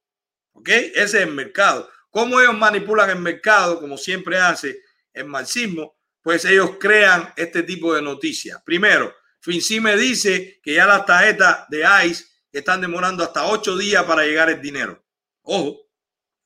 ¿Ok? 0.54 0.70
Ese 0.70 1.04
es 1.04 1.14
el 1.16 1.34
mercado. 1.34 1.90
¿Cómo 2.10 2.40
ellos 2.40 2.58
manipulan 2.58 3.10
el 3.10 3.20
mercado, 3.20 3.82
como 3.82 3.98
siempre 3.98 4.38
hace 4.38 4.82
el 5.12 5.26
marxismo? 5.26 5.95
Pues 6.26 6.44
ellos 6.46 6.72
crean 6.80 7.32
este 7.36 7.62
tipo 7.62 7.94
de 7.94 8.02
noticias. 8.02 8.60
Primero, 8.66 9.14
Finci 9.42 9.80
me 9.80 9.96
dice 9.96 10.60
que 10.64 10.74
ya 10.74 10.88
las 10.88 11.06
tarjetas 11.06 11.70
de 11.70 11.86
ICE 12.04 12.26
están 12.52 12.82
demorando 12.82 13.24
hasta 13.24 13.46
ocho 13.46 13.78
días 13.78 14.04
para 14.06 14.24
llegar 14.24 14.50
el 14.50 14.60
dinero. 14.60 15.06
Ojo, 15.44 15.78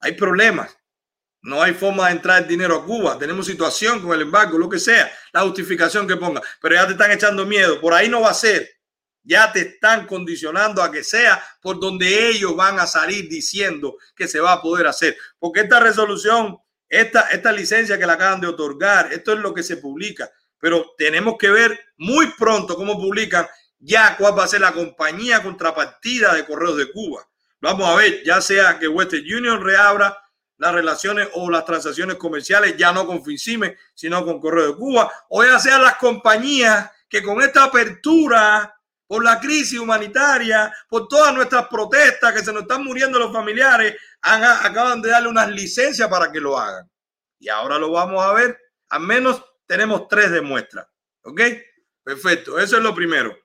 hay 0.02 0.12
problemas. 0.16 0.78
No 1.42 1.64
hay 1.64 1.74
forma 1.74 2.08
de 2.08 2.12
entrar 2.12 2.42
el 2.42 2.50
dinero 2.50 2.76
a 2.76 2.86
Cuba. 2.86 3.18
Tenemos 3.18 3.46
situación 3.46 4.02
con 4.02 4.12
el 4.12 4.24
embargo, 4.24 4.58
lo 4.58 4.68
que 4.68 4.80
sea, 4.80 5.10
la 5.32 5.44
justificación 5.44 6.06
que 6.06 6.18
ponga. 6.18 6.42
Pero 6.62 6.76
ya 6.76 6.86
te 6.86 6.92
están 6.92 7.12
echando 7.12 7.46
miedo. 7.46 7.80
Por 7.80 7.94
ahí 7.94 8.10
no 8.10 8.20
va 8.20 8.32
a 8.32 8.34
ser. 8.34 8.70
Ya 9.24 9.50
te 9.50 9.62
están 9.62 10.06
condicionando 10.06 10.84
a 10.84 10.92
que 10.92 11.06
sea 11.06 11.42
por 11.62 11.80
donde 11.80 12.32
ellos 12.32 12.54
van 12.54 12.82
a 12.82 12.86
salir 12.86 13.30
diciendo 13.30 13.96
que 14.14 14.28
se 14.28 14.42
va 14.42 14.52
a 14.52 14.62
poder 14.62 14.88
hacer. 14.88 15.16
Porque 15.40 15.62
esta 15.62 15.80
resolución, 15.80 16.58
esta, 16.90 17.30
esta 17.30 17.52
licencia 17.52 17.98
que 17.98 18.06
le 18.06 18.12
acaban 18.12 18.42
de 18.42 18.48
otorgar, 18.48 19.14
esto 19.14 19.34
es 19.34 19.40
lo 19.40 19.54
que 19.54 19.64
se 19.64 19.78
publica 19.78 20.30
pero 20.60 20.94
tenemos 20.98 21.38
que 21.38 21.50
ver 21.50 21.80
muy 21.98 22.28
pronto 22.34 22.76
cómo 22.76 23.00
publican 23.00 23.48
ya 23.80 24.18
cuál 24.18 24.38
va 24.38 24.44
a 24.44 24.48
ser 24.48 24.62
la 24.62 24.74
compañía 24.74 25.42
contrapartida 25.42 26.34
de 26.34 26.46
correos 26.46 26.78
de 26.78 26.92
Cuba. 26.92 27.26
Vamos 27.62 27.88
a 27.88 27.96
ver, 27.96 28.22
ya 28.26 28.42
sea 28.42 28.78
que 28.78 28.88
Western 28.88 29.24
Union 29.24 29.64
reabra 29.64 30.18
las 30.58 30.74
relaciones 30.74 31.30
o 31.34 31.50
las 31.50 31.64
transacciones 31.64 32.18
comerciales, 32.18 32.76
ya 32.76 32.92
no 32.92 33.08
con 33.08 33.24
Fincime, 33.24 33.78
sino 33.94 34.26
con 34.26 34.42
Correo 34.42 34.68
de 34.68 34.76
Cuba, 34.76 35.10
o 35.30 35.44
ya 35.44 35.58
sean 35.60 35.82
las 35.82 35.96
compañías 35.96 36.92
que 37.08 37.24
con 37.24 37.42
esta 37.42 37.64
apertura 37.64 38.76
por 39.08 39.24
la 39.24 39.40
crisis 39.40 39.80
humanitaria, 39.80 40.72
por 40.90 41.08
todas 41.08 41.34
nuestras 41.34 41.68
protestas 41.68 42.34
que 42.34 42.44
se 42.44 42.52
nos 42.52 42.64
están 42.64 42.84
muriendo 42.84 43.18
los 43.18 43.32
familiares, 43.32 43.96
acaban 44.22 45.02
de 45.02 45.10
darle 45.10 45.30
unas 45.30 45.50
licencias 45.50 46.08
para 46.08 46.32
que 46.32 46.40
lo 46.40 46.58
hagan. 46.58 46.90
Y 47.40 47.50
ahora 47.50 47.78
lo 47.78 47.92
vamos 47.92 48.24
a 48.24 48.34
ver, 48.34 48.60
al 48.90 49.02
menos 49.02 49.44
tenemos 49.66 50.08
tres 50.08 50.32
de 50.32 50.42
muestra. 50.42 50.90
¿Ok? 51.22 51.42
Perfecto. 52.04 52.60
Eso 52.60 52.78
es 52.78 52.84
lo 52.84 52.94
primero. 52.94 53.38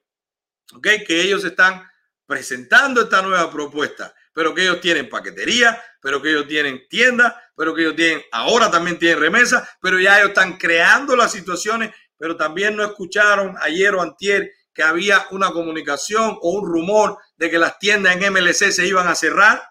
¿Ok? 0.74 0.86
Que 1.06 1.20
ellos 1.20 1.44
están 1.44 1.86
presentando 2.26 3.02
esta 3.02 3.22
nueva 3.22 3.50
propuesta. 3.50 4.14
pero 4.32 4.52
que 4.52 4.62
ellos 4.62 4.80
tienen 4.80 5.08
paquetería, 5.08 5.80
pero 6.00 6.20
que 6.20 6.30
ellos 6.30 6.48
tienen 6.48 6.88
tiendas, 6.88 7.32
pero 7.56 7.72
que 7.72 7.82
ellos 7.82 7.94
tienen, 7.94 8.20
ahora 8.32 8.68
también 8.68 8.98
tienen 8.98 9.20
remesa, 9.20 9.68
pero 9.80 10.00
ya 10.00 10.18
ellos 10.18 10.30
están 10.30 10.56
creando 10.58 11.14
las 11.14 11.30
situaciones, 11.30 11.94
pero 12.18 12.36
también 12.36 12.74
no 12.74 12.82
escucharon 12.84 13.54
ayer 13.60 13.94
o 13.94 14.02
antier 14.02 14.50
que 14.74 14.82
había 14.82 15.24
una 15.30 15.52
comunicación 15.52 16.36
o 16.42 16.50
un 16.50 16.66
rumor 16.66 17.16
de 17.36 17.48
que 17.48 17.60
las 17.60 17.78
tiendas 17.78 18.16
en 18.16 18.32
MLC 18.32 18.72
se 18.72 18.86
iban 18.86 19.06
a 19.06 19.14
cerrar. 19.14 19.62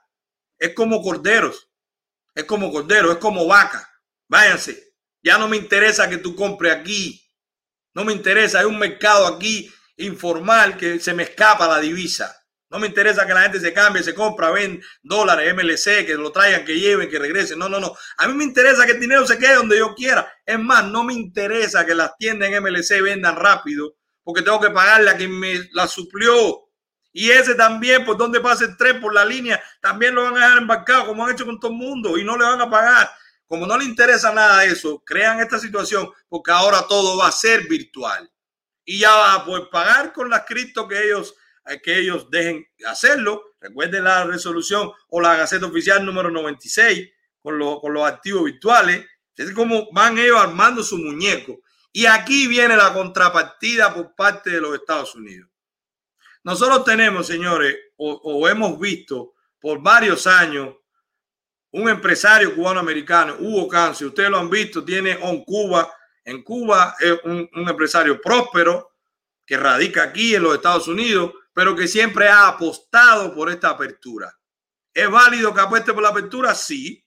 Es 0.63 0.73
como 0.73 1.01
corderos, 1.01 1.69
es 2.33 2.45
como 2.45 2.71
corderos, 2.71 3.11
es 3.11 3.17
como 3.17 3.45
vaca. 3.45 3.85
Váyanse, 4.29 4.93
ya 5.21 5.37
no 5.37 5.49
me 5.49 5.57
interesa 5.57 6.09
que 6.09 6.19
tú 6.19 6.37
compres 6.37 6.73
aquí, 6.73 7.21
no 7.93 8.05
me 8.05 8.13
interesa, 8.13 8.59
hay 8.59 8.65
un 8.65 8.79
mercado 8.79 9.27
aquí 9.27 9.69
informal 9.97 10.77
que 10.77 11.01
se 11.01 11.13
me 11.13 11.23
escapa 11.23 11.67
la 11.67 11.81
divisa. 11.81 12.33
No 12.69 12.79
me 12.79 12.87
interesa 12.87 13.27
que 13.27 13.33
la 13.33 13.41
gente 13.41 13.59
se 13.59 13.73
cambie, 13.73 14.03
se 14.03 14.15
compra, 14.15 14.51
ven 14.51 14.81
dólares, 15.01 15.53
MLC, 15.53 16.05
que 16.05 16.15
lo 16.15 16.31
traigan, 16.31 16.63
que 16.63 16.79
lleven, 16.79 17.09
que 17.09 17.19
regresen. 17.19 17.59
No, 17.59 17.67
no, 17.67 17.81
no. 17.81 17.93
A 18.15 18.27
mí 18.29 18.33
me 18.33 18.45
interesa 18.45 18.85
que 18.85 18.93
el 18.93 19.01
dinero 19.01 19.27
se 19.27 19.37
quede 19.37 19.55
donde 19.55 19.77
yo 19.77 19.93
quiera. 19.93 20.33
Es 20.45 20.57
más, 20.59 20.85
no 20.85 21.03
me 21.03 21.13
interesa 21.13 21.85
que 21.85 21.93
las 21.93 22.15
tiendas 22.17 22.49
en 22.49 22.63
MLC 22.63 23.01
vendan 23.01 23.35
rápido, 23.35 23.97
porque 24.23 24.43
tengo 24.43 24.61
que 24.61 24.69
pagarle 24.69 25.09
a 25.09 25.17
quien 25.17 25.37
me 25.37 25.67
la 25.73 25.89
suplió. 25.89 26.62
Y 27.13 27.29
ese 27.29 27.53
también, 27.53 28.03
por 28.03 28.17
donde 28.17 28.41
pasa 28.41 28.65
el 28.65 28.75
tren, 28.75 28.99
por 28.99 29.13
la 29.13 29.23
línea, 29.23 29.63
también 29.79 30.15
lo 30.15 30.23
van 30.23 30.35
a 30.35 30.39
dejar 30.39 30.57
embarcado, 30.57 31.05
como 31.05 31.23
han 31.23 31.31
hecho 31.31 31.45
con 31.45 31.59
todo 31.59 31.71
el 31.71 31.77
mundo, 31.77 32.17
y 32.17 32.23
no 32.23 32.35
le 32.35 32.43
van 32.43 32.59
a 32.59 32.69
pagar. 32.69 33.11
Como 33.45 33.67
no 33.67 33.77
le 33.77 33.85
interesa 33.85 34.33
nada 34.33 34.65
eso, 34.65 35.03
crean 35.05 35.39
esta 35.39 35.59
situación, 35.59 36.09
porque 36.27 36.51
ahora 36.51 36.87
todo 36.89 37.15
va 37.15 37.27
a 37.27 37.31
ser 37.31 37.67
virtual. 37.67 38.29
Y 38.83 38.99
ya 38.99 39.13
va 39.13 39.33
a 39.35 39.45
poder 39.45 39.69
pagar 39.71 40.11
con 40.11 40.29
las 40.29 40.43
cripto 40.43 40.87
que 40.87 41.03
ellos 41.03 41.35
que 41.81 41.99
ellos 41.99 42.29
dejen 42.29 42.67
hacerlo. 42.85 43.55
Recuerden 43.59 44.03
la 44.03 44.25
resolución 44.25 44.91
o 45.07 45.21
la 45.21 45.35
Gaceta 45.35 45.65
Oficial 45.65 46.05
número 46.05 46.29
96 46.29 47.09
con, 47.41 47.59
con 47.79 47.93
los 47.93 48.05
activos 48.05 48.43
virtuales. 48.43 49.05
Es 49.35 49.51
como 49.51 49.91
van 49.91 50.17
ellos 50.17 50.39
armando 50.39 50.83
su 50.83 50.97
muñeco. 50.97 51.61
Y 51.91 52.05
aquí 52.05 52.47
viene 52.47 52.75
la 52.75 52.93
contrapartida 52.93 53.93
por 53.93 54.15
parte 54.15 54.49
de 54.49 54.61
los 54.61 54.75
Estados 54.75 55.15
Unidos. 55.15 55.49
Nosotros 56.43 56.83
tenemos, 56.83 57.27
señores, 57.27 57.75
o, 57.97 58.47
hemos 58.49 58.79
visto 58.79 59.33
por 59.59 59.81
varios 59.81 60.27
años 60.27 60.75
un 61.71 61.89
empresario 61.89 62.53
cubano-americano, 62.53 63.37
Hugo 63.39 63.67
Cancio, 63.67 64.07
ustedes 64.07 64.29
lo 64.29 64.37
han 64.37 64.49
visto, 64.49 64.83
tiene 64.83 65.17
On 65.21 65.43
Cuba. 65.43 65.91
En 66.23 66.43
Cuba 66.43 66.95
es 66.99 67.19
un, 67.23 67.49
un 67.53 67.69
empresario 67.69 68.21
próspero 68.21 68.91
que 69.45 69.57
radica 69.57 70.03
aquí 70.03 70.35
en 70.35 70.43
los 70.43 70.55
Estados 70.55 70.87
Unidos 70.87 71.33
pero 71.53 71.75
que 71.75 71.87
siempre 71.87 72.27
ha 72.27 72.47
apostado 72.47 73.33
por 73.33 73.49
esta 73.49 73.69
apertura. 73.69 74.35
¿Es 74.93 75.09
válido 75.09 75.53
que 75.53 75.61
apueste 75.61 75.93
por 75.93 76.03
la 76.03 76.09
apertura? 76.09 76.55
Sí, 76.55 77.05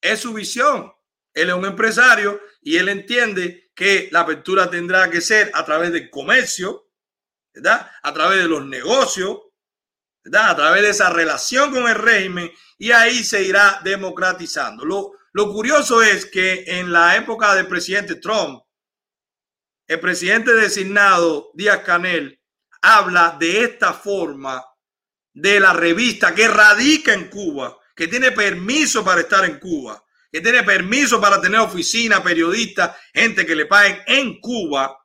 es 0.00 0.20
su 0.20 0.34
visión. 0.34 0.92
Él 1.32 1.48
es 1.48 1.54
un 1.54 1.64
empresario 1.64 2.40
y 2.60 2.76
él 2.76 2.88
entiende 2.88 3.70
que 3.74 4.08
la 4.10 4.20
apertura 4.20 4.68
tendrá 4.68 5.08
que 5.08 5.20
ser 5.20 5.50
a 5.54 5.64
través 5.64 5.92
del 5.92 6.10
comercio, 6.10 6.87
A 7.64 8.12
través 8.12 8.38
de 8.42 8.48
los 8.48 8.64
negocios. 8.64 9.38
A 10.32 10.54
través 10.54 10.82
de 10.82 10.90
esa 10.90 11.10
relación 11.10 11.70
con 11.72 11.88
el 11.88 11.94
régimen 11.94 12.50
y 12.78 12.92
ahí 12.92 13.24
se 13.24 13.42
irá 13.42 13.80
democratizando. 13.82 14.84
Lo, 14.84 15.12
lo 15.32 15.52
curioso 15.52 16.02
es 16.02 16.26
que 16.26 16.64
en 16.66 16.92
la 16.92 17.16
época 17.16 17.54
del 17.54 17.66
presidente 17.66 18.16
Trump, 18.16 18.62
el 19.86 20.00
presidente 20.00 20.54
designado 20.54 21.50
Díaz 21.54 21.78
Canel 21.78 22.40
habla 22.82 23.36
de 23.38 23.64
esta 23.64 23.92
forma 23.92 24.64
de 25.32 25.60
la 25.60 25.72
revista 25.72 26.34
que 26.34 26.46
radica 26.46 27.12
en 27.12 27.28
Cuba, 27.28 27.78
que 27.94 28.06
tiene 28.06 28.32
permiso 28.32 29.04
para 29.04 29.22
estar 29.22 29.44
en 29.44 29.58
Cuba, 29.58 30.04
que 30.30 30.40
tiene 30.40 30.62
permiso 30.62 31.20
para 31.20 31.40
tener 31.40 31.60
oficina, 31.60 32.22
periodistas, 32.22 32.96
gente 33.12 33.44
que 33.46 33.56
le 33.56 33.66
paguen 33.66 34.02
en 34.06 34.40
Cuba 34.40 34.96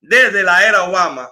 desde 0.00 0.42
la 0.42 0.66
era 0.66 0.82
Obama, 0.84 1.30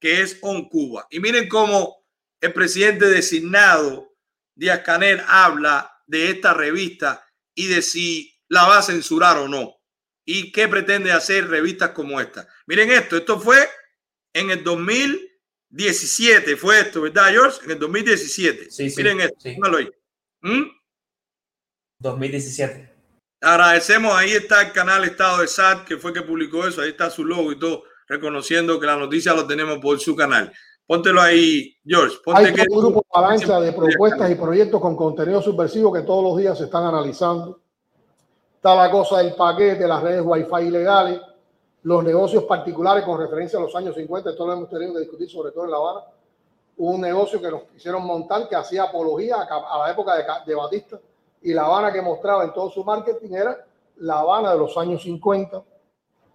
que 0.00 0.22
es 0.22 0.38
On 0.40 0.68
Cuba. 0.68 1.06
Y 1.10 1.20
miren 1.20 1.48
cómo 1.48 2.04
el 2.40 2.52
presidente 2.52 3.06
designado 3.06 4.16
Díaz 4.54 4.80
Canel 4.80 5.22
habla 5.26 6.02
de 6.06 6.30
esta 6.30 6.54
revista 6.54 7.24
y 7.54 7.68
de 7.68 7.82
si 7.82 8.34
la 8.48 8.66
va 8.66 8.78
a 8.78 8.82
censurar 8.82 9.38
o 9.38 9.48
no. 9.48 9.76
Y 10.24 10.52
qué 10.52 10.68
pretende 10.68 11.12
hacer 11.12 11.48
revistas 11.48 11.90
como 11.90 12.20
esta. 12.20 12.48
Miren 12.66 12.90
esto, 12.90 13.16
esto 13.16 13.38
fue 13.38 13.68
en 14.32 14.50
el 14.50 14.62
2017 14.64 16.56
fue 16.56 16.80
esto, 16.80 17.02
¿verdad, 17.02 17.30
George? 17.30 17.64
En 17.64 17.72
el 17.72 17.78
2017. 17.78 18.70
Sí, 18.70 18.92
Miren 18.96 19.20
esto, 19.20 19.36
sí. 19.40 19.56
ahí. 19.76 19.90
2017. 21.98 22.82
¿Mm? 22.82 22.90
Agradecemos, 23.42 24.12
ahí 24.14 24.32
está 24.32 24.62
el 24.62 24.72
canal 24.72 25.04
Estado 25.04 25.40
de 25.40 25.48
SAT, 25.48 25.86
que 25.86 25.96
fue 25.96 26.12
que 26.12 26.22
publicó 26.22 26.66
eso, 26.66 26.82
ahí 26.82 26.90
está 26.90 27.08
su 27.10 27.24
logo 27.24 27.52
y 27.52 27.58
todo, 27.58 27.84
reconociendo 28.10 28.80
que 28.80 28.86
la 28.86 28.96
noticia 28.96 29.32
lo 29.32 29.46
tenemos 29.46 29.78
por 29.78 30.00
su 30.00 30.16
canal. 30.16 30.52
Póntelo 30.84 31.22
ahí, 31.22 31.76
George. 31.86 32.16
Ponte 32.24 32.48
Hay 32.48 32.66
un 32.68 32.80
grupo 32.80 33.04
de 33.12 33.60
de 33.60 33.72
propuestas 33.72 34.28
y 34.32 34.34
proyectos 34.34 34.80
con 34.80 34.96
contenido 34.96 35.40
subversivo 35.40 35.92
que 35.92 36.02
todos 36.02 36.24
los 36.24 36.36
días 36.36 36.58
se 36.58 36.64
están 36.64 36.84
analizando. 36.84 37.60
Está 38.56 38.74
la 38.74 38.90
cosa 38.90 39.18
del 39.18 39.36
paquete, 39.36 39.86
las 39.86 40.02
redes 40.02 40.22
Wi-Fi 40.24 40.66
ilegales, 40.66 41.20
los 41.84 42.02
negocios 42.02 42.42
particulares 42.44 43.04
con 43.04 43.16
referencia 43.16 43.60
a 43.60 43.62
los 43.62 43.76
años 43.76 43.94
50, 43.94 44.30
esto 44.30 44.44
lo 44.44 44.54
hemos 44.54 44.68
tenido 44.68 44.92
que 44.94 45.00
discutir 45.00 45.30
sobre 45.30 45.52
todo 45.52 45.66
en 45.66 45.70
La 45.70 45.76
Habana, 45.76 46.00
un 46.78 47.00
negocio 47.00 47.40
que 47.40 47.48
nos 47.48 47.62
quisieron 47.72 48.04
montar 48.04 48.48
que 48.48 48.56
hacía 48.56 48.82
apología 48.82 49.36
a, 49.36 49.78
la 49.78 49.90
época 49.92 50.42
de, 50.44 50.54
Batista 50.56 50.98
y 51.42 51.54
La 51.54 51.66
Habana 51.66 51.92
que 51.92 52.02
mostraba 52.02 52.42
en 52.42 52.52
todo 52.52 52.70
su 52.70 52.82
marketing 52.82 53.32
era 53.32 53.64
La 53.98 54.18
Habana 54.18 54.52
de 54.52 54.58
los 54.58 54.76
años 54.76 55.00
50. 55.04 55.62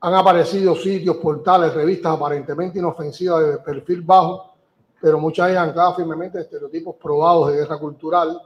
Han 0.06 0.14
aparecido 0.14 0.76
sitios, 0.76 1.18
portales, 1.18 1.74
revistas 1.74 2.14
aparentemente 2.14 2.78
inofensivas 2.78 3.44
de 3.44 3.58
perfil 3.58 4.04
bajo, 4.04 4.54
pero 5.02 5.18
muchas 5.18 5.50
ellas 5.50 5.68
ancladas 5.68 5.96
firmemente 5.96 6.40
estereotipos 6.40 6.96
probados 7.02 7.48
de 7.48 7.58
guerra 7.58 7.80
cultural. 7.80 8.40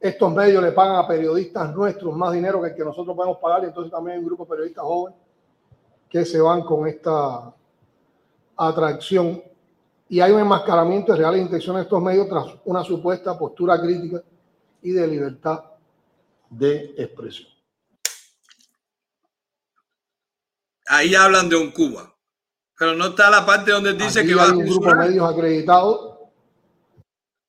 Estos 0.00 0.32
medios 0.32 0.62
le 0.62 0.72
pagan 0.72 0.96
a 0.96 1.06
periodistas 1.06 1.74
nuestros 1.74 2.16
más 2.16 2.32
dinero 2.32 2.62
que 2.62 2.68
el 2.68 2.74
que 2.74 2.82
nosotros 2.82 3.14
podemos 3.14 3.36
pagar 3.36 3.64
y 3.64 3.66
entonces 3.66 3.92
también 3.92 4.14
hay 4.14 4.20
un 4.20 4.28
grupo 4.28 4.44
de 4.44 4.48
periodistas 4.48 4.82
jóvenes 4.82 5.18
que 6.08 6.24
se 6.24 6.40
van 6.40 6.62
con 6.62 6.88
esta 6.88 7.52
atracción 8.56 9.42
y 10.08 10.20
hay 10.20 10.32
un 10.32 10.40
enmascaramiento 10.40 11.12
de 11.12 11.18
reales 11.18 11.42
intenciones 11.42 11.80
de 11.80 11.82
estos 11.82 12.02
medios 12.02 12.30
tras 12.30 12.46
una 12.64 12.82
supuesta 12.82 13.38
postura 13.38 13.78
crítica 13.78 14.22
y 14.80 14.92
de 14.92 15.06
libertad 15.06 15.64
de 16.48 16.94
expresión. 16.96 17.57
Ahí 20.88 21.14
hablan 21.14 21.48
de 21.48 21.56
un 21.56 21.70
Cuba, 21.70 22.14
pero 22.76 22.94
no 22.94 23.06
está 23.08 23.30
la 23.30 23.44
parte 23.44 23.72
donde 23.72 23.92
dice 23.92 24.24
que 24.24 24.34
va 24.34 24.44
a 24.44 24.52
un 24.52 24.64
grupo 24.64 24.88
de 24.88 24.94
medios 24.94 25.30
acreditados. 25.30 26.18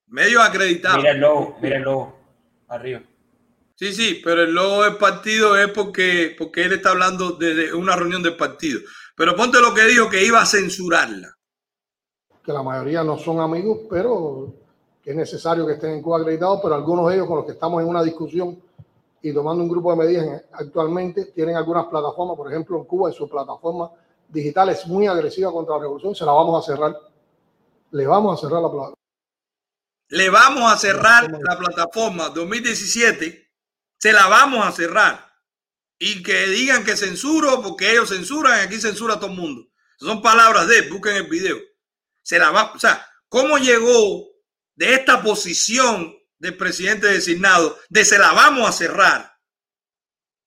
Medios 0.07 0.43
acreditados. 0.43 1.03
Mírenlo, 1.03 1.55
mírenlo, 1.61 2.15
arriba. 2.67 3.01
Sí, 3.75 3.93
sí, 3.93 4.21
pero 4.21 4.43
el 4.43 4.53
logo 4.53 4.83
del 4.83 4.97
partido 4.97 5.55
es 5.55 5.69
porque, 5.69 6.35
porque 6.37 6.63
él 6.63 6.73
está 6.73 6.89
hablando 6.89 7.31
de, 7.31 7.73
una 7.73 7.95
reunión 7.95 8.21
del 8.21 8.35
partido. 8.35 8.81
Pero 9.15 9.37
ponte 9.37 9.61
lo 9.61 9.73
que 9.73 9.85
dijo, 9.85 10.09
que 10.09 10.25
iba 10.25 10.41
a 10.41 10.45
censurarla. 10.45 11.33
Que 12.43 12.51
la 12.51 12.61
mayoría 12.61 13.05
no 13.05 13.17
son 13.17 13.39
amigos, 13.39 13.81
pero 13.89 14.53
que 15.01 15.11
es 15.11 15.15
necesario 15.15 15.65
que 15.65 15.73
estén 15.73 15.91
en 15.91 16.01
Cuba 16.01 16.19
acreditados, 16.19 16.59
pero 16.61 16.75
algunos 16.75 17.07
de 17.07 17.15
ellos 17.15 17.27
con 17.27 17.37
los 17.37 17.45
que 17.45 17.53
estamos 17.53 17.81
en 17.81 17.87
una 17.87 18.03
discusión 18.03 18.61
y 19.21 19.33
tomando 19.33 19.63
un 19.63 19.69
grupo 19.69 19.91
de 19.91 19.97
medidas 19.97 20.43
actualmente 20.53 21.25
tienen 21.25 21.55
algunas 21.55 21.85
plataformas, 21.87 22.37
por 22.37 22.49
ejemplo 22.49 22.77
en 22.77 22.85
Cuba 22.85 23.09
en 23.09 23.15
su 23.15 23.29
plataforma 23.29 23.91
digital 24.27 24.69
es 24.69 24.85
muy 24.87 25.07
agresiva 25.07 25.51
contra 25.51 25.75
la 25.75 25.81
revolución, 25.81 26.15
se 26.15 26.25
la 26.25 26.31
vamos 26.31 26.63
a 26.63 26.71
cerrar. 26.71 26.95
Le 27.91 28.05
vamos 28.05 28.37
a 28.37 28.41
cerrar 28.41 28.61
la 28.61 28.69
plataforma. 28.69 28.95
Le 30.09 30.29
vamos 30.29 30.71
a 30.71 30.77
cerrar 30.77 31.31
la 31.31 31.57
plataforma 31.57 32.29
2017 32.29 33.49
se 33.99 34.13
la 34.13 34.27
vamos 34.27 34.65
a 34.65 34.71
cerrar. 34.71 35.29
Y 35.99 36.23
que 36.23 36.47
digan 36.47 36.85
que 36.85 36.95
censuro, 36.95 37.61
porque 37.61 37.91
ellos 37.91 38.09
censuran, 38.09 38.61
aquí 38.61 38.79
censura 38.79 39.15
a 39.15 39.19
todo 39.19 39.29
el 39.29 39.37
mundo. 39.37 39.67
Son 39.97 40.21
palabras 40.21 40.67
de, 40.67 40.89
busquen 40.89 41.17
el 41.17 41.27
video. 41.27 41.57
Se 42.23 42.39
la 42.39 42.51
va, 42.51 42.71
o 42.73 42.79
sea, 42.79 43.05
¿cómo 43.27 43.57
llegó 43.57 44.27
de 44.75 44.93
esta 44.93 45.21
posición 45.21 46.15
del 46.39 46.57
presidente 46.57 47.07
designado 47.07 47.77
de 47.89 48.03
se 48.03 48.17
la 48.17 48.31
vamos 48.31 48.67
a 48.67 48.71
cerrar? 48.71 49.37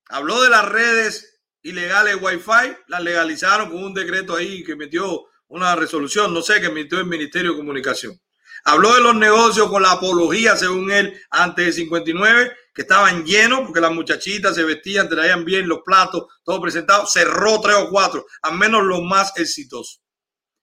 Habló 0.08 0.42
de 0.42 0.50
las 0.50 0.68
redes 0.68 1.40
ilegales 1.62 2.16
Wi-Fi, 2.20 2.76
las 2.88 3.02
legalizaron 3.02 3.70
con 3.70 3.82
un 3.82 3.94
decreto 3.94 4.34
ahí 4.34 4.64
que 4.64 4.76
metió 4.76 5.26
una 5.48 5.76
resolución, 5.76 6.34
no 6.34 6.42
sé, 6.42 6.60
que 6.60 6.66
emitió 6.66 6.98
el 6.98 7.06
Ministerio 7.06 7.52
de 7.52 7.58
Comunicación. 7.58 8.20
Habló 8.64 8.94
de 8.94 9.00
los 9.00 9.14
negocios 9.14 9.68
con 9.68 9.82
la 9.82 9.92
apología, 9.92 10.56
según 10.56 10.90
él, 10.90 11.20
antes 11.30 11.66
de 11.66 11.72
59, 11.72 12.52
que 12.72 12.82
estaban 12.82 13.24
llenos 13.24 13.60
porque 13.60 13.80
las 13.80 13.92
muchachitas 13.92 14.54
se 14.54 14.64
vestían, 14.64 15.08
traían 15.08 15.44
bien 15.44 15.68
los 15.68 15.80
platos, 15.84 16.24
todo 16.44 16.60
presentado. 16.60 17.06
Cerró 17.06 17.60
tres 17.60 17.76
o 17.76 17.90
cuatro, 17.90 18.24
al 18.42 18.56
menos 18.56 18.84
los 18.84 19.02
más 19.02 19.32
exitosos. 19.36 20.02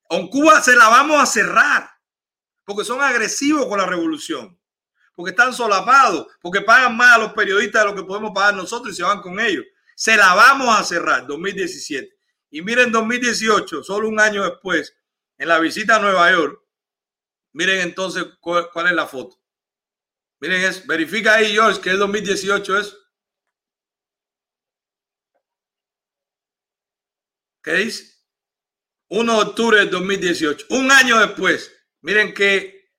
Con 0.02 0.28
Cuba 0.28 0.60
se 0.60 0.74
la 0.74 0.88
vamos 0.88 1.22
a 1.22 1.26
cerrar 1.26 1.90
porque 2.64 2.84
son 2.84 3.00
agresivos 3.00 3.66
con 3.66 3.78
la 3.78 3.86
revolución. 3.86 4.59
Porque 5.20 5.32
están 5.32 5.52
solapados, 5.52 6.28
porque 6.40 6.62
pagan 6.62 6.96
más 6.96 7.14
a 7.14 7.18
los 7.18 7.34
periodistas 7.34 7.84
de 7.84 7.90
lo 7.90 7.94
que 7.94 8.04
podemos 8.04 8.32
pagar 8.34 8.54
nosotros 8.54 8.94
y 8.94 8.96
se 8.96 9.02
van 9.02 9.20
con 9.20 9.38
ellos. 9.38 9.66
Se 9.94 10.16
la 10.16 10.32
vamos 10.32 10.74
a 10.74 10.82
cerrar 10.82 11.26
2017. 11.26 12.10
Y 12.48 12.62
miren 12.62 12.90
2018, 12.90 13.84
solo 13.84 14.08
un 14.08 14.18
año 14.18 14.42
después, 14.42 14.96
en 15.36 15.48
la 15.48 15.58
visita 15.58 15.96
a 15.96 15.98
Nueva 15.98 16.32
York, 16.32 16.58
miren 17.52 17.80
entonces 17.80 18.24
cuál, 18.40 18.70
es 18.86 18.92
la 18.92 19.06
foto. 19.06 19.38
Miren, 20.40 20.62
es, 20.62 20.86
verifica 20.86 21.34
ahí, 21.34 21.52
George, 21.52 21.82
que 21.82 21.90
es 21.90 21.98
2018 21.98 22.78
es. 22.78 22.96
¿Qué 27.62 27.74
dice? 27.74 28.10
1 29.08 29.34
de 29.34 29.50
octubre 29.50 29.78
del 29.80 29.90
2018. 29.90 30.64
Un 30.70 30.90
año 30.90 31.18
después. 31.18 31.70
Miren 32.00 32.32
qué, 32.32 32.90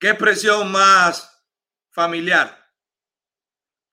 qué 0.00 0.08
expresión 0.08 0.72
más 0.72 1.27
familiar. 1.98 2.56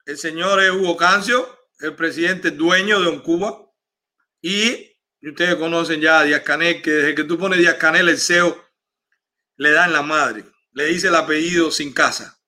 El 0.04 0.16
señor 0.16 0.62
es 0.62 0.70
Hugo 0.70 0.96
Cancio, 0.96 1.58
el 1.80 1.96
presidente 1.96 2.52
dueño 2.52 3.00
de 3.00 3.20
Cuba. 3.20 3.68
Y 4.40 4.96
ustedes 5.22 5.56
conocen 5.56 6.00
ya 6.00 6.20
a 6.20 6.22
Díaz 6.22 6.42
Canel, 6.42 6.80
que 6.82 6.92
desde 6.92 7.16
que 7.16 7.24
tú 7.24 7.36
pones 7.36 7.58
Díaz 7.58 7.74
Canel, 7.74 8.08
el 8.08 8.18
CEO 8.18 8.64
le 9.56 9.72
da 9.72 9.86
en 9.86 9.92
la 9.92 10.02
madre. 10.02 10.44
Le 10.70 10.84
dice 10.86 11.08
el 11.08 11.16
apellido 11.16 11.72
sin 11.72 11.92
casa. 11.92 12.38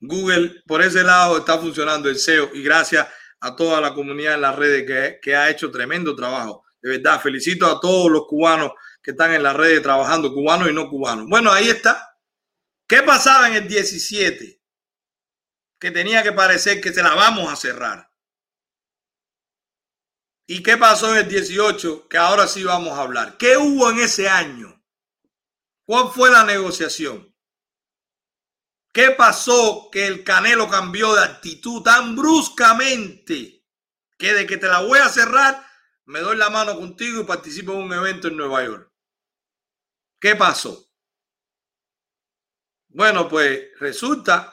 Google 0.00 0.62
por 0.66 0.80
ese 0.80 1.02
lado 1.02 1.36
está 1.36 1.58
funcionando 1.58 2.08
el 2.08 2.16
SEO 2.16 2.48
y 2.54 2.62
gracias 2.62 3.06
a 3.40 3.54
toda 3.54 3.82
la 3.82 3.92
comunidad 3.92 4.36
en 4.36 4.40
las 4.40 4.56
redes 4.56 4.86
que, 4.86 5.18
que 5.20 5.36
ha 5.36 5.50
hecho 5.50 5.70
tremendo 5.70 6.16
trabajo. 6.16 6.64
De 6.80 6.88
verdad, 6.88 7.20
felicito 7.20 7.66
a 7.66 7.78
todos 7.78 8.10
los 8.10 8.22
cubanos 8.26 8.72
que 9.02 9.10
están 9.10 9.34
en 9.34 9.42
las 9.42 9.54
redes 9.54 9.82
trabajando, 9.82 10.32
cubanos 10.32 10.70
y 10.70 10.72
no 10.72 10.88
cubanos. 10.88 11.26
Bueno, 11.28 11.52
ahí 11.52 11.68
está. 11.68 12.16
¿Qué 12.88 13.02
pasaba 13.02 13.48
en 13.48 13.56
el 13.56 13.68
17? 13.68 14.61
Que 15.82 15.90
tenía 15.90 16.22
que 16.22 16.30
parecer 16.30 16.80
que 16.80 16.92
se 16.92 17.02
la 17.02 17.16
vamos 17.16 17.52
a 17.52 17.56
cerrar. 17.56 18.08
¿Y 20.46 20.62
qué 20.62 20.76
pasó 20.76 21.10
en 21.10 21.24
el 21.24 21.28
18? 21.28 22.06
Que 22.08 22.18
ahora 22.18 22.46
sí 22.46 22.62
vamos 22.62 22.96
a 22.96 23.02
hablar. 23.02 23.36
¿Qué 23.36 23.56
hubo 23.56 23.90
en 23.90 23.98
ese 23.98 24.28
año? 24.28 24.80
¿Cuál 25.84 26.12
fue 26.12 26.30
la 26.30 26.44
negociación? 26.44 27.36
¿Qué 28.92 29.10
pasó 29.10 29.88
que 29.90 30.06
el 30.06 30.22
Canelo 30.22 30.68
cambió 30.68 31.16
de 31.16 31.24
actitud 31.24 31.82
tan 31.82 32.14
bruscamente 32.14 33.66
que 34.16 34.34
de 34.34 34.46
que 34.46 34.58
te 34.58 34.68
la 34.68 34.82
voy 34.82 35.00
a 35.00 35.08
cerrar, 35.08 35.66
me 36.04 36.20
doy 36.20 36.36
la 36.36 36.48
mano 36.48 36.76
contigo 36.76 37.22
y 37.22 37.24
participo 37.24 37.72
en 37.72 37.78
un 37.78 37.92
evento 37.92 38.28
en 38.28 38.36
Nueva 38.36 38.62
York? 38.62 38.88
¿Qué 40.20 40.36
pasó? 40.36 40.92
Bueno, 42.86 43.28
pues 43.28 43.70
resulta 43.80 44.51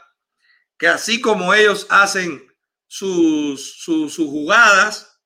que 0.80 0.88
así 0.88 1.20
como 1.20 1.54
ellos 1.54 1.86
hacen 1.90 2.42
sus, 2.88 3.84
sus, 3.84 4.16
jugadas 4.16 5.22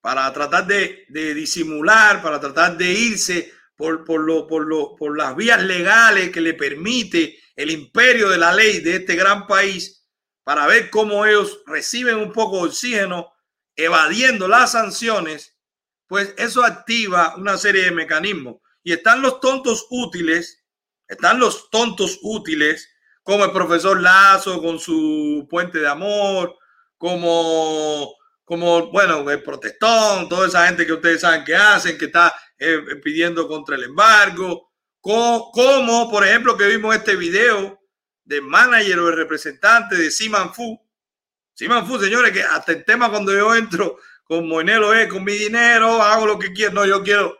para 0.00 0.32
tratar 0.32 0.66
de, 0.66 1.04
de, 1.08 1.34
disimular, 1.34 2.22
para 2.22 2.40
tratar 2.40 2.78
de 2.78 2.92
irse 2.92 3.52
por, 3.76 4.04
por, 4.04 4.20
lo, 4.20 4.46
por, 4.46 4.66
lo, 4.66 4.94
por 4.96 5.18
las 5.18 5.34
vías 5.36 5.62
legales 5.62 6.30
que 6.30 6.40
le 6.40 6.54
permite 6.54 7.38
el 7.56 7.70
imperio 7.70 8.30
de 8.30 8.38
la 8.38 8.54
ley 8.54 8.78
de 8.78 8.96
este 8.96 9.16
gran 9.16 9.46
país 9.46 10.06
para 10.44 10.66
ver 10.66 10.88
cómo 10.88 11.26
ellos 11.26 11.60
reciben 11.66 12.16
un 12.16 12.32
poco 12.32 12.62
de 12.62 12.68
oxígeno 12.68 13.32
evadiendo 13.74 14.48
las 14.48 14.72
sanciones, 14.72 15.56
pues 16.06 16.34
eso 16.38 16.64
activa 16.64 17.34
una 17.36 17.56
serie 17.56 17.84
de 17.84 17.90
mecanismos. 17.90 18.56
Y 18.84 18.92
están 18.92 19.20
los 19.20 19.40
tontos 19.40 19.86
útiles, 19.90 20.64
están 21.08 21.38
los 21.38 21.70
tontos 21.70 22.18
útiles, 22.22 22.88
como 23.22 23.44
el 23.44 23.52
profesor 23.52 24.00
Lazo 24.00 24.60
con 24.60 24.78
su 24.78 25.46
puente 25.48 25.78
de 25.78 25.88
amor, 25.88 26.56
como, 26.98 28.14
como 28.44 28.90
bueno, 28.90 29.28
el 29.30 29.42
protestón, 29.42 30.28
toda 30.28 30.48
esa 30.48 30.66
gente 30.66 30.86
que 30.86 30.92
ustedes 30.92 31.20
saben 31.20 31.44
que 31.44 31.54
hacen, 31.54 31.98
que 31.98 32.06
está 32.06 32.34
eh, 32.58 32.78
pidiendo 33.02 33.48
contra 33.48 33.76
el 33.76 33.84
embargo, 33.84 34.70
como, 35.00 36.08
por 36.10 36.24
ejemplo, 36.24 36.56
que 36.56 36.68
vimos 36.68 36.94
este 36.94 37.16
video 37.16 37.80
del 38.24 38.42
manager 38.42 39.00
o 39.00 39.08
el 39.08 39.16
representante 39.16 39.96
de 39.96 40.10
Siman 40.10 40.54
Fu. 40.54 40.80
Siman 41.54 41.86
Fu, 41.86 41.98
señores, 41.98 42.30
que 42.32 42.42
hasta 42.42 42.72
el 42.72 42.84
tema 42.84 43.10
cuando 43.10 43.32
yo 43.32 43.54
entro 43.54 43.98
con 44.22 44.46
Moinelo 44.48 44.94
es 44.94 45.08
con 45.08 45.24
mi 45.24 45.32
dinero, 45.32 46.00
hago 46.00 46.26
lo 46.26 46.38
que 46.38 46.52
quiero. 46.52 46.72
No, 46.72 46.86
yo 46.86 47.02
quiero, 47.02 47.36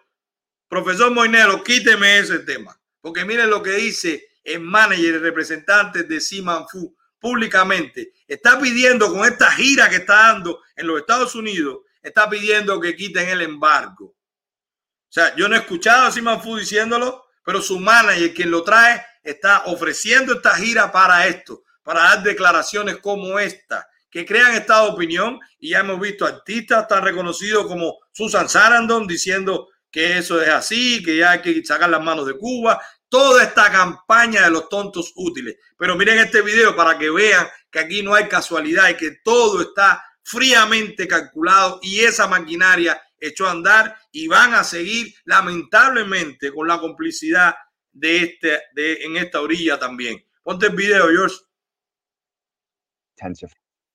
profesor 0.69 1.13
Moinelo, 1.13 1.63
quíteme 1.63 2.19
ese 2.19 2.41
tema. 2.41 2.77
Porque 3.01 3.25
miren 3.25 3.49
lo 3.49 3.63
que 3.63 3.73
dice 3.73 4.27
el 4.45 4.61
manager, 4.61 5.15
el 5.15 5.21
representante 5.21 6.05
de 6.05 6.21
Siman 6.21 6.69
Fu 6.69 6.97
públicamente. 7.19 8.13
Está 8.27 8.59
pidiendo 8.59 9.13
con 9.13 9.25
esta 9.25 9.51
gira 9.53 9.89
que 9.89 9.97
está 9.97 10.33
dando 10.33 10.61
en 10.75 10.87
los 10.87 10.99
Estados 10.99 11.35
Unidos, 11.35 11.79
está 12.03 12.29
pidiendo 12.29 12.81
que 12.81 12.97
quiten 12.97 13.29
el 13.29 13.43
embargo. 13.43 14.07
O 14.07 15.13
sea, 15.15 15.35
yo 15.37 15.49
no 15.49 15.55
he 15.55 15.59
escuchado 15.59 16.07
a 16.07 16.11
Siman 16.11 16.43
Fu 16.43 16.57
diciéndolo, 16.57 17.27
pero 17.45 17.61
su 17.61 17.79
manager, 17.79 18.35
quien 18.35 18.51
lo 18.51 18.63
trae, 18.63 19.05
está 19.23 19.65
ofreciendo 19.67 20.35
esta 20.35 20.55
gira 20.57 20.91
para 20.91 21.27
esto, 21.27 21.63
para 21.83 22.03
dar 22.03 22.23
declaraciones 22.23 22.99
como 22.99 23.39
esta, 23.39 23.87
que 24.11 24.27
crean 24.27 24.55
esta 24.55 24.85
opinión. 24.85 25.39
Y 25.59 25.71
ya 25.71 25.81
hemos 25.81 26.01
visto 26.01 26.27
artistas 26.27 26.89
tan 26.89 27.05
reconocidos 27.05 27.67
como 27.67 27.99
Susan 28.13 28.49
Sarandon 28.49 29.07
diciendo 29.07 29.69
que 29.91 30.19
eso 30.19 30.41
es 30.41 30.49
así, 30.49 31.03
que 31.03 31.19
ya 31.19 31.33
hay 31.33 31.43
que 31.43 31.65
sacar 31.65 31.91
las 31.91 32.03
manos 32.03 32.27
de 32.27 32.37
Cuba. 32.37 32.81
Toda 33.13 33.43
esta 33.43 33.71
campaña 33.71 34.45
de 34.45 34.51
los 34.51 34.71
tontos 34.71 35.13
útiles. 35.17 35.59
Pero 35.77 35.97
miren 35.97 36.17
este 36.17 36.41
video 36.41 36.75
para 36.75 36.97
que 36.97 37.11
vean 37.11 37.47
que 37.71 37.79
aquí 37.79 38.03
no 38.03 38.15
hay 38.15 38.27
casualidad 38.27 38.89
y 38.89 38.97
que 38.97 39.19
todo 39.23 39.61
está 39.61 40.03
fríamente 40.23 41.07
calculado 41.07 41.79
y 41.83 42.01
esa 42.01 42.27
maquinaria 42.27 42.99
echó 43.21 43.47
andar 43.47 43.95
y 44.13 44.29
van 44.29 44.55
a 44.55 44.65
seguir 44.65 45.15
lamentablemente 45.27 46.51
con 46.55 46.67
la 46.67 46.81
complicidad 46.81 47.55
de 47.93 48.17
este 48.23 48.61
de 48.75 49.05
en 49.05 49.19
esta 49.19 49.43
orilla 49.43 49.79
también. 49.79 50.25
Ponte 50.43 50.69
el 50.69 50.75
video, 50.75 51.09
George. 51.09 51.37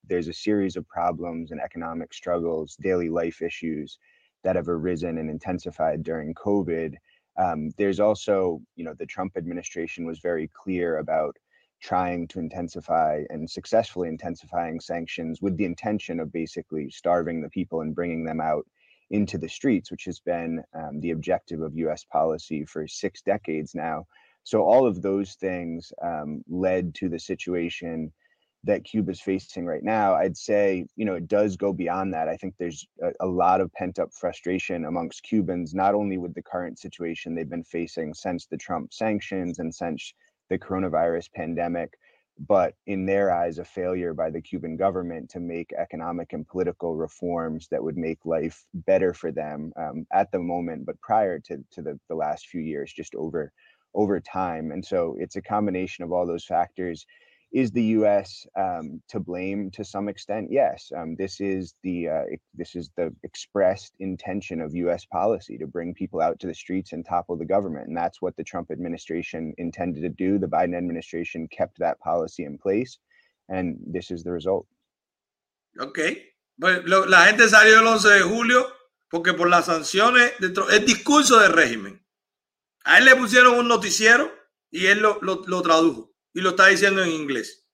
There's 0.07 0.27
a 0.27 0.34
series 0.34 0.77
of 0.77 0.88
problems 0.88 1.52
and 1.52 1.60
economic 1.60 2.14
struggles, 2.14 2.77
daily 2.80 3.10
life 3.10 3.41
issues 3.41 3.98
that 4.44 4.56
have 4.56 4.69
arisen 4.69 5.18
and 5.18 5.27
intensified 5.27 6.03
during 6.03 6.35
COVID. 6.35 6.94
Um, 7.38 7.72
there's 7.77 7.99
also, 7.99 8.61
you 8.76 8.84
know, 8.84 8.93
the 8.93 9.05
Trump 9.05 9.38
administration 9.38 10.05
was 10.05 10.19
very 10.19 10.49
clear 10.53 10.97
about 10.97 11.38
trying 11.81 12.27
to 12.27 12.39
intensify 12.39 13.23
and 13.30 13.49
successfully 13.49 14.09
intensifying 14.09 14.80
sanctions 14.80 15.41
with 15.41 15.55
the 15.57 15.65
intention 15.65 16.19
of 16.19 16.34
basically 16.34 16.89
starving 16.89 17.41
the 17.41 17.49
people 17.49 17.81
and 17.81 17.93
bringing 17.93 18.23
them 18.23 18.41
out 18.41 18.65
into 19.11 19.38
the 19.38 19.47
streets, 19.47 19.91
which 19.91 20.05
has 20.05 20.19
been 20.19 20.64
um, 20.73 20.99
the 20.99 21.11
objective 21.11 21.61
of 21.61 21.77
US 21.77 22.03
policy 22.03 22.65
for 22.65 22.88
six 22.88 23.22
decades 23.22 23.76
now. 23.76 24.05
So, 24.43 24.64
all 24.64 24.88
of 24.88 25.01
those 25.01 25.35
things 25.35 25.91
um, 26.01 26.43
led 26.49 26.95
to 26.95 27.09
the 27.09 27.19
situation 27.19 28.11
that 28.68 28.84
Cuba 28.84 29.11
is 29.11 29.22
facing 29.22 29.65
right 29.65 29.84
now. 29.84 30.14
I'd 30.14 30.38
say, 30.38 30.85
you 30.95 31.06
know, 31.06 31.15
it 31.15 31.27
does 31.27 31.57
go 31.57 31.73
beyond 31.73 32.14
that. 32.14 32.27
I 32.27 32.35
think 32.35 32.53
there's 32.57 32.85
a, 33.02 33.11
a 33.22 33.27
lot 33.27 33.61
of 33.61 33.73
pent 33.73 33.98
up 33.98 34.14
frustration 34.14 34.85
amongst 34.85 35.23
Cubans, 35.23 35.73
not 35.73 35.95
only 35.95 36.18
with 36.18 36.34
the 36.35 36.44
current 36.44 36.77
situation 36.77 37.34
they've 37.34 37.49
been 37.49 37.64
facing 37.64 38.14
since 38.14 38.45
the 38.45 38.57
Trump 38.57 38.94
sanctions 38.94 39.60
and 39.60 39.73
since 39.73 40.14
the 40.49 40.60
coronavirus 40.60 41.31
pandemic, 41.34 41.98
but 42.48 42.76
in 42.85 43.06
their 43.06 43.31
eyes, 43.31 43.57
a 43.57 43.65
failure 43.65 44.14
by 44.14 44.30
the 44.30 44.41
Cuban 44.41 44.77
government 44.77 45.30
to 45.31 45.39
make 45.39 45.73
economic 45.73 46.34
and 46.34 46.48
political 46.48 46.95
reforms 46.95 47.68
that 47.72 47.84
would 47.84 47.98
make 47.98 48.19
life 48.26 48.64
better 48.73 49.14
for 49.14 49.31
them 49.31 49.73
um, 49.76 50.06
at 50.14 50.31
the 50.31 50.39
moment, 50.39 50.85
but 50.85 51.02
prior 51.02 51.39
to, 51.39 51.57
to 51.72 51.81
the, 51.81 51.99
the 52.10 52.15
last 52.15 52.48
few 52.48 52.61
years, 52.61 52.94
just 52.94 53.15
over 53.15 53.52
over 53.94 54.19
time. 54.19 54.72
And 54.72 54.85
so 54.85 55.15
it's 55.18 55.38
a 55.38 55.41
combination 55.41 56.03
of 56.03 56.11
all 56.11 56.27
those 56.27 56.45
factors 56.45 57.06
is 57.57 57.71
the 57.71 57.84
U.S. 57.97 58.45
Um, 58.55 59.01
to 59.09 59.19
blame 59.19 59.71
to 59.71 59.84
some 59.84 60.07
extent? 60.07 60.49
Yes. 60.51 60.91
Um, 60.95 61.15
this 61.17 61.41
is 61.41 61.73
the 61.81 62.07
uh, 62.07 62.23
this 62.53 62.75
is 62.75 62.91
the 62.95 63.11
expressed 63.23 63.93
intention 63.99 64.61
of 64.61 64.75
U.S. 64.75 65.05
policy 65.05 65.57
to 65.57 65.65
bring 65.65 65.95
people 65.95 66.21
out 66.21 66.38
to 66.41 66.47
the 66.47 66.53
streets 66.53 66.93
and 66.93 67.03
topple 67.03 67.35
the 67.35 67.51
government, 67.55 67.88
and 67.88 67.97
that's 67.97 68.21
what 68.21 68.35
the 68.38 68.43
Trump 68.43 68.69
administration 68.69 69.55
intended 69.57 70.01
to 70.01 70.09
do. 70.09 70.38
The 70.38 70.53
Biden 70.55 70.77
administration 70.77 71.47
kept 71.47 71.79
that 71.79 71.99
policy 71.99 72.43
in 72.45 72.59
place, 72.59 72.99
and 73.49 73.77
this 73.88 74.11
is 74.11 74.23
the 74.23 74.31
result. 74.31 74.67
Okay. 75.79 76.11
Pues 76.59 76.84
la 76.85 77.25
gente 77.25 77.47
salió 77.49 77.79
el 77.79 77.88
11 77.88 78.09
de 78.09 78.21
julio 78.21 78.67
porque 79.09 79.34
por 79.34 79.49
las 79.49 79.65
sanciones, 79.65 80.34
dentro 80.39 80.69
el 80.69 80.85
discurso 80.85 81.39
del 81.39 81.53
régimen. 81.53 82.03
A 82.84 82.99
él 82.99 83.05
le 83.05 83.15
pusieron 83.15 83.57
un 83.57 83.67
noticiero 83.67 84.31
y 84.69 84.88
él 84.88 84.99
lo, 84.99 85.19
lo, 85.21 85.43
lo 85.47 85.61
tradujo. 85.61 86.13
Y 86.34 86.41
lo 86.41 86.49
está 86.49 86.68
diciendo 86.68 87.04
en 87.04 87.12
inglés. 87.12 87.68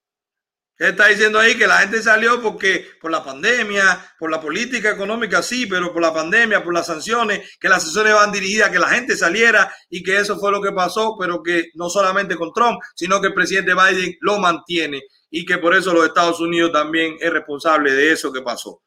Él 0.77 0.89
está 0.89 1.07
diciendo 1.07 1.39
ahí 1.39 1.55
que 1.55 1.67
la 1.67 1.77
gente 1.77 2.01
salió 2.01 2.41
porque 2.41 2.87
por 2.99 3.11
la 3.11 3.23
pandemia, 3.23 4.15
por 4.17 4.31
la 4.31 4.41
política 4.41 4.89
económica, 4.89 5.43
sí, 5.43 5.67
pero 5.67 5.93
por 5.93 6.01
la 6.01 6.13
pandemia, 6.13 6.63
por 6.63 6.73
las 6.73 6.87
sanciones, 6.87 7.57
que 7.59 7.69
las 7.69 7.83
sanciones 7.83 8.15
van 8.15 8.31
dirigidas 8.31 8.69
a 8.69 8.71
que 8.71 8.79
la 8.79 8.89
gente 8.89 9.15
saliera 9.15 9.71
y 9.89 10.01
que 10.01 10.17
eso 10.17 10.39
fue 10.39 10.51
lo 10.51 10.61
que 10.61 10.71
pasó, 10.71 11.15
pero 11.19 11.43
que 11.43 11.69
no 11.75 11.89
solamente 11.89 12.35
con 12.35 12.51
Trump, 12.51 12.79
sino 12.95 13.21
que 13.21 13.27
el 13.27 13.33
presidente 13.33 13.75
Biden 13.75 14.15
lo 14.21 14.39
mantiene 14.39 15.03
y 15.29 15.45
que 15.45 15.59
por 15.59 15.75
eso 15.75 15.93
los 15.93 16.07
Estados 16.07 16.39
Unidos 16.39 16.71
también 16.71 17.17
es 17.19 17.31
responsable 17.31 17.93
de 17.93 18.11
eso 18.11 18.33
que 18.33 18.41
pasó. 18.41 18.81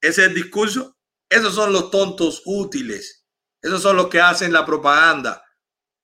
Ese 0.00 0.22
es 0.22 0.28
el 0.28 0.34
discurso. 0.34 0.96
Esos 1.28 1.54
son 1.54 1.72
los 1.72 1.90
tontos 1.90 2.42
útiles. 2.44 3.26
Esos 3.60 3.82
son 3.82 3.96
los 3.96 4.06
que 4.06 4.20
hacen 4.20 4.52
la 4.52 4.64
propaganda. 4.64 5.42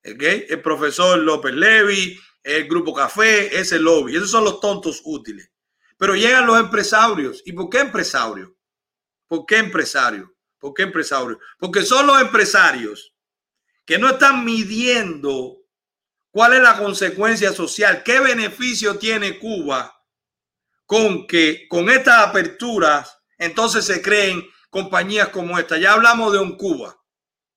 El 0.02 0.60
profesor 0.60 1.18
López 1.20 1.54
Levy, 1.54 2.18
el 2.42 2.68
Grupo 2.68 2.92
Café, 2.92 3.58
ese 3.58 3.78
lobby. 3.78 4.16
Esos 4.16 4.30
son 4.30 4.44
los 4.44 4.60
tontos 4.60 5.00
útiles. 5.04 5.50
Pero 5.96 6.14
llegan 6.14 6.46
los 6.46 6.58
empresarios. 6.58 7.42
¿Y 7.44 7.52
por 7.52 7.68
qué 7.70 7.80
empresarios? 7.80 8.50
¿Por 9.26 9.46
qué 9.46 9.58
empresarios? 9.58 10.28
¿Por 10.58 10.74
qué 10.74 10.82
empresarios? 10.82 11.38
Porque 11.58 11.82
son 11.82 12.06
los 12.06 12.20
empresarios 12.20 13.14
que 13.84 13.98
no 13.98 14.10
están 14.10 14.44
midiendo 14.44 15.58
cuál 16.30 16.54
es 16.54 16.62
la 16.62 16.78
consecuencia 16.78 17.52
social, 17.52 18.02
qué 18.04 18.20
beneficio 18.20 18.96
tiene 18.96 19.38
Cuba 19.38 19.94
con 20.86 21.26
que 21.26 21.66
con 21.68 21.90
estas 21.90 22.26
aperturas 22.26 23.18
entonces 23.38 23.84
se 23.84 24.00
creen 24.02 24.44
compañías 24.70 25.28
como 25.28 25.58
esta. 25.58 25.78
Ya 25.78 25.92
hablamos 25.92 26.32
de 26.32 26.38
un 26.38 26.56
Cuba. 26.56 26.96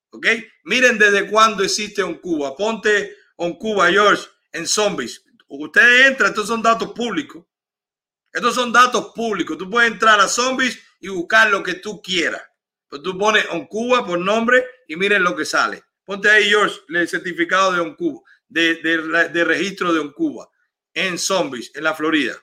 ¿Ok? 0.10 0.28
Miren 0.64 0.98
desde 0.98 1.30
cuándo 1.30 1.64
existe 1.64 2.04
un 2.04 2.16
Cuba. 2.16 2.56
Ponte 2.56 3.16
un 3.38 3.58
Cuba, 3.58 3.90
George, 3.90 4.24
en 4.56 4.66
zombies. 4.66 5.24
Usted 5.48 6.08
entra, 6.08 6.30
estos 6.30 6.48
son 6.48 6.62
datos 6.62 6.92
públicos. 6.94 7.46
Estos 8.32 8.56
son 8.56 8.72
datos 8.72 9.12
públicos. 9.14 9.58
Tú 9.58 9.70
puedes 9.70 9.92
entrar 9.92 10.20
a 10.20 10.28
zombies 10.28 10.82
y 11.00 11.10
buscar 11.10 11.50
lo 11.50 11.62
que 11.62 11.76
tú 11.76 12.02
quieras. 12.02 12.42
Pues 12.88 13.02
tú 13.02 13.18
pones 13.18 13.46
un 13.52 13.68
Cuba 13.68 14.06
por 14.06 14.20
nombre 14.20 14.66
y 14.88 14.96
miren 14.96 15.24
lo 15.24 15.36
que 15.36 15.46
sale. 15.46 15.84
Ponte 16.04 16.30
ahí, 16.30 16.46
George, 16.46 16.80
el 16.90 17.08
certificado 17.08 17.74
de 17.74 17.82
un 17.82 17.96
Cuba, 17.96 18.22
de, 18.48 18.76
de, 18.76 19.30
de 19.30 19.44
registro 19.44 19.94
de 19.94 20.00
un 20.00 20.12
Cuba 20.12 20.50
en 20.94 21.18
zombies, 21.18 21.72
en 21.76 21.84
la 21.84 21.94
Florida. 21.94 22.36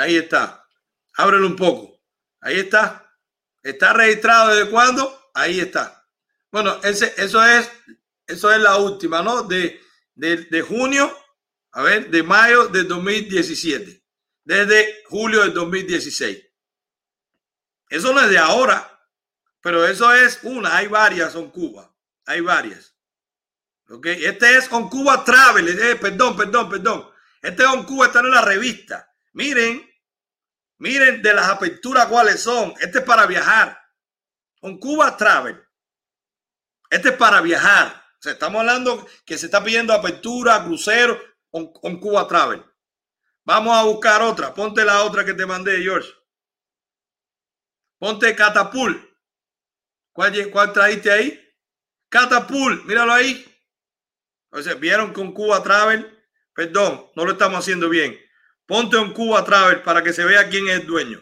Ahí 0.00 0.16
está. 0.16 0.66
Ábrelo 1.14 1.46
un 1.46 1.56
poco. 1.56 2.00
Ahí 2.40 2.58
está. 2.58 3.14
¿Está 3.62 3.92
registrado 3.92 4.54
desde 4.54 4.70
cuándo? 4.70 5.30
Ahí 5.34 5.60
está. 5.60 6.08
Bueno, 6.50 6.80
ese, 6.82 7.12
eso 7.18 7.44
es 7.44 7.70
eso 8.26 8.50
es 8.52 8.60
la 8.60 8.76
última, 8.76 9.22
¿no? 9.22 9.42
De, 9.42 9.80
de, 10.14 10.36
de 10.36 10.62
junio, 10.62 11.12
a 11.72 11.82
ver, 11.82 12.10
de 12.10 12.22
mayo 12.22 12.68
de 12.68 12.84
2017. 12.84 14.02
Desde 14.44 15.02
julio 15.08 15.42
de 15.42 15.50
2016. 15.50 16.46
Eso 17.88 18.12
no 18.12 18.20
es 18.20 18.30
de 18.30 18.38
ahora, 18.38 19.06
pero 19.60 19.84
eso 19.84 20.12
es 20.14 20.40
una. 20.44 20.76
Hay 20.76 20.86
varias 20.86 21.34
en 21.34 21.50
Cuba. 21.50 21.92
Hay 22.24 22.40
varias. 22.40 22.96
¿Ok? 23.88 24.06
Este 24.06 24.56
es 24.56 24.68
con 24.68 24.88
Cuba 24.88 25.24
Travel. 25.24 25.68
Eh, 25.68 25.96
perdón, 25.96 26.36
perdón, 26.36 26.70
perdón. 26.70 27.10
Este 27.42 27.64
es 27.64 27.68
con 27.68 27.84
Cuba, 27.84 28.06
está 28.06 28.20
en 28.20 28.30
la 28.30 28.42
revista. 28.42 29.12
Miren, 29.32 29.89
miren 30.80 31.22
de 31.22 31.32
las 31.32 31.48
aperturas 31.48 32.06
cuáles 32.06 32.42
son. 32.42 32.74
Este 32.80 32.98
es 32.98 33.04
para 33.04 33.26
viajar. 33.26 33.80
Con 34.60 34.78
Cuba 34.78 35.16
Travel. 35.16 35.62
Este 36.90 37.10
es 37.10 37.16
para 37.16 37.40
viajar. 37.40 38.04
O 38.18 38.22
sea, 38.22 38.32
estamos 38.32 38.60
hablando 38.60 39.06
que 39.24 39.38
se 39.38 39.46
está 39.46 39.62
pidiendo 39.62 39.94
apertura, 39.94 40.64
crucero 40.64 41.18
con, 41.48 41.72
con 41.72 41.98
Cuba 42.00 42.26
Travel. 42.26 42.64
Vamos 43.44 43.76
a 43.76 43.84
buscar 43.84 44.20
otra. 44.22 44.52
Ponte 44.52 44.84
la 44.84 45.02
otra 45.04 45.24
que 45.24 45.34
te 45.34 45.46
mandé, 45.46 45.80
George. 45.82 46.10
Ponte 47.98 48.34
Catapult. 48.34 49.10
¿Cuál, 50.12 50.50
cuál 50.50 50.72
traíste 50.72 51.10
ahí? 51.10 51.54
Catapult, 52.08 52.84
míralo 52.84 53.12
ahí. 53.12 53.46
O 54.50 54.60
sea, 54.60 54.74
vieron 54.74 55.12
con 55.12 55.32
Cuba 55.32 55.62
Travel. 55.62 56.18
Perdón, 56.54 57.10
no 57.14 57.24
lo 57.24 57.32
estamos 57.32 57.58
haciendo 57.58 57.88
bien. 57.88 58.18
Ponte 58.70 58.96
un 58.96 59.12
Cuba 59.12 59.44
Travel 59.44 59.82
para 59.82 60.00
que 60.00 60.12
se 60.12 60.24
vea 60.24 60.48
quién 60.48 60.68
es 60.68 60.82
el 60.82 60.86
dueño. 60.86 61.20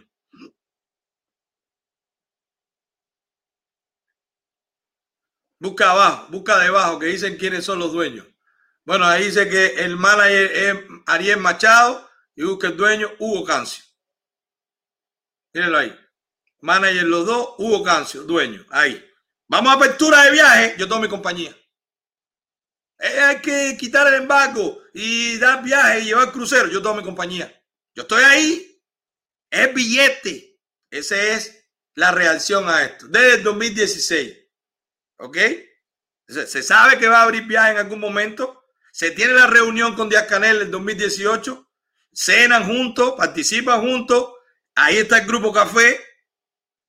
Busca 5.58 5.92
abajo, 5.92 6.26
busca 6.28 6.58
debajo, 6.58 6.98
que 6.98 7.06
dicen 7.06 7.38
quiénes 7.38 7.64
son 7.64 7.78
los 7.78 7.90
dueños. 7.90 8.26
Bueno, 8.84 9.06
ahí 9.06 9.24
dice 9.24 9.48
que 9.48 9.82
el 9.82 9.96
manager 9.96 10.52
es 10.52 10.78
Ariel 11.06 11.38
Machado 11.38 12.06
y 12.36 12.44
busca 12.44 12.66
el 12.66 12.76
dueño 12.76 13.10
Hugo 13.18 13.46
Cancio. 13.46 13.82
Mírenlo 15.54 15.78
ahí. 15.78 15.98
Manager 16.60 17.04
los 17.04 17.24
dos, 17.24 17.54
Hugo 17.56 17.82
Cancio, 17.82 18.24
dueño. 18.24 18.62
Ahí. 18.68 19.02
Vamos 19.46 19.72
a 19.72 19.76
apertura 19.76 20.22
de 20.24 20.32
viaje. 20.32 20.74
Yo 20.76 20.86
tengo 20.86 21.00
mi 21.00 21.08
compañía. 21.08 21.56
Eh, 22.98 23.20
hay 23.20 23.40
que 23.40 23.74
quitar 23.78 24.06
el 24.08 24.20
embargo 24.20 24.82
y 25.00 25.38
dar 25.38 25.62
viaje 25.62 26.00
y 26.00 26.04
llevar 26.06 26.32
crucero. 26.32 26.66
Yo 26.66 26.82
tengo 26.82 26.96
mi 26.96 27.04
compañía. 27.04 27.54
Yo 27.94 28.02
estoy 28.02 28.20
ahí. 28.24 28.82
Es 29.48 29.72
billete. 29.72 30.58
Esa 30.90 31.22
es 31.22 31.70
la 31.94 32.10
reacción 32.10 32.68
a 32.68 32.82
esto. 32.82 33.06
Desde 33.06 33.34
el 33.34 33.44
2016. 33.44 34.36
¿Ok? 35.18 35.38
Se 36.26 36.62
sabe 36.64 36.98
que 36.98 37.06
va 37.06 37.20
a 37.20 37.22
abrir 37.22 37.44
viaje 37.44 37.70
en 37.70 37.76
algún 37.78 38.00
momento. 38.00 38.64
Se 38.90 39.12
tiene 39.12 39.34
la 39.34 39.46
reunión 39.46 39.94
con 39.94 40.08
Díaz 40.08 40.24
Canel 40.24 40.62
en 40.62 40.72
2018. 40.72 41.70
Cenan 42.12 42.66
juntos, 42.66 43.14
participan 43.16 43.80
juntos. 43.80 44.32
Ahí 44.74 44.96
está 44.96 45.18
el 45.18 45.28
grupo 45.28 45.52
Café. 45.52 46.04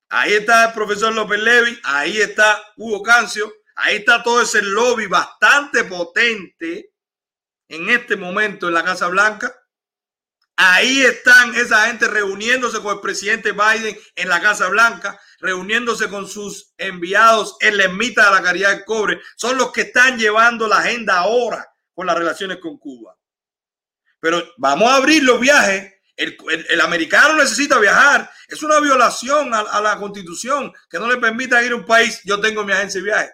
Ahí 0.09 0.33
está 0.33 0.65
el 0.65 0.73
profesor 0.73 1.13
López 1.13 1.39
Levy. 1.39 1.79
Ahí 1.83 2.19
está 2.19 2.59
Hugo 2.75 3.03
Cancio. 3.03 3.53
Ahí 3.75 3.97
está 3.97 4.23
todo 4.23 4.41
ese 4.41 4.63
lobby 4.63 5.05
bastante 5.05 5.83
potente 5.83 6.88
en 7.69 7.89
este 7.89 8.17
momento 8.17 8.67
en 8.67 8.73
la 8.73 8.83
Casa 8.83 9.07
Blanca. 9.07 9.55
Ahí 10.57 11.01
están 11.01 11.55
esa 11.55 11.85
gente 11.85 12.07
reuniéndose 12.07 12.81
con 12.81 12.95
el 12.95 13.01
presidente 13.01 13.53
Biden 13.53 13.97
en 14.15 14.27
la 14.27 14.41
Casa 14.41 14.67
Blanca, 14.67 15.17
reuniéndose 15.39 16.09
con 16.09 16.27
sus 16.27 16.73
enviados 16.77 17.55
en 17.61 17.77
la 17.77 17.85
ermita 17.85 18.25
de 18.25 18.35
la 18.35 18.43
caridad 18.43 18.71
del 18.71 18.83
cobre. 18.83 19.21
Son 19.37 19.57
los 19.57 19.71
que 19.71 19.81
están 19.81 20.19
llevando 20.19 20.67
la 20.67 20.79
agenda 20.79 21.19
ahora 21.19 21.65
con 21.93 22.07
las 22.07 22.17
relaciones 22.17 22.57
con 22.57 22.77
Cuba. 22.77 23.15
Pero 24.19 24.43
vamos 24.57 24.89
a 24.89 24.95
abrir 24.95 25.23
los 25.23 25.39
viajes. 25.39 25.93
El, 26.17 26.35
el, 26.49 26.65
el 26.69 26.81
americano 26.81 27.35
necesita 27.35 27.79
viajar. 27.79 28.29
Es 28.45 28.61
una 28.61 28.81
violación 28.81 29.53
a, 29.53 29.59
a, 29.59 29.79
la 29.79 29.97
constitución 29.97 30.73
que 30.89 30.99
no 30.99 31.09
le 31.09 31.15
permita 31.15 31.63
ir 31.63 31.71
a 31.71 31.75
un 31.75 31.85
país. 31.85 32.19
Yo 32.25 32.41
tengo 32.41 32.65
mi 32.65 32.73
agencia 32.73 32.99
de 32.99 33.05
viaje. 33.05 33.31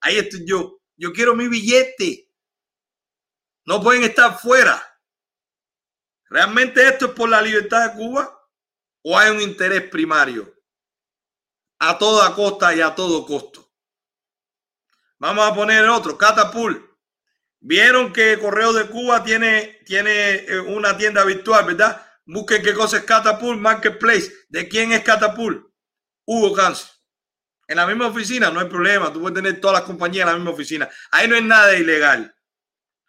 Ahí 0.00 0.18
estoy 0.18 0.46
yo. 0.46 0.78
Yo 0.96 1.12
quiero 1.12 1.34
mi 1.34 1.48
billete. 1.48 2.27
No 3.68 3.82
pueden 3.82 4.02
estar 4.02 4.38
fuera. 4.38 4.82
¿Realmente 6.30 6.88
esto 6.88 7.04
es 7.04 7.12
por 7.12 7.28
la 7.28 7.42
libertad 7.42 7.86
de 7.86 7.98
Cuba? 7.98 8.48
¿O 9.02 9.18
hay 9.18 9.30
un 9.30 9.42
interés 9.42 9.82
primario? 9.90 10.54
A 11.78 11.98
toda 11.98 12.34
costa 12.34 12.74
y 12.74 12.80
a 12.80 12.94
todo 12.94 13.26
costo. 13.26 13.70
Vamos 15.18 15.46
a 15.46 15.54
poner 15.54 15.86
otro, 15.86 16.16
Catapult. 16.16 16.82
Vieron 17.60 18.10
que 18.10 18.38
Correo 18.38 18.72
de 18.72 18.86
Cuba 18.86 19.22
tiene, 19.22 19.82
tiene 19.84 20.46
una 20.68 20.96
tienda 20.96 21.22
virtual, 21.24 21.66
¿verdad? 21.66 22.06
Busquen 22.24 22.62
qué 22.62 22.72
cosa 22.72 22.96
es 22.96 23.04
Catapult 23.04 23.60
Marketplace. 23.60 24.32
¿De 24.48 24.66
quién 24.66 24.92
es 24.92 25.04
Catapult? 25.04 25.70
Hugo 26.24 26.54
Cáncer. 26.54 26.88
En 27.66 27.76
la 27.76 27.86
misma 27.86 28.06
oficina 28.06 28.50
no 28.50 28.60
hay 28.60 28.66
problema. 28.66 29.12
Tú 29.12 29.20
puedes 29.20 29.34
tener 29.34 29.60
todas 29.60 29.80
las 29.80 29.86
compañías 29.86 30.22
en 30.22 30.32
la 30.32 30.38
misma 30.38 30.52
oficina. 30.52 30.88
Ahí 31.10 31.28
no 31.28 31.36
es 31.36 31.42
nada 31.42 31.76
ilegal. 31.76 32.34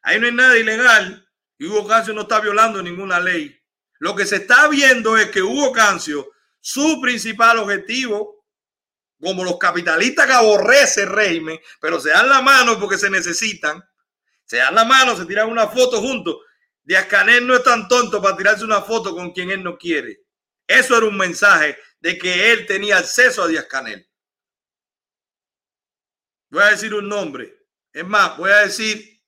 Ahí 0.10 0.20
no 0.20 0.26
es 0.26 0.34
nada 0.34 0.58
ilegal. 0.58 1.30
Y 1.60 1.68
Hugo 1.68 1.88
Cancio 1.88 2.16
no 2.16 2.22
está 2.22 2.40
violando 2.40 2.82
ninguna 2.82 3.20
ley. 3.20 3.56
Lo 4.00 4.16
que 4.16 4.26
se 4.26 4.38
está 4.38 4.68
viendo 4.68 5.16
es 5.16 5.30
que 5.30 5.44
Hugo 5.44 5.72
Cancio, 5.72 6.32
su 6.60 7.00
principal 7.00 7.60
objetivo, 7.60 8.44
como 9.22 9.44
los 9.44 9.60
capitalistas 9.60 10.26
que 10.26 10.34
aborrece 10.34 11.04
el 11.04 11.10
régimen, 11.10 11.60
pero 11.80 12.00
se 12.00 12.10
dan 12.10 12.28
la 12.28 12.42
mano 12.42 12.80
porque 12.80 12.98
se 12.98 13.12
necesitan, 13.12 13.88
se 14.46 14.58
dan 14.58 14.74
la 14.74 14.84
mano, 14.84 15.16
se 15.16 15.28
tiran 15.28 15.48
una 15.48 15.68
foto 15.68 16.02
juntos. 16.02 16.38
Díaz 16.82 17.06
Canel 17.06 17.46
no 17.46 17.56
es 17.56 17.64
tan 17.64 17.88
tonto 17.88 18.20
para 18.20 18.36
tirarse 18.36 18.66
una 18.66 18.82
foto 18.82 19.14
con 19.14 19.30
quien 19.32 19.52
él 19.52 19.62
no 19.62 19.78
quiere. 19.78 20.24
Eso 20.66 20.98
era 20.98 21.06
un 21.06 21.18
mensaje 21.18 21.78
de 22.00 22.18
que 22.18 22.52
él 22.52 22.66
tenía 22.66 22.98
acceso 22.98 23.44
a 23.44 23.48
Díaz 23.48 23.66
Canel. 23.66 24.10
Voy 26.50 26.64
a 26.64 26.72
decir 26.72 26.96
un 26.96 27.08
nombre. 27.08 27.68
Es 27.94 28.08
más, 28.08 28.36
voy 28.38 28.50
a 28.50 28.62
decir 28.62 29.19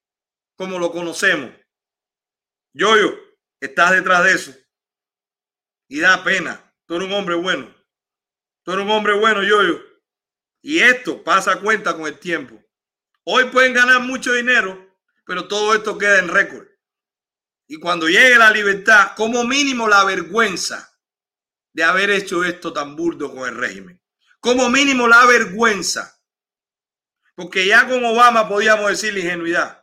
como 0.62 0.78
lo 0.78 0.92
conocemos. 0.92 1.50
Yoyo, 2.72 3.18
estás 3.60 3.94
detrás 3.94 4.24
de 4.24 4.34
eso. 4.34 4.56
Y 5.88 6.00
da 6.00 6.24
pena. 6.24 6.72
Tú 6.86 6.98
eres 6.98 7.08
un 7.08 7.16
hombre 7.16 7.34
bueno. 7.34 7.76
Tú 8.62 8.74
eres 8.74 8.86
un 8.86 8.92
hombre 8.92 9.18
bueno, 9.18 9.42
yo, 9.42 9.64
yo. 9.64 9.80
Y 10.62 10.78
esto 10.78 11.24
pasa 11.24 11.60
cuenta 11.60 11.96
con 11.98 12.06
el 12.06 12.20
tiempo. 12.20 12.64
Hoy 13.24 13.46
pueden 13.46 13.74
ganar 13.74 14.02
mucho 14.02 14.34
dinero, 14.34 15.00
pero 15.26 15.48
todo 15.48 15.74
esto 15.74 15.98
queda 15.98 16.20
en 16.20 16.28
récord. 16.28 16.68
Y 17.66 17.78
cuando 17.78 18.08
llegue 18.08 18.38
la 18.38 18.52
libertad, 18.52 19.14
como 19.16 19.44
mínimo 19.44 19.88
la 19.88 20.04
vergüenza 20.04 20.96
de 21.74 21.84
haber 21.84 22.12
hecho 22.12 22.44
esto 22.44 22.72
tan 22.72 22.96
burdo 22.96 23.34
con 23.34 23.50
el 23.50 23.56
régimen. 23.56 24.00
Como 24.40 24.70
mínimo 24.70 25.08
la 25.08 25.26
vergüenza. 25.26 26.22
Porque 27.34 27.66
ya 27.66 27.88
con 27.88 28.06
Obama 28.06 28.48
podíamos 28.48 28.92
decir 28.92 29.16
la 29.16 29.22
ingenuidad. 29.22 29.81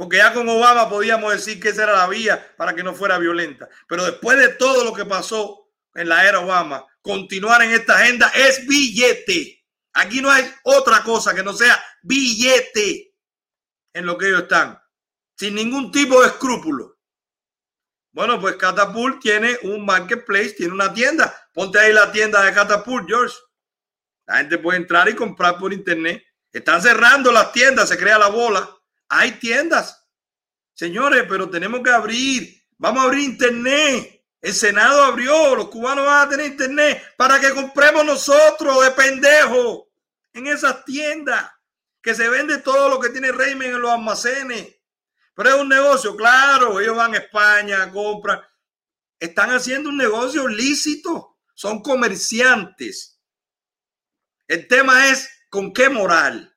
Porque 0.00 0.16
ya 0.16 0.32
con 0.32 0.48
Obama 0.48 0.88
podíamos 0.88 1.30
decir 1.30 1.60
que 1.60 1.68
esa 1.68 1.82
era 1.82 1.92
la 1.92 2.08
vía 2.08 2.54
para 2.56 2.74
que 2.74 2.82
no 2.82 2.94
fuera 2.94 3.18
violenta. 3.18 3.68
Pero 3.86 4.06
después 4.06 4.38
de 4.38 4.48
todo 4.48 4.82
lo 4.82 4.94
que 4.94 5.04
pasó 5.04 5.68
en 5.94 6.08
la 6.08 6.26
era 6.26 6.40
Obama, 6.40 6.86
continuar 7.02 7.60
en 7.60 7.72
esta 7.72 7.96
agenda 7.96 8.32
es 8.34 8.66
billete. 8.66 9.62
Aquí 9.92 10.22
no 10.22 10.30
hay 10.30 10.50
otra 10.62 11.02
cosa 11.02 11.34
que 11.34 11.42
no 11.42 11.52
sea 11.52 11.78
billete 12.00 13.14
en 13.92 14.06
lo 14.06 14.16
que 14.16 14.28
ellos 14.28 14.44
están, 14.44 14.80
sin 15.36 15.54
ningún 15.54 15.92
tipo 15.92 16.22
de 16.22 16.28
escrúpulo. 16.28 16.98
Bueno, 18.10 18.40
pues 18.40 18.56
Catapult 18.56 19.20
tiene 19.20 19.58
un 19.64 19.84
marketplace, 19.84 20.54
tiene 20.54 20.72
una 20.72 20.94
tienda. 20.94 21.46
Ponte 21.52 21.78
ahí 21.78 21.92
la 21.92 22.10
tienda 22.10 22.42
de 22.42 22.54
Catapult, 22.54 23.06
George. 23.06 23.36
La 24.26 24.38
gente 24.38 24.56
puede 24.56 24.78
entrar 24.78 25.10
y 25.10 25.14
comprar 25.14 25.58
por 25.58 25.74
internet. 25.74 26.24
Están 26.50 26.80
cerrando 26.80 27.30
las 27.30 27.52
tiendas, 27.52 27.90
se 27.90 27.98
crea 27.98 28.16
la 28.16 28.28
bola. 28.28 28.79
Hay 29.10 29.32
tiendas. 29.32 30.08
Señores, 30.72 31.24
pero 31.28 31.50
tenemos 31.50 31.82
que 31.82 31.90
abrir. 31.90 32.62
Vamos 32.78 33.02
a 33.02 33.06
abrir 33.06 33.24
internet. 33.24 34.24
El 34.40 34.54
Senado 34.54 35.04
abrió, 35.04 35.54
los 35.54 35.68
cubanos 35.68 36.06
van 36.06 36.26
a 36.26 36.30
tener 36.30 36.46
internet 36.46 37.14
para 37.18 37.38
que 37.38 37.50
compremos 37.50 38.06
nosotros 38.06 38.82
de 38.82 38.90
pendejo 38.92 39.90
en 40.32 40.46
esas 40.46 40.82
tiendas 40.86 41.50
que 42.00 42.14
se 42.14 42.26
vende 42.30 42.58
todo 42.58 42.88
lo 42.88 42.98
que 42.98 43.10
tiene 43.10 43.32
régimen 43.32 43.74
en 43.74 43.82
los 43.82 43.90
almacenes. 43.90 44.76
Pero 45.34 45.50
es 45.50 45.56
un 45.56 45.68
negocio, 45.68 46.16
claro, 46.16 46.80
ellos 46.80 46.96
van 46.96 47.14
a 47.14 47.18
España, 47.18 47.90
compran. 47.90 48.40
Están 49.18 49.50
haciendo 49.50 49.90
un 49.90 49.98
negocio 49.98 50.48
lícito, 50.48 51.38
son 51.52 51.82
comerciantes. 51.82 53.20
El 54.46 54.66
tema 54.66 55.08
es 55.08 55.28
con 55.50 55.74
qué 55.74 55.90
moral 55.90 56.49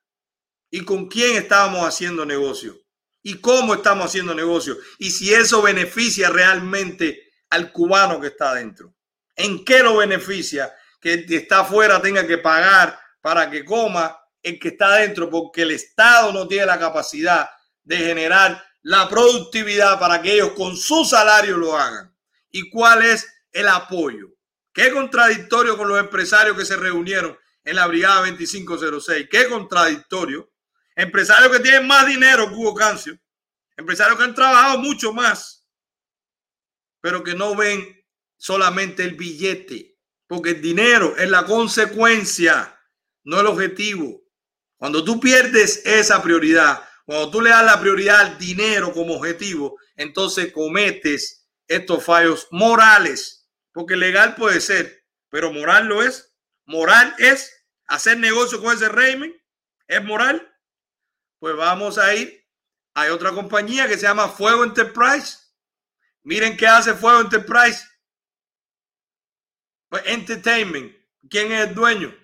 y 0.74 0.84
con 0.84 1.06
quién 1.06 1.36
estábamos 1.36 1.86
haciendo 1.86 2.26
negocio 2.26 2.76
y 3.22 3.34
cómo 3.40 3.74
estamos 3.74 4.06
haciendo 4.06 4.34
negocio 4.34 4.76
y 4.98 5.12
si 5.12 5.32
eso 5.32 5.62
beneficia 5.62 6.30
realmente 6.30 7.30
al 7.50 7.70
cubano 7.70 8.20
que 8.20 8.26
está 8.26 8.50
adentro. 8.50 8.92
¿En 9.36 9.64
qué 9.64 9.84
lo 9.84 9.98
beneficia 9.98 10.74
que 11.00 11.12
el 11.12 11.26
que 11.26 11.36
está 11.36 11.60
afuera 11.60 12.02
tenga 12.02 12.26
que 12.26 12.38
pagar 12.38 12.98
para 13.20 13.48
que 13.48 13.64
coma 13.64 14.18
el 14.42 14.58
que 14.58 14.70
está 14.70 14.86
adentro? 14.86 15.30
Porque 15.30 15.62
el 15.62 15.70
Estado 15.70 16.32
no 16.32 16.48
tiene 16.48 16.66
la 16.66 16.80
capacidad 16.80 17.48
de 17.84 17.96
generar 17.96 18.60
la 18.82 19.08
productividad 19.08 20.00
para 20.00 20.20
que 20.20 20.34
ellos 20.34 20.54
con 20.56 20.76
su 20.76 21.04
salario 21.04 21.56
lo 21.56 21.78
hagan. 21.78 22.12
¿Y 22.50 22.68
cuál 22.68 23.02
es 23.02 23.32
el 23.52 23.68
apoyo? 23.68 24.26
Qué 24.72 24.90
contradictorio 24.90 25.76
con 25.76 25.86
los 25.86 26.00
empresarios 26.00 26.58
que 26.58 26.64
se 26.64 26.74
reunieron 26.74 27.38
en 27.62 27.76
la 27.76 27.86
Brigada 27.86 28.26
2506. 28.26 29.28
Qué 29.30 29.48
contradictorio. 29.48 30.50
Empresarios 30.96 31.50
que 31.56 31.62
tienen 31.62 31.86
más 31.86 32.06
dinero 32.06 32.50
Hugo 32.52 32.74
Cancio. 32.74 33.18
Empresarios 33.76 34.16
que 34.16 34.24
han 34.24 34.34
trabajado 34.34 34.78
mucho 34.78 35.12
más 35.12 35.64
pero 37.04 37.22
que 37.22 37.34
no 37.34 37.54
ven 37.54 38.02
solamente 38.38 39.02
el 39.02 39.14
billete, 39.14 39.98
porque 40.26 40.52
el 40.52 40.62
dinero 40.62 41.14
es 41.18 41.28
la 41.28 41.44
consecuencia, 41.44 42.80
no 43.24 43.40
el 43.40 43.46
objetivo. 43.46 44.22
Cuando 44.78 45.04
tú 45.04 45.20
pierdes 45.20 45.84
esa 45.84 46.22
prioridad, 46.22 46.82
cuando 47.04 47.30
tú 47.30 47.42
le 47.42 47.50
das 47.50 47.62
la 47.62 47.78
prioridad 47.78 48.20
al 48.20 48.38
dinero 48.38 48.90
como 48.94 49.16
objetivo, 49.16 49.78
entonces 49.96 50.50
cometes 50.50 51.46
estos 51.68 52.02
fallos 52.02 52.48
morales, 52.50 53.50
porque 53.70 53.96
legal 53.96 54.34
puede 54.34 54.62
ser, 54.62 55.04
pero 55.28 55.52
moral 55.52 55.84
lo 55.84 56.02
es. 56.02 56.34
Moral 56.64 57.14
es 57.18 57.52
hacer 57.86 58.16
negocio 58.16 58.62
con 58.62 58.74
ese 58.74 58.88
régimen, 58.88 59.38
es 59.88 60.02
moral. 60.02 60.53
Pues 61.44 61.56
vamos 61.56 61.98
a 61.98 62.14
ir. 62.14 62.42
Hay 62.94 63.10
otra 63.10 63.30
compañía 63.30 63.86
que 63.86 63.96
se 63.98 64.06
llama 64.06 64.30
Fuego 64.30 64.64
Enterprise 64.64 65.40
Miren 66.22 66.56
qué 66.56 66.66
hace 66.66 66.94
Fuego 66.94 67.20
Enterprise. 67.20 67.86
Pues 69.90 70.04
Entertainment. 70.06 70.96
¿Quién 71.28 71.52
es 71.52 71.68
el 71.68 71.74
dueño? 71.74 72.16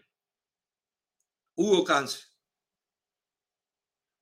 Hugo 1.55 1.85
Cáncer. 1.85 2.23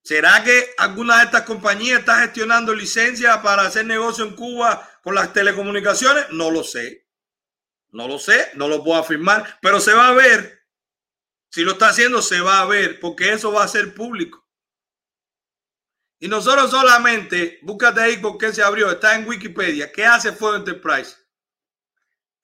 ¿Será 0.03 0.43
que 0.43 0.75
alguna 0.79 1.19
de 1.19 1.25
estas 1.27 1.43
compañías 1.43 2.01
está 2.01 2.23
gestionando 2.23 2.75
licencias 2.75 3.39
para 3.39 3.69
hacer 3.69 3.87
negocio 3.87 4.25
en 4.25 4.35
Cuba 4.35 4.85
con 5.05 5.15
las 5.15 5.33
telecomunicaciones? 5.33 6.29
No 6.31 6.51
lo 6.51 6.65
sé. 6.65 7.07
No 7.91 8.09
lo 8.09 8.19
sé, 8.19 8.51
no 8.55 8.67
lo 8.67 8.83
puedo 8.83 8.99
afirmar, 8.99 9.61
pero 9.63 9.79
se 9.79 9.95
va 9.95 10.09
a 10.09 10.15
ver. 10.15 10.67
Si 11.53 11.63
lo 11.63 11.75
está 11.75 11.91
haciendo, 11.91 12.21
se 12.21 12.41
va 12.41 12.59
a 12.59 12.67
ver, 12.67 12.99
porque 12.99 13.33
eso 13.33 13.53
va 13.53 13.63
a 13.63 13.69
ser 13.69 13.95
público. 13.95 14.48
Y 16.21 16.27
nosotros 16.27 16.71
solamente, 16.71 17.61
búscate 17.63 18.01
ahí 18.01 18.17
por 18.17 18.37
qué 18.39 18.53
se 18.53 18.63
abrió, 18.63 18.91
está 18.91 19.15
en 19.15 19.29
Wikipedia. 19.29 19.93
¿Qué 19.93 20.05
hace 20.05 20.33
Fuego 20.33 20.57
Enterprise? 20.57 21.17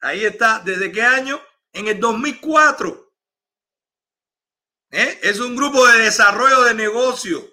Ahí 0.01 0.25
está, 0.25 0.61
¿desde 0.61 0.93
qué 0.93 1.03
año? 1.03 1.41
En 1.73 1.89
el 1.89 1.99
2004. 1.99 3.13
¿Eh? 4.91 5.19
Es 5.23 5.41
un 5.41 5.57
grupo 5.57 5.85
de 5.89 6.05
desarrollo 6.05 6.63
de 6.63 6.75
negocio. 6.75 7.51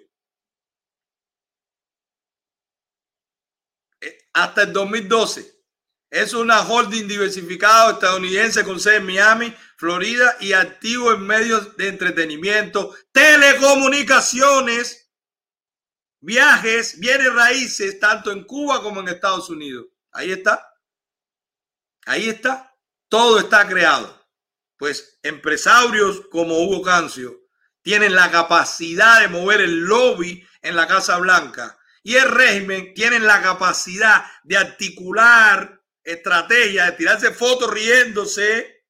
Eh, 3.99 4.29
hasta 4.33 4.63
el 4.63 4.73
2012. 4.73 5.59
Es 6.11 6.33
una 6.35 6.61
holding 6.61 7.07
diversificado 7.07 7.93
estadounidense 7.93 8.63
con 8.63 8.79
sede 8.79 8.97
en 8.97 9.05
Miami, 9.07 9.55
Florida 9.77 10.35
y 10.39 10.53
activo 10.53 11.13
en 11.13 11.21
medios 11.25 11.75
de 11.77 11.87
entretenimiento, 11.87 12.93
telecomunicaciones 13.11 15.00
viajes, 16.21 16.99
bienes 16.99 17.33
raíces, 17.33 17.99
tanto 17.99 18.31
en 18.31 18.43
Cuba 18.45 18.81
como 18.81 19.01
en 19.01 19.09
Estados 19.09 19.49
Unidos. 19.49 19.87
Ahí 20.11 20.31
está. 20.31 20.73
Ahí 22.05 22.29
está. 22.29 22.75
Todo 23.09 23.39
está 23.39 23.67
creado. 23.67 24.21
Pues 24.77 25.19
empresarios 25.23 26.21
como 26.31 26.59
Hugo 26.59 26.81
Cancio 26.81 27.41
tienen 27.81 28.15
la 28.15 28.31
capacidad 28.31 29.21
de 29.21 29.27
mover 29.27 29.61
el 29.61 29.81
lobby 29.81 30.47
en 30.61 30.75
la 30.75 30.87
Casa 30.87 31.17
Blanca 31.17 31.77
y 32.03 32.15
el 32.15 32.29
régimen 32.29 32.93
tienen 32.93 33.25
la 33.25 33.41
capacidad 33.41 34.25
de 34.43 34.57
articular 34.57 35.83
estrategias, 36.03 36.87
de 36.87 36.91
tirarse 36.93 37.31
fotos 37.31 37.71
riéndose. 37.71 38.85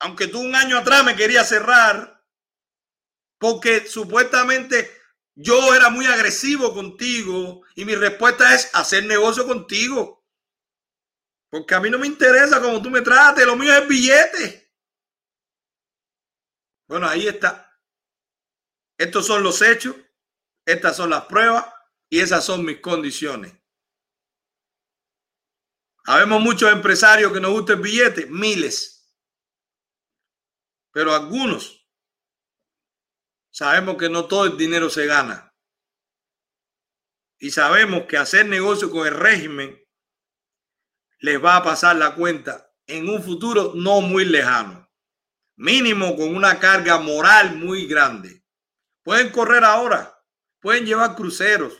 Aunque 0.00 0.26
tú 0.26 0.40
un 0.40 0.54
año 0.54 0.78
atrás 0.78 1.04
me 1.04 1.16
querías 1.16 1.48
cerrar 1.48 2.22
porque 3.38 3.86
supuestamente 3.86 4.97
yo 5.40 5.72
era 5.72 5.88
muy 5.88 6.04
agresivo 6.04 6.74
contigo 6.74 7.62
y 7.76 7.84
mi 7.84 7.94
respuesta 7.94 8.56
es 8.56 8.74
hacer 8.74 9.04
negocio 9.04 9.46
contigo. 9.46 10.26
Porque 11.48 11.76
a 11.76 11.80
mí 11.80 11.88
no 11.90 11.98
me 11.98 12.08
interesa 12.08 12.60
cómo 12.60 12.82
tú 12.82 12.90
me 12.90 13.02
trates, 13.02 13.46
lo 13.46 13.54
mío 13.54 13.72
es 13.72 13.86
billete. 13.86 14.74
Bueno, 16.88 17.06
ahí 17.06 17.28
está. 17.28 17.80
Estos 18.98 19.28
son 19.28 19.44
los 19.44 19.62
hechos, 19.62 19.94
estas 20.66 20.96
son 20.96 21.10
las 21.10 21.26
pruebas 21.26 21.72
y 22.10 22.18
esas 22.18 22.44
son 22.44 22.64
mis 22.64 22.80
condiciones. 22.80 23.54
Habemos 26.06 26.40
muchos 26.40 26.72
empresarios 26.72 27.32
que 27.32 27.40
nos 27.40 27.52
gusta 27.52 27.74
el 27.74 27.80
billete, 27.80 28.26
miles. 28.26 29.14
Pero 30.90 31.14
algunos 31.14 31.77
Sabemos 33.58 33.96
que 33.96 34.08
no 34.08 34.26
todo 34.26 34.44
el 34.44 34.56
dinero 34.56 34.88
se 34.88 35.04
gana. 35.06 35.52
Y 37.40 37.50
sabemos 37.50 38.04
que 38.04 38.16
hacer 38.16 38.46
negocio 38.46 38.88
con 38.88 39.04
el 39.04 39.14
régimen 39.14 39.76
les 41.18 41.44
va 41.44 41.56
a 41.56 41.64
pasar 41.64 41.96
la 41.96 42.14
cuenta 42.14 42.70
en 42.86 43.08
un 43.08 43.20
futuro 43.20 43.72
no 43.74 44.00
muy 44.00 44.24
lejano. 44.26 44.88
Mínimo 45.56 46.14
con 46.14 46.36
una 46.36 46.60
carga 46.60 47.00
moral 47.00 47.56
muy 47.56 47.88
grande. 47.88 48.44
Pueden 49.02 49.30
correr 49.30 49.64
ahora, 49.64 50.16
pueden 50.60 50.86
llevar 50.86 51.16
cruceros, 51.16 51.72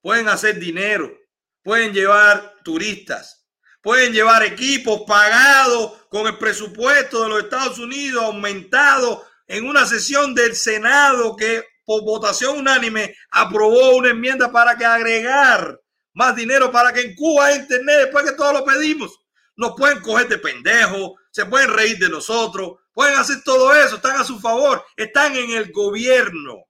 pueden 0.00 0.26
hacer 0.26 0.58
dinero, 0.58 1.16
pueden 1.62 1.92
llevar 1.92 2.56
turistas, 2.64 3.48
pueden 3.80 4.12
llevar 4.12 4.42
equipos 4.42 5.02
pagados 5.06 5.92
con 6.08 6.26
el 6.26 6.36
presupuesto 6.38 7.22
de 7.22 7.28
los 7.28 7.44
Estados 7.44 7.78
Unidos 7.78 8.24
aumentado 8.24 9.29
en 9.50 9.66
una 9.66 9.84
sesión 9.84 10.32
del 10.32 10.54
Senado 10.54 11.34
que 11.34 11.64
por 11.84 12.04
votación 12.04 12.60
unánime 12.60 13.16
aprobó 13.32 13.96
una 13.96 14.10
enmienda 14.10 14.52
para 14.52 14.76
que 14.76 14.84
agregar 14.84 15.80
más 16.14 16.36
dinero 16.36 16.70
para 16.70 16.92
que 16.92 17.00
en 17.00 17.16
Cuba 17.16 17.46
haya 17.46 17.62
internet 17.62 17.96
después 18.02 18.24
que 18.24 18.36
todos 18.36 18.52
lo 18.52 18.64
pedimos. 18.64 19.18
nos 19.56 19.74
pueden 19.76 20.00
coger 20.00 20.28
de 20.28 20.38
pendejos, 20.38 21.14
se 21.32 21.44
pueden 21.46 21.70
reír 21.70 21.98
de 21.98 22.08
nosotros, 22.08 22.78
pueden 22.94 23.18
hacer 23.18 23.42
todo 23.44 23.74
eso, 23.74 23.96
están 23.96 24.20
a 24.20 24.24
su 24.24 24.38
favor, 24.38 24.84
están 24.96 25.36
en 25.36 25.50
el 25.50 25.72
gobierno. 25.72 26.64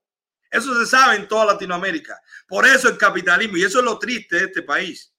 Eso 0.51 0.75
se 0.81 0.87
sabe 0.87 1.17
en 1.17 1.29
toda 1.29 1.45
Latinoamérica. 1.45 2.19
Por 2.49 2.67
eso 2.67 2.89
el 2.89 2.97
capitalismo, 2.97 3.59
y 3.59 3.63
eso 3.63 3.79
es 3.79 3.85
lo 3.85 3.99
triste 3.99 4.37
de 4.37 4.45
este 4.47 4.63
país. 4.63 5.13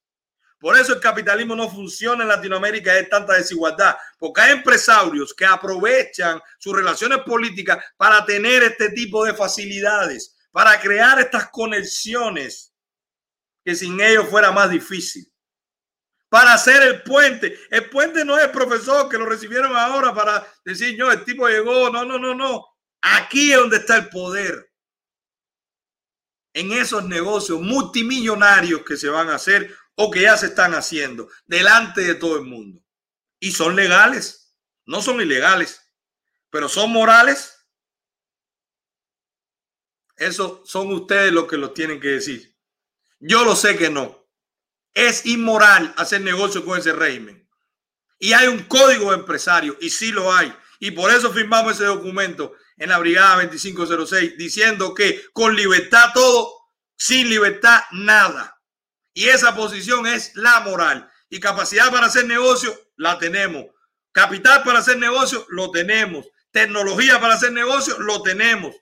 Por 0.61 0.77
eso 0.77 0.93
el 0.93 0.99
capitalismo 0.99 1.55
no 1.55 1.67
funciona 1.71 2.21
en 2.21 2.29
Latinoamérica, 2.29 2.93
hay 2.93 3.09
tanta 3.09 3.33
desigualdad, 3.33 3.97
porque 4.19 4.41
hay 4.41 4.51
empresarios 4.51 5.33
que 5.33 5.43
aprovechan 5.43 6.39
sus 6.59 6.75
relaciones 6.75 7.17
políticas 7.25 7.83
para 7.97 8.23
tener 8.23 8.61
este 8.61 8.89
tipo 8.89 9.25
de 9.25 9.33
facilidades, 9.33 10.37
para 10.51 10.79
crear 10.79 11.19
estas 11.19 11.49
conexiones 11.49 12.71
que 13.65 13.73
sin 13.73 13.99
ellos 13.99 14.29
fuera 14.29 14.51
más 14.51 14.69
difícil. 14.69 15.27
Para 16.29 16.53
hacer 16.53 16.83
el 16.83 17.01
puente. 17.01 17.59
El 17.71 17.89
puente 17.89 18.23
no 18.23 18.37
es 18.37 18.45
el 18.45 18.51
profesor 18.51 19.09
que 19.09 19.17
lo 19.17 19.25
recibieron 19.25 19.75
ahora 19.75 20.13
para 20.13 20.47
decir, 20.63 20.97
no, 20.97 21.11
el 21.11 21.25
tipo 21.25 21.47
llegó. 21.47 21.89
No, 21.89 22.05
no, 22.05 22.17
no, 22.17 22.33
no. 22.35 22.67
Aquí 23.01 23.51
es 23.51 23.57
donde 23.57 23.77
está 23.77 23.97
el 23.97 24.09
poder 24.09 24.71
en 26.53 26.71
esos 26.71 27.03
negocios 27.05 27.61
multimillonarios 27.61 28.83
que 28.83 28.97
se 28.97 29.09
van 29.09 29.29
a 29.29 29.35
hacer 29.35 29.75
o 30.01 30.09
que 30.09 30.21
ya 30.21 30.35
se 30.35 30.47
están 30.47 30.73
haciendo 30.73 31.29
delante 31.45 32.01
de 32.01 32.15
todo 32.15 32.35
el 32.37 32.43
mundo. 32.43 32.83
Y 33.39 33.51
son 33.51 33.75
legales, 33.75 34.55
no 34.85 35.01
son 35.01 35.21
ilegales, 35.21 35.81
pero 36.49 36.67
son 36.67 36.91
morales. 36.91 37.67
Eso 40.17 40.63
son 40.65 40.91
ustedes 40.91 41.31
los 41.31 41.45
que 41.45 41.57
lo 41.57 41.71
tienen 41.71 41.99
que 41.99 42.09
decir. 42.09 42.57
Yo 43.19 43.45
lo 43.45 43.55
sé 43.55 43.77
que 43.77 43.91
no. 43.91 44.27
Es 44.93 45.25
inmoral 45.27 45.93
hacer 45.97 46.21
negocio 46.21 46.65
con 46.65 46.79
ese 46.79 46.93
régimen. 46.93 47.47
Y 48.17 48.33
hay 48.33 48.47
un 48.47 48.63
código 48.63 49.13
empresario, 49.13 49.77
y 49.81 49.89
sí 49.89 50.11
lo 50.11 50.33
hay. 50.33 50.55
Y 50.79 50.91
por 50.91 51.11
eso 51.11 51.31
firmamos 51.31 51.73
ese 51.73 51.85
documento 51.85 52.55
en 52.77 52.89
la 52.89 52.97
Brigada 52.97 53.43
2506 53.43 54.37
diciendo 54.37 54.95
que 54.95 55.23
con 55.31 55.55
libertad 55.55 56.11
todo, 56.13 56.51
sin 56.97 57.29
libertad 57.29 57.81
nada. 57.91 58.60
Y 59.13 59.27
esa 59.27 59.55
posición 59.55 60.07
es 60.07 60.35
la 60.35 60.61
moral. 60.61 61.11
Y 61.29 61.39
capacidad 61.39 61.91
para 61.91 62.07
hacer 62.07 62.25
negocio, 62.25 62.73
la 62.97 63.17
tenemos. 63.17 63.65
Capital 64.11 64.63
para 64.63 64.79
hacer 64.79 64.97
negocio, 64.97 65.45
lo 65.49 65.71
tenemos. 65.71 66.27
Tecnología 66.51 67.19
para 67.19 67.35
hacer 67.35 67.53
negocio, 67.53 67.97
lo 67.99 68.21
tenemos. 68.21 68.75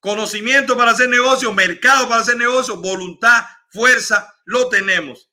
Conocimiento 0.00 0.76
para 0.76 0.90
hacer 0.90 1.08
negocio, 1.08 1.52
mercado 1.52 2.08
para 2.08 2.20
hacer 2.20 2.36
negocio, 2.36 2.76
voluntad, 2.76 3.44
fuerza, 3.68 4.38
lo 4.44 4.68
tenemos. 4.68 5.30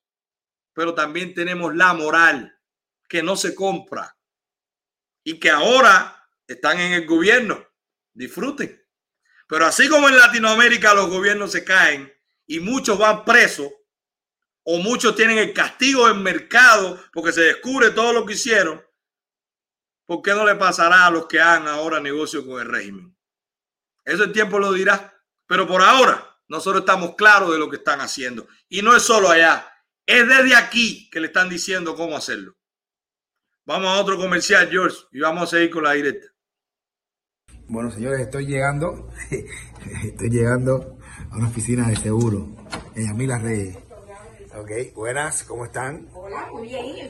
Pero 0.73 0.93
también 0.93 1.33
tenemos 1.33 1.75
la 1.75 1.93
moral 1.93 2.57
que 3.09 3.21
no 3.21 3.35
se 3.35 3.53
compra 3.53 4.15
y 5.23 5.39
que 5.39 5.49
ahora 5.49 6.29
están 6.47 6.79
en 6.79 6.93
el 6.93 7.05
gobierno. 7.05 7.67
Disfruten. 8.13 8.81
Pero 9.47 9.65
así 9.65 9.89
como 9.89 10.07
en 10.07 10.17
Latinoamérica 10.17 10.93
los 10.93 11.09
gobiernos 11.09 11.51
se 11.51 11.63
caen 11.63 12.13
y 12.51 12.59
muchos 12.59 12.99
van 12.99 13.23
presos 13.23 13.71
o 14.63 14.77
muchos 14.79 15.15
tienen 15.15 15.37
el 15.37 15.53
castigo 15.53 16.09
en 16.09 16.21
mercado 16.21 16.99
porque 17.13 17.31
se 17.31 17.43
descubre 17.43 17.91
todo 17.91 18.11
lo 18.11 18.25
que 18.25 18.33
hicieron, 18.33 18.83
¿por 20.05 20.21
qué 20.21 20.31
no 20.31 20.45
le 20.45 20.55
pasará 20.55 21.05
a 21.05 21.11
los 21.11 21.27
que 21.27 21.39
hagan 21.39 21.69
ahora 21.69 22.01
negocio 22.01 22.45
con 22.45 22.59
el 22.59 22.67
régimen? 22.67 23.17
Eso 24.03 24.25
el 24.25 24.33
tiempo 24.33 24.59
lo 24.59 24.73
dirá. 24.73 25.17
Pero 25.47 25.65
por 25.65 25.81
ahora 25.81 26.37
nosotros 26.49 26.81
estamos 26.81 27.15
claros 27.15 27.53
de 27.53 27.57
lo 27.57 27.69
que 27.69 27.77
están 27.77 28.01
haciendo. 28.01 28.49
Y 28.67 28.81
no 28.81 28.93
es 28.97 29.03
solo 29.03 29.29
allá, 29.29 29.71
es 30.05 30.27
desde 30.27 30.53
aquí 30.53 31.09
que 31.09 31.21
le 31.21 31.27
están 31.27 31.47
diciendo 31.47 31.95
cómo 31.95 32.17
hacerlo. 32.17 32.57
Vamos 33.63 33.87
a 33.87 34.01
otro 34.01 34.17
comercial, 34.17 34.69
George, 34.69 34.97
y 35.13 35.21
vamos 35.21 35.43
a 35.43 35.47
seguir 35.47 35.69
con 35.69 35.85
la 35.85 35.93
directa. 35.93 36.27
Bueno, 37.69 37.89
señores, 37.91 38.19
estoy 38.19 38.45
llegando, 38.45 39.07
estoy 40.03 40.29
llegando 40.29 40.97
a 41.31 41.37
una 41.37 41.47
oficina 41.47 41.87
de 41.87 41.95
seguro 41.95 42.47
en 42.95 43.07
Yamila 43.07 43.37
Reyes. 43.37 43.77
Ok, 44.53 44.93
buenas, 44.95 45.43
¿cómo 45.43 45.63
están? 45.63 46.09
Hola, 46.13 46.49
muy 46.51 46.67
bien. 46.67 47.09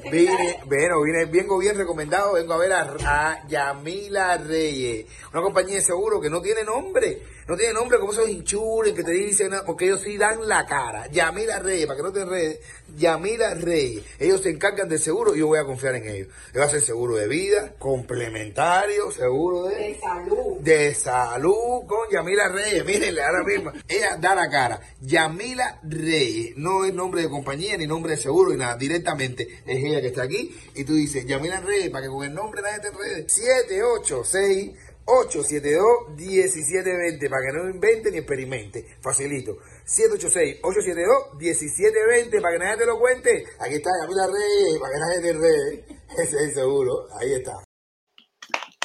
bueno, 0.68 1.02
vine, 1.02 1.26
vengo 1.26 1.57
bien 1.57 1.76
recomendado, 1.76 2.34
vengo 2.34 2.53
a 2.53 2.57
ver 2.57 2.72
a, 2.72 2.81
a 3.03 3.48
Yamila 3.48 4.38
Reyes, 4.38 5.07
una 5.34 5.41
compañía 5.41 5.76
de 5.76 5.81
seguro 5.81 6.22
que 6.22 6.30
no 6.30 6.39
tiene 6.39 6.64
nombre, 6.64 7.23
no 7.48 7.57
tiene 7.57 7.73
nombre 7.73 7.98
como 7.98 8.11
esos 8.11 8.30
insurance 8.30 8.93
que 8.93 9.03
te 9.03 9.11
dicen, 9.11 9.56
ah, 9.56 9.64
porque 9.65 9.85
ellos 9.85 10.02
sí 10.02 10.18
dan 10.18 10.48
la 10.48 10.68
cara. 10.68 11.07
Yamila 11.07 11.57
Reyes, 11.57 11.88
para 11.88 11.98
que 11.98 12.03
no 12.03 12.11
te 12.14 12.22
enredes, 12.22 12.60
Yamila 12.97 13.53
Reyes, 13.55 14.03
ellos 14.19 14.41
se 14.41 14.49
encargan 14.49 14.89
del 14.89 14.99
seguro 14.99 15.35
y 15.35 15.39
yo 15.39 15.47
voy 15.47 15.59
a 15.59 15.65
confiar 15.65 15.95
en 15.95 16.07
ellos. 16.07 16.27
Ellos 16.51 16.61
va 16.61 16.65
a 16.65 16.69
ser 16.69 16.81
seguro 16.81 17.15
de 17.15 17.27
vida, 17.27 17.73
complementario, 17.80 19.11
seguro 19.11 19.65
de, 19.65 19.76
De 19.76 19.99
salud. 19.99 20.57
de 20.59 20.93
salud 20.93 21.85
con 21.88 22.09
Yamila 22.11 22.49
Reyes. 22.49 22.85
Mírenle 22.85 23.22
ahora 23.22 23.43
mismo. 23.43 23.72
Ella 23.88 24.18
da 24.19 24.35
la 24.35 24.49
cara. 24.49 24.80
Yamila 25.01 25.80
Reyes. 25.84 26.55
No 26.57 26.85
es 26.85 26.93
nombre 26.93 27.22
de 27.23 27.30
compañía 27.30 27.77
ni 27.77 27.88
nombre 27.88 28.15
de 28.15 28.22
seguro 28.22 28.51
ni 28.51 28.57
nada. 28.57 28.76
Directamente 28.77 29.47
es 29.65 29.84
ella 29.84 30.01
que 30.01 30.07
está 30.07 30.23
aquí. 30.23 30.55
Y 30.76 30.84
tú 30.84 30.93
dices, 30.93 31.26
Yamila 31.26 31.61
Reyes, 31.61 31.89
para 31.89 32.03
que 32.03 32.09
con 32.11 32.23
el 32.26 32.34
nombre 32.34 32.61
nadie 32.61 32.80
te 32.80 32.88
enrede. 32.88 33.26
786 33.27 34.72
872-1720 35.03 37.30
para 37.30 37.41
que 37.45 37.51
no 37.57 37.69
invente 37.69 38.11
ni 38.11 38.18
experimente. 38.19 38.85
Facilito. 39.01 39.57
786-872-1720 39.91 42.41
para 42.41 42.53
que 42.53 42.59
nadie 42.59 42.77
te 42.77 42.85
lo 42.85 42.97
cuente. 42.97 43.45
Aquí 43.59 43.76
está 43.76 43.89
Yamila 44.01 44.27
Reyes, 44.27 44.80
para 44.80 44.93
que 44.93 44.99
nadie 44.99 45.22
te 45.22 45.30
enrede. 45.30 45.85
Ese 46.18 46.45
es 46.45 46.53
seguro. 46.53 47.09
Ahí 47.19 47.34
está. 47.34 47.61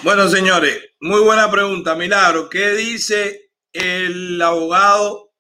Bueno, 0.02 0.28
señores, 0.28 0.76
muy 1.00 1.20
buena 1.20 1.48
pregunta, 1.50 1.94
Milagro. 1.94 2.50
¿Qué 2.50 2.70
dice 2.70 3.52
el 3.72 4.42
abogado? 4.42 5.32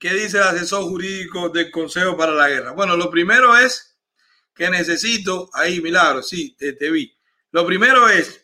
¿Qué 0.00 0.14
dice 0.14 0.38
el 0.38 0.44
asesor 0.44 0.84
jurídico 0.84 1.50
del 1.50 1.70
Consejo 1.70 2.16
para 2.16 2.32
la 2.32 2.48
Guerra? 2.48 2.72
Bueno, 2.72 2.96
lo 2.96 3.10
primero 3.10 3.54
es 3.56 3.98
que 4.54 4.70
necesito, 4.70 5.50
ahí, 5.52 5.80
Milagro, 5.80 6.22
sí, 6.22 6.56
te 6.56 6.90
vi. 6.90 7.16
Lo 7.50 7.66
primero 7.66 8.08
es 8.08 8.42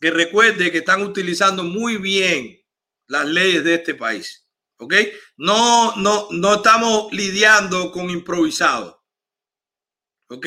que 0.00 0.10
recuerde 0.10 0.70
que 0.70 0.78
están 0.78 1.02
utilizando 1.02 1.62
muy 1.62 1.96
bien 1.96 2.60
las 3.06 3.26
leyes 3.26 3.64
de 3.64 3.74
este 3.74 3.94
país. 3.94 4.45
¿Ok? 4.78 4.94
No, 5.38 5.96
no, 5.96 6.28
no 6.30 6.54
estamos 6.54 7.12
lidiando 7.12 7.90
con 7.90 8.10
improvisado. 8.10 9.04
¿Ok? 10.28 10.46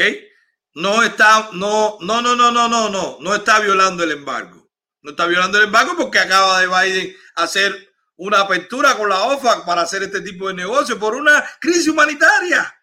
No 0.75 1.01
está, 1.03 1.49
no, 1.53 1.97
no, 2.01 2.21
no, 2.21 2.35
no, 2.35 2.51
no, 2.51 2.67
no, 2.67 2.89
no, 2.89 3.17
no 3.19 3.35
está 3.35 3.59
violando 3.59 4.03
el 4.03 4.11
embargo. 4.11 4.71
No 5.01 5.11
está 5.11 5.25
violando 5.25 5.57
el 5.57 5.65
embargo 5.65 5.93
porque 5.97 6.19
acaba 6.19 6.59
de 6.59 6.67
Biden 6.67 7.15
hacer 7.35 7.93
una 8.17 8.41
apertura 8.41 8.97
con 8.97 9.09
la 9.09 9.23
OFAC 9.23 9.65
para 9.65 9.81
hacer 9.81 10.03
este 10.03 10.21
tipo 10.21 10.47
de 10.49 10.53
negocio 10.53 10.99
por 10.99 11.15
una 11.15 11.43
crisis 11.59 11.87
humanitaria. 11.87 12.75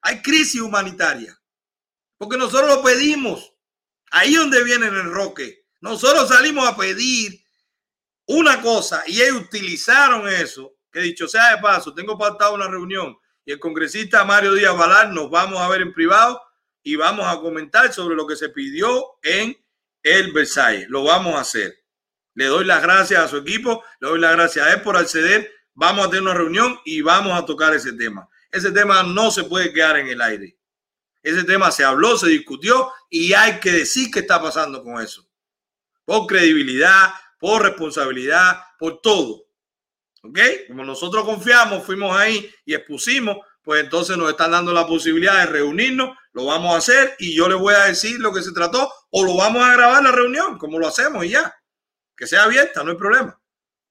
Hay 0.00 0.22
crisis 0.22 0.60
humanitaria. 0.60 1.38
Porque 2.16 2.38
nosotros 2.38 2.68
lo 2.68 2.82
pedimos. 2.82 3.54
Ahí 4.10 4.34
donde 4.34 4.64
viene 4.64 4.86
el 4.86 5.10
roque. 5.10 5.66
Nosotros 5.80 6.28
salimos 6.28 6.66
a 6.66 6.76
pedir 6.76 7.44
una 8.26 8.60
cosa 8.60 9.02
y 9.06 9.20
ellos 9.20 9.42
utilizaron 9.42 10.28
eso. 10.28 10.72
Que 10.92 11.00
dicho 11.00 11.28
sea 11.28 11.56
de 11.56 11.62
paso, 11.62 11.94
tengo 11.94 12.18
pactado 12.18 12.54
una 12.54 12.68
reunión 12.68 13.16
y 13.44 13.52
el 13.52 13.58
congresista 13.58 14.24
Mario 14.24 14.54
Díaz 14.54 14.76
Valar 14.76 15.12
nos 15.12 15.30
vamos 15.30 15.60
a 15.60 15.68
ver 15.68 15.82
en 15.82 15.92
privado 15.92 16.40
y 16.82 16.96
vamos 16.96 17.26
a 17.26 17.40
comentar 17.40 17.92
sobre 17.92 18.16
lo 18.16 18.26
que 18.26 18.36
se 18.36 18.48
pidió 18.48 19.18
en 19.22 19.56
el 20.02 20.32
Versailles. 20.32 20.88
Lo 20.88 21.04
vamos 21.04 21.34
a 21.34 21.40
hacer. 21.40 21.74
Le 22.34 22.46
doy 22.46 22.64
las 22.64 22.82
gracias 22.82 23.22
a 23.22 23.28
su 23.28 23.38
equipo, 23.38 23.82
le 24.00 24.08
doy 24.08 24.20
las 24.20 24.32
gracias 24.32 24.66
a 24.66 24.72
él 24.74 24.82
por 24.82 24.96
acceder. 24.96 25.50
Vamos 25.74 26.06
a 26.06 26.10
tener 26.10 26.22
una 26.22 26.34
reunión 26.34 26.78
y 26.84 27.02
vamos 27.02 27.32
a 27.32 27.44
tocar 27.44 27.74
ese 27.74 27.92
tema. 27.92 28.28
Ese 28.50 28.72
tema 28.72 29.02
no 29.02 29.30
se 29.30 29.44
puede 29.44 29.72
quedar 29.72 29.98
en 29.98 30.08
el 30.08 30.20
aire. 30.20 30.56
Ese 31.22 31.44
tema 31.44 31.70
se 31.70 31.84
habló, 31.84 32.16
se 32.16 32.28
discutió 32.28 32.92
y 33.10 33.32
hay 33.32 33.60
que 33.60 33.72
decir 33.72 34.10
qué 34.10 34.20
está 34.20 34.40
pasando 34.40 34.82
con 34.82 35.00
eso. 35.02 35.28
Por 36.04 36.26
credibilidad, 36.26 37.12
por 37.38 37.62
responsabilidad, 37.62 38.62
por 38.78 39.00
todo. 39.00 39.49
¿Ok? 40.22 40.38
Como 40.68 40.84
nosotros 40.84 41.24
confiamos, 41.24 41.84
fuimos 41.84 42.16
ahí 42.16 42.52
y 42.64 42.74
expusimos, 42.74 43.38
pues 43.62 43.84
entonces 43.84 44.16
nos 44.16 44.30
están 44.30 44.50
dando 44.50 44.72
la 44.72 44.86
posibilidad 44.86 45.38
de 45.38 45.46
reunirnos, 45.46 46.16
lo 46.32 46.46
vamos 46.46 46.74
a 46.74 46.78
hacer 46.78 47.16
y 47.18 47.34
yo 47.34 47.48
les 47.48 47.58
voy 47.58 47.74
a 47.74 47.84
decir 47.84 48.18
lo 48.20 48.32
que 48.32 48.42
se 48.42 48.52
trató 48.52 48.92
o 49.10 49.24
lo 49.24 49.36
vamos 49.36 49.62
a 49.62 49.72
grabar 49.72 50.02
la 50.02 50.12
reunión, 50.12 50.58
como 50.58 50.78
lo 50.78 50.88
hacemos 50.88 51.24
y 51.24 51.30
ya. 51.30 51.54
Que 52.16 52.26
sea 52.26 52.44
abierta, 52.44 52.84
no 52.84 52.90
hay 52.90 52.96
problema. 52.96 53.40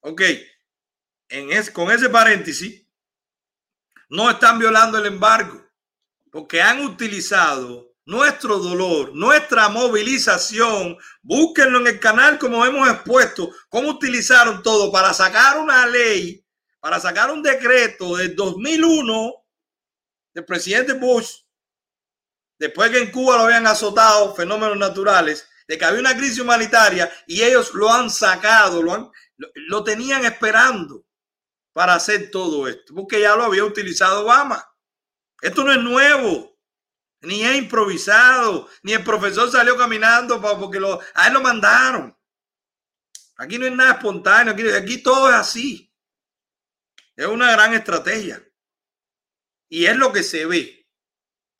Ok. 0.00 0.22
En 1.28 1.50
es, 1.50 1.70
con 1.70 1.90
ese 1.90 2.08
paréntesis, 2.08 2.86
no 4.08 4.30
están 4.30 4.58
violando 4.58 4.98
el 4.98 5.06
embargo 5.06 5.64
porque 6.30 6.62
han 6.62 6.80
utilizado 6.84 7.89
nuestro 8.04 8.58
dolor, 8.58 9.14
nuestra 9.14 9.68
movilización. 9.68 10.96
Búsquenlo 11.22 11.80
en 11.80 11.86
el 11.86 12.00
canal 12.00 12.38
como 12.38 12.64
hemos 12.64 12.88
expuesto, 12.88 13.50
cómo 13.68 13.90
utilizaron 13.90 14.62
todo 14.62 14.90
para 14.90 15.12
sacar 15.14 15.58
una 15.58 15.86
ley, 15.86 16.44
para 16.80 16.98
sacar 16.98 17.30
un 17.30 17.42
decreto 17.42 18.16
del 18.16 18.34
2001 18.34 19.34
del 20.34 20.44
presidente 20.44 20.92
Bush, 20.94 21.42
después 22.58 22.90
que 22.90 22.98
en 22.98 23.10
Cuba 23.10 23.36
lo 23.36 23.44
habían 23.44 23.66
azotado 23.66 24.34
fenómenos 24.34 24.76
naturales, 24.76 25.46
de 25.66 25.78
que 25.78 25.84
había 25.84 26.00
una 26.00 26.16
crisis 26.16 26.40
humanitaria 26.40 27.10
y 27.26 27.42
ellos 27.42 27.74
lo 27.74 27.92
han 27.92 28.10
sacado, 28.10 28.82
lo, 28.82 28.92
han, 28.92 29.10
lo, 29.36 29.48
lo 29.54 29.84
tenían 29.84 30.24
esperando 30.24 31.04
para 31.72 31.94
hacer 31.94 32.30
todo 32.30 32.66
esto, 32.66 32.94
porque 32.94 33.20
ya 33.20 33.36
lo 33.36 33.44
había 33.44 33.64
utilizado 33.64 34.22
Obama. 34.22 34.66
Esto 35.40 35.64
no 35.64 35.72
es 35.72 35.78
nuevo, 35.78 36.58
ni 37.22 37.42
es 37.42 37.56
improvisado, 37.56 38.68
ni 38.82 38.92
el 38.92 39.04
profesor 39.04 39.50
salió 39.50 39.76
caminando 39.76 40.40
porque 40.40 40.80
lo, 40.80 41.00
a 41.14 41.26
él 41.26 41.34
lo 41.34 41.40
mandaron. 41.40 42.16
Aquí 43.36 43.58
no 43.58 43.66
es 43.66 43.72
nada 43.72 43.92
espontáneo, 43.92 44.52
aquí, 44.52 44.68
aquí 44.68 45.02
todo 45.02 45.28
es 45.28 45.34
así. 45.34 45.92
Es 47.16 47.26
una 47.26 47.52
gran 47.52 47.74
estrategia. 47.74 48.42
Y 49.68 49.86
es 49.86 49.96
lo 49.96 50.12
que 50.12 50.22
se 50.22 50.46
ve. 50.46 50.88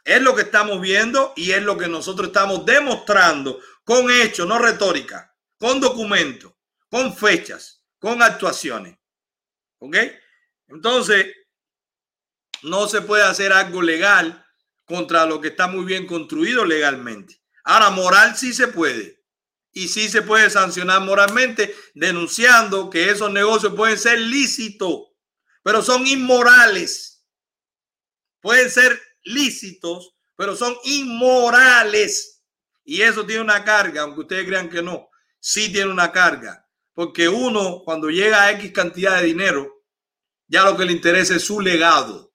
Es 0.05 0.21
lo 0.23 0.35
que 0.35 0.43
estamos 0.43 0.81
viendo 0.81 1.33
y 1.37 1.53
es 1.53 1.63
lo 1.63 1.77
que 1.77 1.89
nosotros 1.89 2.29
estamos 2.29 2.65
demostrando 2.65 3.61
con 3.85 4.11
hechos, 4.11 4.47
no 4.47 4.59
retórica, 4.59 5.37
con 5.59 5.81
documentos, 5.81 6.53
con 6.89 7.15
fechas, 7.15 7.85
con 7.99 8.23
actuaciones. 8.23 8.99
¿Ok? 9.79 9.97
Entonces, 10.69 11.27
no 12.63 12.89
se 12.89 13.03
puede 13.03 13.23
hacer 13.23 13.53
algo 13.53 13.83
legal 13.83 14.47
contra 14.91 15.25
lo 15.25 15.41
que 15.41 15.49
está 15.49 15.69
muy 15.69 15.85
bien 15.85 16.05
construido 16.05 16.65
legalmente. 16.65 17.41
Ahora, 17.63 17.91
moral 17.91 18.37
sí 18.37 18.53
se 18.53 18.67
puede. 18.67 19.23
Y 19.73 19.87
sí 19.87 20.09
se 20.09 20.23
puede 20.23 20.51
sancionar 20.51 21.01
moralmente 21.01 21.73
denunciando 21.95 22.91
que 22.91 23.09
esos 23.09 23.31
negocios 23.31 23.73
pueden 23.75 23.97
ser 23.97 24.19
lícitos, 24.19 25.13
pero 25.63 25.81
son 25.81 26.05
inmorales. 26.09 27.25
Pueden 28.41 28.69
ser 28.69 29.01
lícitos, 29.23 30.17
pero 30.35 30.57
son 30.57 30.75
inmorales. 30.83 32.43
Y 32.83 33.03
eso 33.03 33.25
tiene 33.25 33.43
una 33.43 33.65
carga, 33.65 34.03
aunque 34.03 34.23
ustedes 34.23 34.45
crean 34.45 34.69
que 34.69 34.83
no. 34.83 35.09
Sí 35.39 35.71
tiene 35.73 35.93
una 35.93 36.11
carga. 36.11 36.69
Porque 36.95 37.29
uno, 37.29 37.83
cuando 37.85 38.11
llega 38.11 38.43
a 38.43 38.51
X 38.51 38.73
cantidad 38.73 39.21
de 39.21 39.27
dinero, 39.27 39.85
ya 40.49 40.65
lo 40.65 40.77
que 40.77 40.85
le 40.85 40.93
interesa 40.93 41.37
es 41.37 41.45
su 41.45 41.61
legado. 41.61 42.30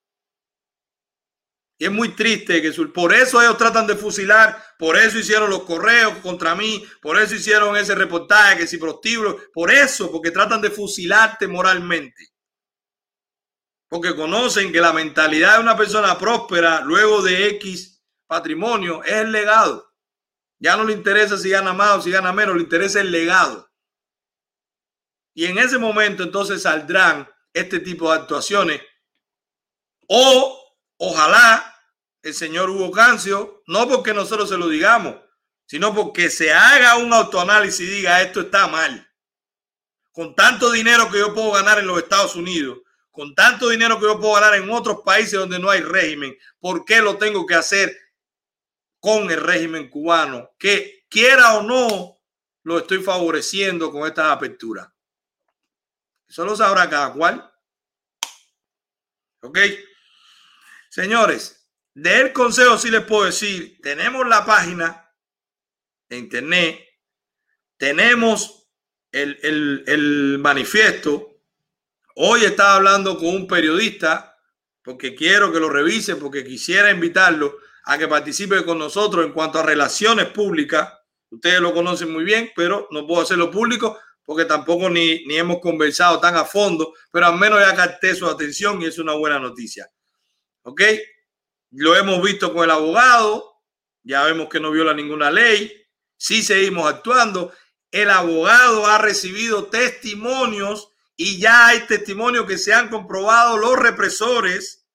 Y 1.78 1.86
es 1.86 1.92
muy 1.92 2.10
triste 2.16 2.62
que 2.62 2.72
por 2.88 3.14
eso 3.14 3.42
ellos 3.42 3.58
tratan 3.58 3.86
de 3.86 3.98
fusilar, 3.98 4.64
por 4.80 4.98
eso 4.98 5.20
hicieron 5.20 5.50
los 5.50 5.64
correos 5.64 6.18
contra 6.20 6.56
mí, 6.56 6.86
por 7.02 7.20
eso 7.20 7.36
hicieron 7.36 7.76
ese 7.76 7.96
reportaje 7.96 8.60
que 8.60 8.68
si 8.68 8.78
prostíbulo, 8.78 9.38
por 9.54 9.70
eso, 9.72 10.10
porque 10.10 10.32
tratan 10.32 10.62
de 10.62 10.70
fusilarte 10.70 11.48
moralmente. 11.48 12.30
Porque 13.90 14.16
conocen 14.16 14.72
que 14.72 14.80
la 14.80 14.94
mentalidad 14.94 15.56
de 15.56 15.64
una 15.64 15.76
persona 15.76 16.18
próspera 16.18 16.82
luego 16.82 17.22
de 17.22 17.48
X 17.50 18.02
patrimonio 18.26 19.04
es 19.04 19.14
el 19.14 19.32
legado. 19.34 19.94
Ya 20.60 20.78
no 20.78 20.86
le 20.86 20.94
interesa 20.94 21.38
si 21.38 21.50
gana 21.50 21.74
más 21.74 21.98
o 21.98 22.02
si 22.02 22.10
gana 22.10 22.32
menos, 22.32 22.56
le 22.56 22.62
interesa 22.62 23.02
el 23.02 23.12
legado. 23.12 23.70
Y 25.34 25.46
en 25.46 25.58
ese 25.58 25.78
momento 25.78 26.24
entonces 26.24 26.62
saldrán 26.62 27.30
este 27.54 27.82
tipo 27.82 28.10
de 28.10 28.20
actuaciones 28.20 28.82
o 30.08 30.65
Ojalá 30.98 31.76
el 32.22 32.34
señor 32.34 32.70
Hugo 32.70 32.92
Cancio, 32.92 33.64
no 33.68 33.88
porque 33.88 34.14
nosotros 34.14 34.50
se 34.50 34.58
lo 34.58 34.68
digamos, 34.68 35.16
sino 35.68 35.94
porque 35.94 36.30
se 36.30 36.52
haga 36.52 36.98
un 36.98 37.14
autoanálisis 37.14 37.88
y 37.88 37.92
diga 37.92 38.22
esto 38.22 38.42
está 38.42 38.68
mal. 38.68 39.08
Con 40.12 40.34
tanto 40.34 40.72
dinero 40.72 41.12
que 41.12 41.20
yo 41.20 41.34
puedo 41.34 41.52
ganar 41.52 41.80
en 41.80 41.88
los 41.88 41.98
Estados 41.98 42.36
Unidos, 42.36 42.80
con 43.12 43.36
tanto 43.36 43.70
dinero 43.70 44.00
que 44.00 44.06
yo 44.06 44.20
puedo 44.20 44.34
ganar 44.34 44.56
en 44.56 44.70
otros 44.70 45.02
países 45.06 45.34
donde 45.34 45.60
no 45.60 45.70
hay 45.70 45.82
régimen, 45.82 46.38
¿por 46.60 46.84
qué 46.86 47.02
lo 47.02 47.18
tengo 47.18 47.46
que 47.46 47.56
hacer 47.56 47.96
con 49.00 49.30
el 49.30 49.42
régimen 49.42 49.90
cubano? 49.90 50.52
Que 50.58 51.06
quiera 51.10 51.56
o 51.56 51.64
no, 51.64 52.20
lo 52.64 52.80
estoy 52.80 53.04
favoreciendo 53.04 53.92
con 53.92 54.08
esta 54.08 54.32
apertura. 54.32 54.94
Eso 56.28 56.44
lo 56.44 56.56
sabrá 56.56 56.90
cada 56.90 57.14
cual. 57.14 57.54
¿Ok? 59.42 59.60
Señores, 60.96 61.68
del 61.94 62.32
consejo 62.32 62.78
sí 62.78 62.90
les 62.90 63.04
puedo 63.04 63.26
decir, 63.26 63.82
tenemos 63.82 64.26
la 64.26 64.46
página 64.46 65.12
de 66.08 66.18
internet, 66.18 66.80
tenemos 67.76 68.70
el, 69.12 69.38
el, 69.44 69.84
el 69.88 70.40
manifiesto. 70.40 71.42
Hoy 72.16 72.46
estaba 72.46 72.76
hablando 72.76 73.18
con 73.18 73.28
un 73.28 73.46
periodista 73.46 74.38
porque 74.82 75.16
quiero 75.16 75.52
que 75.52 75.60
lo 75.60 75.68
revise, 75.70 76.16
porque 76.16 76.46
quisiera 76.46 76.90
invitarlo 76.90 77.58
a 77.84 77.98
que 77.98 78.08
participe 78.08 78.64
con 78.64 78.80
nosotros 78.80 79.26
en 79.26 79.34
cuanto 79.34 79.60
a 79.60 79.64
relaciones 79.64 80.28
públicas. 80.28 80.94
Ustedes 81.30 81.60
lo 81.60 81.74
conocen 81.74 82.10
muy 82.10 82.24
bien, 82.24 82.54
pero 82.56 82.88
no 82.92 83.06
puedo 83.06 83.24
hacerlo 83.24 83.52
público 83.52 84.00
porque 84.24 84.46
tampoco 84.46 84.90
ni, 84.90 85.26
ni 85.26 85.36
hemos 85.36 85.60
conversado 85.60 86.22
tan 86.22 86.38
a 86.38 86.46
fondo, 86.46 86.94
pero 87.12 87.26
al 87.26 87.38
menos 87.38 87.60
ya 87.60 87.76
capté 87.76 88.16
su 88.16 88.26
atención 88.28 88.82
y 88.82 88.86
es 88.86 88.98
una 88.98 89.12
buena 89.12 89.40
noticia. 89.40 89.90
¿Ok? 90.66 90.82
Lo 91.72 91.96
hemos 91.96 92.22
visto 92.24 92.54
con 92.54 92.64
el 92.64 92.72
abogado, 92.72 93.62
ya 94.04 94.24
vemos 94.24 94.50
que 94.50 94.60
no 94.60 94.72
viola 94.72 94.94
ninguna 94.94 95.30
ley, 95.30 95.72
sí 96.18 96.42
seguimos 96.42 96.92
actuando. 96.92 97.54
El 97.92 98.10
abogado 98.10 98.88
ha 98.88 98.98
recibido 98.98 99.68
testimonios 99.68 100.90
y 101.16 101.40
ya 101.40 101.68
hay 101.68 101.82
testimonios 101.82 102.48
que 102.48 102.58
se 102.58 102.74
han 102.74 102.90
comprobado 102.90 103.58
los 103.58 103.78
represores 103.78 104.88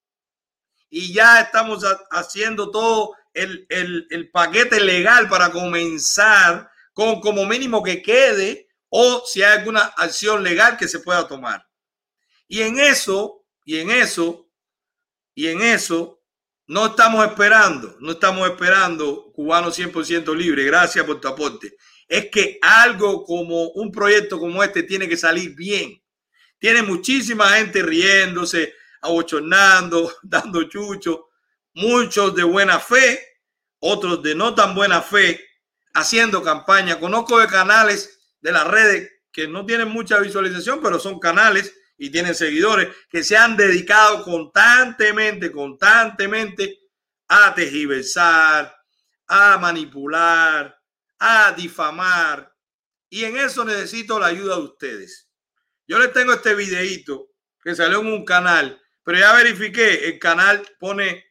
y 0.90 1.12
ya 1.12 1.40
estamos 1.40 1.84
haciendo 2.10 2.72
todo 2.72 3.14
el, 3.32 3.64
el, 3.68 4.08
el 4.10 4.28
paquete 4.30 4.80
legal 4.80 5.28
para 5.28 5.52
comenzar 5.52 6.68
con 6.92 7.20
como 7.20 7.46
mínimo 7.46 7.80
que 7.82 8.02
quede 8.02 8.68
o 8.88 9.22
si 9.24 9.44
hay 9.44 9.58
alguna 9.58 9.82
acción 9.82 10.42
legal 10.42 10.76
que 10.76 10.88
se 10.88 10.98
pueda 10.98 11.28
tomar. 11.28 11.64
Y 12.48 12.62
en 12.62 12.80
eso, 12.80 13.46
y 13.64 13.78
en 13.78 13.90
eso, 13.90 14.49
y 15.40 15.48
en 15.48 15.62
eso 15.62 16.20
no 16.66 16.88
estamos 16.88 17.24
esperando, 17.24 17.96
no 18.00 18.10
estamos 18.12 18.46
esperando 18.46 19.32
cubano 19.32 19.68
100% 19.68 20.36
libre. 20.36 20.64
Gracias 20.64 21.02
por 21.06 21.18
tu 21.18 21.28
aporte. 21.28 21.78
Es 22.06 22.30
que 22.30 22.58
algo 22.60 23.24
como 23.24 23.70
un 23.70 23.90
proyecto 23.90 24.38
como 24.38 24.62
este 24.62 24.82
tiene 24.82 25.08
que 25.08 25.16
salir 25.16 25.54
bien. 25.54 25.98
Tiene 26.58 26.82
muchísima 26.82 27.48
gente 27.56 27.80
riéndose, 27.80 28.74
abochornando, 29.00 30.12
dando 30.22 30.64
chucho, 30.64 31.30
muchos 31.72 32.34
de 32.34 32.42
buena 32.42 32.78
fe, 32.78 33.18
otros 33.78 34.22
de 34.22 34.34
no 34.34 34.54
tan 34.54 34.74
buena 34.74 35.00
fe, 35.00 35.42
haciendo 35.94 36.42
campaña. 36.42 37.00
Conozco 37.00 37.38
de 37.38 37.46
canales 37.46 38.20
de 38.42 38.52
las 38.52 38.66
redes 38.66 39.10
que 39.32 39.48
no 39.48 39.64
tienen 39.64 39.88
mucha 39.88 40.18
visualización, 40.18 40.82
pero 40.82 41.00
son 41.00 41.18
canales 41.18 41.74
y 42.02 42.08
tienen 42.08 42.34
seguidores 42.34 42.88
que 43.10 43.22
se 43.22 43.36
han 43.36 43.58
dedicado 43.58 44.24
constantemente, 44.24 45.52
constantemente 45.52 46.78
a 47.28 47.54
tejiversar, 47.54 48.74
a 49.26 49.58
manipular, 49.58 50.80
a 51.18 51.52
difamar. 51.52 52.56
Y 53.10 53.24
en 53.24 53.36
eso 53.36 53.66
necesito 53.66 54.18
la 54.18 54.28
ayuda 54.28 54.56
de 54.56 54.62
ustedes. 54.62 55.28
Yo 55.86 55.98
les 55.98 56.10
tengo 56.14 56.32
este 56.32 56.54
videito 56.54 57.32
que 57.62 57.74
salió 57.74 58.00
en 58.00 58.06
un 58.06 58.24
canal, 58.24 58.80
pero 59.04 59.18
ya 59.18 59.34
verifiqué, 59.34 60.08
el 60.08 60.18
canal 60.18 60.66
pone, 60.78 61.26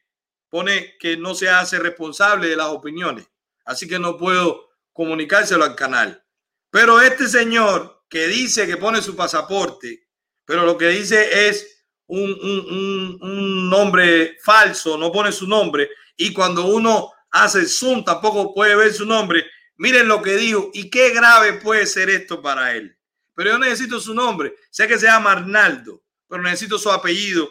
pone 0.48 0.96
que 1.00 1.16
no 1.16 1.34
se 1.34 1.48
hace 1.48 1.80
responsable 1.80 2.46
de 2.46 2.56
las 2.56 2.68
opiniones. 2.68 3.28
Así 3.64 3.88
que 3.88 3.98
no 3.98 4.16
puedo 4.16 4.70
comunicárselo 4.92 5.64
al 5.64 5.74
canal. 5.74 6.24
Pero 6.70 7.00
este 7.00 7.26
señor 7.26 8.04
que 8.08 8.28
dice 8.28 8.68
que 8.68 8.76
pone 8.76 9.02
su 9.02 9.16
pasaporte 9.16 10.09
pero 10.50 10.66
lo 10.66 10.76
que 10.76 10.88
dice 10.88 11.48
es 11.48 11.84
un, 12.08 12.32
un, 12.32 13.18
un, 13.22 13.70
nombre 13.70 14.36
falso, 14.42 14.98
no 14.98 15.12
pone 15.12 15.30
su 15.30 15.46
nombre. 15.46 15.88
Y 16.16 16.32
cuando 16.32 16.66
uno 16.66 17.12
hace 17.30 17.66
zoom, 17.66 18.04
tampoco 18.04 18.52
puede 18.52 18.74
ver 18.74 18.92
su 18.92 19.06
nombre. 19.06 19.46
Miren 19.76 20.08
lo 20.08 20.20
que 20.20 20.36
dijo 20.36 20.72
y 20.74 20.90
qué 20.90 21.10
grave 21.10 21.52
puede 21.52 21.86
ser 21.86 22.10
esto 22.10 22.42
para 22.42 22.74
él. 22.74 22.98
Pero 23.32 23.50
yo 23.50 23.58
necesito 23.60 24.00
su 24.00 24.12
nombre. 24.12 24.56
Sé 24.70 24.88
que 24.88 24.98
se 24.98 25.06
llama 25.06 25.30
Arnaldo, 25.30 26.02
pero 26.26 26.42
necesito 26.42 26.80
su 26.80 26.90
apellido 26.90 27.48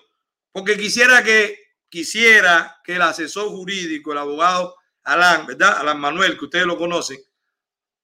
porque 0.51 0.77
quisiera 0.77 1.23
que 1.23 1.57
quisiera 1.87 2.81
que 2.83 2.97
el 2.97 3.01
asesor 3.01 3.47
jurídico, 3.47 4.11
el 4.11 4.17
abogado 4.17 4.75
Alan, 5.03 5.47
¿verdad? 5.47 5.77
Alan 5.77 6.01
Manuel, 6.01 6.37
que 6.37 6.43
ustedes 6.43 6.65
lo 6.65 6.77
conocen, 6.77 7.17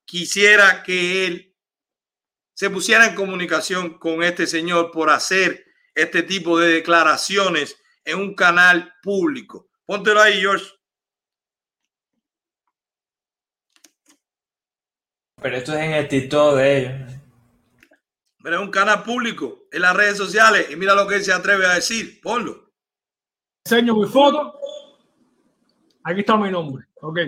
quisiera 0.06 0.84
que 0.84 1.28
él 1.28 1.55
se 2.56 2.70
pusiera 2.70 3.06
en 3.06 3.16
comunicación 3.16 4.00
con 4.00 4.24
este 4.24 4.48
señor 4.48 4.90
por 4.90 5.10
hacer 5.10 5.66
este 5.94 6.24
tipo 6.24 6.58
de 6.58 6.70
declaraciones 6.70 7.78
en 8.06 8.18
un 8.18 8.34
canal 8.34 8.94
público. 9.04 9.68
Póntelo 9.86 10.22
ahí, 10.22 10.40
George. 10.40 10.66
Pero 15.42 15.58
esto 15.58 15.74
es 15.74 15.80
en 15.80 15.92
el 15.92 16.08
TikTok 16.08 16.56
de 16.56 16.78
ellos. 16.78 17.12
Pero 18.42 18.56
es 18.56 18.62
un 18.62 18.72
canal 18.72 19.04
público 19.04 19.68
en 19.72 19.82
las 19.82 19.96
redes 19.96 20.18
sociales 20.18 20.68
y 20.72 20.78
mira 20.78 20.96
lo 20.96 21.08
que 21.08 21.16
él 21.16 21.26
se 21.26 21.34
atreve 21.34 21.66
a 21.66 21.76
decir. 21.76 22.22
Ponlo. 22.22 22.72
Enseño 23.66 23.96
mi 23.96 24.08
foto. 24.08 24.58
Aquí 26.04 26.22
está 26.22 26.38
mi 26.38 26.50
nombre. 26.50 26.86
Ok. 27.02 27.20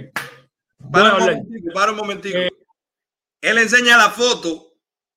Para 0.90 1.16
un 1.16 1.20
momentico, 1.20 1.74
para 1.74 1.92
un 1.92 1.98
momentico. 1.98 2.38
Él 3.42 3.58
enseña 3.58 3.98
la 3.98 4.10
foto 4.10 4.67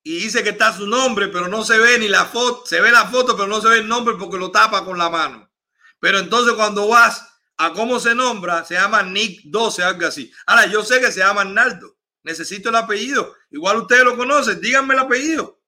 y 0.03 0.19
dice 0.19 0.43
que 0.43 0.49
está 0.49 0.75
su 0.75 0.87
nombre, 0.87 1.27
pero 1.27 1.47
no 1.47 1.63
se 1.63 1.77
ve 1.77 1.99
ni 1.99 2.07
la 2.07 2.25
foto. 2.25 2.65
Se 2.65 2.81
ve 2.81 2.91
la 2.91 3.07
foto, 3.07 3.35
pero 3.35 3.47
no 3.47 3.61
se 3.61 3.69
ve 3.69 3.79
el 3.79 3.87
nombre 3.87 4.15
porque 4.17 4.37
lo 4.37 4.51
tapa 4.51 4.83
con 4.83 4.97
la 4.97 5.09
mano. 5.09 5.51
Pero 5.99 6.19
entonces 6.19 6.53
cuando 6.55 6.87
vas 6.87 7.27
a 7.57 7.71
cómo 7.73 7.99
se 7.99 8.15
nombra, 8.15 8.65
se 8.65 8.73
llama 8.73 9.03
Nick 9.03 9.41
12, 9.45 9.83
algo 9.83 10.07
así. 10.07 10.31
Ahora, 10.47 10.65
yo 10.65 10.83
sé 10.83 10.99
que 10.99 11.11
se 11.11 11.19
llama 11.19 11.41
Arnaldo. 11.41 11.97
Necesito 12.23 12.69
el 12.69 12.75
apellido. 12.75 13.35
Igual 13.51 13.77
ustedes 13.77 14.03
lo 14.03 14.17
conocen. 14.17 14.59
Díganme 14.59 14.95
el 14.95 15.01
apellido. 15.01 15.61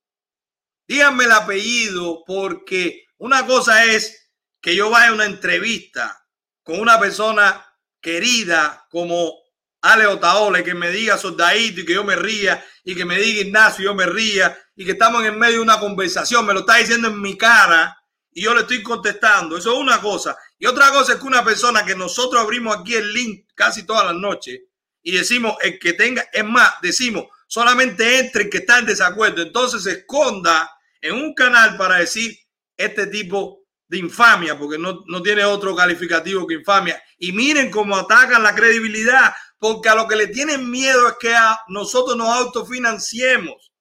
Díganme 0.87 1.25
el 1.25 1.31
apellido 1.31 2.23
porque 2.25 3.05
una 3.17 3.45
cosa 3.45 3.85
es 3.85 4.31
que 4.59 4.75
yo 4.75 4.89
vaya 4.89 5.09
a 5.09 5.13
una 5.13 5.25
entrevista 5.25 6.27
con 6.63 6.79
una 6.79 6.99
persona 6.99 7.63
querida 8.01 8.87
como 8.89 9.42
Ale 9.83 10.07
Otaola 10.07 10.61
y 10.61 10.63
que 10.63 10.73
me 10.73 10.89
diga 10.89 11.17
soldadito 11.17 11.81
y 11.81 11.85
que 11.85 11.93
yo 11.93 12.05
me 12.05 12.15
ría 12.15 12.63
y 12.85 12.95
que 12.95 13.03
me 13.03 13.19
diga 13.19 13.41
Ignacio 13.41 13.83
y 13.83 13.85
yo 13.85 13.93
me 13.93 14.05
ría 14.05 14.57
y 14.75 14.85
que 14.85 14.91
estamos 14.93 15.23
en 15.25 15.37
medio 15.37 15.55
de 15.55 15.59
una 15.59 15.79
conversación, 15.79 16.45
me 16.45 16.53
lo 16.53 16.61
está 16.61 16.77
diciendo 16.77 17.09
en 17.09 17.21
mi 17.21 17.37
cara 17.37 17.97
y 18.31 18.43
yo 18.43 18.53
le 18.53 18.61
estoy 18.61 18.81
contestando. 18.81 19.57
Eso 19.57 19.73
es 19.73 19.79
una 19.79 19.99
cosa. 19.99 20.37
Y 20.57 20.65
otra 20.67 20.89
cosa 20.91 21.13
es 21.13 21.19
que 21.19 21.27
una 21.27 21.43
persona 21.43 21.85
que 21.85 21.95
nosotros 21.95 22.41
abrimos 22.41 22.77
aquí 22.77 22.95
el 22.95 23.13
link 23.13 23.45
casi 23.53 23.85
todas 23.85 24.05
las 24.05 24.15
noches 24.15 24.61
y 25.01 25.11
decimos 25.11 25.55
el 25.61 25.77
que 25.77 25.93
tenga, 25.93 26.25
es 26.31 26.45
más, 26.45 26.75
decimos 26.81 27.25
solamente 27.45 28.19
entre 28.19 28.43
el 28.43 28.49
que 28.49 28.59
está 28.59 28.79
en 28.79 28.85
desacuerdo, 28.85 29.41
entonces 29.41 29.83
se 29.83 29.91
esconda 29.91 30.71
en 31.01 31.15
un 31.15 31.33
canal 31.33 31.75
para 31.75 31.97
decir 31.97 32.35
este 32.77 33.07
tipo 33.07 33.63
de 33.87 33.99
infamia, 33.99 34.57
porque 34.57 34.79
no, 34.79 35.03
no 35.05 35.21
tiene 35.21 35.43
otro 35.43 35.75
calificativo 35.75 36.47
que 36.47 36.55
infamia. 36.55 37.01
Y 37.17 37.31
miren 37.31 37.69
cómo 37.69 37.95
atacan 37.95 38.41
la 38.41 38.55
credibilidad, 38.55 39.33
porque 39.63 39.87
a 39.87 39.95
lo 39.95 40.09
que 40.09 40.17
le 40.17 40.27
tienen 40.27 40.69
miedo 40.69 41.07
es 41.07 41.13
que 41.17 41.33
a 41.33 41.57
nosotros 41.69 42.17
nos 42.17 42.27
autofinanciemos. 42.27 43.71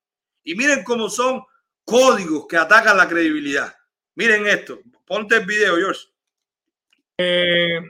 Y 0.44 0.54
miren 0.54 0.84
cómo 0.84 1.10
son 1.10 1.42
códigos 1.84 2.46
que 2.46 2.56
atacan 2.56 2.96
la 2.96 3.08
credibilidad. 3.08 3.74
Miren 4.14 4.46
esto. 4.46 4.78
Ponte 5.04 5.38
el 5.38 5.44
video, 5.44 5.74
George. 5.74 6.02
Eh, 7.18 7.80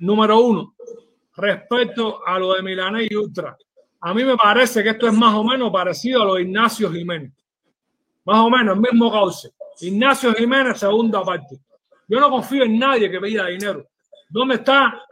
número 0.00 0.40
uno, 0.40 0.74
respecto 1.36 2.26
a 2.26 2.40
lo 2.40 2.54
de 2.54 2.62
Milanés 2.62 3.06
y 3.08 3.14
Ultra. 3.14 3.56
A 4.00 4.12
mí 4.12 4.24
me 4.24 4.36
parece 4.36 4.82
que 4.82 4.88
esto 4.88 5.06
es 5.06 5.14
más 5.14 5.32
o 5.32 5.44
menos 5.44 5.70
parecido 5.70 6.22
a 6.22 6.24
lo 6.24 6.34
de 6.34 6.42
Ignacio 6.42 6.90
Jiménez. 6.90 7.30
Más 8.24 8.40
o 8.40 8.50
menos 8.50 8.74
el 8.74 8.80
mismo 8.82 9.12
cauce. 9.12 9.52
Ignacio 9.82 10.34
Jiménez, 10.34 10.80
segunda 10.80 11.22
parte. 11.22 11.56
Yo 12.08 12.18
no 12.18 12.30
confío 12.30 12.64
en 12.64 12.80
nadie 12.80 13.08
que 13.08 13.20
pida 13.20 13.46
dinero. 13.46 13.86
¿Dónde 14.28 14.56
está 14.56 15.06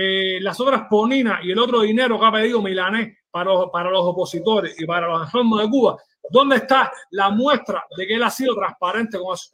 eh, 0.00 0.40
las 0.40 0.60
otras 0.60 0.82
poninas 0.88 1.40
y 1.44 1.50
el 1.50 1.58
otro 1.58 1.80
dinero 1.80 2.18
que 2.20 2.26
ha 2.26 2.32
pedido 2.32 2.62
Milanés 2.62 3.18
para, 3.30 3.50
para 3.72 3.90
los 3.90 4.02
opositores 4.04 4.80
y 4.80 4.86
para 4.86 5.08
los 5.08 5.22
enfermos 5.22 5.60
de 5.60 5.68
Cuba? 5.68 5.96
¿Dónde 6.30 6.56
está 6.56 6.92
la 7.10 7.30
muestra 7.30 7.84
de 7.96 8.06
que 8.06 8.14
él 8.14 8.22
ha 8.22 8.30
sido 8.30 8.54
transparente 8.54 9.18
con 9.18 9.34
eso? 9.34 9.50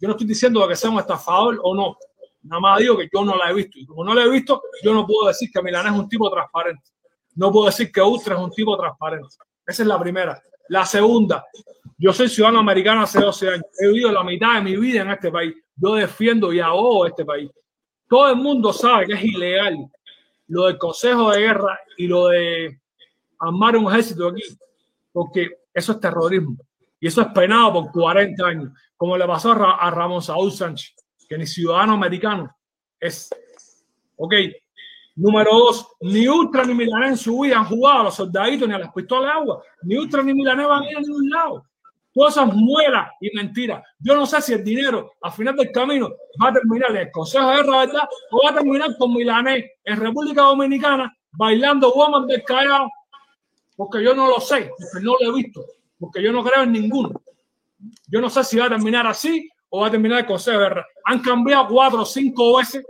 Yo 0.00 0.08
no 0.08 0.12
estoy 0.12 0.26
diciendo 0.26 0.66
que 0.68 0.76
sea 0.76 0.90
un 0.90 0.98
estafador 0.98 1.58
o 1.62 1.74
no. 1.74 1.96
Nada 2.42 2.60
más 2.60 2.78
digo 2.78 2.96
que 2.96 3.08
yo 3.12 3.24
no 3.24 3.36
la 3.36 3.50
he 3.50 3.54
visto. 3.54 3.78
Y 3.78 3.86
como 3.86 4.04
no 4.04 4.14
la 4.14 4.22
he 4.22 4.30
visto, 4.30 4.62
yo 4.82 4.94
no 4.94 5.06
puedo 5.06 5.28
decir 5.28 5.50
que 5.50 5.62
Milanés 5.62 5.92
es 5.92 5.98
un 5.98 6.08
tipo 6.08 6.30
transparente. 6.30 6.90
No 7.34 7.50
puedo 7.50 7.66
decir 7.66 7.90
que 7.90 8.00
Ultra 8.00 8.34
es 8.34 8.40
un 8.40 8.50
tipo 8.50 8.76
transparente. 8.76 9.28
Esa 9.66 9.82
es 9.82 9.88
la 9.88 9.98
primera. 9.98 10.40
La 10.68 10.84
segunda, 10.84 11.44
yo 11.96 12.12
soy 12.12 12.28
ciudadano 12.28 12.60
americano 12.60 13.02
hace 13.02 13.20
12 13.20 13.48
años. 13.48 13.66
He 13.78 13.88
vivido 13.88 14.12
la 14.12 14.22
mitad 14.22 14.54
de 14.54 14.62
mi 14.62 14.76
vida 14.76 15.02
en 15.02 15.10
este 15.10 15.30
país. 15.30 15.54
Yo 15.76 15.94
defiendo 15.94 16.52
y 16.52 16.60
abogo 16.60 17.06
este 17.06 17.24
país. 17.24 17.50
Todo 18.08 18.30
el 18.30 18.36
mundo 18.36 18.72
sabe 18.72 19.06
que 19.06 19.12
es 19.14 19.24
ilegal 19.24 19.90
lo 20.48 20.64
del 20.64 20.78
Consejo 20.78 21.30
de 21.30 21.40
Guerra 21.40 21.78
y 21.96 22.06
lo 22.06 22.28
de 22.28 22.80
armar 23.38 23.76
un 23.76 23.92
ejército 23.92 24.28
aquí, 24.28 24.42
porque 25.12 25.50
eso 25.72 25.92
es 25.92 26.00
terrorismo. 26.00 26.56
Y 27.00 27.06
eso 27.06 27.20
es 27.20 27.28
penado 27.28 27.72
por 27.74 27.92
40 27.92 28.46
años, 28.46 28.72
como 28.96 29.16
le 29.16 29.26
pasó 29.26 29.52
a, 29.52 29.90
Ramón 29.90 30.22
Saúl 30.22 30.50
Sánchez, 30.50 30.94
que 31.28 31.38
ni 31.38 31.46
ciudadano 31.46 31.92
americano 31.92 32.50
es. 32.98 33.30
Ok. 34.16 34.34
Número 35.14 35.50
dos, 35.52 35.88
ni 36.00 36.28
Ultra 36.28 36.64
ni 36.64 36.74
Milanés 36.74 37.10
en 37.10 37.16
su 37.16 37.40
vida 37.40 37.58
han 37.58 37.64
jugado 37.64 38.00
a 38.00 38.04
los 38.04 38.14
soldaditos 38.14 38.68
ni 38.68 38.74
a 38.74 38.78
las 38.78 38.92
pistolas 38.92 39.32
de 39.32 39.40
agua. 39.40 39.62
Ni 39.82 39.96
Ultra 39.96 40.22
ni 40.22 40.32
Milanés 40.32 40.66
van 40.66 40.84
a 40.84 40.90
ir 40.90 40.96
a 40.96 41.00
ningún 41.00 41.28
lado. 41.28 41.67
Esas 42.26 42.52
muelas 42.54 43.10
y 43.20 43.34
mentiras. 43.36 43.82
Yo 43.98 44.16
no 44.16 44.26
sé 44.26 44.40
si 44.40 44.54
el 44.54 44.64
dinero 44.64 45.12
al 45.20 45.32
final 45.32 45.54
del 45.54 45.70
camino 45.70 46.10
va 46.42 46.48
a 46.48 46.52
terminar 46.54 46.90
en 46.90 46.96
el 46.96 47.10
Consejo 47.12 47.48
de 47.50 47.56
¿verdad? 47.56 48.08
O 48.30 48.42
va 48.44 48.50
a 48.50 48.54
terminar 48.54 48.96
con 48.98 49.12
Milanés 49.12 49.64
en 49.84 50.00
República 50.00 50.42
Dominicana 50.42 51.14
bailando 51.32 51.92
Woman 51.92 52.26
del 52.26 52.42
Callao. 52.42 52.90
Porque 53.76 54.02
yo 54.02 54.14
no 54.14 54.26
lo 54.26 54.40
sé, 54.40 54.70
porque 54.76 55.04
no 55.04 55.14
lo 55.20 55.30
he 55.30 55.36
visto 55.36 55.64
porque 55.98 56.22
yo 56.22 56.32
no 56.32 56.44
creo 56.44 56.62
en 56.62 56.72
ninguno. 56.72 57.20
Yo 58.06 58.20
no 58.20 58.30
sé 58.30 58.44
si 58.44 58.58
va 58.58 58.66
a 58.66 58.70
terminar 58.70 59.06
así 59.06 59.48
o 59.68 59.80
va 59.80 59.88
a 59.88 59.90
terminar 59.90 60.20
el 60.20 60.26
Consejo 60.26 60.58
de 60.58 60.64
Guerra. 60.64 60.86
Han 61.04 61.20
cambiado 61.20 61.68
cuatro 61.68 62.02
o 62.02 62.06
cinco 62.06 62.56
veces 62.56 62.84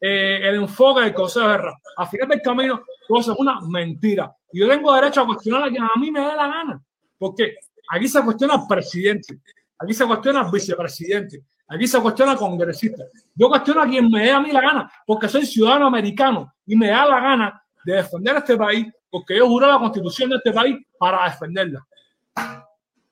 eh, 0.00 0.40
el 0.42 0.56
enfoque 0.56 1.02
del 1.02 1.14
Consejo 1.14 1.46
de 1.46 1.52
Guerra. 1.52 1.80
A 1.96 2.06
final 2.06 2.28
del 2.28 2.42
camino, 2.42 2.82
todo 3.08 3.20
es 3.20 3.28
una 3.28 3.60
mentira. 3.60 4.34
Y 4.52 4.60
yo 4.60 4.68
tengo 4.68 4.92
derecho 4.94 5.22
a 5.22 5.26
cuestionar 5.26 5.64
a 5.64 5.70
quien 5.70 5.82
a 5.82 5.98
mí 5.98 6.10
me 6.10 6.20
dé 6.20 6.36
la 6.36 6.46
gana, 6.46 6.82
porque 7.18 7.56
aquí 7.92 8.08
se 8.08 8.22
cuestiona 8.22 8.66
presidente, 8.66 9.38
aquí 9.78 9.92
se 9.92 10.06
cuestiona 10.06 10.50
vicepresidente, 10.50 11.44
aquí 11.68 11.86
se 11.86 12.00
cuestiona 12.00 12.36
congresista. 12.36 13.04
Yo 13.34 13.48
cuestiono 13.48 13.82
a 13.82 13.86
quien 13.86 14.10
me 14.10 14.24
dé 14.24 14.30
a 14.30 14.40
mí 14.40 14.50
la 14.50 14.62
gana, 14.62 14.92
porque 15.06 15.28
soy 15.28 15.44
ciudadano 15.44 15.86
americano 15.86 16.54
y 16.64 16.74
me 16.74 16.88
da 16.88 17.04
la 17.04 17.20
gana 17.20 17.62
de 17.84 17.94
defender 17.94 18.36
este 18.36 18.56
país, 18.56 18.86
porque 19.10 19.36
yo 19.36 19.46
juré 19.46 19.66
la 19.66 19.78
constitución 19.78 20.30
de 20.30 20.36
este 20.36 20.52
país 20.52 20.76
para 20.98 21.30
defenderla. 21.30 21.86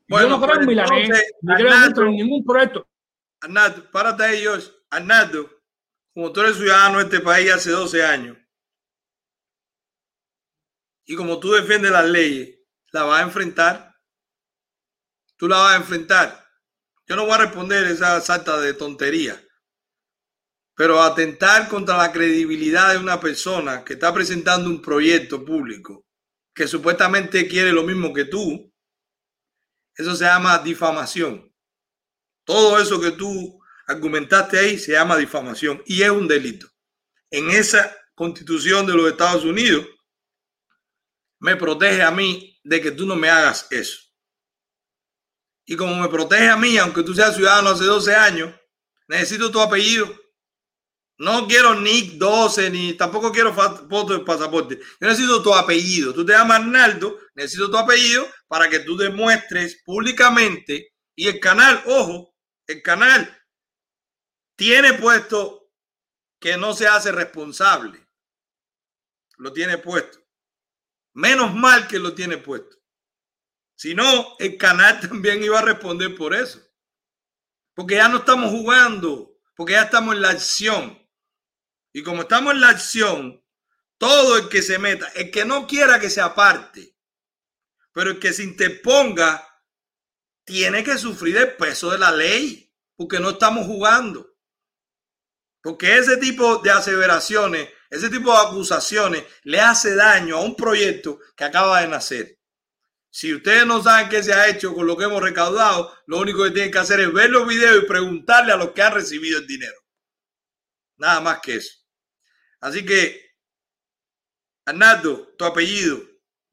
Bueno, 0.09 0.28
yo 0.28 0.39
no 0.39 0.40
creo 0.40 0.61
en 0.61 0.66
Milanés, 0.66 1.11
ni 1.43 1.55
creo 1.55 2.07
en 2.07 2.16
ningún 2.16 2.43
proyecto. 2.43 2.89
Arnaldo, 3.43 3.90
párate 3.90 4.24
ahí, 4.24 4.40
George. 4.40 4.69
Arnaldo, 4.89 5.51
como 6.15 6.32
tú 6.32 6.40
eres 6.40 6.57
ciudadano 6.57 6.98
de 6.98 7.05
este 7.05 7.20
país 7.20 7.52
hace 7.52 7.70
12 7.70 8.02
años, 8.02 8.36
y 11.05 11.16
como 11.16 11.39
tú 11.39 11.52
defiendes 11.52 11.90
las 11.90 12.09
leyes, 12.09 12.59
la 12.93 13.02
vas 13.02 13.20
a 13.20 13.24
enfrentar. 13.24 13.89
Tú 15.40 15.48
la 15.48 15.56
vas 15.56 15.72
a 15.72 15.76
enfrentar. 15.78 16.46
Yo 17.08 17.16
no 17.16 17.24
voy 17.24 17.32
a 17.32 17.38
responder 17.38 17.86
esa 17.86 18.20
salta 18.20 18.60
de 18.60 18.74
tontería. 18.74 19.42
Pero 20.74 21.02
atentar 21.02 21.66
contra 21.66 21.96
la 21.96 22.12
credibilidad 22.12 22.92
de 22.92 22.98
una 22.98 23.18
persona 23.18 23.82
que 23.82 23.94
está 23.94 24.12
presentando 24.12 24.68
un 24.68 24.82
proyecto 24.82 25.42
público 25.42 26.04
que 26.54 26.68
supuestamente 26.68 27.48
quiere 27.48 27.72
lo 27.72 27.84
mismo 27.84 28.12
que 28.12 28.26
tú, 28.26 28.70
eso 29.94 30.14
se 30.14 30.26
llama 30.26 30.58
difamación. 30.58 31.50
Todo 32.44 32.78
eso 32.78 33.00
que 33.00 33.12
tú 33.12 33.62
argumentaste 33.86 34.58
ahí 34.58 34.78
se 34.78 34.92
llama 34.92 35.16
difamación 35.16 35.82
y 35.86 36.02
es 36.02 36.10
un 36.10 36.28
delito. 36.28 36.68
En 37.30 37.48
esa 37.48 37.96
constitución 38.14 38.86
de 38.86 38.92
los 38.92 39.10
Estados 39.10 39.46
Unidos 39.46 39.86
me 41.38 41.56
protege 41.56 42.02
a 42.02 42.10
mí 42.10 42.60
de 42.62 42.82
que 42.82 42.90
tú 42.90 43.06
no 43.06 43.16
me 43.16 43.30
hagas 43.30 43.66
eso. 43.70 44.10
Y 45.66 45.77
como 45.77 45.97
me 45.97 46.09
protege 46.09 46.49
a 46.49 46.57
mí, 46.57 46.77
aunque 46.78 47.03
tú 47.03 47.15
seas 47.15 47.37
ciudadano 47.37 47.70
hace 47.70 47.85
12 47.85 48.15
años, 48.15 48.55
necesito 49.07 49.51
tu 49.51 49.61
apellido. 49.61 50.12
No 51.19 51.47
quiero 51.47 51.74
Nick 51.74 52.12
12, 52.15 52.70
ni 52.70 52.95
tampoco 52.95 53.31
quiero 53.31 53.53
foto 53.53 54.15
de 54.15 54.24
pasaporte. 54.24 54.78
Yo 54.78 55.07
necesito 55.07 55.43
tu 55.43 55.55
apellido. 55.55 56.15
Tú 56.15 56.24
te 56.24 56.32
llamas 56.32 56.61
Arnaldo, 56.61 57.19
necesito 57.35 57.70
tu 57.70 57.77
apellido 57.77 58.27
para 58.49 58.70
que 58.70 58.81
tú 58.81 58.97
demuestres 58.97 59.82
públicamente. 59.85 60.95
Y 61.15 61.28
el 61.28 61.39
canal, 61.39 61.82
ojo, 61.87 62.35
el 62.66 62.81
canal 62.81 63.39
tiene 64.57 64.95
puesto 64.95 65.70
que 66.41 66.57
no 66.57 66.73
se 66.73 66.87
hace 66.87 67.12
responsable. 67.12 68.07
Lo 69.37 69.53
tiene 69.53 69.77
puesto. 69.77 70.19
Menos 71.12 71.55
mal 71.55 71.87
que 71.87 71.99
lo 71.99 72.15
tiene 72.15 72.39
puesto. 72.39 72.80
Si 73.81 73.94
no, 73.94 74.36
el 74.39 74.59
canal 74.59 75.01
también 75.09 75.43
iba 75.43 75.59
a 75.59 75.62
responder 75.62 76.15
por 76.15 76.35
eso. 76.35 76.61
Porque 77.74 77.94
ya 77.94 78.09
no 78.09 78.19
estamos 78.19 78.51
jugando, 78.51 79.40
porque 79.57 79.73
ya 79.73 79.85
estamos 79.85 80.15
en 80.15 80.20
la 80.20 80.28
acción. 80.28 81.09
Y 81.90 82.02
como 82.02 82.20
estamos 82.20 82.52
en 82.52 82.61
la 82.61 82.69
acción, 82.69 83.43
todo 83.97 84.36
el 84.36 84.51
que 84.51 84.61
se 84.61 84.78
meta, 84.78 85.09
el 85.15 85.31
que 85.31 85.47
no 85.47 85.66
quiera 85.66 85.98
que 85.98 86.11
se 86.11 86.20
aparte, 86.20 86.94
pero 87.94 88.11
el 88.11 88.19
que 88.19 88.35
se 88.35 88.43
interponga, 88.43 89.48
tiene 90.44 90.85
que 90.85 90.98
sufrir 90.98 91.39
el 91.39 91.57
peso 91.57 91.90
de 91.90 91.98
la 92.01 92.12
ley, 92.12 92.70
porque 92.97 93.19
no 93.19 93.31
estamos 93.31 93.65
jugando. 93.65 94.36
Porque 95.62 95.97
ese 95.97 96.19
tipo 96.19 96.59
de 96.59 96.70
aseveraciones, 96.70 97.70
ese 97.89 98.11
tipo 98.11 98.31
de 98.31 98.47
acusaciones 98.47 99.24
le 99.44 99.59
hace 99.59 99.94
daño 99.94 100.36
a 100.36 100.43
un 100.43 100.55
proyecto 100.55 101.19
que 101.35 101.44
acaba 101.44 101.81
de 101.81 101.89
nacer. 101.89 102.39
Si 103.11 103.35
ustedes 103.35 103.66
no 103.66 103.82
saben 103.82 104.09
qué 104.09 104.23
se 104.23 104.32
ha 104.32 104.49
hecho 104.49 104.73
con 104.73 104.87
lo 104.87 104.97
que 104.97 105.05
hemos 105.05 105.20
recaudado, 105.20 105.93
lo 106.07 106.19
único 106.19 106.45
que 106.45 106.53
tienen 106.53 106.70
que 106.70 106.78
hacer 106.78 107.01
es 107.01 107.12
ver 107.12 107.31
los 107.31 107.47
videos 107.47 107.82
y 107.82 107.87
preguntarle 107.87 108.53
a 108.53 108.57
los 108.57 108.70
que 108.70 108.82
han 108.82 108.95
recibido 108.95 109.41
el 109.41 109.47
dinero. 109.47 109.78
Nada 110.97 111.20
más 111.20 111.41
que 111.41 111.57
eso. 111.57 111.77
Así 112.61 112.87
que, 112.87 113.35
Arnaldo, 114.65 115.35
tu 115.37 115.45
apellido, 115.45 116.01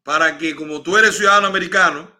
para 0.01 0.37
que 0.37 0.55
como 0.55 0.81
tú 0.81 0.97
eres 0.97 1.15
ciudadano 1.15 1.47
americano, 1.47 2.11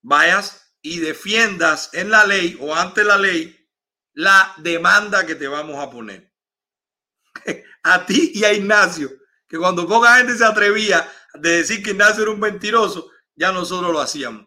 vayas 0.00 0.74
y 0.80 1.00
defiendas 1.00 1.90
en 1.92 2.10
la 2.10 2.24
ley 2.24 2.56
o 2.60 2.74
ante 2.74 3.04
la 3.04 3.18
ley 3.18 3.54
la 4.14 4.54
demanda 4.58 5.26
que 5.26 5.34
te 5.34 5.46
vamos 5.46 5.76
a 5.78 5.90
poner. 5.90 6.32
A 7.82 8.04
ti 8.04 8.32
y 8.34 8.44
a 8.44 8.52
Ignacio, 8.52 9.10
que 9.46 9.56
cuando 9.56 9.86
poca 9.86 10.16
gente 10.16 10.36
se 10.36 10.44
atrevía 10.44 11.10
de 11.34 11.58
decir 11.58 11.82
que 11.82 11.90
Ignacio 11.90 12.22
era 12.22 12.32
un 12.32 12.40
mentiroso, 12.40 13.10
ya 13.34 13.52
nosotros 13.52 13.92
lo 13.92 14.00
hacíamos. 14.00 14.46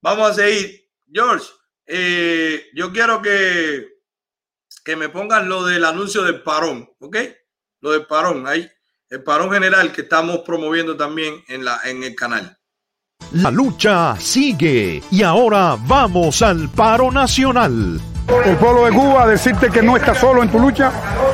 Vamos 0.00 0.30
a 0.30 0.34
seguir. 0.34 0.88
George, 1.12 1.46
eh, 1.86 2.66
yo 2.74 2.92
quiero 2.92 3.20
que, 3.20 3.88
que 4.84 4.96
me 4.96 5.08
pongan 5.08 5.48
lo 5.48 5.64
del 5.64 5.84
anuncio 5.84 6.22
del 6.22 6.42
parón, 6.42 6.88
¿ok? 7.00 7.16
Lo 7.80 7.92
del 7.92 8.06
parón, 8.06 8.46
ahí, 8.46 8.70
el 9.08 9.22
parón 9.22 9.50
general 9.50 9.92
que 9.92 10.02
estamos 10.02 10.40
promoviendo 10.40 10.96
también 10.96 11.42
en, 11.48 11.64
la, 11.64 11.80
en 11.84 12.04
el 12.04 12.14
canal. 12.14 12.56
La 13.32 13.50
lucha 13.50 14.16
sigue 14.18 15.02
y 15.10 15.22
ahora 15.22 15.76
vamos 15.86 16.42
al 16.42 16.68
paro 16.70 17.10
nacional. 17.10 18.00
El 18.44 18.56
pueblo 18.56 18.84
de 18.84 18.92
Cuba, 18.92 19.26
decirte 19.26 19.70
que 19.70 19.82
no 19.82 19.96
está 19.96 20.14
solo 20.14 20.42
en 20.42 20.48
tu 20.48 20.58
lucha, 20.58 20.90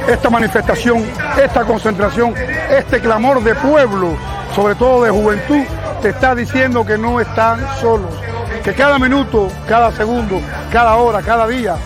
esta 0.08 0.30
manifestación, 0.30 1.04
esta 1.40 1.64
concentración, 1.64 2.34
este 2.70 3.00
clamor 3.00 3.42
de 3.42 3.54
pueblo, 3.54 4.16
sobre 4.54 4.74
todo 4.74 5.04
de 5.04 5.10
juventud, 5.10 5.62
te 6.00 6.08
está 6.10 6.34
diciendo 6.34 6.84
que 6.84 6.96
no 6.96 7.20
están 7.20 7.60
solos, 7.80 8.10
que 8.64 8.72
cada 8.74 8.98
minuto, 8.98 9.48
cada 9.68 9.92
segundo, 9.92 10.40
cada 10.72 10.96
hora, 10.96 11.20
cada 11.22 11.46
día, 11.46 11.76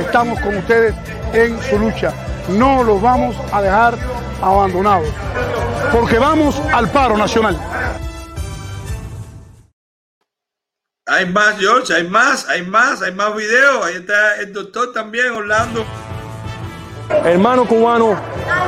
estamos 0.00 0.40
con 0.40 0.56
ustedes 0.56 0.94
en 1.32 1.60
su 1.62 1.78
lucha. 1.78 2.12
No 2.48 2.82
los 2.82 3.02
vamos 3.02 3.36
a 3.52 3.60
dejar 3.60 3.94
abandonados, 4.40 5.08
porque 5.92 6.18
vamos 6.18 6.60
al 6.72 6.88
paro 6.88 7.16
nacional. 7.16 7.58
Hay 11.12 11.26
más, 11.26 11.58
George, 11.58 11.92
hay 11.92 12.04
más, 12.08 12.48
hay 12.48 12.62
más, 12.62 13.02
hay 13.02 13.12
más 13.12 13.34
videos. 13.34 13.84
Ahí 13.84 13.96
está 13.96 14.36
el 14.36 14.52
doctor 14.52 14.92
también, 14.92 15.32
Orlando. 15.32 15.84
Hermanos 17.24 17.66
cubanos, 17.66 18.16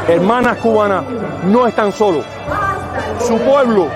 hermanas 0.08 0.58
cubanas, 0.58 1.04
no 1.44 1.68
están 1.68 1.92
solos. 1.92 2.24
Su 3.24 3.38
pueblo 3.38 3.86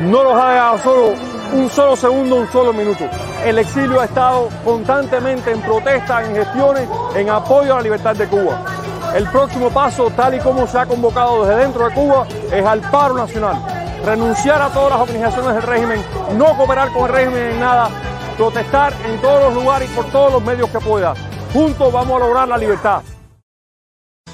no 0.00 0.22
los 0.22 0.34
ha 0.34 0.50
dejado 0.50 0.78
solo 0.80 1.14
un 1.54 1.70
solo 1.70 1.96
segundo, 1.96 2.36
un 2.36 2.52
solo 2.52 2.74
minuto. 2.74 3.08
El 3.42 3.58
exilio 3.58 3.98
ha 3.98 4.04
estado 4.04 4.50
constantemente 4.62 5.52
en 5.52 5.62
protesta, 5.62 6.22
en 6.26 6.34
gestiones, 6.34 6.86
en 7.16 7.30
apoyo 7.30 7.72
a 7.72 7.76
la 7.76 7.82
libertad 7.84 8.14
de 8.14 8.26
Cuba. 8.26 8.66
El 9.14 9.26
próximo 9.30 9.70
paso, 9.70 10.10
tal 10.14 10.34
y 10.34 10.40
como 10.40 10.66
se 10.66 10.78
ha 10.78 10.84
convocado 10.84 11.46
desde 11.46 11.62
dentro 11.62 11.88
de 11.88 11.94
Cuba, 11.94 12.26
es 12.52 12.66
al 12.66 12.82
paro 12.90 13.14
nacional. 13.14 13.73
Renunciar 14.04 14.60
a 14.60 14.68
todas 14.68 14.90
las 14.90 15.00
organizaciones 15.00 15.54
del 15.54 15.62
régimen, 15.62 16.02
no 16.36 16.56
cooperar 16.56 16.92
con 16.92 17.06
el 17.06 17.12
régimen 17.14 17.52
en 17.52 17.60
nada, 17.60 17.88
protestar 18.36 18.92
en 19.06 19.18
todos 19.20 19.44
los 19.44 19.62
lugares 19.62 19.90
y 19.90 19.94
por 19.94 20.04
todos 20.10 20.32
los 20.32 20.44
medios 20.44 20.68
que 20.68 20.78
pueda. 20.78 21.14
Juntos 21.52 21.92
vamos 21.92 22.16
a 22.16 22.26
lograr 22.26 22.48
la 22.48 22.58
libertad. 22.58 23.02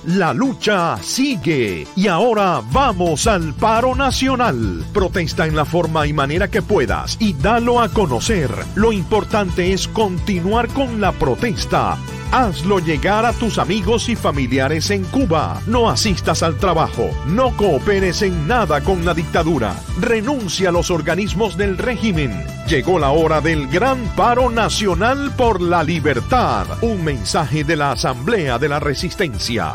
La 0.07 0.33
lucha 0.33 0.97
sigue 1.03 1.87
y 1.95 2.09
ahora 2.09 2.63
vamos 2.73 3.27
al 3.27 3.53
paro 3.53 3.95
nacional. 3.95 4.83
Protesta 4.95 5.47
en 5.47 5.55
la 5.55 5.67
forma 5.67 6.07
y 6.07 6.15
manera 6.15 6.49
que 6.49 6.63
puedas 6.63 7.19
y 7.21 7.35
dalo 7.35 7.81
a 7.81 7.91
conocer. 7.91 8.51
Lo 8.75 8.93
importante 8.93 9.73
es 9.73 9.87
continuar 9.89 10.69
con 10.69 11.01
la 11.03 11.13
protesta. 11.13 11.99
Hazlo 12.33 12.79
llegar 12.79 13.27
a 13.27 13.33
tus 13.33 13.59
amigos 13.59 14.09
y 14.09 14.15
familiares 14.15 14.93
en 14.93 15.03
Cuba. 15.07 15.61
No 15.67 15.91
asistas 15.91 16.45
al 16.45 16.59
trabajo. 16.59 17.11
No 17.27 17.57
cooperes 17.57 18.23
en 18.23 18.47
nada 18.47 18.83
con 18.83 19.05
la 19.05 19.15
dictadura. 19.15 19.75
Renuncia 19.99 20.69
a 20.69 20.73
los 20.73 20.93
organismos 20.93 21.57
del 21.57 21.77
régimen. 21.77 22.31
Llegó 22.69 23.01
la 23.01 23.11
hora 23.11 23.41
del 23.41 23.67
gran 23.67 24.15
paro 24.15 24.49
nacional 24.49 25.35
por 25.37 25.61
la 25.61 25.83
libertad. 25.83 26.69
Un 26.83 27.05
mensaje 27.05 27.65
de 27.65 27.75
la 27.75 27.91
Asamblea 27.91 28.61
de 28.61 28.69
la 28.69 28.79
Resistencia. 28.79 29.75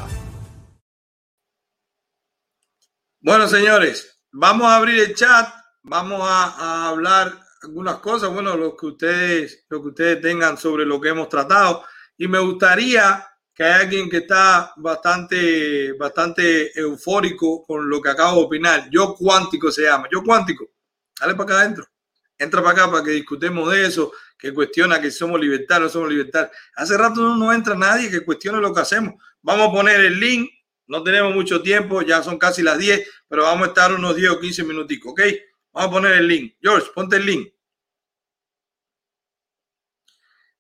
Bueno, 3.19 3.49
señores, 3.49 4.17
vamos 4.31 4.67
a 4.67 4.77
abrir 4.77 5.01
el 5.01 5.13
chat, 5.13 5.49
vamos 5.83 6.21
a, 6.21 6.43
a, 6.51 6.87
hablar 6.87 7.33
algunas 7.63 7.97
cosas, 7.97 8.31
bueno, 8.31 8.55
lo 8.55 8.77
que 8.77 8.85
ustedes, 8.85 9.65
lo 9.67 9.81
que 9.81 9.87
ustedes 9.89 10.21
tengan 10.21 10.57
sobre 10.57 10.85
lo 10.85 11.01
que 11.01 11.09
hemos 11.09 11.27
tratado. 11.27 11.83
Y 12.17 12.27
me 12.27 12.39
gustaría 12.39 13.27
que 13.53 13.63
haya 13.63 13.79
alguien 13.79 14.09
que 14.09 14.17
está 14.17 14.73
bastante, 14.77 15.93
bastante 15.93 16.77
eufórico 16.79 17.63
con 17.63 17.89
lo 17.89 18.01
que 18.01 18.09
acabo 18.09 18.39
de 18.39 18.45
opinar. 18.45 18.89
Yo 18.89 19.15
cuántico 19.15 19.71
se 19.71 19.83
llama. 19.83 20.07
Yo 20.11 20.23
cuántico. 20.23 20.69
Dale 21.19 21.35
para 21.35 21.43
acá 21.43 21.61
adentro. 21.61 21.87
Entra 22.37 22.61
para 22.61 22.83
acá 22.83 22.91
para 22.91 23.03
que 23.03 23.11
discutemos 23.11 23.71
de 23.71 23.85
eso, 23.85 24.11
que 24.37 24.53
cuestiona 24.53 24.99
que 24.99 25.09
somos 25.09 25.39
libertarios, 25.39 25.87
no 25.87 25.93
somos 25.93 26.09
libertarios. 26.09 26.51
Hace 26.75 26.97
rato 26.97 27.21
no, 27.21 27.37
no 27.37 27.53
entra 27.53 27.75
nadie 27.75 28.11
que 28.11 28.25
cuestione 28.25 28.59
lo 28.59 28.73
que 28.73 28.81
hacemos. 28.81 29.15
Vamos 29.41 29.69
a 29.69 29.71
poner 29.71 30.01
el 30.01 30.19
link 30.19 30.49
no 30.87 31.03
tenemos 31.03 31.33
mucho 31.33 31.61
tiempo, 31.61 32.01
ya 32.01 32.21
son 32.21 32.37
casi 32.37 32.61
las 32.61 32.77
10, 32.77 33.07
pero 33.27 33.43
vamos 33.43 33.67
a 33.67 33.69
estar 33.69 33.93
unos 33.93 34.15
10 34.15 34.31
o 34.31 34.39
15 34.39 34.63
minuticos, 34.63 35.11
¿ok? 35.11 35.21
Vamos 35.73 35.89
a 35.89 35.91
poner 35.91 36.13
el 36.13 36.27
link. 36.27 36.55
George, 36.61 36.87
ponte 36.93 37.15
el 37.17 37.25
link. 37.25 37.53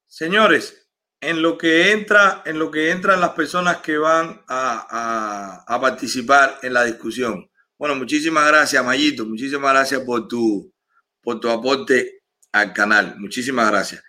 Señores, 0.07 0.84
en 1.25 1.41
lo 1.41 1.57
que 1.57 1.91
entra, 1.91 2.43
en 2.45 2.59
lo 2.59 2.69
que 2.69 2.91
entran 2.91 3.19
las 3.19 3.31
personas 3.31 3.77
que 3.77 3.97
van 3.97 4.43
a, 4.47 5.63
a, 5.67 5.75
a 5.75 5.81
participar 5.81 6.59
en 6.61 6.73
la 6.73 6.83
discusión. 6.83 7.49
Bueno, 7.77 7.95
muchísimas 7.95 8.47
gracias, 8.47 8.85
Mayito. 8.85 9.25
Muchísimas 9.25 9.73
gracias 9.73 10.01
por 10.01 10.27
tu, 10.27 10.71
por 11.21 11.39
tu 11.39 11.49
aporte 11.49 12.21
al 12.51 12.73
canal. 12.73 13.15
Muchísimas 13.17 13.69
gracias. 13.71 14.03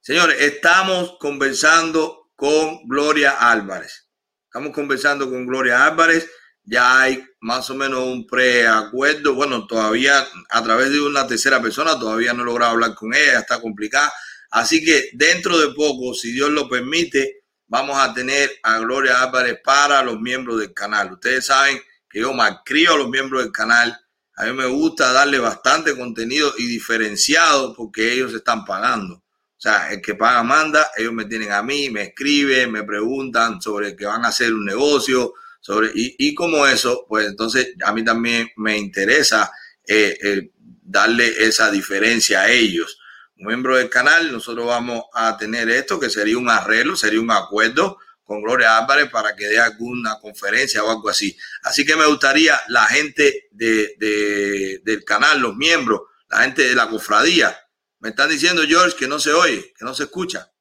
Señores, 0.00 0.40
estamos 0.40 1.16
conversando 1.18 2.30
con 2.36 2.86
Gloria 2.86 3.32
Álvarez. 3.50 4.08
Estamos 4.44 4.72
conversando 4.72 5.28
con 5.28 5.46
Gloria 5.46 5.84
Álvarez. 5.84 6.30
Ya 6.62 7.00
hay 7.00 7.24
más 7.40 7.68
o 7.70 7.74
menos 7.74 8.04
un 8.04 8.26
preacuerdo. 8.28 9.34
Bueno, 9.34 9.66
todavía 9.66 10.24
a 10.48 10.62
través 10.62 10.90
de 10.90 11.00
una 11.00 11.26
tercera 11.26 11.60
persona, 11.60 11.98
todavía 11.98 12.32
no 12.32 12.42
he 12.42 12.46
logrado 12.46 12.72
hablar 12.72 12.94
con 12.94 13.12
ella, 13.12 13.40
está 13.40 13.60
complicada. 13.60 14.12
Así 14.50 14.84
que 14.84 15.10
dentro 15.12 15.58
de 15.58 15.74
poco, 15.74 16.14
si 16.14 16.32
Dios 16.32 16.50
lo 16.50 16.68
permite, 16.68 17.44
vamos 17.68 17.96
a 17.98 18.12
tener 18.12 18.50
a 18.62 18.78
Gloria 18.80 19.22
Álvarez 19.22 19.58
para 19.64 20.02
los 20.02 20.20
miembros 20.20 20.58
del 20.58 20.74
canal. 20.74 21.12
Ustedes 21.12 21.46
saben 21.46 21.80
que 22.08 22.20
yo 22.20 22.32
malcrio 22.32 22.94
a 22.94 22.98
los 22.98 23.08
miembros 23.08 23.42
del 23.42 23.52
canal. 23.52 23.96
A 24.36 24.44
mí 24.44 24.52
me 24.52 24.66
gusta 24.66 25.12
darle 25.12 25.38
bastante 25.38 25.96
contenido 25.96 26.52
y 26.58 26.66
diferenciado 26.66 27.74
porque 27.74 28.12
ellos 28.12 28.34
están 28.34 28.64
pagando. 28.64 29.14
O 29.14 29.62
sea, 29.62 29.92
el 29.92 30.00
que 30.00 30.14
paga 30.14 30.42
manda, 30.42 30.90
ellos 30.96 31.12
me 31.12 31.26
tienen 31.26 31.52
a 31.52 31.62
mí, 31.62 31.90
me 31.90 32.02
escriben, 32.04 32.72
me 32.72 32.82
preguntan 32.82 33.60
sobre 33.60 33.94
que 33.94 34.06
van 34.06 34.24
a 34.24 34.28
hacer 34.28 34.54
un 34.54 34.64
negocio, 34.64 35.34
sobre, 35.60 35.90
y, 35.94 36.16
y 36.18 36.34
como 36.34 36.66
eso, 36.66 37.04
pues 37.06 37.26
entonces 37.26 37.74
a 37.84 37.92
mí 37.92 38.02
también 38.02 38.48
me 38.56 38.78
interesa 38.78 39.52
eh, 39.86 40.16
eh, 40.22 40.50
darle 40.82 41.44
esa 41.44 41.70
diferencia 41.70 42.42
a 42.42 42.50
ellos. 42.50 42.99
Un 43.40 43.46
miembro 43.46 43.78
del 43.78 43.88
canal, 43.88 44.30
nosotros 44.30 44.66
vamos 44.66 45.04
a 45.14 45.34
tener 45.38 45.70
esto, 45.70 45.98
que 45.98 46.10
sería 46.10 46.36
un 46.36 46.50
arreglo, 46.50 46.94
sería 46.94 47.22
un 47.22 47.30
acuerdo 47.30 47.96
con 48.22 48.42
Gloria 48.42 48.76
Álvarez 48.76 49.08
para 49.08 49.34
que 49.34 49.46
dé 49.48 49.58
alguna 49.58 50.18
conferencia 50.20 50.84
o 50.84 50.90
algo 50.90 51.08
así. 51.08 51.34
Así 51.62 51.86
que 51.86 51.96
me 51.96 52.04
gustaría 52.04 52.60
la 52.68 52.84
gente 52.84 53.48
de, 53.50 53.94
de, 53.96 54.82
del 54.84 55.04
canal, 55.04 55.40
los 55.40 55.56
miembros, 55.56 56.02
la 56.28 56.42
gente 56.42 56.68
de 56.68 56.74
la 56.74 56.90
cofradía, 56.90 57.58
me 58.00 58.10
están 58.10 58.28
diciendo, 58.28 58.62
George, 58.68 58.94
que 58.94 59.08
no 59.08 59.18
se 59.18 59.32
oye, 59.32 59.72
que 59.74 59.86
no 59.86 59.94
se 59.94 60.02
escucha. 60.02 60.52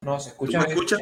No, 0.00 0.18
se 0.18 0.30
escucha 0.30 0.58
¿Me 0.58 0.64
bien. 0.64 0.76
escucha? 0.76 0.96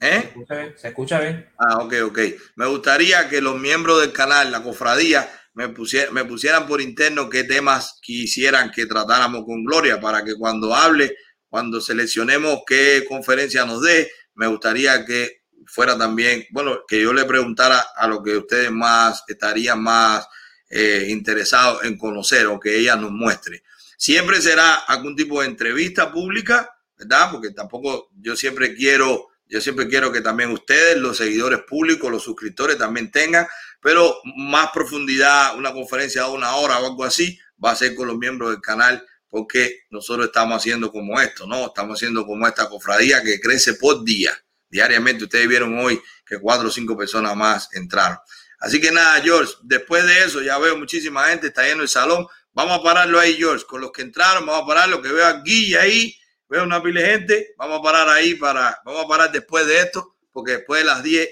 ¿Eh? 0.00 0.20
Se 0.20 0.26
escucha 0.26 0.54
bien. 0.56 0.74
Se 0.76 0.88
escucha 0.88 1.20
bien. 1.20 1.52
Ah, 1.58 1.78
ok, 1.78 1.94
ok. 2.06 2.18
Me 2.56 2.66
gustaría 2.66 3.28
que 3.28 3.40
los 3.40 3.56
miembros 3.56 4.00
del 4.00 4.12
canal, 4.12 4.50
la 4.50 4.64
cofradía, 4.64 5.30
me, 5.54 5.68
pusier, 5.68 6.12
me 6.12 6.24
pusieran 6.24 6.66
por 6.66 6.80
interno 6.80 7.30
qué 7.30 7.44
temas 7.44 7.98
quisieran 8.02 8.70
que 8.70 8.86
tratáramos 8.86 9.44
con 9.44 9.64
Gloria 9.64 10.00
para 10.00 10.24
que 10.24 10.34
cuando 10.34 10.74
hable, 10.74 11.16
cuando 11.48 11.80
seleccionemos 11.80 12.60
qué 12.66 13.04
conferencia 13.08 13.64
nos 13.64 13.82
dé, 13.82 14.10
me 14.34 14.46
gustaría 14.48 15.04
que 15.04 15.44
fuera 15.66 15.96
también, 15.96 16.44
bueno, 16.50 16.80
que 16.86 17.00
yo 17.00 17.12
le 17.12 17.24
preguntara 17.24 17.84
a 17.96 18.06
lo 18.06 18.22
que 18.22 18.36
ustedes 18.36 18.70
más 18.70 19.24
estarían 19.28 19.82
más 19.82 20.26
eh, 20.68 21.06
interesados 21.08 21.84
en 21.84 21.96
conocer 21.96 22.46
o 22.46 22.58
que 22.58 22.78
ella 22.78 22.96
nos 22.96 23.12
muestre. 23.12 23.62
Siempre 23.96 24.40
será 24.40 24.74
algún 24.74 25.14
tipo 25.16 25.40
de 25.40 25.46
entrevista 25.46 26.12
pública, 26.12 26.68
¿verdad? 26.98 27.30
Porque 27.30 27.50
tampoco 27.50 28.10
yo 28.20 28.36
siempre 28.36 28.74
quiero, 28.74 29.28
yo 29.46 29.60
siempre 29.60 29.88
quiero 29.88 30.12
que 30.12 30.20
también 30.20 30.50
ustedes, 30.50 30.98
los 30.98 31.16
seguidores 31.16 31.60
públicos, 31.60 32.10
los 32.10 32.22
suscriptores 32.22 32.76
también 32.76 33.10
tengan, 33.10 33.46
pero 33.84 34.18
más 34.36 34.70
profundidad, 34.72 35.58
una 35.58 35.70
conferencia 35.70 36.22
de 36.22 36.30
una 36.30 36.56
hora 36.56 36.78
o 36.78 36.86
algo 36.86 37.04
así, 37.04 37.38
va 37.62 37.72
a 37.72 37.76
ser 37.76 37.94
con 37.94 38.08
los 38.08 38.16
miembros 38.16 38.50
del 38.50 38.62
canal, 38.62 39.06
porque 39.28 39.80
nosotros 39.90 40.28
estamos 40.28 40.56
haciendo 40.56 40.90
como 40.90 41.20
esto, 41.20 41.46
¿no? 41.46 41.66
Estamos 41.66 41.98
haciendo 41.98 42.24
como 42.24 42.48
esta 42.48 42.66
cofradía 42.70 43.22
que 43.22 43.38
crece 43.38 43.74
por 43.74 44.02
día. 44.02 44.32
diariamente. 44.70 45.24
Ustedes 45.24 45.46
vieron 45.46 45.78
hoy 45.78 46.00
que 46.24 46.38
cuatro 46.38 46.68
o 46.68 46.70
cinco 46.70 46.96
personas 46.96 47.36
más 47.36 47.68
entraron. 47.74 48.16
Así 48.58 48.80
que 48.80 48.90
nada, 48.90 49.20
George, 49.20 49.52
después 49.62 50.06
de 50.06 50.24
eso 50.24 50.40
ya 50.40 50.56
veo 50.56 50.78
muchísima 50.78 51.26
gente, 51.26 51.48
está 51.48 51.64
lleno 51.64 51.82
el 51.82 51.88
salón. 51.90 52.26
Vamos 52.54 52.78
a 52.78 52.82
pararlo 52.82 53.20
ahí, 53.20 53.34
George, 53.36 53.66
con 53.66 53.82
los 53.82 53.92
que 53.92 54.00
entraron, 54.00 54.46
vamos 54.46 54.62
a 54.62 54.66
pararlo, 54.66 55.02
que 55.02 55.12
veo 55.12 55.26
aquí 55.26 55.74
ahí, 55.74 56.16
veo 56.48 56.64
una 56.64 56.82
pila 56.82 57.02
de 57.02 57.06
gente, 57.06 57.54
vamos 57.58 57.80
a 57.80 57.82
parar 57.82 58.08
ahí 58.08 58.34
para, 58.36 58.80
vamos 58.82 59.04
a 59.04 59.08
parar 59.08 59.30
después 59.30 59.66
de 59.66 59.80
esto, 59.80 60.16
porque 60.32 60.52
después 60.52 60.80
de 60.80 60.86
las 60.86 61.02
10 61.02 61.28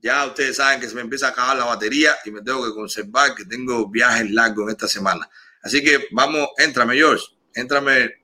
ya 0.00 0.26
ustedes 0.26 0.56
saben 0.56 0.80
que 0.80 0.86
se 0.88 0.94
me 0.94 1.00
empieza 1.00 1.28
a 1.28 1.30
acabar 1.30 1.56
la 1.56 1.64
batería 1.64 2.12
y 2.24 2.30
me 2.30 2.42
tengo 2.42 2.64
que 2.64 2.72
conservar, 2.74 3.34
que 3.34 3.44
tengo 3.44 3.88
viajes 3.88 4.30
largos 4.30 4.64
en 4.64 4.70
esta 4.70 4.86
semana. 4.88 5.28
Así 5.62 5.82
que 5.82 6.06
vamos, 6.12 6.48
éntrame, 6.58 6.96
George, 6.96 7.24
éntrame. 7.54 8.14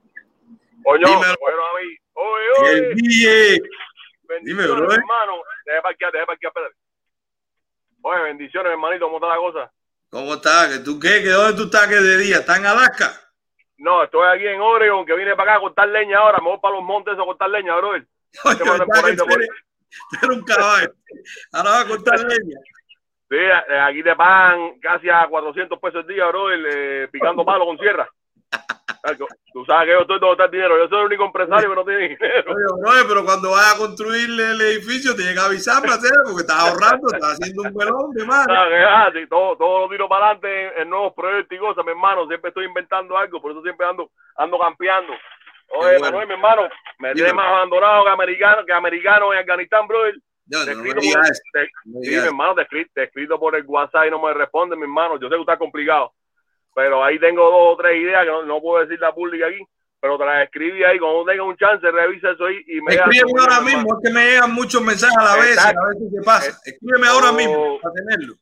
Oye, 0.85 1.05
Dímelo. 1.05 1.35
bueno, 1.41 1.59
a 1.67 1.81
mí. 1.81 1.97
Oye, 2.15 2.47
oye. 2.61 2.79
El 2.79 2.95
DJ. 2.95 3.61
Bendiciones, 4.23 4.45
Dímelo, 4.45 4.77
bro. 4.77 4.93
hermano. 4.93 5.43
Deja 5.67 5.83
parquear, 5.83 6.13
deja 6.13 6.27
parquear, 6.27 6.51
espérate. 6.51 6.75
Oye, 8.03 8.23
bendiciones, 8.23 8.73
hermanito, 8.73 9.07
¿cómo 9.07 9.17
está 9.17 9.29
la 9.29 9.37
cosa? 9.37 9.73
¿Cómo 10.11 10.35
estás? 10.35 10.69
¿Que 10.69 10.79
¿Tú 10.85 11.01
qué? 11.01 11.23
¿Que 11.23 11.31
¿Dónde 11.31 11.57
tú 11.57 11.65
estás? 11.65 11.89
¿Qué 11.89 11.97
de 11.97 12.19
día? 12.19 12.37
¿Estás 12.39 12.59
en 12.59 12.67
Alaska? 12.67 13.21
No, 13.79 14.05
estoy 14.05 14.27
aquí 14.29 14.47
en 14.47 14.61
Oregon, 14.61 15.05
que 15.05 15.15
vine 15.15 15.35
para 15.35 15.53
acá 15.53 15.59
a 15.59 15.61
cortar 15.63 15.89
leña 15.89 16.19
ahora. 16.19 16.39
Me 16.39 16.51
voy 16.51 16.59
para 16.61 16.77
los 16.77 16.85
montes 16.85 17.15
a 17.15 17.25
cortar 17.25 17.51
leña, 17.51 17.75
brother. 17.77 18.07
Oye, 18.45 19.49
Te 20.21 20.27
mando 20.27 20.27
¿verdad 20.27 20.27
por 20.27 20.27
ahí, 20.27 20.27
que 20.27 20.27
te 20.27 20.27
tú 20.27 20.27
eres, 20.27 20.39
un 20.39 20.45
caballo. 20.45 20.93
Ahora 21.53 21.71
vas 21.71 21.85
a 21.85 21.89
cortar 21.89 22.19
leña. 22.21 22.59
Sí, 23.29 23.37
eh, 23.37 23.81
aquí 23.81 24.03
te 24.03 24.15
pagan 24.15 24.79
casi 24.81 25.09
a 25.09 25.27
400 25.27 25.79
pesos 25.81 26.01
el 26.03 26.15
día, 26.15 26.27
brother, 26.27 26.61
eh, 26.71 27.09
picando 27.11 27.45
palo 27.45 27.65
con 27.67 27.79
sierra. 27.79 28.09
Tú 29.53 29.65
sabes 29.67 29.87
que 29.87 29.93
yo 29.93 30.01
estoy 30.01 30.33
está 30.33 30.45
el 30.47 30.51
dinero. 30.51 30.79
Yo 30.79 30.89
soy 30.89 31.01
el 31.01 31.07
único 31.07 31.25
empresario 31.27 31.69
que 31.69 31.77
no 31.77 31.85
tiene 31.85 32.09
dinero. 32.09 32.53
Oye, 32.53 32.81
brother, 32.81 33.05
pero 33.07 33.25
cuando 33.25 33.51
vayas 33.51 33.75
a 33.75 33.79
construir 33.79 34.31
el 34.31 34.61
edificio, 34.61 35.15
tienes 35.15 35.35
que 35.35 35.41
avisar 35.41 35.83
para 35.83 35.95
hacerlo, 35.95 36.25
porque 36.25 36.41
estás 36.41 36.59
ahorrando, 36.59 37.09
estás 37.13 37.39
haciendo 37.39 37.63
un 37.63 38.27
más. 38.27 38.47
Ah, 38.49 38.67
que, 38.69 38.77
ah, 38.77 39.11
sí, 39.13 39.27
todo, 39.29 39.57
todo 39.57 39.81
lo 39.81 39.89
tiro 39.89 40.09
para 40.09 40.31
adelante 40.31 40.49
en, 40.49 40.83
en 40.83 40.91
nuevos 40.91 41.13
proyectos 41.15 41.57
y 41.57 41.61
cosas, 41.61 41.85
mi 41.85 41.91
hermano. 41.91 42.27
Siempre 42.29 42.49
estoy 42.49 42.65
inventando 42.65 43.17
algo, 43.17 43.41
por 43.43 43.53
eso 43.53 43.63
siempre 43.63 43.87
ando, 43.87 44.11
ando 44.37 44.59
campeando. 44.59 45.13
Oye, 45.71 45.99
bueno. 45.99 46.01
Manuel, 46.05 46.29
mi 46.29 46.35
hermano, 46.35 46.63
me 46.99 47.09
Dime. 47.09 47.15
tienes 47.15 47.35
más 47.35 47.47
abandonado 47.47 48.05
que 48.05 48.11
americano, 48.11 48.65
que 48.67 48.73
americano 48.73 49.33
en 49.33 49.39
Afganistán, 49.41 49.87
brother. 49.89 50.15
No, 50.47 50.65
no, 50.65 50.75
no 50.75 50.85
por- 50.85 51.01
digas 51.01 51.43
te- 51.53 51.65
sí, 51.67 52.11
mi 52.11 52.15
hermano, 52.17 52.55
te 52.55 52.63
escrito, 52.63 52.91
te 52.95 53.01
he 53.01 53.05
escrito 53.05 53.39
por 53.41 53.57
el 53.57 53.65
WhatsApp 53.67 54.07
y 54.07 54.11
no 54.11 54.21
me 54.21 54.33
responde, 54.35 54.77
mi 54.77 54.83
hermano. 54.83 55.19
Yo 55.19 55.29
sé 55.29 55.35
que 55.35 55.41
está 55.41 55.57
complicado, 55.57 56.13
pero 56.75 57.03
ahí 57.03 57.19
tengo 57.19 57.43
dos 57.51 57.73
o 57.73 57.77
tres 57.79 57.97
ideas 58.01 58.25
que 58.25 58.31
no, 58.31 58.43
no 58.45 58.61
puedo 58.61 58.85
decir 58.85 59.01
la 59.01 59.13
pública 59.15 59.47
aquí, 59.47 59.65
pero 60.01 60.19
te 60.19 60.25
las 60.27 60.45
escribí 60.45 60.85
ahí. 60.85 60.99
Cuando 60.99 61.25
tenga 61.25 61.43
un 61.45 61.57
chance, 61.57 61.91
revisa 61.91 62.31
eso 62.33 62.45
ahí 62.45 62.63
y 62.67 62.81
me 62.83 62.95
Escríbeme 62.95 63.41
ahora 63.41 63.61
mismo, 63.63 63.97
es 63.99 64.07
que 64.09 64.15
me 64.15 64.27
llegan 64.27 64.53
muchos 64.53 64.83
mensajes 64.83 65.17
a 65.17 65.25
la 65.25 65.37
vez, 65.43 65.59
a 65.59 65.69
ver 65.69 65.97
si 65.99 66.11
qué 66.15 66.23
pasa. 66.25 66.61
Escríbeme 66.67 67.07
ahora 67.09 67.33
mismo 67.33 67.79
para 67.81 67.95
tenerlo. 67.95 68.35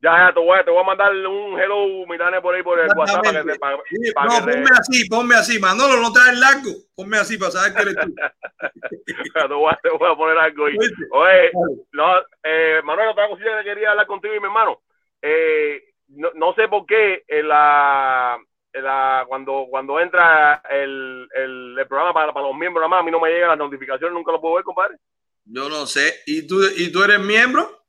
Ya, 0.00 0.26
ya, 0.28 0.34
te 0.34 0.40
voy, 0.40 0.58
a, 0.58 0.62
te 0.64 0.70
voy 0.70 0.80
a 0.80 0.84
mandar 0.84 1.10
un 1.10 1.58
hello, 1.58 2.06
Mitane, 2.06 2.40
por 2.42 2.54
ahí 2.54 2.62
por 2.62 2.78
el 2.78 2.88
WhatsApp 2.94 3.24
para 3.24 3.42
que 3.42 3.52
te, 3.52 3.58
para, 3.58 3.78
Sí, 3.88 4.12
para 4.12 4.26
no, 4.26 4.32
que 4.46 4.52
te- 4.52 4.58
ponme 4.58 4.70
así, 4.78 5.08
ponme 5.08 5.34
así. 5.34 5.58
Manolo, 5.58 5.96
no 6.00 6.12
traes 6.12 6.38
largo. 6.38 6.70
Ponme 6.94 7.16
así 7.16 7.38
para 7.38 7.50
saber 7.52 7.74
que 7.74 7.82
eres 7.82 7.96
tú. 7.96 8.14
te, 9.48 9.54
voy 9.54 9.72
a, 9.72 9.76
te 9.82 9.88
voy 9.88 10.12
a 10.12 10.14
poner 10.16 10.38
algo 10.38 10.66
ahí. 10.66 10.76
Oye, 11.10 11.50
no, 11.92 12.18
eh, 12.42 12.80
Manuel, 12.84 13.08
otra 13.08 13.28
cosita 13.28 13.58
que 13.58 13.64
quería 13.64 13.92
hablar 13.92 14.06
contigo 14.06 14.34
y 14.34 14.40
mi 14.40 14.46
hermano. 14.46 14.82
Eh, 15.22 15.82
no, 16.08 16.30
no 16.34 16.54
sé 16.54 16.68
por 16.68 16.84
qué 16.84 17.24
en 17.26 17.48
la, 17.48 18.38
en 18.74 18.84
la, 18.84 19.24
cuando, 19.26 19.66
cuando 19.70 19.98
entra 19.98 20.62
el, 20.70 21.26
el, 21.34 21.76
el 21.78 21.86
programa 21.88 22.12
para, 22.12 22.34
para 22.34 22.46
los 22.46 22.56
miembros, 22.56 22.82
nada 22.82 22.88
más, 22.90 23.00
a 23.00 23.02
mí 23.02 23.10
no 23.10 23.18
me 23.18 23.30
llegan 23.30 23.48
las 23.48 23.58
notificaciones, 23.58 24.12
nunca 24.12 24.30
lo 24.30 24.40
puedo 24.42 24.56
ver, 24.56 24.64
compadre. 24.64 24.98
Yo 25.46 25.70
no 25.70 25.86
sé. 25.86 26.20
¿Y 26.26 26.46
tú, 26.46 26.60
¿Y 26.76 26.92
tú 26.92 27.02
eres 27.02 27.18
miembro? 27.18 27.82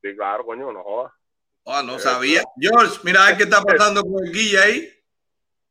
Sí, 0.00 0.16
claro, 0.16 0.44
coño, 0.46 0.72
no 0.72 0.82
jodas. 0.82 1.12
Ah, 1.66 1.82
no 1.84 1.98
sabía. 1.98 2.42
George, 2.60 2.98
mira 3.04 3.22
a 3.24 3.28
ver 3.28 3.36
qué 3.36 3.42
está 3.44 3.62
pasando 3.62 4.02
con 4.02 4.24
el 4.24 4.32
guilla 4.32 4.62
ahí. 4.62 4.88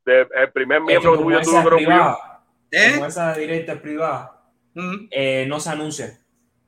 De- 0.04 0.26
el 0.34 0.52
primer 0.52 0.78
que 0.78 0.84
miembro 0.84 1.16
tuyo 1.18 1.40
yo. 1.42 1.64
privada, 1.76 2.42
¿Eh? 2.70 2.92
como 2.94 3.06
esa 3.06 3.34
directa 3.34 3.72
es 3.74 3.80
privada, 3.80 4.42
eh, 5.10 5.44
no 5.46 5.60
se 5.60 5.70
anuncia. 5.70 6.18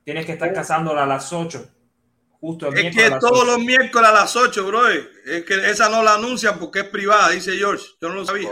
Tienes 0.03 0.25
que 0.25 0.33
estar 0.33 0.53
cazándola 0.53 1.03
a 1.03 1.07
las 1.07 1.33
8. 1.33 1.65
Justo 2.39 2.67
el 2.67 2.77
Es 2.77 2.95
que 2.95 3.09
todos 3.19 3.41
8. 3.41 3.45
los 3.45 3.59
miércoles 3.59 4.07
a 4.09 4.13
las 4.13 4.35
8, 4.35 4.67
bro. 4.67 4.87
Es 4.87 5.43
que 5.45 5.55
esa 5.69 5.89
no 5.89 6.03
la 6.03 6.13
anuncian 6.13 6.59
porque 6.59 6.79
es 6.81 6.85
privada, 6.85 7.29
dice 7.31 7.53
George. 7.57 7.83
Yo 7.99 8.09
no 8.09 8.15
lo 8.15 8.25
sabía. 8.25 8.49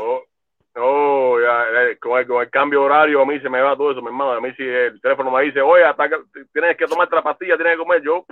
No, 0.75 1.39
ya, 1.39 1.65
eh, 1.91 1.99
con, 1.99 2.19
el, 2.19 2.25
con 2.25 2.41
el 2.41 2.49
cambio 2.49 2.79
de 2.79 2.85
horario 2.87 3.21
a 3.21 3.25
mí 3.27 3.39
se 3.39 3.47
me 3.49 3.61
va 3.61 3.77
todo 3.77 3.91
eso, 3.91 4.01
mi 4.01 4.07
hermano. 4.07 4.31
A 4.33 4.41
mí 4.41 4.49
si 4.57 4.63
el 4.63 4.99
teléfono 4.99 5.29
me 5.29 5.43
dice, 5.43 5.61
oye, 5.61 5.83
hasta 5.85 6.09
que 6.09 6.15
tienes 6.51 6.75
que 6.75 6.87
tomar 6.87 7.07
la 7.11 7.21
pastilla, 7.21 7.55
tienes 7.55 7.73
que 7.73 7.77
comer, 7.77 8.01
yo. 8.03 8.25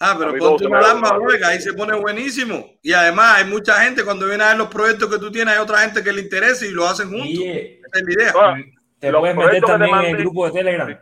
Ah, 0.00 0.14
pero 0.18 0.36
ponte 0.36 0.66
una 0.66 0.78
alarma, 0.78 1.18
que 1.36 1.44
ahí 1.44 1.60
se 1.60 1.72
pone 1.72 1.94
buenísimo. 1.98 2.78
Y 2.82 2.92
además 2.92 3.38
hay 3.38 3.44
mucha 3.46 3.80
gente 3.82 4.04
cuando 4.04 4.26
viene 4.26 4.44
a 4.44 4.48
ver 4.48 4.58
los 4.58 4.68
proyectos 4.68 5.10
que 5.10 5.18
tú 5.18 5.30
tienes, 5.32 5.54
hay 5.54 5.60
otra 5.60 5.78
gente 5.78 6.04
que 6.04 6.12
le 6.12 6.22
interesa 6.22 6.64
y 6.66 6.70
lo 6.70 6.86
hacen 6.86 7.08
juntos. 7.10 7.28
Esa 7.28 7.98
es 7.98 8.02
la 8.04 8.12
idea. 8.12 8.32
Te 9.00 9.10
Los 9.12 9.20
puedes 9.20 9.36
meter 9.36 9.60
te 9.60 9.60
también 9.60 9.94
en 9.96 10.06
el 10.06 10.16
grupo 10.16 10.46
de 10.46 10.52
Telegram. 10.52 10.98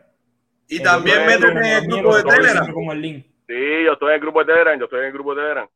Y 0.69 0.83
también 0.83 1.27
métete 1.27 1.49
en 1.49 1.65
el 1.65 1.87
grupo 1.87 2.17
de 2.17 2.23
te 2.23 2.29
Telegram. 2.31 2.53
siempre 2.55 2.75
como 2.75 2.93
el 2.93 3.01
link. 3.01 3.27
Sí, 3.47 3.85
yo 3.85 3.93
estoy 3.93 4.09
en 4.09 4.15
el 4.15 4.21
grupo 4.21 4.41
de 4.41 4.47
Telegram, 4.47 4.79
yo 4.79 4.85
estoy 4.87 4.99
en 5.01 5.07
el 5.07 5.13
grupo 5.13 5.35
de 5.35 5.43
Telegram. 5.43 5.69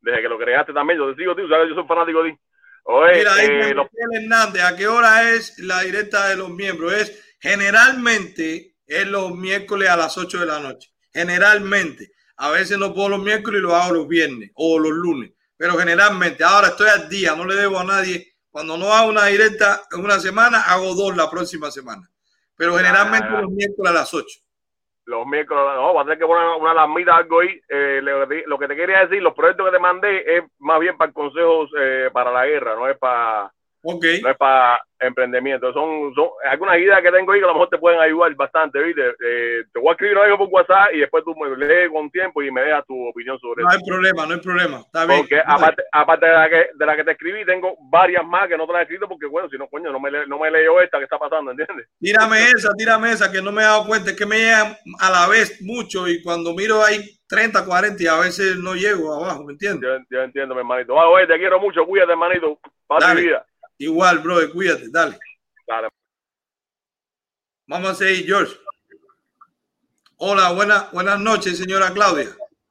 Desde 0.00 0.22
que 0.22 0.28
lo 0.28 0.38
creaste 0.38 0.72
también, 0.72 0.98
yo 0.98 1.10
te 1.14 1.16
sigo, 1.20 1.36
tío, 1.36 1.48
sabes, 1.48 1.68
yo 1.68 1.74
soy 1.76 1.86
fanático 1.86 2.22
de 2.24 2.32
ti. 2.32 2.38
Oye, 2.84 3.18
Mira, 3.18 3.34
ahí 3.34 3.46
eh, 3.46 3.74
los- 3.74 3.86
Hernández, 4.12 4.62
¿a 4.64 4.76
qué 4.76 4.88
hora 4.88 5.30
es 5.30 5.56
la 5.60 5.82
directa 5.82 6.26
de 6.28 6.36
los 6.36 6.50
miembros? 6.50 6.92
Es 6.94 7.36
generalmente 7.40 8.74
es 8.86 9.06
los 9.06 9.34
miércoles 9.36 9.88
a 9.88 9.96
las 9.96 10.18
8 10.18 10.40
de 10.40 10.46
la 10.46 10.58
noche. 10.58 10.90
Generalmente. 11.12 12.10
A 12.42 12.50
veces 12.50 12.76
no 12.78 12.92
puedo 12.92 13.08
los 13.10 13.20
miércoles 13.22 13.60
y 13.60 13.62
lo 13.62 13.74
hago 13.76 13.94
los 13.94 14.08
viernes 14.08 14.50
o 14.54 14.78
los 14.78 14.90
lunes. 14.92 15.32
Pero 15.56 15.74
generalmente, 15.74 16.42
ahora 16.42 16.68
estoy 16.68 16.88
al 16.88 17.08
día, 17.08 17.36
no 17.36 17.44
le 17.44 17.54
debo 17.54 17.78
a 17.78 17.84
nadie. 17.84 18.32
Cuando 18.50 18.76
no 18.76 18.92
hago 18.92 19.08
una 19.10 19.26
directa 19.26 19.82
en 19.92 20.04
una 20.04 20.18
semana, 20.18 20.62
hago 20.62 20.94
dos 20.94 21.16
la 21.16 21.30
próxima 21.30 21.70
semana. 21.70 22.08
Pero 22.56 22.74
generalmente 22.76 23.28
Ah. 23.30 23.40
los 23.42 23.50
miércoles 23.50 23.90
a 23.90 23.94
las 23.94 24.12
8. 24.14 24.40
los 25.04 25.26
miércoles, 25.26 25.62
no, 25.74 25.94
va 25.94 26.02
a 26.02 26.04
tener 26.04 26.18
que 26.18 26.24
poner 26.26 26.46
una 26.60 26.70
alarmita, 26.70 27.16
algo 27.16 27.40
ahí. 27.40 27.60
Eh, 27.68 28.00
lo, 28.02 28.20
que 28.28 28.34
te- 28.36 28.44
lo 28.46 28.56
que 28.58 28.68
te 28.68 28.76
quería 28.76 29.00
decir, 29.00 29.20
los 29.20 29.34
proyectos 29.34 29.66
que 29.66 29.72
te 29.72 29.78
mandé 29.80 30.36
es 30.36 30.44
más 30.60 30.78
bien 30.80 30.96
para 30.96 31.12
consejos 31.12 31.70
eh, 31.76 32.08
para 32.12 32.30
la 32.32 32.46
guerra, 32.46 32.76
no 32.76 32.88
es 32.88 32.96
para 32.98 33.52
no 33.82 34.30
es 34.30 34.36
para 34.36 34.80
emprendimiento. 35.00 35.72
Son, 35.72 36.14
son 36.14 36.28
algunas 36.48 36.78
ideas 36.78 37.02
que 37.02 37.10
tengo 37.10 37.32
ahí 37.32 37.40
que 37.40 37.44
a 37.44 37.48
lo 37.48 37.54
mejor 37.54 37.68
te 37.68 37.78
pueden 37.78 38.00
ayudar 38.00 38.32
bastante, 38.36 38.80
¿viste? 38.80 39.02
Eh, 39.24 39.64
te 39.72 39.80
voy 39.80 39.88
a 39.88 39.92
escribir 39.92 40.16
algo 40.18 40.38
por 40.38 40.48
WhatsApp 40.48 40.94
y 40.94 41.00
después 41.00 41.24
tú 41.24 41.34
me 41.34 41.56
lees 41.56 41.90
con 41.90 42.10
tiempo 42.10 42.42
y 42.42 42.50
me 42.50 42.62
dejas 42.62 42.86
tu 42.86 43.08
opinión 43.08 43.38
sobre 43.40 43.62
No 43.64 43.70
hay 43.70 43.76
eso. 43.76 43.86
problema, 43.86 44.26
no 44.26 44.34
hay 44.34 44.40
problema. 44.40 44.78
Está 44.78 45.04
bien. 45.06 45.20
Porque 45.20 45.40
aparte, 45.44 45.82
aparte 45.90 46.26
de, 46.26 46.32
la 46.32 46.48
que, 46.48 46.66
de 46.74 46.86
la 46.86 46.96
que 46.96 47.04
te 47.04 47.10
escribí, 47.12 47.44
tengo 47.44 47.76
varias 47.90 48.24
más 48.24 48.48
que 48.48 48.56
no 48.56 48.66
te 48.66 48.72
las 48.72 48.80
he 48.80 48.82
escrito 48.84 49.08
porque, 49.08 49.26
bueno, 49.26 49.48
si 49.48 49.58
no, 49.58 49.68
coño, 49.68 49.90
no 49.90 49.98
me, 49.98 50.10
no 50.26 50.38
me 50.38 50.50
leo 50.50 50.80
esta 50.80 50.98
que 50.98 51.04
está 51.04 51.18
pasando, 51.18 51.50
¿entiendes? 51.50 51.88
Tírame 51.98 52.44
esa, 52.50 52.72
tírame 52.74 53.10
esa, 53.12 53.32
que 53.32 53.42
no 53.42 53.50
me 53.50 53.62
he 53.62 53.64
dado 53.64 53.86
cuenta. 53.86 54.10
Es 54.10 54.16
que 54.16 54.26
me 54.26 54.38
llegan 54.38 54.76
a 55.00 55.10
la 55.10 55.26
vez 55.28 55.60
mucho 55.62 56.06
y 56.06 56.22
cuando 56.22 56.54
miro 56.54 56.82
hay 56.84 57.00
30, 57.26 57.64
40 57.64 58.02
y 58.02 58.06
a 58.06 58.18
veces 58.20 58.56
no 58.56 58.74
llego 58.74 59.12
abajo, 59.14 59.44
¿me 59.44 59.52
entiendes? 59.54 59.90
Yo, 60.08 60.16
yo 60.16 60.22
entiendo, 60.22 60.54
mi 60.54 60.60
hermanito. 60.60 60.98
Ah, 61.00 61.08
oye, 61.08 61.26
te 61.26 61.38
quiero 61.38 61.58
mucho, 61.58 61.84
cuídate, 61.84 62.12
hermanito. 62.12 62.58
Para 62.86 63.00
tu 63.00 63.06
Dale. 63.08 63.20
vida. 63.22 63.46
Igual, 63.82 64.20
brother, 64.20 64.50
cuídate, 64.52 64.88
dale. 64.90 65.18
Dale. 65.66 65.88
Vamos 67.66 67.90
a 67.90 67.94
seguir, 67.96 68.26
George. 68.26 68.56
Hola, 70.18 70.52
buena, 70.52 70.88
buenas 70.92 71.18
noches, 71.18 71.58
señora 71.58 71.92
Claudia. 71.92 72.28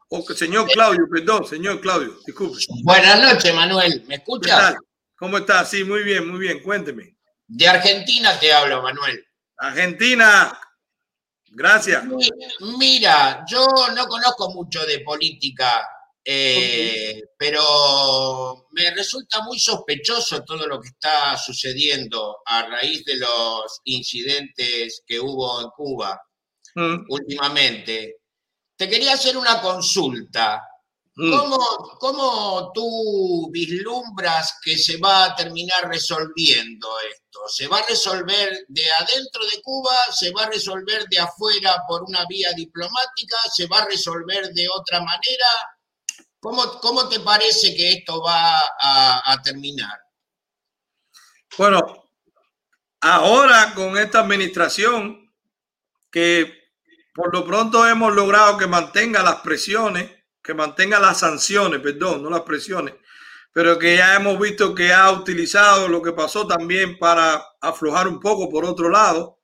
O 0.08 0.22
señor 0.34 0.70
Claudio, 0.70 1.06
perdón, 1.12 1.46
señor 1.46 1.82
Claudio, 1.82 2.18
disculpe. 2.26 2.58
Buenas 2.84 3.20
noches, 3.22 3.54
Manuel. 3.54 4.02
¿Me 4.04 4.08
¿Qué 4.08 4.14
escuchas? 4.16 4.58
tal? 4.58 4.78
¿Cómo 5.18 5.38
está? 5.38 5.66
Sí, 5.66 5.84
muy 5.84 6.04
bien, 6.04 6.30
muy 6.30 6.40
bien. 6.40 6.64
Cuénteme. 6.64 7.18
De 7.48 7.68
Argentina 7.68 8.40
te 8.40 8.54
hablo, 8.54 8.82
Manuel. 8.82 9.26
Argentina. 9.58 10.58
Gracias. 11.50 12.06
Mi- 12.06 12.30
Mira, 12.78 13.44
yo 13.50 13.68
no 13.94 14.08
conozco 14.08 14.50
mucho 14.54 14.86
de 14.86 15.00
política, 15.00 15.86
eh, 16.24 17.22
pero 17.38 18.68
me 18.72 18.92
resulta 18.92 19.42
muy 19.42 19.60
sospechoso 19.60 20.44
todo 20.44 20.68
lo 20.68 20.80
que 20.80 20.90
está 20.90 21.38
sucediendo 21.38 22.38
a 22.46 22.64
raíz 22.68 23.04
de 23.06 23.18
los 23.18 23.80
incidentes 23.86 25.04
que 25.06 25.20
hubo 25.20 25.62
en 25.62 25.70
Cuba 25.76 26.22
Mm. 26.76 27.06
últimamente. 27.10 28.18
Te 28.78 28.90
quería 28.90 29.14
hacer 29.14 29.38
una 29.38 29.62
consulta. 29.62 30.64
Mm. 31.16 31.32
¿Cómo, 31.38 31.58
¿Cómo 32.00 32.72
tú 32.74 33.50
vislumbras 33.52 34.58
que 34.64 34.78
se 34.78 34.98
va 34.98 35.26
a 35.26 35.36
terminar 35.36 35.88
resolviendo 35.90 36.88
esto? 37.02 37.40
¿Se 37.50 37.68
va 37.68 37.80
a 37.80 37.86
resolver 37.86 38.66
de 38.70 38.92
adentro 38.92 39.46
de 39.46 39.62
Cuba? 39.62 39.96
¿Se 40.14 40.32
va 40.32 40.44
a 40.44 40.50
resolver 40.50 41.06
de 41.10 41.20
afuera 41.20 41.84
por 41.88 42.04
una 42.04 42.26
vía 42.28 42.54
diplomática? 42.54 43.38
¿Se 43.54 43.68
va 43.68 43.80
a 43.80 43.86
resolver 43.86 44.48
de 44.54 44.68
otra 44.70 45.00
manera? 45.00 45.48
¿Cómo, 46.42 46.80
cómo 46.82 47.08
te 47.08 47.20
parece 47.22 47.74
que 47.76 47.94
esto 47.94 48.22
va 48.22 48.58
a, 48.60 49.32
a 49.32 49.42
terminar? 49.42 49.98
Bueno, 51.58 52.10
ahora 53.00 53.74
con 53.74 53.98
esta 53.98 54.20
administración 54.20 55.32
que 56.12 56.62
por 57.14 57.34
lo 57.34 57.46
pronto 57.46 57.88
hemos 57.88 58.14
logrado 58.14 58.58
que 58.58 58.68
mantenga 58.68 59.22
las 59.22 59.36
presiones, 59.42 60.10
que 60.42 60.54
mantenga 60.54 61.00
las 61.00 61.20
sanciones, 61.20 61.80
perdón, 61.82 62.24
no 62.24 62.30
las 62.30 62.42
presiones, 62.42 62.96
pero 63.54 63.78
que 63.78 63.98
ya 63.98 64.16
hemos 64.16 64.40
visto 64.40 64.74
que 64.74 64.94
ha 64.94 65.12
utilizado 65.12 65.88
lo 65.88 66.02
que 66.02 66.14
pasó 66.14 66.48
también 66.48 66.98
para 66.98 67.44
aflojar 67.60 68.08
un 68.08 68.20
poco 68.20 68.50
por 68.50 68.66
otro 68.66 68.90
lado. 68.90 69.40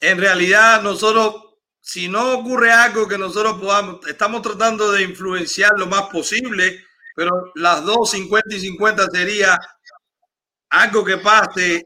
En 0.00 0.18
realidad, 0.18 0.82
nosotros, 0.82 1.45
si 1.86 2.08
no 2.08 2.32
ocurre 2.32 2.72
algo 2.72 3.06
que 3.06 3.16
nosotros 3.16 3.60
podamos, 3.60 4.04
estamos 4.08 4.42
tratando 4.42 4.90
de 4.90 5.04
influenciar 5.04 5.70
lo 5.78 5.86
más 5.86 6.02
posible, 6.10 6.84
pero 7.14 7.52
las 7.54 7.84
dos, 7.84 8.10
50 8.10 8.56
y 8.56 8.60
50 8.60 9.06
sería 9.12 9.56
algo 10.68 11.04
que 11.04 11.18
pase 11.18 11.84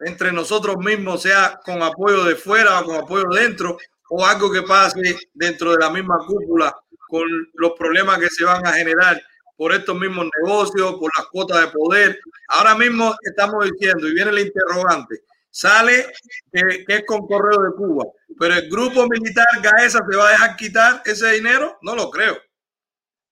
entre 0.00 0.32
nosotros 0.32 0.76
mismos, 0.78 1.20
sea 1.20 1.60
con 1.62 1.82
apoyo 1.82 2.24
de 2.24 2.34
fuera 2.34 2.80
o 2.80 2.84
con 2.86 2.96
apoyo 2.96 3.28
dentro, 3.28 3.76
o 4.08 4.24
algo 4.24 4.50
que 4.50 4.62
pase 4.62 5.18
dentro 5.34 5.72
de 5.72 5.78
la 5.80 5.90
misma 5.90 6.16
cúpula 6.26 6.74
con 7.08 7.28
los 7.52 7.72
problemas 7.72 8.20
que 8.20 8.30
se 8.30 8.44
van 8.44 8.66
a 8.66 8.72
generar 8.72 9.20
por 9.58 9.74
estos 9.74 9.98
mismos 9.98 10.28
negocios, 10.40 10.94
por 10.94 11.10
las 11.14 11.26
cuotas 11.26 11.60
de 11.60 11.66
poder. 11.78 12.18
Ahora 12.48 12.74
mismo 12.74 13.14
estamos 13.20 13.70
diciendo, 13.70 14.08
y 14.08 14.14
viene 14.14 14.30
el 14.30 14.38
interrogante, 14.38 15.24
sale 15.52 16.06
que, 16.50 16.84
es 16.88 17.04
con 17.06 17.26
correo 17.28 17.62
de 17.62 17.76
Cuba, 17.76 18.06
pero 18.38 18.54
el 18.54 18.68
grupo 18.68 19.06
militar 19.06 19.46
Gaesa 19.62 20.00
se 20.10 20.16
va 20.16 20.28
a 20.28 20.32
dejar 20.32 20.56
quitar 20.56 21.02
ese 21.04 21.30
dinero, 21.32 21.78
no 21.82 21.94
lo 21.94 22.10
creo. 22.10 22.36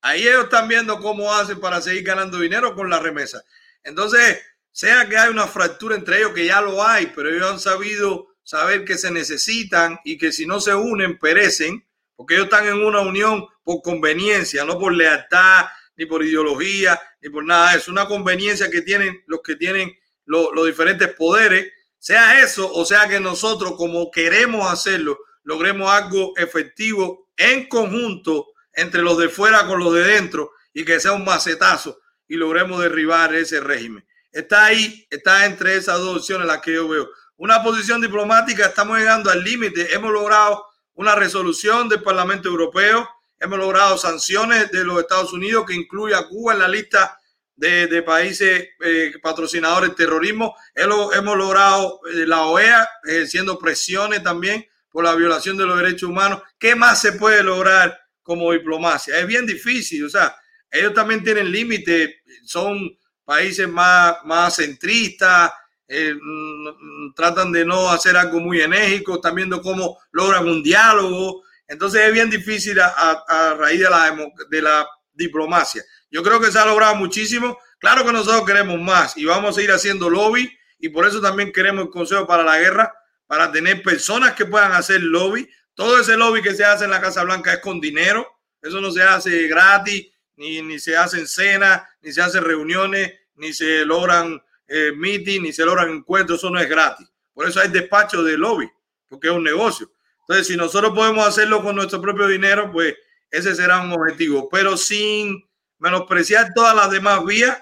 Ahí 0.03 0.29
ellos 0.29 0.45
están 0.45 0.69
viendo 0.69 1.01
cómo 1.01 1.35
hacen 1.35 1.59
para 1.61 1.81
seguir 1.81 2.05
ganando 2.05 2.39
dinero 2.39 2.75
con 2.75 2.89
la 2.89 3.01
remesa. 3.01 3.43
Entonces, 3.83 4.39
sea 4.71 5.09
que 5.09 5.17
hay 5.17 5.31
una 5.31 5.47
fractura 5.47 5.97
entre 5.97 6.19
ellos, 6.19 6.33
que 6.33 6.47
ya 6.47 6.61
lo 6.61 6.87
hay, 6.87 7.07
pero 7.15 7.29
ellos 7.31 7.51
han 7.51 7.59
sabido 7.59 8.29
saber 8.43 8.85
que 8.85 8.99
se 8.99 9.11
necesitan 9.11 9.99
y 10.05 10.19
que 10.19 10.33
si 10.33 10.47
no 10.47 10.61
se 10.61 10.75
unen, 10.75 11.19
perecen, 11.19 11.87
porque 12.17 12.35
ellos 12.35 12.47
están 12.47 12.67
en 12.67 12.83
una 12.83 13.01
unión 13.01 13.47
por 13.63 13.83
conveniencia, 13.83 14.65
no 14.65 14.79
por 14.79 14.93
lealtad, 14.93 15.67
ni 15.97 16.07
por 16.07 16.23
ideología, 16.23 17.01
ni 17.21 17.31
por 17.31 17.45
nada. 17.45 17.75
Es 17.75 17.89
una 17.89 18.07
conveniencia 18.07 18.71
que 18.71 18.83
tienen 18.83 19.23
los 19.27 19.41
que 19.43 19.57
tienen 19.57 19.93
los 20.27 20.67
diferentes 20.67 21.09
poderes, 21.15 21.73
sea 22.01 22.43
eso 22.43 22.73
o 22.73 22.85
sea 22.85 23.07
que 23.09 23.21
nosotros, 23.21 23.75
como 23.77 24.11
queremos 24.11 24.69
hacerlo, 24.71 25.19
logremos 25.45 25.91
algo 25.91 26.33
efectivo 26.37 27.29
en 27.37 27.69
conjunto 27.69 28.49
entre 28.73 29.03
los 29.03 29.19
de 29.19 29.29
fuera 29.29 29.67
con 29.67 29.79
los 29.79 29.95
de 29.95 30.03
dentro 30.03 30.53
y 30.73 30.85
que 30.85 30.99
sea 30.99 31.13
un 31.13 31.25
macetazo 31.25 32.01
y 32.27 32.37
logremos 32.37 32.81
derribar 32.81 33.35
ese 33.35 33.61
régimen. 33.61 34.07
Está 34.33 34.67
ahí, 34.67 35.07
está 35.11 35.45
entre 35.45 35.77
esas 35.77 35.99
dos 35.99 36.19
opciones 36.19 36.47
las 36.47 36.61
que 36.61 36.75
yo 36.75 36.89
veo. 36.89 37.11
Una 37.37 37.63
posición 37.63 38.01
diplomática, 38.01 38.67
estamos 38.67 38.99
llegando 38.99 39.31
al 39.31 39.43
límite. 39.43 39.95
Hemos 39.95 40.13
logrado 40.13 40.65
una 40.95 41.15
resolución 41.15 41.89
del 41.89 42.03
Parlamento 42.03 42.49
Europeo, 42.49 43.09
hemos 43.39 43.59
logrado 43.59 43.99
sanciones 43.99 44.71
de 44.71 44.85
los 44.85 45.01
Estados 45.01 45.33
Unidos 45.33 45.65
que 45.67 45.75
incluye 45.75 46.15
a 46.15 46.29
Cuba 46.29 46.53
en 46.53 46.59
la 46.61 46.69
lista 46.69 47.19
de, 47.61 48.03
países 48.03 48.69
eh, 48.81 49.13
patrocinadores 49.23 49.91
de 49.91 49.97
terrorismo. 49.97 50.57
Hemos, 50.75 51.15
hemos 51.15 51.37
logrado 51.37 52.01
eh, 52.07 52.27
la 52.27 52.43
OEA 52.45 52.89
ejerciendo 53.05 53.59
presiones 53.59 54.23
también 54.23 54.67
por 54.89 55.05
la 55.05 55.15
violación 55.15 55.57
de 55.59 55.67
los 55.67 55.79
derechos 55.79 56.09
humanos. 56.09 56.43
¿Qué 56.59 56.75
más 56.75 57.01
se 57.01 57.13
puede 57.13 57.43
lograr 57.43 57.99
como 58.23 58.53
diplomacia? 58.53 59.19
Es 59.19 59.27
bien 59.27 59.47
difícil, 59.47 60.05
o 60.07 60.09
sea, 60.09 60.35
ellos 60.71 60.95
también 60.95 61.23
tienen 61.23 61.51
límites, 61.51 62.11
son 62.45 62.97
países 63.25 63.69
más, 63.69 64.17
más 64.25 64.57
centristas, 64.57 65.53
eh, 65.87 66.15
mm, 66.15 67.15
tratan 67.15 67.53
de 67.53 67.65
no 67.65 67.91
hacer 67.91 68.17
algo 68.17 68.41
muy 68.41 68.61
enérgico, 68.61 69.17
están 69.17 69.35
viendo 69.35 69.61
cómo 69.61 69.99
logran 70.13 70.49
un 70.49 70.63
diálogo. 70.63 71.43
Entonces 71.69 72.03
es 72.03 72.13
bien 72.13 72.31
difícil 72.31 72.81
a, 72.81 73.55
raíz 73.59 73.81
de 73.81 73.91
la, 73.91 74.17
de 74.49 74.63
la 74.63 74.89
diplomacia. 75.13 75.83
Yo 76.11 76.23
creo 76.23 76.41
que 76.41 76.51
se 76.51 76.59
ha 76.59 76.67
logrado 76.67 76.95
muchísimo. 76.97 77.59
Claro 77.79 78.05
que 78.05 78.13
nosotros 78.13 78.45
queremos 78.45 78.81
más 78.81 79.17
y 79.17 79.25
vamos 79.25 79.57
a 79.57 79.63
ir 79.63 79.71
haciendo 79.71 80.11
lobby 80.11 80.51
y 80.79 80.89
por 80.89 81.07
eso 81.07 81.21
también 81.21 81.53
queremos 81.53 81.85
el 81.85 81.91
Consejo 81.91 82.27
para 82.27 82.43
la 82.43 82.59
Guerra, 82.59 82.95
para 83.27 83.53
tener 83.53 83.83
personas 83.83 84.35
que 84.35 84.45
puedan 84.45 84.73
hacer 84.73 85.03
lobby. 85.03 85.49
Todo 85.75 86.01
ese 86.01 86.17
lobby 86.17 86.43
que 86.43 86.55
se 86.55 86.65
hace 86.65 86.85
en 86.85 86.91
la 86.91 87.01
Casa 87.01 87.23
Blanca 87.25 87.53
es 87.53 87.61
con 87.61 87.81
dinero. 87.81 88.27
Eso 88.61 88.81
no 88.81 88.91
se 88.91 89.03
hace 89.03 89.47
gratis, 89.47 90.09
ni, 90.37 90.61
ni 90.63 90.79
se 90.79 90.97
hacen 90.97 91.27
cenas, 91.27 91.83
ni 92.03 92.13
se 92.13 92.21
hacen 92.21 92.45
reuniones 92.45 93.13
ni 93.41 93.53
se 93.53 93.85
logran 93.85 94.41
eh, 94.69 94.93
meetings, 94.95 95.43
ni 95.43 95.53
se 95.53 95.65
logran 95.65 95.91
encuentros, 95.91 96.39
eso 96.39 96.51
no 96.51 96.61
es 96.61 96.69
gratis. 96.69 97.11
Por 97.33 97.49
eso 97.49 97.59
hay 97.61 97.69
despacho 97.69 98.23
de 98.23 98.37
lobby, 98.37 98.71
porque 99.09 99.29
es 99.29 99.33
un 99.33 99.43
negocio. 99.43 99.91
Entonces, 100.21 100.47
si 100.47 100.57
nosotros 100.57 100.93
podemos 100.95 101.27
hacerlo 101.27 101.63
con 101.63 101.75
nuestro 101.75 102.01
propio 102.01 102.29
dinero, 102.29 102.71
pues 102.71 102.95
ese 103.31 103.55
será 103.55 103.81
un 103.81 103.93
objetivo. 103.93 104.49
Pero 104.49 104.77
sin 104.77 105.49
menospreciar 105.81 106.53
todas 106.55 106.77
las 106.77 106.91
demás 106.91 107.25
vías, 107.25 107.59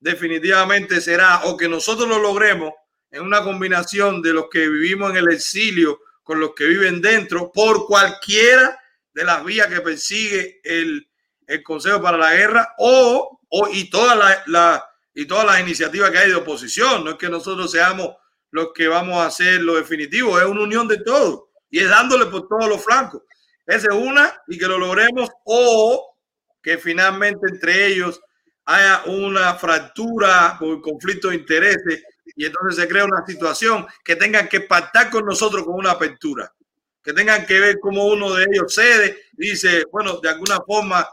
definitivamente 0.00 1.00
será 1.00 1.44
o 1.44 1.56
que 1.56 1.68
nosotros 1.68 2.08
lo 2.08 2.18
logremos 2.18 2.72
en 3.10 3.22
una 3.22 3.42
combinación 3.42 4.22
de 4.22 4.32
los 4.32 4.46
que 4.50 4.68
vivimos 4.68 5.10
en 5.10 5.16
el 5.16 5.32
exilio 5.32 6.00
con 6.22 6.40
los 6.40 6.54
que 6.54 6.64
viven 6.64 7.00
dentro, 7.00 7.50
por 7.52 7.86
cualquiera 7.86 8.78
de 9.12 9.24
las 9.24 9.44
vías 9.44 9.66
que 9.66 9.80
persigue 9.80 10.60
el, 10.62 11.08
el 11.46 11.62
Consejo 11.62 12.00
para 12.00 12.18
la 12.18 12.34
Guerra 12.34 12.74
o, 12.78 13.40
o 13.48 13.68
y 13.68 13.90
todas 13.90 14.16
las 14.16 14.46
la, 14.46 14.84
y 15.14 15.26
todas 15.26 15.46
las 15.46 15.60
iniciativas 15.60 16.10
que 16.10 16.18
hay 16.18 16.28
de 16.28 16.36
oposición. 16.36 17.04
No 17.04 17.12
es 17.12 17.16
que 17.16 17.28
nosotros 17.28 17.72
seamos 17.72 18.14
los 18.50 18.68
que 18.72 18.86
vamos 18.88 19.16
a 19.16 19.26
hacer 19.26 19.60
lo 19.62 19.74
definitivo, 19.74 20.38
es 20.38 20.46
una 20.46 20.62
unión 20.62 20.86
de 20.86 20.98
todos 20.98 21.44
y 21.70 21.80
es 21.80 21.88
dándole 21.88 22.26
por 22.26 22.46
todos 22.46 22.68
los 22.68 22.84
flancos. 22.84 23.22
Esa 23.66 23.88
es 23.88 23.94
una 23.94 24.40
y 24.46 24.56
que 24.56 24.66
lo 24.66 24.78
logremos 24.78 25.28
o 25.44 26.07
que 26.68 26.76
finalmente 26.76 27.46
entre 27.48 27.86
ellos 27.86 28.20
haya 28.66 29.02
una 29.06 29.54
fractura 29.54 30.54
por 30.60 30.82
conflicto 30.82 31.28
de 31.28 31.36
intereses 31.36 32.02
y 32.36 32.44
entonces 32.44 32.82
se 32.82 32.86
crea 32.86 33.06
una 33.06 33.24
situación 33.26 33.86
que 34.04 34.16
tengan 34.16 34.46
que 34.50 34.60
pactar 34.60 35.08
con 35.08 35.24
nosotros 35.24 35.64
con 35.64 35.76
una 35.76 35.92
apertura, 35.92 36.52
que 37.02 37.14
tengan 37.14 37.46
que 37.46 37.58
ver 37.58 37.78
cómo 37.80 38.04
uno 38.08 38.34
de 38.34 38.44
ellos 38.52 38.74
cede, 38.74 39.28
dice, 39.32 39.84
bueno, 39.90 40.20
de 40.20 40.28
alguna 40.28 40.58
forma 40.66 41.08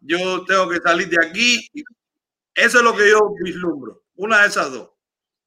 yo 0.00 0.44
tengo 0.44 0.68
que 0.68 0.80
salir 0.80 1.08
de 1.08 1.24
aquí 1.24 1.70
eso 2.52 2.78
es 2.78 2.82
lo 2.82 2.96
que 2.96 3.08
yo 3.08 3.20
vislumbro, 3.44 4.06
una 4.16 4.42
de 4.42 4.48
esas 4.48 4.72
dos. 4.72 4.88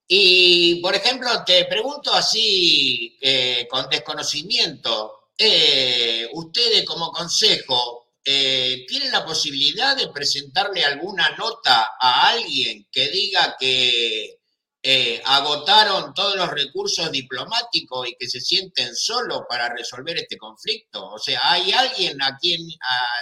Y, 0.08 0.80
por 0.82 0.96
ejemplo, 0.96 1.28
te 1.46 1.66
pregunto 1.66 2.14
así, 2.14 3.18
eh, 3.20 3.68
con 3.70 3.90
desconocimiento, 3.90 5.32
eh, 5.38 6.30
ustedes 6.32 6.86
como 6.86 7.12
consejo, 7.12 7.99
eh, 8.32 8.86
¿tienen 8.88 9.12
la 9.12 9.26
posibilidad 9.26 9.98
de 9.98 10.10
presentarle 10.10 10.86
alguna 10.86 11.36
nota 11.36 11.94
a 12.00 12.30
alguien 12.30 12.86
que 12.92 13.10
diga 13.10 13.56
que 13.60 14.36
agotaron 15.26 16.14
todos 16.14 16.36
los 16.36 16.52
recursos 16.52 17.12
diplomáticos 17.12 18.08
y 18.08 18.16
que 18.20 18.28
se 18.28 18.40
sienten 18.40 18.96
solos 18.96 19.42
para 19.50 19.74
resolver 19.74 20.16
este 20.18 20.38
conflicto? 20.38 21.10
O 21.10 21.18
sea, 21.18 21.42
¿hay 21.44 21.72
alguien 21.72 22.22
a 22.22 22.38
quien 22.38 22.62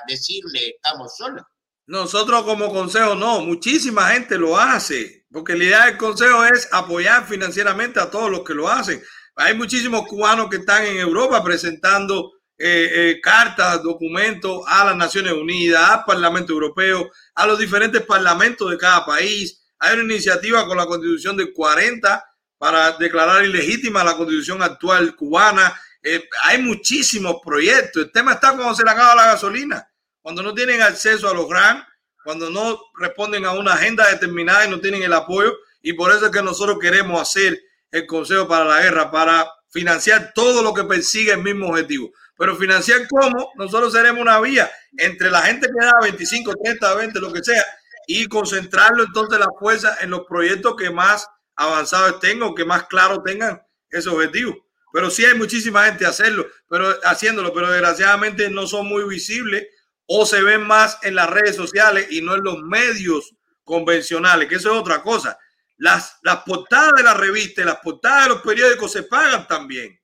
decirle 0.09 0.75
estamos 0.75 1.15
solos? 1.15 1.43
Nosotros 1.85 2.43
como 2.43 2.69
consejo 2.69 3.15
no, 3.15 3.39
muchísima 3.39 4.09
gente 4.09 4.37
lo 4.37 4.57
hace, 4.57 5.25
porque 5.31 5.55
la 5.55 5.63
idea 5.63 5.85
del 5.85 5.97
consejo 5.97 6.43
es 6.43 6.67
apoyar 6.73 7.25
financieramente 7.25 8.01
a 8.01 8.11
todos 8.11 8.29
los 8.29 8.41
que 8.43 8.53
lo 8.53 8.67
hacen. 8.67 9.01
Hay 9.37 9.53
muchísimos 9.53 10.05
cubanos 10.05 10.49
que 10.49 10.57
están 10.57 10.85
en 10.85 10.97
Europa 10.97 11.41
presentando 11.41 12.33
eh, 12.57 12.89
eh, 12.93 13.21
cartas, 13.21 13.83
documentos 13.83 14.63
a 14.67 14.85
las 14.85 14.95
Naciones 14.95 15.33
Unidas, 15.33 15.89
al 15.89 16.05
Parlamento 16.05 16.53
Europeo, 16.53 17.11
a 17.35 17.45
los 17.45 17.59
diferentes 17.59 18.01
parlamentos 18.01 18.71
de 18.71 18.77
cada 18.77 19.05
país. 19.05 19.63
Hay 19.79 19.95
una 19.95 20.13
iniciativa 20.13 20.65
con 20.65 20.77
la 20.77 20.85
constitución 20.85 21.37
del 21.37 21.53
40 21.53 22.23
para 22.57 22.93
declarar 22.93 23.45
ilegítima 23.45 24.03
la 24.03 24.17
constitución 24.17 24.63
actual 24.63 25.15
cubana. 25.15 25.79
Eh, 26.01 26.27
hay 26.43 26.61
muchísimos 26.61 27.37
proyectos. 27.45 28.05
El 28.05 28.11
tema 28.11 28.33
está 28.33 28.55
cuando 28.55 28.73
se 28.73 28.83
le 28.83 28.89
acaba 28.89 29.15
la 29.15 29.27
gasolina 29.27 29.87
cuando 30.27 30.43
no 30.43 30.53
tienen 30.53 30.81
acceso 30.81 31.29
a 31.29 31.33
los 31.33 31.47
grants, 31.47 31.87
cuando 32.21 32.49
no 32.49 32.77
responden 32.99 33.45
a 33.45 33.53
una 33.53 33.75
agenda 33.75 34.09
determinada 34.09 34.65
y 34.65 34.69
no 34.69 34.81
tienen 34.81 35.01
el 35.01 35.13
apoyo. 35.13 35.55
Y 35.81 35.93
por 35.93 36.11
eso 36.11 36.25
es 36.25 36.33
que 36.33 36.41
nosotros 36.41 36.79
queremos 36.81 37.21
hacer 37.21 37.57
el 37.91 38.05
Consejo 38.05 38.45
para 38.45 38.65
la 38.65 38.81
Guerra, 38.81 39.09
para 39.09 39.49
financiar 39.69 40.33
todo 40.35 40.61
lo 40.61 40.73
que 40.73 40.83
persigue 40.83 41.31
el 41.31 41.41
mismo 41.41 41.69
objetivo. 41.69 42.11
Pero 42.37 42.55
financiar 42.55 43.07
cómo, 43.07 43.51
nosotros 43.55 43.93
seremos 43.93 44.21
una 44.21 44.39
vía 44.39 44.69
entre 44.97 45.31
la 45.31 45.41
gente 45.41 45.67
que 45.67 45.85
da 45.85 45.93
25, 46.01 46.53
30, 46.63 46.95
20, 46.95 47.19
lo 47.19 47.33
que 47.33 47.43
sea, 47.43 47.65
y 48.07 48.27
concentrarlo 48.27 49.03
entonces 49.03 49.39
la 49.39 49.49
fuerza 49.59 49.97
en 50.01 50.11
los 50.11 50.21
proyectos 50.27 50.75
que 50.75 50.89
más 50.89 51.27
avanzados 51.55 52.21
o 52.41 52.55
que 52.55 52.65
más 52.65 52.83
claro 52.87 53.21
tengan 53.23 53.61
ese 53.89 54.09
objetivo. 54.09 54.55
Pero 54.93 55.09
sí 55.09 55.25
hay 55.25 55.35
muchísima 55.35 55.85
gente 55.85 56.05
hacerlo, 56.05 56.47
pero 56.69 56.95
haciéndolo, 57.03 57.53
pero 57.53 57.69
desgraciadamente 57.69 58.49
no 58.49 58.65
son 58.67 58.87
muy 58.87 59.03
visibles 59.03 59.67
o 60.05 60.25
se 60.25 60.41
ven 60.41 60.65
más 60.65 60.97
en 61.03 61.15
las 61.15 61.29
redes 61.29 61.55
sociales 61.55 62.07
y 62.09 62.21
no 62.21 62.35
en 62.35 62.43
los 62.43 62.59
medios 62.59 63.35
convencionales, 63.63 64.47
que 64.47 64.55
eso 64.55 64.71
es 64.71 64.79
otra 64.79 65.03
cosa. 65.03 65.37
Las, 65.77 66.17
las 66.23 66.37
portadas 66.37 66.93
de 66.95 67.03
la 67.03 67.13
revista 67.13 67.63
las 67.65 67.77
portadas 67.77 68.23
de 68.23 68.29
los 68.29 68.41
periódicos 68.41 68.91
se 68.91 69.03
pagan 69.03 69.45
también. 69.47 69.96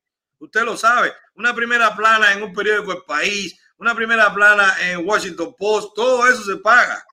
Usted 0.43 0.63
lo 0.63 0.75
sabe. 0.75 1.13
Una 1.35 1.55
primera 1.55 1.95
plana 1.95 2.33
en 2.33 2.43
un 2.43 2.53
periódico 2.53 2.91
El 2.91 3.03
País, 3.03 3.57
una 3.77 3.95
primera 3.95 4.33
plana 4.33 4.75
en 4.81 5.07
Washington 5.07 5.55
Post, 5.57 5.93
todo 5.95 6.27
eso 6.27 6.43
se 6.43 6.57
paga. 6.57 7.03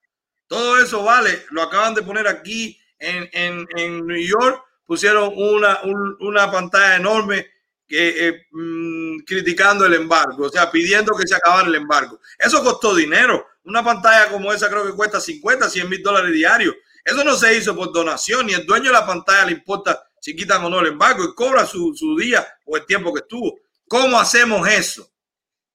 Todo 0.49 0.79
eso 0.79 1.05
vale. 1.05 1.47
Lo 1.51 1.63
acaban 1.63 1.95
de 1.95 2.03
poner 2.03 2.27
aquí 2.27 2.77
en, 2.99 3.29
en, 3.33 3.67
en 3.77 4.05
New 4.05 4.21
York. 4.21 4.65
Pusieron 4.85 5.33
una, 5.37 5.79
una 6.19 6.51
pantalla 6.51 6.97
enorme 6.97 7.47
que, 7.87 8.29
eh, 8.29 8.47
mm, 8.51 9.21
criticando 9.21 9.87
el 9.87 9.95
embargo, 9.95 10.47
o 10.47 10.49
sea, 10.49 10.69
pidiendo 10.69 11.17
que 11.17 11.27
se 11.27 11.37
acabara 11.37 11.69
el 11.69 11.75
embargo. 11.77 12.21
Eso 12.37 12.65
costó 12.65 12.97
dinero. 12.97 13.47
Una 13.63 13.85
pantalla 13.85 14.29
como 14.31 14.53
esa 14.53 14.69
creo 14.69 14.85
que 14.85 14.93
cuesta 14.93 15.21
50, 15.21 15.71
100 15.71 15.89
mil 15.89 16.03
dólares 16.03 16.33
diarios. 16.33 16.75
Eso 17.05 17.23
no 17.23 17.37
se 17.37 17.57
hizo 17.57 17.77
por 17.77 17.93
donación, 17.93 18.47
ni 18.47 18.55
el 18.55 18.67
dueño 18.67 18.87
de 18.87 18.93
la 18.93 19.07
pantalla 19.07 19.47
le 19.47 19.53
importa 19.53 20.10
si 20.21 20.37
quitan 20.37 20.65
o 20.65 20.71
no 20.71 20.79
el 20.79 20.87
embargo 20.87 21.25
y 21.25 21.35
cobra 21.35 21.67
su, 21.67 21.93
su 21.97 22.17
día 22.17 22.47
o 22.67 22.77
el 22.77 22.87
tiempo 22.87 23.13
que 23.13 23.21
estuvo. 23.21 23.59
¿Cómo 23.89 24.21
hacemos 24.21 24.69
eso? 24.69 25.11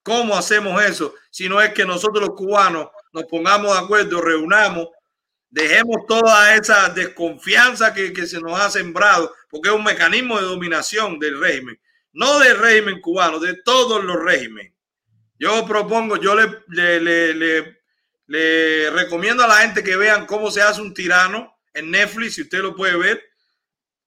¿Cómo 0.01 0.37
hacemos 0.37 0.81
eso? 0.81 1.13
Si 1.29 1.49
no 1.49 1.61
es 1.61 1.73
que 1.73 1.85
nosotros 1.85 2.25
los 2.25 2.37
cubanos 2.37 2.87
nos 3.11 3.25
pongamos 3.25 3.73
de 3.73 3.83
acuerdo, 3.83 4.21
reunamos, 4.21 4.87
dejemos 5.49 6.05
toda 6.07 6.55
esa 6.55 6.87
desconfianza 6.89 7.93
que, 7.93 8.13
que 8.13 8.25
se 8.25 8.39
nos 8.39 8.57
ha 8.57 8.69
sembrado, 8.69 9.33
porque 9.49 9.69
es 9.69 9.75
un 9.75 9.83
mecanismo 9.83 10.39
de 10.39 10.45
dominación 10.45 11.19
del 11.19 11.39
régimen 11.39 11.77
no 12.15 12.39
del 12.39 12.57
régimen 12.57 13.01
cubano, 13.01 13.39
de 13.39 13.61
todos 13.61 14.03
los 14.03 14.23
regímenes. 14.23 14.73
Yo 15.37 15.65
propongo, 15.67 16.15
yo 16.15 16.33
le, 16.33 16.63
le, 16.69 17.33
le, 17.33 17.81
le, 18.25 18.89
recomiendo 18.89 19.43
a 19.43 19.47
la 19.47 19.57
gente 19.57 19.83
que 19.83 19.97
vean 19.97 20.25
cómo 20.25 20.49
se 20.49 20.61
hace 20.61 20.81
un 20.81 20.93
tirano 20.93 21.53
en 21.73 21.91
Netflix, 21.91 22.35
si 22.35 22.43
usted 22.43 22.59
lo 22.59 22.73
puede 22.73 22.95
ver. 22.95 23.21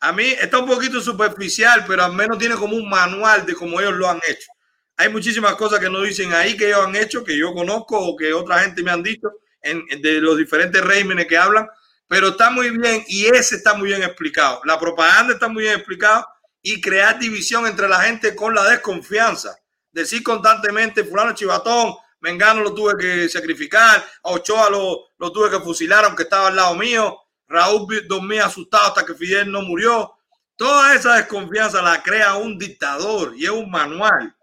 A 0.01 0.13
mí 0.13 0.25
está 0.25 0.59
un 0.59 0.67
poquito 0.67 1.01
superficial, 1.01 1.85
pero 1.87 2.05
al 2.05 2.13
menos 2.13 2.39
tiene 2.39 2.55
como 2.55 2.77
un 2.77 2.89
manual 2.89 3.45
de 3.45 3.55
cómo 3.55 3.81
ellos 3.81 3.95
lo 3.95 4.09
han 4.09 4.21
hecho. 4.29 4.49
Hay 4.97 5.09
muchísimas 5.09 5.55
cosas 5.57 5.81
que 5.81 5.91
no 5.91 6.03
dicen 6.03 6.33
ahí 6.33 6.57
que 6.57 6.69
ellos 6.69 6.87
han 6.87 6.95
hecho, 6.95 7.25
que 7.25 7.37
yo 7.37 7.53
conozco 7.53 7.99
o 7.99 8.17
que 8.17 8.33
otra 8.33 8.61
gente 8.61 8.83
me 8.83 8.91
han 8.91 9.03
dicho 9.03 9.29
en, 9.63 9.85
de 10.01 10.21
los 10.21 10.37
diferentes 10.37 10.83
regímenes 10.85 11.27
que 11.27 11.37
hablan, 11.37 11.69
pero 12.07 12.29
está 12.29 12.51
muy 12.51 12.71
bien 12.71 13.05
y 13.09 13.27
ese 13.27 13.57
está 13.57 13.75
muy 13.75 13.89
bien 13.89 14.03
explicado. 14.03 14.61
La 14.65 14.79
propaganda 14.79 15.35
está 15.35 15.49
muy 15.49 15.65
bien 15.65 15.75
explicada 15.75 16.27
y 16.63 16.81
crear 16.81 17.19
división 17.19 17.67
entre 17.67 17.89
la 17.89 18.01
gente 18.01 18.35
con 18.35 18.55
la 18.55 18.69
desconfianza. 18.69 19.57
Decir 19.91 20.23
constantemente, 20.23 21.05
fulano 21.05 21.35
chivatón, 21.35 21.95
Mengano 22.21 22.63
lo 22.63 22.75
tuve 22.75 22.97
que 22.99 23.29
sacrificar, 23.29 24.05
a 24.25 24.31
Ochoa 24.31 24.71
lo, 24.71 25.11
lo 25.19 25.33
tuve 25.33 25.51
que 25.51 25.61
fusilar 25.61 26.05
aunque 26.05 26.25
estaba 26.25 26.49
al 26.49 26.57
lado 26.57 26.75
mío, 26.75 27.17
Raúl 27.49 28.07
dormía 28.07 28.47
asustado 28.47 28.89
hasta 28.89 29.05
que 29.05 29.15
Fidel 29.15 29.51
no 29.51 29.63
murió. 29.63 30.15
Toda 30.57 30.95
esa 30.95 31.17
desconfianza 31.17 31.81
la 31.83 32.03
crea 32.03 32.37
un 32.37 32.59
dictador 32.59 33.35
y 33.37 33.45
es 33.45 33.51
un 33.51 33.71
manual. 33.71 34.37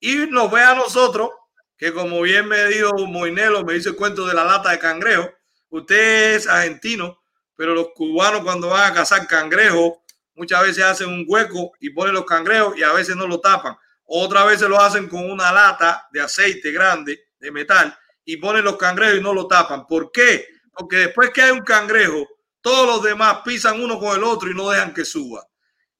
Y 0.00 0.26
nos 0.26 0.50
ve 0.50 0.60
a 0.62 0.74
nosotros, 0.74 1.30
que 1.76 1.92
como 1.92 2.20
bien 2.22 2.46
me 2.46 2.66
dijo 2.66 3.06
Moinelo, 3.06 3.64
me 3.64 3.74
dice 3.74 3.90
el 3.90 3.96
cuento 3.96 4.26
de 4.26 4.34
la 4.34 4.44
lata 4.44 4.70
de 4.70 4.78
cangrejo, 4.78 5.30
usted 5.70 6.34
es 6.34 6.46
argentino, 6.46 7.18
pero 7.56 7.74
los 7.74 7.88
cubanos 7.94 8.42
cuando 8.42 8.68
van 8.68 8.92
a 8.92 8.94
cazar 8.94 9.26
cangrejo 9.26 10.02
muchas 10.34 10.62
veces 10.62 10.84
hacen 10.84 11.08
un 11.08 11.24
hueco 11.26 11.72
y 11.80 11.90
ponen 11.90 12.14
los 12.14 12.24
cangrejos 12.24 12.76
y 12.76 12.82
a 12.82 12.92
veces 12.92 13.16
no 13.16 13.26
lo 13.26 13.40
tapan. 13.40 13.76
Otra 14.04 14.44
veces 14.44 14.68
lo 14.68 14.80
hacen 14.80 15.08
con 15.08 15.30
una 15.30 15.52
lata 15.52 16.08
de 16.12 16.20
aceite 16.20 16.70
grande, 16.70 17.28
de 17.38 17.50
metal, 17.50 17.96
y 18.24 18.36
ponen 18.36 18.64
los 18.64 18.76
cangrejos 18.76 19.18
y 19.18 19.22
no 19.22 19.32
lo 19.32 19.46
tapan. 19.46 19.86
¿Por 19.86 20.10
qué? 20.12 20.46
Porque 20.72 20.96
después 20.96 21.30
que 21.30 21.42
hay 21.42 21.50
un 21.50 21.62
cangrejo, 21.62 22.26
todos 22.62 22.86
los 22.86 23.02
demás 23.02 23.38
pisan 23.44 23.82
uno 23.82 23.98
con 23.98 24.16
el 24.16 24.24
otro 24.24 24.50
y 24.50 24.54
no 24.54 24.70
dejan 24.70 24.94
que 24.94 25.04
suba. 25.04 25.46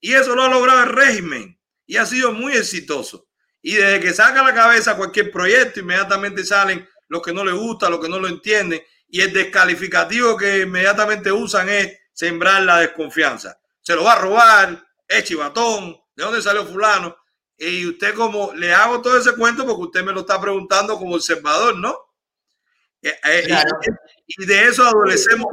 Y 0.01 0.15
eso 0.15 0.35
lo 0.35 0.45
ha 0.45 0.49
logrado 0.49 0.85
el 0.85 0.89
régimen 0.89 1.61
y 1.87 1.97
ha 1.97 2.07
sido 2.07 2.33
muy 2.33 2.55
exitoso. 2.55 3.29
Y 3.61 3.75
desde 3.75 4.01
que 4.01 4.15
saca 4.15 4.43
la 4.43 4.55
cabeza 4.55 4.97
cualquier 4.97 5.31
proyecto, 5.31 5.81
inmediatamente 5.81 6.45
salen 6.45 6.89
los 7.09 7.23
que 7.23 7.33
no 7.33 7.45
les 7.45 7.55
gusta, 7.55 7.91
los 7.91 8.01
que 8.01 8.09
no 8.09 8.19
lo 8.19 8.29
entienden. 8.29 8.83
Y 9.09 9.21
el 9.21 9.33
descalificativo 9.33 10.37
que 10.37 10.61
inmediatamente 10.61 11.31
usan 11.31 11.69
es 11.69 11.99
sembrar 12.13 12.63
la 12.63 12.79
desconfianza 12.79 13.59
se 13.83 13.97
lo 13.97 14.05
va 14.05 14.13
a 14.13 14.21
robar, 14.21 14.87
es 15.07 15.25
chivatón, 15.25 16.01
¿de 16.15 16.25
dónde 16.25 16.41
salió 16.41 16.65
fulano? 16.65 17.17
Y 17.59 17.87
usted 17.87 18.15
como 18.15 18.55
le 18.55 18.73
hago 18.73 19.03
todo 19.03 19.19
ese 19.19 19.35
cuento 19.35 19.67
porque 19.67 19.83
usted 19.83 20.05
me 20.05 20.13
lo 20.13 20.21
está 20.21 20.41
preguntando 20.41 20.97
como 20.97 21.17
observador, 21.17 21.77
¿no? 21.77 21.97
Eh, 23.03 23.15
eh, 23.25 23.59
y, 24.39 24.47
de 24.47 24.65
eso 24.65 24.85
adolecemos. 24.85 25.47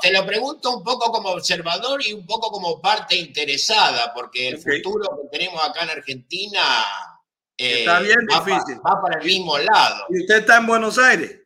te 0.00 0.12
lo 0.12 0.26
pregunto 0.26 0.76
un 0.76 0.84
poco 0.84 1.10
como 1.10 1.30
observador 1.30 2.00
y 2.06 2.12
un 2.12 2.26
poco 2.26 2.50
como 2.50 2.80
parte 2.80 3.16
interesada, 3.16 4.12
porque 4.14 4.48
el 4.48 4.58
futuro 4.58 5.20
que 5.22 5.38
tenemos 5.38 5.62
acá 5.64 5.84
en 5.84 5.90
Argentina 5.90 6.62
está 7.56 8.00
bien 8.00 8.18
eh, 8.20 8.34
difícil. 8.34 8.78
va 8.78 9.00
para 9.02 9.20
el 9.20 9.26
mismo 9.26 9.58
lado. 9.58 10.06
¿Y 10.10 10.20
usted 10.20 10.38
está 10.38 10.58
en 10.58 10.66
Buenos 10.66 10.98
Aires? 10.98 11.40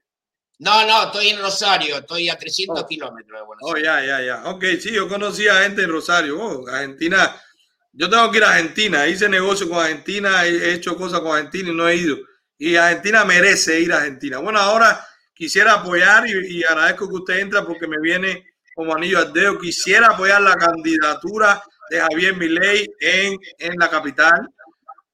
No, 0.58 0.86
no, 0.86 1.04
estoy 1.04 1.28
en 1.28 1.40
Rosario, 1.40 1.98
estoy 1.98 2.28
a 2.28 2.36
300 2.36 2.84
kilómetros 2.86 3.40
de 3.40 3.46
Buenos 3.46 3.74
Aires. 3.74 3.82
Oh, 3.82 3.96
ya, 3.96 4.04
ya, 4.04 4.24
ya. 4.24 4.50
Ok, 4.50 4.64
sí, 4.78 4.92
yo 4.92 5.08
conocí 5.08 5.48
a 5.48 5.62
gente 5.62 5.82
en 5.82 5.90
Rosario. 5.90 6.38
Oh, 6.38 6.68
Argentina. 6.68 7.34
Yo 7.92 8.08
tengo 8.10 8.30
que 8.30 8.38
ir 8.38 8.44
a 8.44 8.50
Argentina. 8.50 9.06
Hice 9.06 9.28
negocio 9.28 9.68
con 9.68 9.78
Argentina, 9.78 10.44
he 10.44 10.74
hecho 10.74 10.96
cosas 10.96 11.20
con 11.20 11.34
Argentina 11.34 11.70
y 11.70 11.74
no 11.74 11.88
he 11.88 11.96
ido. 11.96 12.18
Y 12.58 12.76
Argentina 12.76 13.24
merece 13.24 13.80
ir 13.80 13.90
a 13.92 13.98
Argentina. 13.98 14.36
Bueno, 14.38 14.58
ahora 14.60 15.02
quisiera 15.40 15.72
apoyar 15.72 16.28
y, 16.28 16.62
agradezco 16.64 17.08
que 17.08 17.14
usted 17.14 17.38
entra 17.38 17.64
porque 17.64 17.86
me 17.86 17.98
viene 17.98 18.44
como 18.74 18.94
anillo 18.94 19.18
al 19.18 19.32
dedo. 19.32 19.58
Quisiera 19.58 20.08
apoyar 20.08 20.42
la 20.42 20.54
candidatura 20.54 21.62
de 21.88 21.98
Javier 21.98 22.36
Milei 22.36 22.86
en, 23.00 23.38
en 23.58 23.78
la 23.78 23.88
capital. 23.88 24.50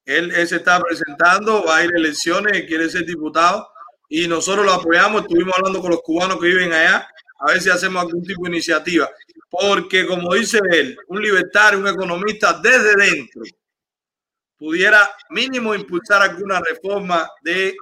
Él, 0.03 0.29
él 0.31 0.45
se 0.45 0.57
está 0.57 0.81
presentando, 0.81 1.63
va 1.63 1.77
a 1.77 1.85
ir 1.85 1.93
a 1.93 1.97
elecciones, 1.97 2.65
quiere 2.65 2.89
ser 2.89 3.05
diputado 3.05 3.69
y 4.09 4.27
nosotros 4.27 4.65
lo 4.65 4.73
apoyamos. 4.73 5.21
Estuvimos 5.21 5.53
hablando 5.57 5.79
con 5.79 5.91
los 5.91 6.01
cubanos 6.01 6.37
que 6.41 6.47
viven 6.47 6.73
allá, 6.73 7.07
a 7.39 7.51
ver 7.53 7.61
si 7.61 7.69
hacemos 7.69 8.03
algún 8.03 8.21
tipo 8.21 8.43
de 8.43 8.49
iniciativa. 8.49 9.09
Porque, 9.49 10.05
como 10.05 10.33
dice 10.33 10.59
él, 10.71 10.97
un 11.07 11.21
libertario, 11.21 11.79
un 11.79 11.87
economista 11.87 12.59
desde 12.61 12.95
dentro, 12.97 13.43
pudiera 14.57 15.09
mínimo 15.29 15.73
impulsar 15.73 16.21
alguna 16.21 16.59
reforma 16.59 17.29
de 17.43 17.77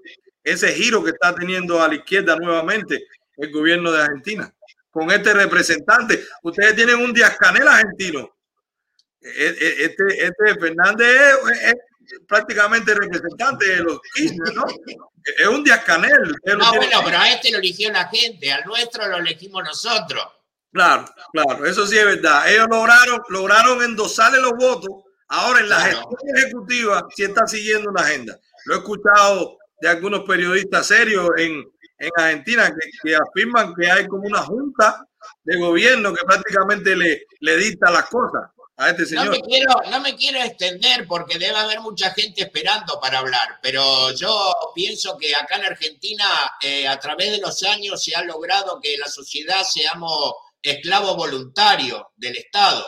ese 0.45 0.71
giro 0.73 1.03
que 1.03 1.09
está 1.09 1.33
teniendo 1.33 1.81
a 1.81 1.87
la 1.87 1.95
izquierda 1.95 2.35
nuevamente 2.37 3.07
el 3.35 3.51
gobierno 3.51 3.91
de 3.91 4.03
Argentina. 4.03 4.53
Con 4.91 5.11
este 5.11 5.33
representante, 5.33 6.23
ustedes 6.43 6.75
tienen 6.75 6.97
un 6.97 7.11
Díaz 7.11 7.35
Canel 7.37 7.67
argentino. 7.67 8.33
E, 9.19 9.47
e, 9.47 9.85
este, 9.85 10.23
este 10.23 10.59
Fernández 10.59 11.07
es, 11.63 11.73
prácticamente 12.27 12.93
representante 12.93 13.65
de 13.65 13.77
los 13.77 13.99
Kirchner, 14.13 14.53
¿no? 14.53 14.65
Es 15.37 15.47
un 15.47 15.63
Díaz 15.63 15.83
Canel. 15.83 16.35
No, 16.45 16.73
bueno, 16.75 17.01
pero 17.03 17.17
a 17.17 17.29
este 17.29 17.51
lo 17.51 17.57
eligió 17.57 17.91
la 17.91 18.07
gente, 18.07 18.53
al 18.53 18.63
nuestro 18.65 19.07
lo 19.07 19.17
elegimos 19.17 19.63
nosotros. 19.63 20.23
Claro, 20.71 21.05
claro, 21.31 21.65
eso 21.65 21.87
sí 21.87 21.97
es 21.97 22.05
verdad. 22.05 22.49
Ellos 22.51 22.67
lograron, 22.69 23.21
lograron 23.29 23.81
endosarle 23.81 24.39
los 24.39 24.51
votos. 24.51 24.91
Ahora 25.27 25.61
en 25.61 25.69
la 25.69 25.79
gestión 25.79 26.37
ejecutiva 26.37 27.07
sí 27.15 27.23
está 27.23 27.47
siguiendo 27.47 27.89
una 27.89 28.01
agenda. 28.01 28.39
Lo 28.65 28.75
he 28.75 28.77
escuchado 28.77 29.57
de 29.79 29.89
algunos 29.89 30.23
periodistas 30.23 30.87
serios 30.87 31.29
en, 31.37 31.63
en 31.97 32.09
Argentina 32.17 32.67
que, 32.67 32.89
que, 33.03 33.15
afirman 33.15 33.73
que 33.75 33.89
hay 33.89 34.07
como 34.07 34.23
una 34.23 34.41
junta 34.41 35.05
de 35.43 35.57
gobierno 35.57 36.13
que 36.13 36.23
prácticamente 36.25 36.95
le, 36.95 37.23
le 37.39 37.57
dicta 37.57 37.91
las 37.91 38.05
cosas. 38.05 38.49
Este 38.77 39.15
no 39.15 39.31
me, 39.31 39.39
quiero, 39.39 39.73
no 39.89 40.01
me 40.01 40.17
quiero 40.17 40.43
extender 40.43 41.07
porque 41.07 41.39
debe 41.39 41.55
haber 41.55 41.79
mucha 41.79 42.11
gente 42.11 42.41
esperando 42.41 42.99
para 42.99 43.19
hablar, 43.19 43.57
pero 43.61 44.11
yo 44.11 44.53
pienso 44.75 45.17
que 45.17 45.33
acá 45.33 45.55
en 45.55 45.63
Argentina, 45.63 46.25
eh, 46.61 46.85
a 46.85 46.99
través 46.99 47.31
de 47.31 47.37
los 47.37 47.63
años, 47.63 48.03
se 48.03 48.13
ha 48.13 48.23
logrado 48.23 48.81
que 48.81 48.97
la 48.97 49.07
sociedad 49.07 49.63
seamos 49.63 50.33
esclavos 50.61 51.15
voluntarios 51.15 52.01
del 52.17 52.35
Estado. 52.35 52.85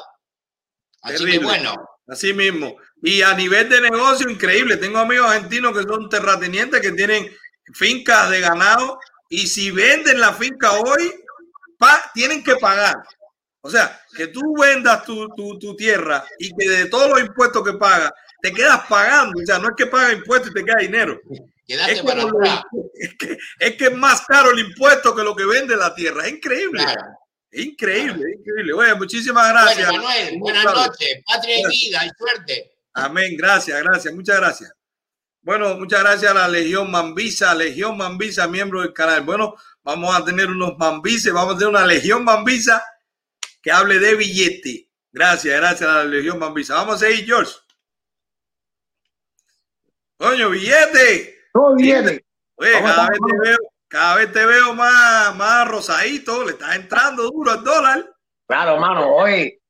Así 1.03 1.23
que 1.23 1.39
bueno. 1.39 1.73
Así 2.05 2.33
mismo. 2.33 2.75
Y 3.03 3.21
a 3.21 3.33
nivel 3.33 3.69
de 3.69 3.81
negocio, 3.81 4.29
increíble. 4.29 4.77
Tengo 4.77 4.99
amigos 4.99 5.29
argentinos 5.29 5.77
que 5.77 5.83
son 5.83 6.09
terratenientes, 6.09 6.81
que 6.81 6.91
tienen 6.91 7.29
fincas 7.73 8.29
de 8.29 8.41
ganado, 8.41 8.99
y 9.29 9.47
si 9.47 9.71
venden 9.71 10.19
la 10.19 10.33
finca 10.33 10.71
hoy, 10.73 11.13
tienen 12.13 12.43
que 12.43 12.55
pagar. 12.55 12.95
O 13.61 13.69
sea, 13.69 13.99
que 14.15 14.27
tú 14.27 14.55
vendas 14.59 15.03
tu, 15.03 15.75
tierra 15.75 16.25
y 16.39 16.55
que 16.55 16.69
de 16.69 16.85
todos 16.85 17.09
los 17.09 17.19
impuestos 17.19 17.63
que 17.63 17.73
pagas, 17.73 18.11
te 18.41 18.53
quedas 18.53 18.81
pagando. 18.87 19.41
O 19.41 19.45
sea, 19.45 19.59
no 19.59 19.69
es 19.69 19.75
que 19.75 19.87
paga 19.87 20.13
impuestos 20.13 20.51
y 20.51 20.53
te 20.53 20.63
queda 20.63 20.77
dinero. 20.79 21.19
Es 21.67 22.01
que, 23.19 23.37
es 23.59 23.75
que, 23.75 23.85
es 23.85 23.93
más 23.93 24.21
caro 24.21 24.51
el 24.51 24.59
impuesto 24.59 25.13
que 25.13 25.23
lo 25.23 25.35
que 25.35 25.45
vende 25.45 25.75
la 25.75 25.93
tierra. 25.93 26.25
Es 26.25 26.33
increíble. 26.33 26.81
increíble, 27.51 28.35
increíble. 28.39 28.73
Bueno, 28.73 28.95
muchísimas 28.95 29.49
gracias. 29.49 29.91
Manuel, 29.91 30.39
buenas 30.39 30.63
noches. 30.63 31.23
Patria 31.25 31.59
y 31.59 31.67
vida 31.67 32.05
y 32.05 32.09
suerte. 32.17 32.76
Amén. 32.97 33.37
Gracias, 33.37 33.81
gracias. 33.83 34.13
Muchas 34.13 34.37
gracias. 34.37 34.73
Bueno, 35.41 35.77
muchas 35.77 36.01
gracias 36.01 36.31
a 36.31 36.33
la 36.33 36.47
Legión 36.47 36.91
Mambisa, 36.91 37.53
Legión 37.53 37.95
Mambisa, 37.95 38.47
miembro 38.47 38.81
del 38.81 38.91
canal. 38.91 39.21
Bueno, 39.21 39.55
vamos 39.83 40.13
a 40.13 40.25
tener 40.25 40.47
unos 40.47 40.77
Mambises, 40.77 41.31
vamos 41.31 41.55
a 41.55 41.57
tener 41.57 41.69
una 41.69 41.85
Legión 41.85 42.23
Mambisa 42.23 42.83
que 43.61 43.71
hable 43.71 43.99
de 43.99 44.15
billete. 44.15 44.89
Gracias, 45.11 45.55
gracias 45.57 45.89
a 45.89 45.93
la 45.97 46.03
Legión 46.03 46.39
Bambisa. 46.39 46.73
Vamos 46.73 46.95
a 46.95 47.07
seguir, 47.07 47.25
George. 47.25 47.53
Coño, 50.17 50.49
billete. 50.49 51.39
No, 51.53 51.75
billete. 51.75 52.25
Oye, 52.55 52.71
cada 52.71 53.07
vez, 53.07 53.19
te 53.19 53.49
veo, 53.49 53.57
cada 53.87 54.15
vez 54.15 54.31
te 54.33 54.45
veo 54.45 54.73
más, 54.73 55.35
más 55.35 55.67
rosadito, 55.67 56.43
le 56.43 56.53
estás 56.53 56.75
entrando 56.75 57.29
duro 57.29 57.51
al 57.51 57.63
dólar. 57.63 58.15
Claro, 58.47 58.73
hermano, 58.73 59.15
oye, 59.15 59.61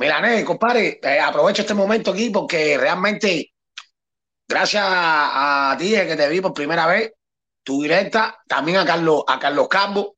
Milané, 0.00 0.46
compadre, 0.46 0.98
eh, 1.02 1.20
aprovecho 1.20 1.60
este 1.60 1.74
momento 1.74 2.12
aquí 2.12 2.30
porque 2.30 2.78
realmente, 2.78 3.52
gracias 4.48 4.82
a, 4.82 5.72
a 5.72 5.76
ti 5.76 5.90
que 5.90 6.16
te 6.16 6.28
vi 6.30 6.40
por 6.40 6.54
primera 6.54 6.86
vez, 6.86 7.12
tu 7.62 7.82
directa, 7.82 8.38
también 8.48 8.78
a 8.78 8.86
Carlos, 8.86 9.24
a 9.28 9.38
Carlos 9.38 9.68
Campo, 9.68 10.16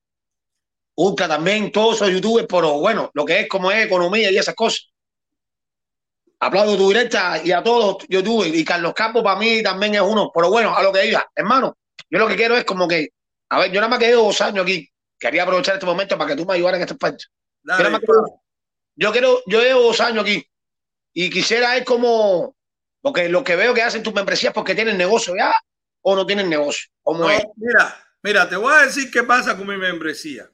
Ultra 0.94 1.26
también, 1.26 1.72
todos 1.72 1.96
esos 1.96 2.10
youtubers, 2.10 2.46
pero 2.48 2.78
bueno, 2.78 3.10
lo 3.12 3.24
que 3.24 3.40
es 3.40 3.48
como 3.48 3.72
es 3.72 3.86
economía 3.86 4.30
y 4.30 4.38
esas 4.38 4.54
cosas. 4.54 4.88
Aplaudo 6.38 6.76
tu 6.76 6.86
directa 6.86 7.40
y 7.42 7.50
a 7.50 7.60
todos 7.60 8.06
youtubers. 8.09 8.54
Y 8.54 8.64
Carlos 8.64 8.94
Campos 8.94 9.24
para 9.24 9.40
mí 9.40 9.64
también 9.64 9.96
es 9.96 10.00
uno. 10.00 10.30
Pero 10.32 10.48
bueno, 10.48 10.76
a 10.76 10.82
lo 10.82 10.92
que 10.92 11.00
diga, 11.00 11.28
hermano, 11.34 11.76
yo 12.09 12.20
lo 12.20 12.28
que 12.28 12.36
quiero 12.36 12.56
es 12.56 12.64
como 12.64 12.86
que, 12.86 13.09
a 13.48 13.59
ver, 13.59 13.72
yo 13.72 13.80
nada 13.80 13.88
más 13.88 13.98
que 13.98 14.06
llevo 14.06 14.26
dos 14.26 14.40
años 14.42 14.62
aquí. 14.62 14.88
Quería 15.18 15.42
aprovechar 15.42 15.74
este 15.74 15.86
momento 15.86 16.16
para 16.16 16.30
que 16.30 16.36
tú 16.36 16.46
me 16.46 16.54
ayudaras 16.54 16.78
en 16.78 16.82
este 16.82 16.94
aspecto. 16.94 17.24
Yo, 17.64 18.41
yo 18.97 19.12
quiero, 19.12 19.43
yo 19.47 19.60
llevo 19.60 19.82
dos 19.82 20.01
años 20.01 20.24
aquí 20.24 20.47
y 21.12 21.31
quisiera 21.31 21.77
es 21.77 21.85
como, 21.85 22.56
porque 23.01 23.28
lo 23.28 23.44
que 23.44 23.56
veo 23.56 23.74
que 23.74 23.82
hacen 23.82 24.02
tus 24.02 24.14
membresías 24.14 24.52
porque 24.52 24.74
tienen 24.74 24.97
negocio 24.97 25.35
ya 25.36 25.52
o 26.02 26.16
no 26.16 26.27
tienen 26.27 26.48
negocio. 26.48 26.90
¿Cómo 27.02 27.28
es? 27.31 27.43
Mira, 27.56 28.14
mira, 28.23 28.48
te 28.48 28.56
voy 28.56 28.73
a 28.74 28.86
decir 28.86 29.10
qué 29.10 29.23
pasa 29.23 29.56
con 29.56 29.66
mi 29.66 29.77
membresía. 29.77 30.51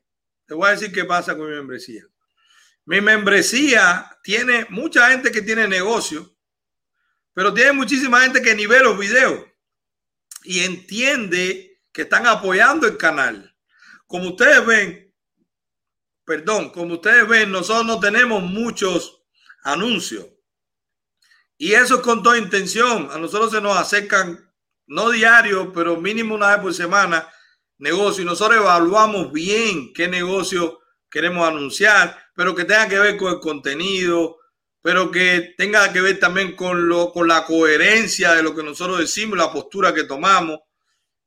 Te 0.47 0.55
voy 0.55 0.69
a 0.69 0.73
decir 0.73 0.93
qué 0.93 1.05
pasa 1.05 1.37
con 1.37 1.47
mi 1.47 1.55
membresía. 1.55 2.05
Mi 2.85 3.01
membresía 3.01 4.19
tiene 4.23 4.67
mucha 4.71 5.11
gente 5.11 5.31
que 5.31 5.43
tiene 5.43 5.69
negocio, 5.69 6.35
pero 7.35 7.53
tiene 7.53 7.73
muchísima 7.73 8.23
gente 8.23 8.41
que 8.41 8.55
ni 8.55 8.67
ve 8.67 8.81
los 8.81 8.99
videos 8.99 9.45
y 10.45 10.65
entiende 10.65 11.83
que 11.93 12.03
están 12.03 12.27
apoyando 12.27 12.87
el 12.87 12.97
canal. 12.97 13.55
Como 14.07 14.31
ustedes 14.31 14.65
ven, 14.65 15.08
perdón, 16.29 16.69
como 16.69 16.95
ustedes 16.95 17.27
ven, 17.27 17.51
nosotros 17.51 17.87
no 17.87 17.99
tenemos 17.99 18.43
muchos 18.43 19.23
anuncios. 19.65 20.27
Y 21.57 21.73
eso 21.73 21.97
es 21.97 22.01
con 22.03 22.23
toda 22.23 22.37
intención. 22.37 23.09
A 23.11 23.19
nosotros 23.19 23.51
se 23.51 23.63
nos 23.63 23.79
acercan, 23.79 24.53
no 24.87 25.09
diario, 25.09 25.73
pero 25.73 25.97
mínimo 25.97 26.35
una 26.35 26.51
vez 26.51 26.59
por 26.59 26.75
semana, 26.75 27.27
negocio 27.79 28.23
y 28.23 28.27
nosotros 28.27 28.59
evaluamos 28.59 29.33
bien 29.33 29.95
qué 29.95 30.07
negocio 30.07 30.81
queremos 31.11 31.49
anunciar, 31.49 32.17
pero 32.35 32.55
que 32.55 32.65
tenga 32.65 32.89
que 32.89 32.99
ver 32.99 33.17
con 33.17 33.33
el 33.33 33.41
contenido, 33.41 34.37
pero 34.83 35.11
que 35.11 35.55
tenga 35.57 35.91
que 35.95 36.03
ver 36.03 36.21
también 36.21 36.55
con, 36.55 36.89
lo, 36.89 37.11
con 37.11 37.27
la 37.27 37.47
coherencia 37.47 38.35
de 38.35 38.43
lo 38.43 38.55
que 38.55 38.63
nosotros 38.63 38.99
decimos, 38.99 39.39
la 39.39 39.51
postura 39.51 39.95
que 39.95 40.05
tomamos, 40.05 40.61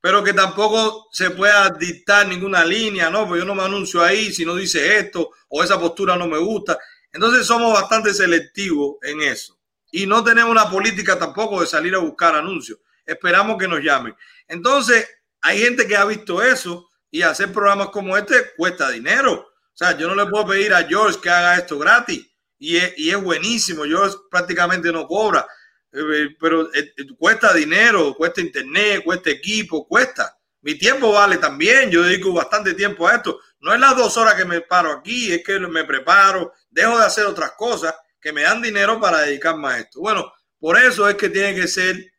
pero 0.01 0.23
que 0.23 0.33
tampoco 0.33 1.07
se 1.11 1.29
pueda 1.29 1.69
dictar 1.69 2.27
ninguna 2.27 2.65
línea, 2.65 3.09
¿no? 3.11 3.27
Pues 3.27 3.39
yo 3.39 3.45
no 3.45 3.53
me 3.53 3.63
anuncio 3.63 4.03
ahí 4.03 4.33
si 4.33 4.43
no 4.43 4.55
dice 4.55 4.97
esto 4.97 5.29
o 5.47 5.63
esa 5.63 5.79
postura 5.79 6.15
no 6.15 6.27
me 6.27 6.39
gusta. 6.39 6.79
Entonces 7.13 7.45
somos 7.45 7.71
bastante 7.71 8.13
selectivos 8.13 8.95
en 9.03 9.21
eso. 9.21 9.59
Y 9.91 10.07
no 10.07 10.23
tenemos 10.23 10.49
una 10.49 10.69
política 10.69 11.19
tampoco 11.19 11.61
de 11.61 11.67
salir 11.67 11.93
a 11.93 11.99
buscar 11.99 12.35
anuncios. 12.35 12.79
Esperamos 13.05 13.57
que 13.57 13.67
nos 13.67 13.81
llamen. 13.81 14.15
Entonces, 14.47 15.07
hay 15.41 15.59
gente 15.59 15.87
que 15.87 15.95
ha 15.95 16.05
visto 16.05 16.41
eso 16.41 16.89
y 17.11 17.21
hacer 17.21 17.51
programas 17.51 17.89
como 17.89 18.17
este 18.17 18.53
cuesta 18.57 18.89
dinero. 18.89 19.33
O 19.33 19.77
sea, 19.77 19.97
yo 19.97 20.07
no 20.07 20.15
le 20.15 20.29
puedo 20.29 20.47
pedir 20.47 20.73
a 20.73 20.83
George 20.87 21.19
que 21.21 21.29
haga 21.29 21.57
esto 21.57 21.77
gratis 21.77 22.25
y 22.57 22.77
es, 22.77 22.93
y 22.97 23.09
es 23.09 23.21
buenísimo. 23.21 23.83
George 23.83 24.15
prácticamente 24.29 24.91
no 24.91 25.07
cobra, 25.07 25.45
eh, 25.91 26.35
pero 26.39 26.73
eh, 26.73 26.93
eh, 26.97 27.05
cuesta 27.17 27.53
dinero, 27.53 28.13
cuesta 28.15 28.41
internet, 28.41 29.03
cuesta 29.03 29.29
equipo, 29.29 29.87
cuesta. 29.87 30.37
Mi 30.61 30.75
tiempo 30.75 31.11
vale 31.11 31.37
también. 31.37 31.89
Yo 31.89 32.03
dedico 32.03 32.33
bastante 32.33 32.73
tiempo 32.73 33.07
a 33.07 33.15
esto. 33.15 33.39
No 33.59 33.73
es 33.73 33.79
las 33.79 33.95
dos 33.95 34.15
horas 34.17 34.35
que 34.35 34.45
me 34.45 34.61
paro 34.61 34.91
aquí, 34.91 35.31
es 35.31 35.43
que 35.43 35.59
me 35.59 35.83
preparo, 35.83 36.53
dejo 36.69 36.97
de 36.97 37.05
hacer 37.05 37.25
otras 37.25 37.51
cosas 37.51 37.93
que 38.19 38.31
me 38.31 38.43
dan 38.43 38.61
dinero 38.61 38.99
para 38.99 39.21
dedicarme 39.21 39.67
a 39.67 39.79
esto. 39.79 39.99
Bueno, 39.99 40.31
por 40.59 40.77
eso 40.77 41.09
es 41.09 41.15
que 41.15 41.29
tiene 41.29 41.55
que 41.55 41.67
ser 41.67 42.11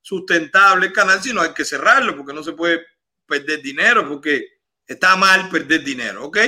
sustentable 0.00 0.86
el 0.86 0.92
canal, 0.92 1.22
sino 1.22 1.42
hay 1.42 1.52
que 1.52 1.64
cerrarlo 1.64 2.16
porque 2.16 2.32
no 2.32 2.42
se 2.42 2.52
puede 2.52 2.84
perder 3.26 3.60
dinero, 3.62 4.08
porque 4.08 4.44
está 4.86 5.16
mal 5.16 5.48
perder 5.50 5.84
dinero, 5.84 6.24
¿ok? 6.24 6.38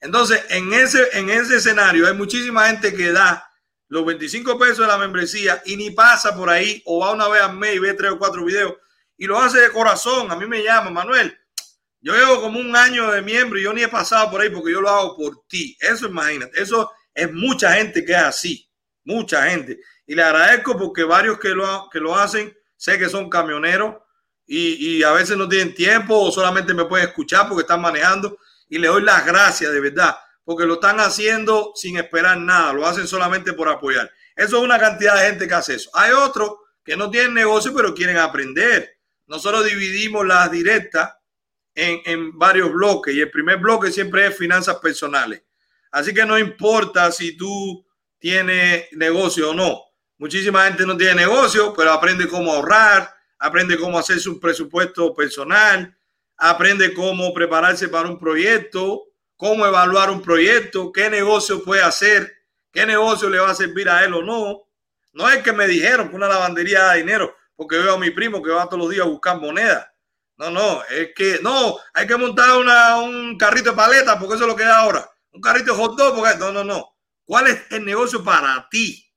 Entonces, 0.00 0.42
en 0.50 0.72
ese, 0.72 1.08
en 1.12 1.30
ese 1.30 1.56
escenario 1.56 2.06
hay 2.06 2.14
muchísima 2.14 2.66
gente 2.68 2.94
que 2.94 3.12
da 3.12 3.48
los 3.88 4.04
25 4.04 4.58
pesos 4.58 4.78
de 4.78 4.86
la 4.86 4.98
membresía 4.98 5.62
y 5.64 5.76
ni 5.76 5.90
pasa 5.90 6.34
por 6.36 6.50
ahí 6.50 6.82
o 6.86 7.00
va 7.00 7.12
una 7.12 7.28
vez 7.28 7.42
al 7.42 7.56
mes 7.56 7.76
y 7.76 7.78
ve 7.78 7.94
tres 7.94 8.12
o 8.12 8.18
cuatro 8.18 8.44
videos 8.44 8.74
y 9.16 9.26
lo 9.26 9.38
hace 9.38 9.60
de 9.60 9.70
corazón. 9.70 10.30
A 10.30 10.36
mí 10.36 10.46
me 10.46 10.62
llama 10.62 10.90
Manuel. 10.90 11.36
Yo 12.00 12.14
llevo 12.14 12.40
como 12.40 12.60
un 12.60 12.74
año 12.76 13.10
de 13.10 13.22
miembro 13.22 13.58
y 13.58 13.64
yo 13.64 13.72
ni 13.72 13.82
he 13.82 13.88
pasado 13.88 14.30
por 14.30 14.40
ahí 14.40 14.50
porque 14.50 14.72
yo 14.72 14.80
lo 14.80 14.88
hago 14.88 15.16
por 15.16 15.46
ti. 15.48 15.76
Eso 15.80 16.06
imagínate, 16.06 16.60
eso 16.60 16.90
es 17.14 17.32
mucha 17.32 17.72
gente 17.72 18.04
que 18.04 18.12
es 18.12 18.18
así, 18.18 18.70
mucha 19.04 19.48
gente. 19.50 19.80
Y 20.06 20.14
le 20.14 20.22
agradezco 20.22 20.78
porque 20.78 21.02
varios 21.04 21.38
que 21.38 21.48
lo, 21.48 21.88
que 21.90 21.98
lo 21.98 22.14
hacen 22.14 22.56
sé 22.76 22.98
que 22.98 23.08
son 23.08 23.28
camioneros 23.28 23.96
y, 24.46 25.02
a 25.02 25.10
veces 25.12 25.36
no 25.36 25.48
tienen 25.48 25.74
tiempo 25.74 26.16
o 26.16 26.30
solamente 26.30 26.72
me 26.72 26.84
pueden 26.84 27.08
escuchar 27.08 27.48
porque 27.48 27.62
están 27.62 27.80
manejando 27.80 28.38
y 28.68 28.78
le 28.78 28.86
doy 28.86 29.02
las 29.02 29.26
gracias 29.26 29.72
de 29.72 29.80
verdad 29.80 30.16
porque 30.46 30.64
lo 30.64 30.74
están 30.74 30.98
haciendo 31.00 31.72
sin 31.74 31.98
esperar 31.98 32.38
nada, 32.38 32.72
lo 32.72 32.86
hacen 32.86 33.06
solamente 33.06 33.52
por 33.52 33.68
apoyar. 33.68 34.10
Eso 34.34 34.56
es 34.56 34.62
una 34.62 34.78
cantidad 34.78 35.14
de 35.16 35.26
gente 35.26 35.46
que 35.46 35.52
hace 35.52 35.74
eso. 35.74 35.90
Hay 35.92 36.12
otros 36.12 36.52
que 36.82 36.96
no 36.96 37.10
tienen 37.10 37.34
negocio 37.34 37.74
pero 37.74 37.94
quieren 37.94 38.16
aprender. 38.16 38.98
Nosotros 39.26 39.66
dividimos 39.66 40.26
las 40.26 40.50
directas 40.50 41.14
en, 41.74 42.00
en 42.06 42.38
varios 42.38 42.72
bloques 42.72 43.14
y 43.14 43.20
el 43.20 43.30
primer 43.30 43.58
bloque 43.58 43.92
siempre 43.92 44.26
es 44.26 44.38
finanzas 44.38 44.76
personales. 44.76 45.42
Así 45.90 46.14
que 46.14 46.24
no 46.24 46.38
importa 46.38 47.12
si 47.12 47.36
tú 47.36 47.86
tienes 48.18 48.86
negocio 48.92 49.50
o 49.50 49.54
no 49.54 49.86
Muchísima 50.18 50.64
gente 50.64 50.86
no 50.86 50.96
tiene 50.96 51.14
negocio, 51.14 51.74
pero 51.76 51.92
aprende 51.92 52.26
cómo 52.26 52.50
ahorrar, 52.50 53.14
aprende 53.38 53.76
cómo 53.76 53.98
hacerse 53.98 54.30
un 54.30 54.40
presupuesto 54.40 55.14
personal, 55.14 55.94
aprende 56.38 56.94
cómo 56.94 57.34
prepararse 57.34 57.88
para 57.90 58.08
un 58.08 58.18
proyecto, 58.18 59.05
cómo 59.36 59.66
evaluar 59.66 60.10
un 60.10 60.22
proyecto, 60.22 60.92
qué 60.92 61.10
negocio 61.10 61.62
puede 61.62 61.82
hacer, 61.82 62.44
qué 62.72 62.86
negocio 62.86 63.28
le 63.28 63.38
va 63.38 63.50
a 63.50 63.54
servir 63.54 63.88
a 63.88 64.04
él 64.04 64.14
o 64.14 64.22
no. 64.22 64.62
No 65.12 65.28
es 65.28 65.42
que 65.42 65.52
me 65.52 65.66
dijeron 65.66 66.08
que 66.08 66.16
una 66.16 66.28
lavandería 66.28 66.82
da 66.82 66.94
dinero, 66.94 67.34
porque 67.54 67.78
veo 67.78 67.94
a 67.94 67.98
mi 67.98 68.10
primo 68.10 68.42
que 68.42 68.50
va 68.50 68.66
todos 68.66 68.78
los 68.78 68.90
días 68.90 69.06
a 69.06 69.08
buscar 69.08 69.40
moneda. 69.40 69.92
No, 70.36 70.50
no, 70.50 70.82
es 70.90 71.10
que 71.14 71.38
no, 71.42 71.78
hay 71.94 72.06
que 72.06 72.16
montar 72.16 72.56
una, 72.56 72.98
un 72.98 73.38
carrito 73.38 73.70
de 73.70 73.76
paleta, 73.76 74.18
porque 74.18 74.34
eso 74.34 74.44
es 74.44 74.50
lo 74.50 74.56
que 74.56 74.64
da 74.64 74.80
ahora. 74.80 75.10
Un 75.32 75.40
carrito 75.40 75.72
de 75.72 75.78
hot 75.78 75.96
dog, 75.96 76.14
porque 76.14 76.36
no, 76.38 76.52
no, 76.52 76.62
no. 76.62 76.94
¿Cuál 77.24 77.46
es 77.48 77.62
el 77.70 77.84
negocio 77.84 78.22
para 78.22 78.68
ti? 78.70 79.10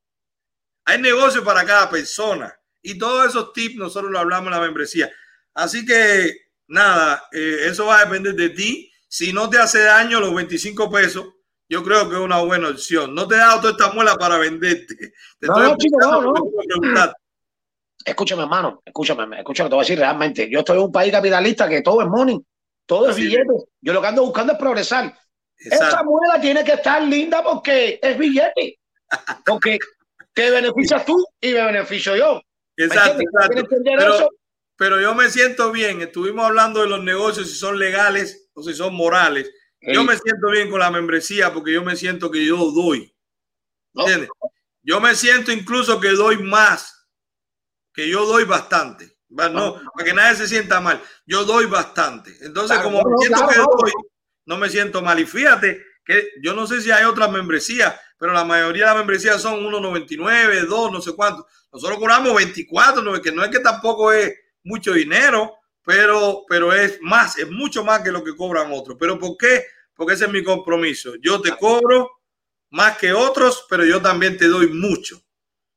Hay 0.85 1.01
negocio 1.01 1.43
para 1.43 1.65
cada 1.65 1.89
persona. 1.89 2.57
Y 2.81 2.97
todos 2.97 3.27
esos 3.27 3.51
tips 3.51 3.75
nosotros 3.75 4.11
lo 4.11 4.19
hablamos 4.19 4.47
en 4.47 4.53
la 4.53 4.61
membresía. 4.61 5.11
Así 5.53 5.85
que 5.85 6.51
nada, 6.67 7.27
eh, 7.31 7.65
eso 7.65 7.85
va 7.85 7.99
a 7.99 8.05
depender 8.05 8.33
de 8.33 8.49
ti. 8.49 8.88
Si 9.09 9.33
no 9.33 9.49
te 9.49 9.57
hace 9.57 9.81
daño 9.81 10.19
los 10.19 10.33
25 10.33 10.89
pesos, 10.91 11.25
yo 11.67 11.83
creo 11.83 12.07
que 12.07 12.15
es 12.15 12.21
una 12.21 12.39
buena 12.41 12.69
opción. 12.69 13.13
No 13.13 13.27
te 13.27 13.35
he 13.35 13.39
dado 13.39 13.59
toda 13.59 13.71
esta 13.71 13.91
muela 13.91 14.15
para 14.15 14.37
venderte. 14.37 15.13
no, 15.41 15.75
no, 16.21 17.13
Escúchame, 18.05 18.43
hermano, 18.43 18.81
escúchame, 18.85 19.37
escúchame, 19.39 19.69
te 19.69 19.75
voy 19.75 19.81
a 19.81 19.85
decir 19.85 19.99
realmente. 19.99 20.49
Yo 20.49 20.59
estoy 20.59 20.77
en 20.77 20.83
un 20.83 20.91
país 20.91 21.11
capitalista 21.11 21.67
que 21.67 21.81
todo 21.81 22.01
es 22.01 22.07
money, 22.07 22.39
todo 22.85 23.09
es 23.09 23.15
billete. 23.15 23.53
Yo 23.81 23.93
lo 23.93 24.01
que 24.01 24.07
ando 24.07 24.23
buscando 24.23 24.53
es 24.53 24.59
progresar. 24.59 25.13
Esa 25.57 26.01
muela 26.03 26.39
tiene 26.39 26.63
que 26.63 26.73
estar 26.73 27.01
linda 27.03 27.43
porque 27.43 27.99
es 28.01 28.17
billete. 28.17 28.79
Porque 29.45 29.79
te 30.33 30.51
beneficias 30.51 31.03
tú 31.03 31.25
y 31.41 31.51
me 31.51 31.65
beneficio 31.65 32.15
yo. 32.15 32.39
Exacto, 32.77 33.19
Pero, 34.77 35.01
yo 35.01 35.15
me 35.15 35.29
siento 35.29 35.71
bien. 35.71 36.01
Estuvimos 36.01 36.45
hablando 36.45 36.81
de 36.81 36.87
los 36.87 37.03
negocios, 37.03 37.49
si 37.49 37.55
son 37.55 37.79
legales 37.79 38.38
o 38.53 38.63
si 38.63 38.73
son 38.73 38.93
morales. 38.93 39.49
Yo 39.81 40.03
me 40.03 40.17
siento 40.17 40.49
bien 40.51 40.69
con 40.69 40.79
la 40.79 40.91
membresía 40.91 41.53
porque 41.53 41.73
yo 41.73 41.83
me 41.83 41.95
siento 41.95 42.29
que 42.29 42.45
yo 42.45 42.57
doy. 42.71 43.15
Yo 44.81 44.99
me 44.99 45.15
siento 45.15 45.51
incluso 45.51 45.99
que 45.99 46.09
doy 46.09 46.41
más, 46.41 47.07
que 47.93 48.09
yo 48.09 48.25
doy 48.25 48.45
bastante. 48.45 49.17
No, 49.29 49.79
para 49.93 50.05
que 50.05 50.13
nadie 50.13 50.37
se 50.37 50.47
sienta 50.47 50.81
mal. 50.81 51.01
Yo 51.25 51.45
doy 51.45 51.65
bastante. 51.67 52.35
Entonces, 52.41 52.79
como 52.79 53.03
me 53.03 53.17
siento 53.17 53.47
que 53.47 53.57
doy, 53.57 53.91
no 54.45 54.57
me 54.57 54.69
siento 54.69 55.01
mal. 55.01 55.19
Y 55.19 55.25
fíjate 55.25 55.83
que 56.03 56.31
yo 56.41 56.55
no 56.55 56.65
sé 56.65 56.81
si 56.81 56.89
hay 56.89 57.05
otras 57.05 57.31
membresías, 57.31 57.95
pero 58.17 58.33
la 58.33 58.43
mayoría 58.43 58.85
de 58.85 58.89
las 58.89 58.97
membresías 58.97 59.41
son 59.41 59.63
1,99, 59.63 60.65
2, 60.65 60.91
no 60.91 61.01
sé 61.01 61.13
cuánto. 61.13 61.45
Nosotros 61.71 61.99
cobramos 61.99 62.35
24, 62.35 63.21
que 63.21 63.31
no 63.31 63.43
es 63.43 63.51
que 63.51 63.59
tampoco 63.59 64.11
es 64.11 64.33
mucho 64.63 64.93
dinero, 64.93 65.58
pero, 65.83 66.45
pero 66.47 66.73
es 66.73 66.99
más, 67.01 67.37
es 67.37 67.49
mucho 67.49 67.83
más 67.83 68.01
que 68.01 68.11
lo 68.11 68.23
que 68.23 68.35
cobran 68.35 68.71
otros. 68.71 68.97
¿Pero 68.99 69.17
por 69.17 69.37
qué? 69.37 69.65
Porque 69.93 70.13
ese 70.13 70.25
es 70.25 70.31
mi 70.31 70.43
compromiso. 70.43 71.15
Yo 71.21 71.41
te 71.41 71.55
cobro 71.57 72.09
más 72.71 72.97
que 72.97 73.13
otros, 73.13 73.65
pero 73.69 73.85
yo 73.85 74.01
también 74.01 74.37
te 74.37 74.47
doy 74.47 74.67
mucho. 74.67 75.21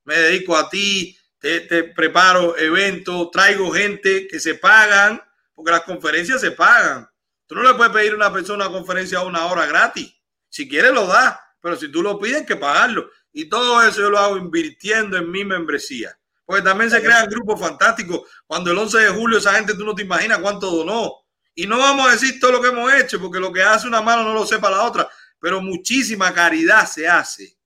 Me 0.04 0.16
dedico 0.16 0.56
a 0.56 0.68
ti, 0.68 1.16
te, 1.38 1.60
te 1.60 1.84
preparo 1.84 2.56
eventos, 2.58 3.30
traigo 3.30 3.70
gente 3.70 4.26
que 4.28 4.38
se 4.40 4.54
pagan, 4.56 5.22
porque 5.54 5.72
las 5.72 5.82
conferencias 5.82 6.40
se 6.40 6.52
pagan. 6.52 7.08
Tú 7.46 7.54
no 7.54 7.62
le 7.62 7.74
puedes 7.74 7.92
pedir 7.92 8.12
a 8.12 8.16
una 8.16 8.32
persona 8.32 8.66
una 8.66 8.78
conferencia 8.78 9.18
a 9.18 9.24
una 9.24 9.46
hora 9.46 9.66
gratis. 9.66 10.12
Si 10.48 10.68
quiere 10.68 10.92
lo 10.92 11.06
da, 11.06 11.40
pero 11.60 11.76
si 11.76 11.90
tú 11.90 12.02
lo 12.02 12.18
pides, 12.18 12.40
hay 12.40 12.46
que 12.46 12.56
pagarlo. 12.56 13.10
Y 13.32 13.48
todo 13.48 13.82
eso 13.82 14.00
yo 14.00 14.10
lo 14.10 14.18
hago 14.18 14.36
invirtiendo 14.36 15.16
en 15.16 15.30
mi 15.30 15.44
membresía. 15.44 16.18
Porque 16.44 16.62
también 16.62 16.90
se 16.90 17.02
crean 17.02 17.28
grupos 17.28 17.60
fantásticos. 17.60 18.22
Cuando 18.46 18.70
el 18.70 18.78
11 18.78 18.98
de 18.98 19.08
julio 19.10 19.38
esa 19.38 19.54
gente 19.54 19.74
tú 19.74 19.84
no 19.84 19.94
te 19.94 20.02
imaginas 20.02 20.38
cuánto 20.38 20.70
donó. 20.70 21.24
Y 21.54 21.66
no 21.66 21.78
vamos 21.78 22.08
a 22.08 22.12
decir 22.12 22.40
todo 22.40 22.52
lo 22.52 22.60
que 22.60 22.68
hemos 22.68 22.92
hecho, 22.94 23.20
porque 23.20 23.38
lo 23.38 23.52
que 23.52 23.62
hace 23.62 23.86
una 23.86 24.00
mano 24.00 24.24
no 24.24 24.32
lo 24.32 24.46
sepa 24.46 24.70
la 24.70 24.82
otra. 24.82 25.08
Pero 25.38 25.60
muchísima 25.60 26.32
caridad 26.32 26.86
se 26.86 27.06
hace 27.08 27.58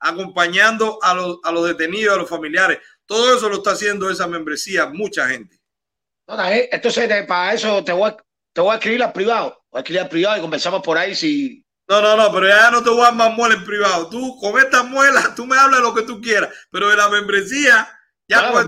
acompañando 0.00 0.98
a 1.02 1.14
los, 1.14 1.38
a 1.44 1.52
los 1.52 1.66
detenidos, 1.66 2.14
a 2.14 2.18
los 2.18 2.28
familiares. 2.28 2.78
Todo 3.06 3.36
eso 3.36 3.48
lo 3.48 3.56
está 3.56 3.72
haciendo 3.72 4.10
esa 4.10 4.26
membresía, 4.26 4.86
mucha 4.86 5.28
gente. 5.28 5.60
entonces, 6.26 7.26
para 7.26 7.54
eso 7.54 7.84
te 7.84 7.92
voy, 7.92 8.10
a, 8.10 8.16
te 8.52 8.60
voy 8.60 8.72
a 8.72 8.74
escribir 8.76 9.02
al 9.02 9.12
privado. 9.12 9.62
Voy 9.70 9.78
a 9.78 9.80
escribir 9.80 10.02
al 10.02 10.08
privado 10.08 10.38
y 10.38 10.40
conversamos 10.40 10.82
por 10.82 10.96
ahí 10.96 11.14
si. 11.14 11.64
No, 11.88 12.00
no, 12.00 12.16
no, 12.16 12.32
pero 12.32 12.46
ya 12.46 12.70
no 12.70 12.82
te 12.82 12.90
voy 12.90 13.00
a 13.00 13.04
dar 13.06 13.14
más 13.14 13.34
muela 13.34 13.56
en 13.56 13.64
privado. 13.64 14.08
Tú 14.08 14.36
con 14.40 14.58
estas 14.58 14.84
muelas, 14.84 15.34
tú 15.34 15.44
me 15.44 15.56
hablas 15.56 15.80
lo 15.80 15.92
que 15.92 16.02
tú 16.02 16.20
quieras, 16.20 16.50
pero 16.70 16.88
de 16.88 16.96
la 16.96 17.08
membresía, 17.08 17.88
ya 18.30 18.42
no. 18.42 18.60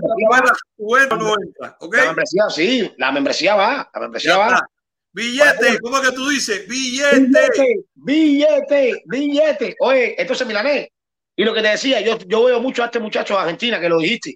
¿okay? 1.79 1.99
La 1.99 2.05
membresía, 2.07 2.43
sí, 2.49 2.93
la 2.97 3.11
membresía 3.11 3.55
va, 3.55 3.89
la 3.93 3.99
membresía 4.01 4.37
va. 4.37 4.61
Billete, 5.13 5.79
¿cómo 5.79 5.97
es 5.99 6.09
que 6.09 6.15
tú 6.15 6.27
dices? 6.27 6.67
Billete. 6.67 7.85
Billete, 7.93 9.03
billete. 9.05 9.75
Oye, 9.79 10.19
entonces 10.19 10.45
Milané, 10.45 10.91
y 11.35 11.43
lo 11.43 11.53
que 11.53 11.61
te 11.61 11.69
decía, 11.69 12.01
yo, 12.01 12.17
yo 12.27 12.43
veo 12.45 12.59
mucho 12.59 12.83
a 12.83 12.87
este 12.87 12.99
muchacho 12.99 13.35
de 13.35 13.39
Argentina 13.41 13.79
que 13.79 13.89
lo 13.89 13.99
dijiste. 13.99 14.35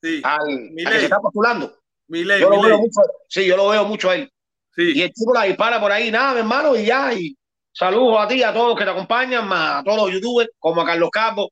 Sí. 0.00 0.20
Al, 0.24 0.70
que 0.76 0.98
se 0.98 1.04
está 1.04 1.18
postulando. 1.18 1.76
Miley, 2.08 2.40
yo 2.40 2.50
lo 2.50 2.62
veo 2.62 2.78
mucho, 2.78 3.00
sí, 3.28 3.46
yo 3.46 3.56
lo 3.56 3.68
veo 3.68 3.84
mucho 3.84 4.10
a 4.10 4.16
él. 4.16 4.30
Sí. 4.74 4.92
Y 4.94 5.02
el 5.02 5.12
tipo 5.12 5.34
la 5.34 5.44
dispara 5.44 5.80
por 5.80 5.92
ahí, 5.92 6.10
nada, 6.10 6.32
mi 6.32 6.40
hermano, 6.40 6.76
y 6.76 6.86
ya. 6.86 7.12
Y 7.12 7.36
saludos 7.72 8.16
a 8.20 8.28
ti, 8.28 8.42
a 8.42 8.52
todos 8.52 8.68
los 8.70 8.78
que 8.78 8.84
te 8.84 8.90
acompañan, 8.90 9.48
a 9.52 9.82
todos 9.84 9.98
los 9.98 10.12
youtubers, 10.12 10.50
como 10.58 10.82
a 10.82 10.86
Carlos 10.86 11.10
Campos, 11.10 11.48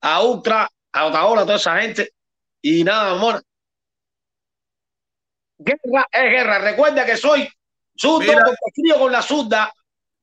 a 0.00 0.22
Ultra, 0.22 0.68
a 0.92 1.06
Otaola, 1.06 1.42
a 1.42 1.44
toda 1.44 1.56
esa 1.56 1.80
gente. 1.80 2.10
Y 2.62 2.84
nada, 2.84 3.12
amor. 3.12 3.42
Guerra 5.58 6.08
es 6.12 6.30
guerra. 6.30 6.58
Recuerda 6.58 7.06
que 7.06 7.16
soy 7.16 7.48
zurdo 7.96 8.32
porque 8.32 8.56
escribo 8.66 8.98
con 8.98 9.12
la 9.12 9.22
zurda, 9.22 9.72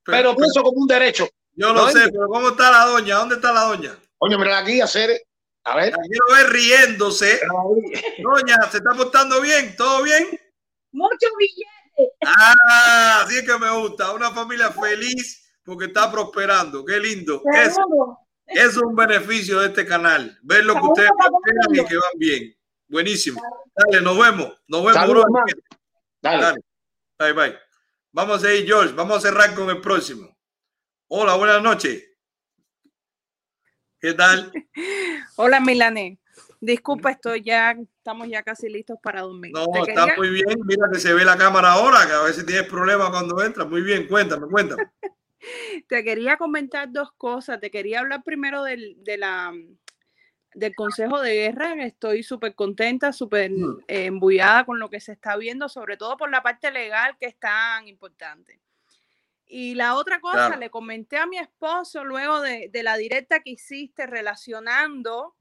pero, 0.04 0.18
pero 0.18 0.36
pienso 0.36 0.64
como 0.64 0.82
un 0.82 0.88
derecho. 0.88 1.28
Yo 1.56 1.74
lo 1.74 1.90
sé, 1.90 2.10
pero 2.12 2.28
¿cómo 2.28 2.50
está 2.50 2.72
la 2.72 2.86
doña? 2.86 3.16
¿Dónde 3.16 3.36
está 3.36 3.54
la 3.54 3.62
doña? 3.62 3.96
Coño, 4.18 4.40
mira 4.40 4.60
aquí, 4.60 4.82
hacer. 4.82 5.22
A 5.66 5.76
ver. 5.76 5.92
La 5.92 6.04
quiero 6.04 6.26
ver 6.34 6.52
riéndose. 6.52 7.42
Doña, 8.22 8.56
¿se 8.70 8.78
está 8.78 8.92
portando 8.96 9.40
bien? 9.42 9.76
¿Todo 9.76 10.04
bien? 10.04 10.30
Mucho 10.92 11.28
billete. 11.38 12.16
Ah, 12.26 13.22
así 13.24 13.38
es 13.38 13.46
que 13.46 13.58
me 13.58 13.70
gusta. 13.72 14.12
Una 14.12 14.32
familia 14.32 14.72
feliz 14.72 15.54
porque 15.64 15.86
está 15.86 16.12
prosperando. 16.12 16.84
Qué 16.84 17.00
lindo. 17.00 17.42
Eso, 17.54 17.82
es 18.54 18.78
un 18.78 18.96
beneficio 18.96 19.60
de 19.60 19.68
este 19.68 19.86
canal. 19.86 20.38
Ver 20.44 20.66
lo 20.66 20.74
que 20.76 20.82
ustedes 20.82 21.12
prosperan 21.18 21.76
y 21.76 21.90
que 21.90 21.96
van 21.96 22.18
bien. 22.18 22.56
Buenísimo. 22.88 23.42
Dale, 23.76 24.02
nos 24.02 24.18
vemos. 24.18 24.62
Nos 24.68 24.86
vemos, 24.86 25.26
Dale. 26.22 26.42
Dale. 26.42 26.60
Bye, 27.18 27.34
bye. 27.34 27.58
Vamos 28.12 28.44
a 28.44 28.54
ir, 28.54 28.66
George. 28.66 28.94
Vamos 28.94 29.18
a 29.18 29.22
cerrar 29.22 29.56
con 29.56 29.70
el 29.70 29.82
próximo. 29.82 30.38
Hola, 31.08 31.36
buenas 31.36 31.61
noches. 31.61 32.03
¿Qué 34.00 34.14
tal? 34.14 34.52
Hola, 35.38 35.60
Milané. 35.60 36.19
Disculpa, 36.60 37.11
estoy 37.11 37.44
ya, 37.44 37.72
estamos 37.72 38.27
ya 38.30 38.42
casi 38.42 38.69
listos 38.69 38.98
para 39.02 39.22
dormir. 39.22 39.52
No, 39.53 39.66
está 39.86 40.16
muy 40.16 40.30
bien. 40.30 40.45
Mira 40.66 40.88
que 40.92 41.00
se 41.00 41.14
ve 41.14 41.26
la 41.26 41.38
cámara 41.38 41.74
ahora, 41.74 42.06
que 42.06 42.14
a 42.14 42.22
veces 42.22 42.45
tienes 42.45 42.68
problemas 42.68 43.10
cuando 43.10 43.42
entras. 43.44 43.68
Muy 43.68 43.82
bien, 43.82 44.08
cuéntame, 44.08 44.48
cuéntame. 44.48 44.84
Te 45.88 46.04
quería 46.04 46.38
comentar 46.38 46.92
dos 46.92 47.12
cosas. 47.14 47.60
Te 47.60 47.72
quería 47.72 48.00
hablar 48.00 48.24
primero 48.24 48.64
del, 48.64 48.96
de 49.04 49.18
la, 49.18 49.54
del 50.54 50.76
Consejo 50.76 51.22
de 51.22 51.34
Guerra. 51.34 51.74
Estoy 51.84 52.24
súper 52.24 52.56
contenta, 52.56 53.14
súper 53.14 53.52
mm. 53.52 53.80
eh, 53.88 54.06
embullada 54.06 54.66
con 54.66 54.80
lo 54.80 54.90
que 54.90 55.00
se 55.00 55.14
está 55.14 55.38
viendo, 55.38 55.70
sobre 55.70 55.98
todo 55.98 56.18
por 56.18 56.30
la 56.30 56.44
parte 56.44 56.72
legal 56.72 57.18
que 57.20 57.28
es 57.28 57.38
tan 57.38 57.88
importante. 57.88 58.60
Y 59.56 59.76
la 59.76 59.96
otra 59.96 60.20
cosa, 60.20 60.58
le 60.58 60.72
comenté 60.72 61.18
a 61.18 61.28
mi 61.28 61.38
esposo 61.38 62.04
luego 62.04 62.42
de, 62.42 62.72
la 62.82 62.98
directa 62.98 63.42
que 63.42 63.52
hiciste 63.52 64.08
relacionando, 64.08 65.36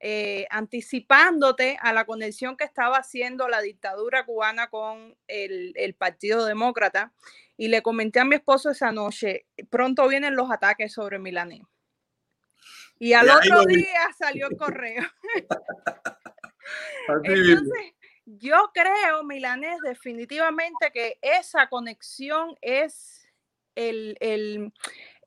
eh, 0.00 0.46
anticipándote 0.50 1.78
a 1.80 1.92
la 1.92 2.04
conexión 2.04 2.56
que 2.56 2.64
estaba 2.64 2.96
haciendo 2.96 3.48
la 3.48 3.60
dictadura 3.60 4.26
cubana 4.26 4.70
con 4.70 5.16
el, 5.28 5.94
Partido 5.96 6.44
Demócrata. 6.46 7.12
Y 7.56 7.68
le 7.68 7.82
comenté 7.82 8.20
a 8.20 8.24
mi 8.24 8.36
esposo 8.36 8.70
esa 8.70 8.90
noche, 8.90 9.46
pronto 9.70 10.08
vienen 10.08 10.34
los 10.34 10.50
ataques 10.50 10.92
sobre 10.92 11.18
Milané. 11.18 11.62
Y 12.98 13.12
al 13.12 13.28
otro 13.28 13.64
día 13.64 14.08
salió 14.18 14.48
el 14.48 14.56
correo. 14.56 15.02
Entonces, 17.24 17.94
yo 18.24 18.70
creo, 18.72 19.24
Milanés, 19.24 19.78
definitivamente 19.82 20.90
que 20.92 21.18
esa 21.20 21.68
conexión 21.68 22.56
es 22.60 23.28
el, 23.74 24.16
el, 24.20 24.72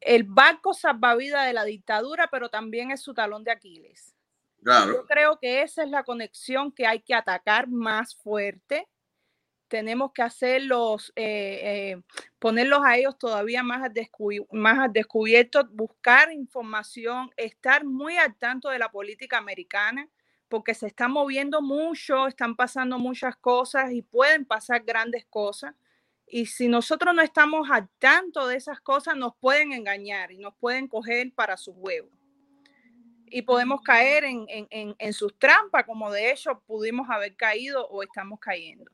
el 0.01 0.23
barco 0.23 0.73
salvavidas 0.73 1.45
de 1.45 1.53
la 1.53 1.64
dictadura, 1.64 2.27
pero 2.31 2.49
también 2.49 2.91
es 2.91 3.01
su 3.01 3.14
talón 3.14 3.43
de 3.43 3.51
Aquiles. 3.51 4.15
Yo 4.61 5.06
creo 5.06 5.39
que 5.39 5.61
esa 5.61 5.83
es 5.83 5.89
la 5.89 6.03
conexión 6.03 6.72
que 6.72 6.88
hay 6.88 7.01
que 7.01 7.14
atacar 7.14 7.67
más 7.67 8.15
fuerte. 8.15 8.88
Tenemos 9.68 10.14
que 10.14 10.22
hacerlos, 10.22 11.12
eh, 11.16 11.60
eh, 11.64 12.02
ponerlos 12.40 12.82
a 12.86 12.98
ellos 12.98 13.18
todavía 13.18 13.64
más 13.64 13.84
al, 13.84 14.48
más 14.52 14.94
descubierto, 14.94 15.68
buscar 15.72 16.32
información, 16.32 17.32
estar 17.36 17.84
muy 17.84 18.18
al 18.18 18.36
tanto 18.36 18.70
de 18.70 18.80
la 18.80 18.90
política 18.90 19.38
americana, 19.38 20.08
porque 20.48 20.74
se 20.74 20.88
está 20.88 21.10
moviendo 21.10 21.62
mucho, 21.62 22.28
están 22.28 22.56
pasando 22.56 22.98
muchas 22.98 23.36
cosas 23.36 23.92
y 23.92 24.02
pueden 24.02 24.46
pasar 24.46 24.84
grandes 24.84 25.26
cosas. 25.26 25.76
Y 26.26 26.46
si 26.46 26.68
nosotros 26.70 27.14
no 27.14 27.22
estamos 27.22 27.70
al 27.70 27.90
tanto 28.00 28.48
de 28.48 28.56
esas 28.56 28.80
cosas, 28.80 29.16
nos 29.16 29.36
pueden 29.38 29.74
engañar 29.74 30.32
y 30.32 30.38
nos 30.38 30.56
pueden 30.56 30.88
coger 30.88 31.34
para 31.34 31.58
sus 31.58 31.76
huevos. 31.78 32.12
Y 33.26 33.42
podemos 33.42 33.82
caer 33.82 34.24
en, 34.24 34.46
en, 34.48 34.96
en, 34.98 35.14
sus 35.14 35.38
trampas, 35.38 35.84
como 35.84 36.10
de 36.12 36.32
hecho 36.32 36.62
pudimos 36.66 37.10
haber 37.10 37.36
caído 37.36 37.86
o 37.90 38.02
estamos 38.02 38.40
cayendo. 38.40 38.90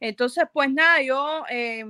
Entonces, 0.00 0.44
pues 0.52 0.72
nada, 0.72 1.02
yo 1.02 1.44
eh, 1.50 1.84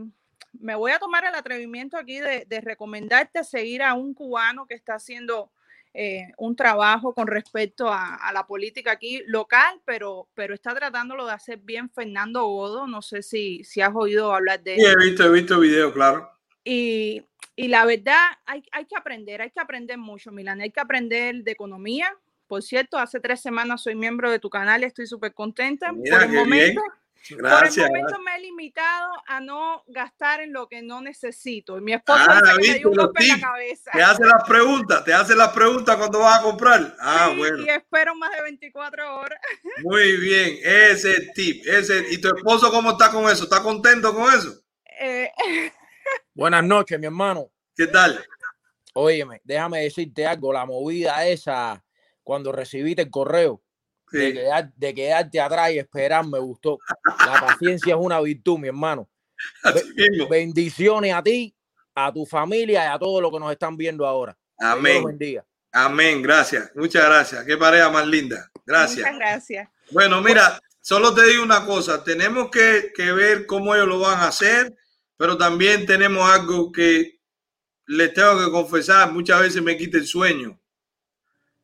me 0.52 0.74
voy 0.74 0.92
a 0.92 0.98
tomar 0.98 1.24
el 1.24 1.34
atrevimiento 1.34 1.96
aquí 1.96 2.20
de, 2.20 2.44
de 2.46 2.60
recomendarte 2.60 3.44
seguir 3.44 3.82
a 3.82 3.94
un 3.94 4.14
cubano 4.14 4.66
que 4.66 4.74
está 4.74 4.94
haciendo 4.94 5.50
eh, 5.92 6.28
un 6.38 6.54
trabajo 6.54 7.12
con 7.14 7.26
respecto 7.26 7.88
a, 7.92 8.30
la 8.32 8.46
política 8.46 8.92
aquí 8.92 9.24
local, 9.26 9.80
pero, 9.84 10.28
pero 10.34 10.54
está 10.54 10.72
tratándolo 10.72 11.26
de 11.26 11.32
hacer 11.32 11.58
bien 11.58 11.90
Fernando 11.90 12.44
Godo. 12.46 12.86
No 12.86 13.02
sé 13.02 13.22
si, 13.22 13.64
si 13.64 13.80
has 13.80 13.92
oído 13.94 14.32
hablar 14.32 14.62
de 14.62 14.74
él. 14.74 14.80
Sí, 14.80 14.86
he 14.86 15.04
visto, 15.04 15.24
he 15.24 15.32
visto 15.32 15.58
video, 15.58 15.92
claro. 15.92 16.30
Y, 16.62 17.26
y 17.56 17.66
la 17.66 17.84
verdad, 17.86 18.24
hay, 18.46 18.62
hay, 18.70 18.84
que 18.84 18.96
aprender, 18.96 19.42
hay 19.42 19.50
que 19.50 19.58
aprender 19.58 19.98
mucho, 19.98 20.30
Milan. 20.30 20.60
Hay 20.60 20.70
que 20.70 20.80
aprender 20.80 21.42
de 21.42 21.50
economía. 21.50 22.14
Por 22.46 22.62
cierto, 22.62 22.96
hace 22.96 23.18
tres 23.18 23.40
semanas 23.40 23.82
soy 23.82 23.96
miembro 23.96 24.30
de 24.30 24.38
tu 24.38 24.48
canal 24.48 24.82
y 24.82 24.86
estoy 24.86 25.08
súper 25.08 25.34
contenta. 25.34 25.92
Por 25.92 26.22
el 26.22 26.32
momento, 26.32 26.82
Gracias. 27.28 27.88
Por 27.88 27.96
el 27.96 28.02
momento 28.02 28.22
me 28.22 28.36
he 28.36 28.40
limitado 28.40 29.12
a 29.26 29.40
no 29.40 29.84
gastar 29.88 30.40
en 30.40 30.52
lo 30.52 30.68
que 30.68 30.82
no 30.82 31.00
necesito. 31.00 31.78
Y 31.78 31.80
mi 31.82 31.92
esposo 31.92 32.24
ah, 32.26 32.40
me 32.56 32.78
dio 32.78 32.88
un 32.88 32.96
golpe 32.96 33.22
en 33.24 33.28
la 33.28 33.40
cabeza. 33.40 33.90
Te 33.92 34.02
hace 34.02 34.24
las 34.24 34.44
preguntas, 34.44 35.04
te 35.04 35.12
hace 35.12 35.36
las 35.36 35.50
preguntas 35.50 35.96
cuando 35.96 36.20
vas 36.20 36.40
a 36.40 36.42
comprar. 36.42 36.96
Ah, 36.98 37.32
bueno. 37.36 37.64
Y 37.64 37.68
espero 37.68 38.14
más 38.14 38.30
de 38.32 38.42
24 38.42 39.16
horas. 39.16 39.40
Muy 39.82 40.16
bien, 40.16 40.58
ese 40.62 41.32
tip. 41.34 41.66
Ese, 41.66 42.06
¿Y 42.10 42.20
tu 42.20 42.34
esposo 42.34 42.70
cómo 42.70 42.92
está 42.92 43.10
con 43.10 43.30
eso? 43.30 43.44
¿Está 43.44 43.62
contento 43.62 44.14
con 44.14 44.32
eso? 44.32 44.60
Eh, 44.98 45.30
Buenas 46.34 46.64
noches, 46.64 46.98
mi 46.98 47.06
hermano. 47.06 47.50
¿Qué 47.76 47.86
tal? 47.86 48.24
Óyeme, 48.94 49.40
déjame 49.44 49.82
decirte 49.82 50.26
algo. 50.26 50.52
La 50.52 50.66
movida 50.66 51.26
esa, 51.26 51.84
cuando 52.22 52.50
recibiste 52.50 53.02
el 53.02 53.10
correo, 53.10 53.62
de, 54.12 54.32
quedar, 54.32 54.72
de, 54.74 54.94
quedarte 54.94 55.40
atrás 55.40 55.72
y 55.72 55.78
esperar 55.78 56.26
me 56.26 56.38
gustó. 56.38 56.78
La 57.26 57.40
paciencia 57.40 57.94
es 57.94 58.00
una 58.00 58.20
virtud, 58.20 58.58
mi 58.58 58.68
hermano. 58.68 59.08
Bendiciones 60.28 61.14
a 61.14 61.22
ti, 61.22 61.54
a 61.94 62.12
tu 62.12 62.26
familia 62.26 62.84
y 62.84 62.88
a 62.88 62.98
todos 62.98 63.22
los 63.22 63.30
que 63.30 63.40
nos 63.40 63.52
están 63.52 63.76
viendo 63.76 64.06
ahora. 64.06 64.36
Amén. 64.58 65.04
Amén, 65.72 66.22
gracias. 66.22 66.70
Muchas 66.74 67.04
gracias. 67.04 67.44
Qué 67.44 67.56
pareja 67.56 67.90
más 67.90 68.06
linda. 68.06 68.50
Gracias. 68.66 68.98
Muchas 68.98 69.16
gracias. 69.16 69.68
Bueno, 69.92 70.20
mira, 70.20 70.60
solo 70.80 71.14
te 71.14 71.24
digo 71.26 71.42
una 71.42 71.64
cosa. 71.64 72.02
Tenemos 72.02 72.50
que, 72.50 72.92
que 72.94 73.12
ver 73.12 73.46
cómo 73.46 73.74
ellos 73.74 73.88
lo 73.88 74.00
van 74.00 74.18
a 74.18 74.28
hacer, 74.28 74.74
pero 75.16 75.36
también 75.36 75.86
tenemos 75.86 76.28
algo 76.28 76.72
que 76.72 77.20
les 77.86 78.12
tengo 78.12 78.38
que 78.44 78.50
confesar. 78.50 79.12
Muchas 79.12 79.40
veces 79.40 79.62
me 79.62 79.76
quita 79.76 79.98
el 79.98 80.06
sueño. 80.06 80.60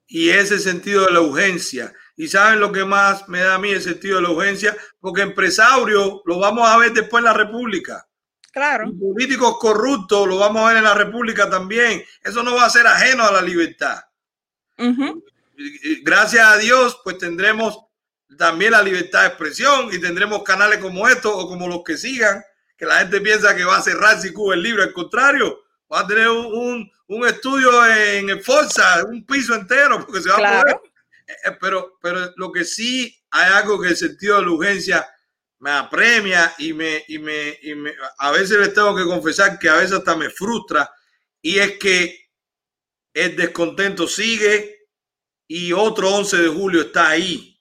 Y 0.07 0.31
ese 0.31 0.61
sentido 0.61 1.05
de 1.07 1.13
la 1.13 1.21
urgencia 1.21 1.93
Y 2.17 2.29
saben 2.29 2.61
lo 2.61 2.73
que 2.73 2.85
más 2.85 3.29
me 3.29 3.41
da 3.41 3.57
a 3.57 3.59
mí 3.59 3.71
el 3.71 3.83
sentido 3.83 4.17
de 4.17 4.23
la 4.23 4.31
urgencia, 4.31 4.77
porque 4.99 5.23
empresarios 5.23 6.23
lo 6.25 6.39
vamos 6.39 6.67
a 6.67 6.79
ver 6.79 6.93
después 6.93 7.21
en 7.21 7.27
la 7.27 7.35
República. 7.35 8.07
Claro. 8.53 8.91
políticos 8.99 9.59
corruptos 9.61 10.27
lo 10.27 10.39
vamos 10.39 10.63
a 10.63 10.69
ver 10.69 10.79
en 10.79 10.85
la 10.85 10.95
República 10.95 11.51
también. 11.51 12.03
Eso 12.25 12.43
no 12.43 12.55
va 12.55 12.65
a 12.65 12.71
ser 12.71 12.87
ajeno 12.87 13.25
a 13.25 13.31
la 13.31 13.43
libertad. 13.43 14.01
Gracias 16.03 16.47
a 16.47 16.57
Dios, 16.57 16.99
pues 17.05 17.19
tendremos 17.19 17.79
también 18.39 18.73
la 18.73 18.83
libertad 18.83 19.21
de 19.23 19.29
expresión 19.29 19.91
y 19.93 20.01
tendremos 20.01 20.43
canales 20.43 20.79
como 20.79 21.07
estos 21.07 21.33
o 21.35 21.47
como 21.47 21.69
los 21.69 21.83
que 21.85 21.99
sigan, 21.99 22.43
que 22.79 22.87
la 22.87 23.01
gente 23.01 23.21
piensa 23.21 23.55
que 23.55 23.65
va 23.65 23.77
a 23.77 23.83
cerrar 23.83 24.19
si 24.21 24.33
Cuba 24.33 24.55
es 24.55 24.63
libre. 24.63 24.85
Al 24.85 24.93
contrario, 24.95 25.61
va 25.93 26.01
a 26.01 26.07
tener 26.07 26.29
un, 26.29 26.91
un 27.09 27.27
estudio 27.27 27.87
en 27.87 28.43
Forza, 28.43 29.05
un 29.05 29.25
piso 29.27 29.55
entero, 29.55 30.05
porque 30.05 30.23
se 30.23 30.31
va 30.31 30.37
a 30.37 30.63
poder. 30.63 30.81
Eh, 31.27 31.57
pero, 31.61 31.99
pero 32.01 32.33
lo 32.37 32.53
que 32.53 32.65
sí 32.65 33.17
hay 33.31 33.53
algo 33.53 33.81
que 33.81 33.89
el 33.89 33.97
sentido 33.97 34.37
de 34.37 34.43
la 34.43 34.53
urgencia 34.53 35.09
me 35.59 35.71
apremia 35.71 36.55
y 36.59 36.73
me, 36.73 37.05
y 37.09 37.19
me, 37.19 37.59
y 37.63 37.75
me, 37.75 37.93
a 38.19 38.31
veces 38.31 38.59
les 38.59 38.75
tengo 38.75 38.95
que 38.95 39.05
confesar 39.05 39.59
que 39.59 39.69
a 39.69 39.77
veces 39.77 39.93
hasta 39.93 40.15
me 40.15 40.31
frustra 40.31 40.91
y 41.41 41.59
es 41.59 41.79
que 41.79 42.29
el 43.15 43.37
descontento 43.37 44.07
sigue 44.07 44.89
y 45.49 45.73
otro 45.73 46.15
11 46.15 46.37
de 46.37 46.49
julio 46.49 46.83
está 46.83 47.09
ahí. 47.09 47.59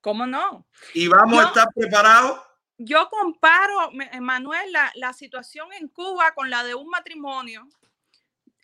¿Cómo 0.00 0.26
no? 0.26 0.66
Y 0.94 1.08
vamos 1.08 1.44
a 1.44 1.48
estar 1.48 1.68
preparados. 1.74 2.40
Yo 2.78 3.08
comparo, 3.08 3.90
Manuel, 4.20 4.70
la, 4.70 4.92
la, 4.94 5.12
situación 5.12 5.72
en 5.72 5.88
Cuba 5.88 6.34
con 6.34 6.50
la 6.50 6.62
de 6.62 6.74
un 6.74 6.88
matrimonio 6.88 7.66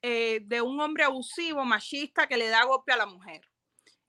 eh, 0.02 0.40
de 0.44 0.60
un 0.60 0.80
hombre 0.80 1.04
abusivo, 1.04 1.64
machista, 1.64 2.26
que 2.26 2.36
le 2.36 2.48
da 2.48 2.64
golpe 2.64 2.92
a 2.92 2.96
la 2.96 3.06
mujer. 3.06 3.48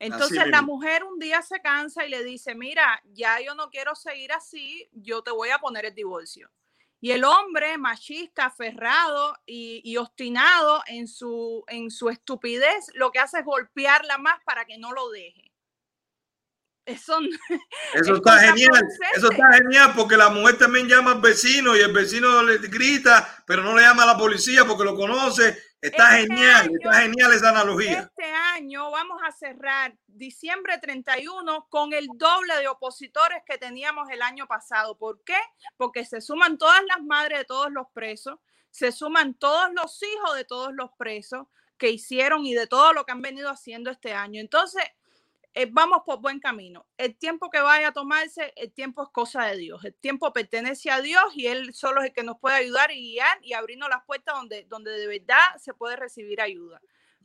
Entonces 0.03 0.47
la 0.47 0.61
mujer 0.61 1.05
un 1.05 1.17
día 1.17 1.41
se 1.41 1.61
cansa 1.61 2.05
y 2.05 2.09
le 2.09 2.25
dice, 2.25 2.55
mira, 2.55 3.01
ya 3.13 3.39
yo 3.39 3.55
no 3.55 3.69
quiero 3.69 3.95
seguir 3.95 4.33
así, 4.33 4.89
yo 4.91 5.23
te 5.23 5.31
voy 5.31 5.49
a 5.49 5.59
poner 5.59 5.85
el 5.85 5.95
divorcio. 5.95 6.51
Y 6.99 7.11
el 7.11 7.23
hombre 7.23 7.77
machista, 7.77 8.45
aferrado 8.45 9.37
y, 9.45 9.95
obstinado 9.95 10.83
en 10.87 11.07
su, 11.07 11.63
en 11.67 11.89
su 11.89 12.09
estupidez, 12.09 12.91
lo 12.95 13.11
que 13.11 13.19
hace 13.19 13.39
es 13.39 13.45
golpearla 13.45 14.17
más 14.17 14.41
para 14.45 14.65
que 14.65 14.77
no 14.77 14.91
lo 14.91 15.09
deje. 15.09 15.53
Eso, 16.85 17.19
eso 17.93 18.15
está 18.15 18.39
genial. 18.39 18.87
Eso 19.15 19.31
está 19.31 19.53
genial 19.53 19.93
porque 19.95 20.17
la 20.17 20.29
mujer 20.29 20.57
también 20.57 20.89
llama 20.89 21.13
al 21.13 21.21
vecino 21.21 21.77
y 21.77 21.79
el 21.79 21.93
vecino 21.93 22.43
le 22.43 22.57
grita, 22.57 23.41
pero 23.47 23.63
no 23.63 23.73
le 23.73 23.83
llama 23.83 24.03
a 24.03 24.07
la 24.07 24.17
policía 24.17 24.65
porque 24.65 24.83
lo 24.83 24.95
conoce 24.95 25.57
Está 25.83 26.17
este 26.17 26.33
genial, 26.33 26.71
está 26.73 26.93
genial 27.01 27.33
esa 27.33 27.49
analogía. 27.49 27.99
Este 28.03 28.31
año 28.55 28.89
vamos 28.89 29.21
a 29.21 29.33
cerrar 29.33 29.93
diciembre 30.07 30.77
31 30.77 31.67
con 31.69 31.91
el 31.91 32.07
doble 32.15 32.55
de 32.55 32.69
opositores 32.69 33.43
que 33.45 33.57
teníamos 33.57 34.09
el 34.09 34.21
año 34.21 34.47
pasado. 34.47 34.97
¿Por 34.97 35.21
qué? 35.25 35.35
Porque 35.75 36.05
se 36.05 36.21
suman 36.21 36.57
todas 36.57 36.81
las 36.87 37.03
madres 37.03 37.39
de 37.39 37.45
todos 37.45 37.69
los 37.69 37.87
presos, 37.93 38.39
se 38.71 38.93
suman 38.93 39.33
todos 39.33 39.73
los 39.73 40.01
hijos 40.01 40.37
de 40.37 40.45
todos 40.45 40.73
los 40.73 40.89
presos 40.97 41.47
que 41.77 41.89
hicieron 41.89 42.45
y 42.45 42.53
de 42.53 42.65
todo 42.65 42.93
lo 42.93 43.05
que 43.05 43.11
han 43.11 43.21
venido 43.21 43.49
haciendo 43.49 43.91
este 43.91 44.13
año. 44.13 44.39
Entonces, 44.39 44.83
eh, 45.55 45.67
vamos 45.71 46.01
por 46.05 46.19
buen 46.19 46.39
camino. 46.39 46.87
El 46.97 47.15
tiempo 47.15 47.49
que 47.49 47.59
vaya 47.59 47.89
a 47.89 47.91
tomarse, 47.91 48.53
el 48.55 48.71
tiempo 48.71 49.03
es 49.03 49.09
cosa 49.09 49.45
de 49.45 49.57
Dios. 49.57 49.85
El 49.85 49.93
tiempo 49.93 50.33
pertenece 50.33 50.89
a 50.89 51.01
Dios 51.01 51.23
y 51.35 51.47
Él 51.47 51.73
solo 51.73 52.01
es 52.01 52.07
el 52.07 52.13
que 52.13 52.23
nos 52.23 52.39
puede 52.39 52.55
ayudar 52.55 52.91
y 52.91 53.13
guiar 53.13 53.37
y 53.43 53.53
abrirnos 53.53 53.89
las 53.89 54.03
puertas 54.03 54.35
donde, 54.35 54.65
donde 54.69 54.91
de 54.91 55.07
verdad 55.07 55.37
se 55.59 55.73
puede 55.73 55.95
recibir 55.95 56.41
ayuda. 56.41 56.81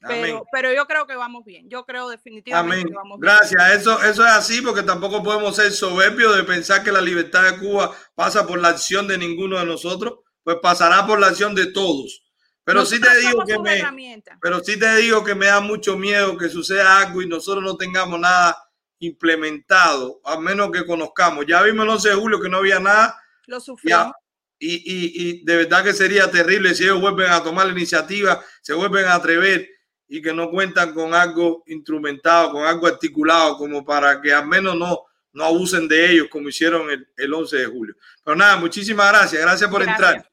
Pero, 0.07 0.47
pero 0.52 0.73
yo 0.73 0.86
creo 0.86 1.07
que 1.07 1.16
vamos 1.16 1.44
bien. 1.44 1.68
Yo 1.68 1.84
creo 1.84 2.08
definitivamente 2.08 2.89
que 2.89 2.94
vamos 2.94 3.18
bien. 3.18 3.32
Gracias. 3.34 3.73
Eso, 3.73 4.00
eso 4.02 4.24
es 4.24 4.31
así 4.31 4.60
porque 4.60 4.82
tampoco 4.82 5.23
podemos 5.23 5.57
ser 5.57 5.73
soberbios 5.73 6.36
de 6.36 6.44
pensar 6.44 6.84
que 6.84 6.92
la 6.92 7.00
libertad 7.00 7.42
de 7.44 7.58
Cuba 7.58 7.92
pasa 8.15 8.47
por 8.47 8.60
la 8.60 8.68
acción 8.68 9.08
de 9.08 9.18
ninguno 9.18 9.58
de 9.58 9.65
nosotros, 9.65 10.20
pues 10.44 10.58
pasará 10.62 11.07
por 11.07 11.18
la 11.18 11.28
acción 11.28 11.55
de 11.55 11.73
todos. 11.73 12.23
Pero 12.68 12.84
sí 12.84 13.00
te 13.00 13.18
digo 13.20 13.47
que 13.47 13.58
me, 13.58 14.22
pero 14.42 14.62
sí 14.62 14.78
te 14.78 14.97
digo 14.97 15.24
que 15.24 15.34
me 15.34 15.47
da 15.47 15.58
mucho 15.58 15.97
miedo 15.97 16.36
que 16.36 16.50
suceda 16.50 16.98
algo 16.98 17.22
y 17.22 17.26
nosotros 17.26 17.64
no 17.64 17.78
tengamos 17.78 18.20
nada 18.20 18.58
implementado, 18.98 20.20
a 20.22 20.38
menos 20.38 20.70
que 20.70 20.84
conozcamos. 20.84 21.47
Ya 21.47 21.62
vimos 21.62 21.84
el 21.84 21.90
11 21.92 22.08
de 22.10 22.14
julio 22.14 22.38
que 22.38 22.50
no 22.50 22.58
había 22.58 22.78
nada. 22.78 23.18
Lo 23.47 23.58
sufrimos. 23.58 24.12
Y, 24.58 24.74
y, 24.74 25.12
y, 25.14 25.44
de 25.47 25.56
verdad 25.56 25.82
que 25.82 25.94
sería 25.94 26.30
terrible 26.30 26.74
si 26.74 26.84
ellos 26.84 27.00
vuelven 27.00 27.30
a 27.30 27.42
tomar 27.42 27.64
la 27.64 27.72
iniciativa, 27.72 28.44
se 28.60 28.74
vuelven 28.74 29.06
a 29.06 29.14
atrever 29.14 29.66
y 30.06 30.20
que 30.20 30.34
no 30.34 30.50
cuentan 30.50 30.92
con 30.92 31.14
algo 31.14 31.64
instrumentado, 31.68 32.52
con 32.52 32.66
algo 32.66 32.86
articulado, 32.86 33.56
como 33.56 33.82
para 33.82 34.20
que 34.20 34.30
al 34.30 34.47
menos 34.47 34.76
no, 34.76 35.06
no 35.32 35.44
abusen 35.44 35.88
de 35.88 36.12
ellos 36.12 36.28
como 36.30 36.50
hicieron 36.50 36.90
el, 36.90 37.08
el 37.16 37.32
11 37.32 37.56
de 37.56 37.66
julio. 37.66 37.94
Pero 38.22 38.36
nada, 38.36 38.58
muchísimas 38.58 39.10
gracias. 39.10 39.40
Gracias 39.40 39.70
por 39.70 39.82
entrar. 39.82 40.30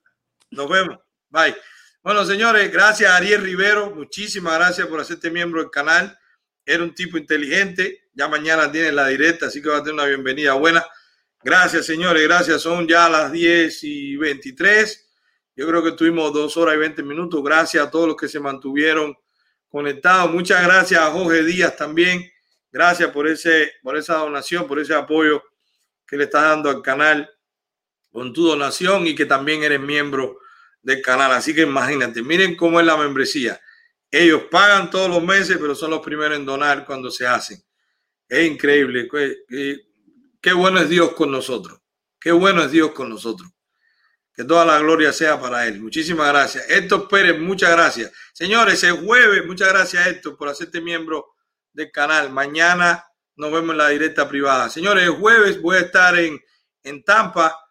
Nos 0.49 0.67
vemos. 0.67 0.99
Bye. 1.29 1.55
Bueno, 2.05 2.23
señores, 2.23 2.71
gracias 2.71 3.09
a 3.09 3.15
Ariel 3.15 3.41
Rivero. 3.41 3.89
Muchísimas 3.89 4.59
gracias 4.59 4.85
por 4.85 4.99
hacerte 4.99 5.31
miembro 5.31 5.59
del 5.59 5.71
canal. 5.71 6.15
Era 6.63 6.83
un 6.83 6.93
tipo 6.93 7.17
inteligente. 7.17 8.09
Ya 8.13 8.27
mañana 8.27 8.71
tiene 8.71 8.91
la 8.91 9.07
directa, 9.07 9.47
así 9.47 9.59
que 9.59 9.69
va 9.69 9.77
a 9.77 9.79
tener 9.79 9.95
una 9.95 10.05
bienvenida 10.05 10.53
buena. 10.53 10.85
Gracias, 11.43 11.87
señores. 11.87 12.21
Gracias. 12.21 12.61
Son 12.61 12.87
ya 12.87 13.09
las 13.09 13.31
10 13.31 13.83
y 13.85 14.17
23. 14.17 15.09
Yo 15.55 15.67
creo 15.67 15.83
que 15.83 15.93
tuvimos 15.93 16.31
dos 16.31 16.55
horas 16.57 16.75
y 16.75 16.77
20 16.77 17.01
minutos. 17.01 17.43
Gracias 17.43 17.83
a 17.83 17.89
todos 17.89 18.09
los 18.09 18.17
que 18.17 18.27
se 18.27 18.39
mantuvieron 18.39 19.17
conectados. 19.67 20.31
Muchas 20.31 20.63
gracias 20.63 21.01
a 21.01 21.09
Jorge 21.09 21.41
Díaz 21.41 21.75
también. 21.75 22.23
Gracias 22.71 23.09
por, 23.09 23.27
ese, 23.27 23.71
por 23.81 23.97
esa 23.97 24.17
donación, 24.17 24.67
por 24.67 24.77
ese 24.77 24.93
apoyo 24.93 25.41
que 26.05 26.17
le 26.17 26.25
estás 26.25 26.43
dando 26.43 26.69
al 26.69 26.83
canal 26.83 27.27
con 28.11 28.31
tu 28.31 28.45
donación 28.45 29.07
y 29.07 29.15
que 29.15 29.25
también 29.25 29.63
eres 29.63 29.79
miembro 29.79 30.37
del 30.85 31.01
canal. 31.01 31.31
Así 31.31 31.53
que 31.53 31.63
imagínate, 31.63 32.21
miren 32.21 32.55
cómo 32.55 32.79
es 32.79 32.85
la 32.85 32.95
membresía. 32.95 33.59
Ellos 34.09 34.43
pagan 34.51 34.89
todos 34.89 35.09
los 35.09 35.21
meses, 35.23 35.57
pero 35.59 35.73
son 35.73 35.89
los 35.89 35.99
primeros 35.99 36.37
en 36.37 36.45
donar 36.45 36.85
cuando 36.85 37.09
se 37.09 37.25
hacen. 37.25 37.61
Es 38.29 38.47
increíble. 38.47 39.09
Qué, 40.41 40.53
bueno 40.53 40.79
es 40.79 40.87
Dios 40.87 41.13
con 41.13 41.31
nosotros. 41.31 41.81
Qué 42.19 42.31
bueno 42.31 42.63
es 42.63 42.71
Dios 42.71 42.91
con 42.91 43.09
nosotros. 43.09 43.49
Que 44.31 44.43
toda 44.43 44.63
la 44.63 44.77
gloria 44.79 45.11
sea 45.11 45.39
para 45.39 45.65
Él. 45.65 45.81
Muchísimas 45.81 46.27
gracias. 46.27 46.69
Héctor 46.69 47.07
Pérez, 47.07 47.39
muchas 47.39 47.71
gracias. 47.71 48.11
Señores, 48.31 48.83
el 48.83 48.93
jueves, 48.93 49.45
muchas 49.45 49.69
gracias 49.69 50.05
Héctor 50.05 50.37
por 50.37 50.49
hacerte 50.49 50.81
miembro 50.81 51.33
del 51.73 51.91
canal. 51.91 52.31
Mañana 52.31 53.03
nos 53.35 53.51
vemos 53.51 53.71
en 53.71 53.77
la 53.77 53.89
directa 53.89 54.29
privada. 54.29 54.69
Señores, 54.69 55.03
el 55.05 55.11
jueves 55.11 55.59
voy 55.61 55.77
a 55.77 55.81
estar 55.81 56.17
en, 56.19 56.39
en 56.83 57.03
Tampa 57.03 57.64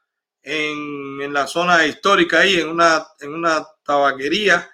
en, 0.44 1.32
la 1.32 1.46
zona 1.46 1.86
histórica 1.86 2.40
ahí, 2.40 2.60
en 2.60 2.68
una, 2.68 3.04
en 3.20 3.34
una 3.34 3.66
tabaquería, 3.82 4.70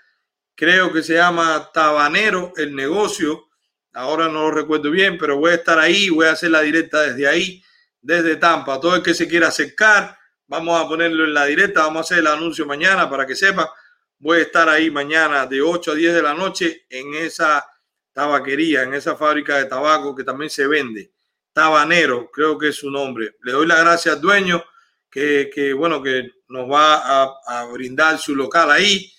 creo 0.54 0.92
que 0.92 1.02
se 1.02 1.14
llama 1.14 1.70
Tabanero 1.72 2.52
el 2.56 2.74
negocio, 2.74 3.48
ahora 3.94 4.26
no 4.26 4.42
lo 4.42 4.50
recuerdo 4.50 4.90
bien, 4.90 5.16
pero 5.16 5.38
voy 5.38 5.52
a 5.52 5.54
estar 5.54 5.78
ahí, 5.78 6.10
voy 6.10 6.26
a 6.26 6.32
hacer 6.32 6.50
la 6.50 6.60
directa 6.60 7.02
desde 7.02 7.26
ahí, 7.26 7.62
desde 8.00 8.36
Tampa. 8.36 8.80
Todo 8.80 8.96
el 8.96 9.02
que 9.02 9.14
se 9.14 9.28
quiera 9.28 9.48
acercar, 9.48 10.18
vamos 10.46 10.78
a 10.78 10.88
ponerlo 10.88 11.24
en 11.24 11.32
la 11.32 11.46
directa, 11.46 11.82
vamos 11.82 11.98
a 11.98 12.00
hacer 12.00 12.18
el 12.18 12.26
anuncio 12.26 12.66
mañana 12.66 13.08
para 13.08 13.24
que 13.24 13.36
sepa. 13.36 13.72
Voy 14.18 14.38
a 14.38 14.42
estar 14.42 14.68
ahí 14.68 14.90
mañana 14.90 15.46
de 15.46 15.62
8 15.62 15.92
a 15.92 15.94
10 15.94 16.14
de 16.14 16.22
la 16.22 16.34
noche 16.34 16.84
en 16.90 17.14
esa 17.14 17.64
tabaquería, 18.12 18.82
en 18.82 18.92
esa 18.92 19.16
fábrica 19.16 19.56
de 19.56 19.64
tabaco 19.64 20.14
que 20.14 20.24
también 20.24 20.50
se 20.50 20.66
vende. 20.66 21.12
Tabanero, 21.52 22.30
creo 22.30 22.58
que 22.58 22.68
es 22.68 22.76
su 22.76 22.90
nombre. 22.90 23.36
Le 23.42 23.52
doy 23.52 23.66
las 23.66 23.80
gracias 23.80 24.16
al 24.16 24.20
dueño 24.20 24.62
que, 25.10 25.74
bueno, 25.76 26.02
que 26.02 26.30
nos 26.48 26.70
va 26.70 27.24
a, 27.46 27.64
brindar 27.72 28.18
su 28.18 28.34
local 28.34 28.70
ahí. 28.70 29.12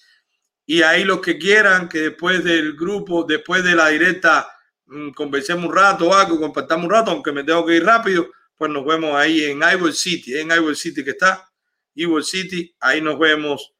Y 0.65 0.81
ahí 0.83 1.03
los 1.03 1.19
que 1.19 1.37
quieran 1.37 1.89
que 1.89 1.99
después 1.99 2.43
del 2.43 2.75
grupo, 2.75 3.23
después 3.23 3.63
de 3.63 3.75
la 3.75 3.89
directa, 3.89 4.47
mm, 4.85 5.11
conversemos 5.11 5.65
un 5.65 5.75
rato 5.75 6.13
algo, 6.13 6.39
compartamos 6.39 6.85
un 6.85 6.91
rato, 6.91 7.11
aunque 7.11 7.31
me 7.31 7.43
tengo 7.43 7.65
que 7.65 7.75
ir 7.75 7.83
rápido, 7.83 8.31
pues 8.55 8.71
nos 8.71 8.85
vemos 8.85 9.15
ahí 9.15 9.43
en 9.43 9.61
Ivor 9.61 9.93
City, 9.93 10.37
en 10.37 10.51
Ivor 10.51 10.75
City 10.75 11.03
que 11.03 11.11
está, 11.11 11.51
Ivor 11.95 12.23
City, 12.23 12.73
ahí 12.79 13.01
nos 13.01 13.19
vemos 13.19 13.73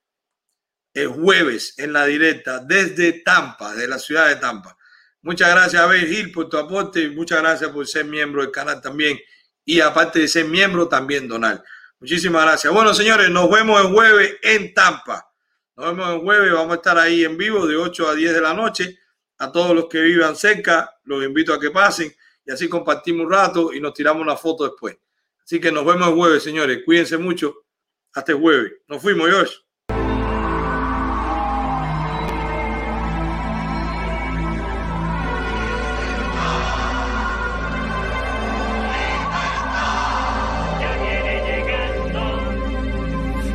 el 0.93 1.07
jueves 1.07 1.75
en 1.77 1.93
la 1.93 2.06
directa 2.06 2.59
desde 2.59 3.14
Tampa, 3.22 3.73
de 3.75 3.88
la 3.88 3.99
ciudad 3.99 4.27
de 4.27 4.35
Tampa. 4.35 4.77
Muchas 5.22 5.51
gracias, 5.51 5.81
Abel 5.81 6.07
Gil, 6.07 6.31
por 6.31 6.49
tu 6.49 6.57
aporte 6.57 7.03
y 7.03 7.09
muchas 7.09 7.41
gracias 7.41 7.69
por 7.69 7.88
ser 7.88 8.06
miembro 8.06 8.41
del 8.41 8.51
canal 8.51 8.81
también. 8.81 9.19
Y 9.64 9.80
aparte 9.80 10.19
de 10.19 10.27
ser 10.27 10.45
miembro, 10.45 10.88
también 10.88 11.27
donar. 11.27 11.64
Muchísimas 12.01 12.41
gracias. 12.41 12.73
Bueno, 12.73 12.95
señores, 12.95 13.30
nos 13.30 13.47
vemos 13.47 13.80
el 13.80 13.91
jueves 13.93 14.38
en 14.41 14.73
Tampa. 14.73 15.31
Nos 15.75 15.85
vemos 15.85 16.15
el 16.15 16.21
jueves, 16.21 16.51
vamos 16.51 16.71
a 16.71 16.75
estar 16.77 16.97
ahí 16.97 17.23
en 17.23 17.38
vivo 17.38 17.67
de 17.67 17.75
8 17.75 18.09
a 18.09 18.15
10 18.15 18.33
de 18.33 18.41
la 18.41 18.55
noche. 18.55 18.97
A 19.38 19.51
todos 19.51 19.75
los 19.75 19.85
que 19.85 20.01
vivan 20.01 20.35
cerca, 20.35 20.95
los 21.03 21.23
invito 21.23 21.53
a 21.53 21.59
que 21.59 21.69
pasen 21.69 22.11
y 22.43 22.51
así 22.51 22.67
compartimos 22.67 23.27
un 23.27 23.31
rato 23.31 23.71
y 23.71 23.80
nos 23.80 23.93
tiramos 23.93 24.23
una 24.23 24.35
foto 24.35 24.63
después. 24.63 24.97
Así 25.43 25.59
que 25.61 25.71
nos 25.71 25.85
vemos 25.85 26.07
el 26.07 26.15
jueves, 26.15 26.41
señores. 26.41 26.80
Cuídense 26.83 27.17
mucho. 27.17 27.65
Hasta 28.13 28.31
el 28.31 28.39
jueves. 28.39 28.73
Nos 28.88 28.99
fuimos, 28.99 29.30
Josh. 29.30 29.53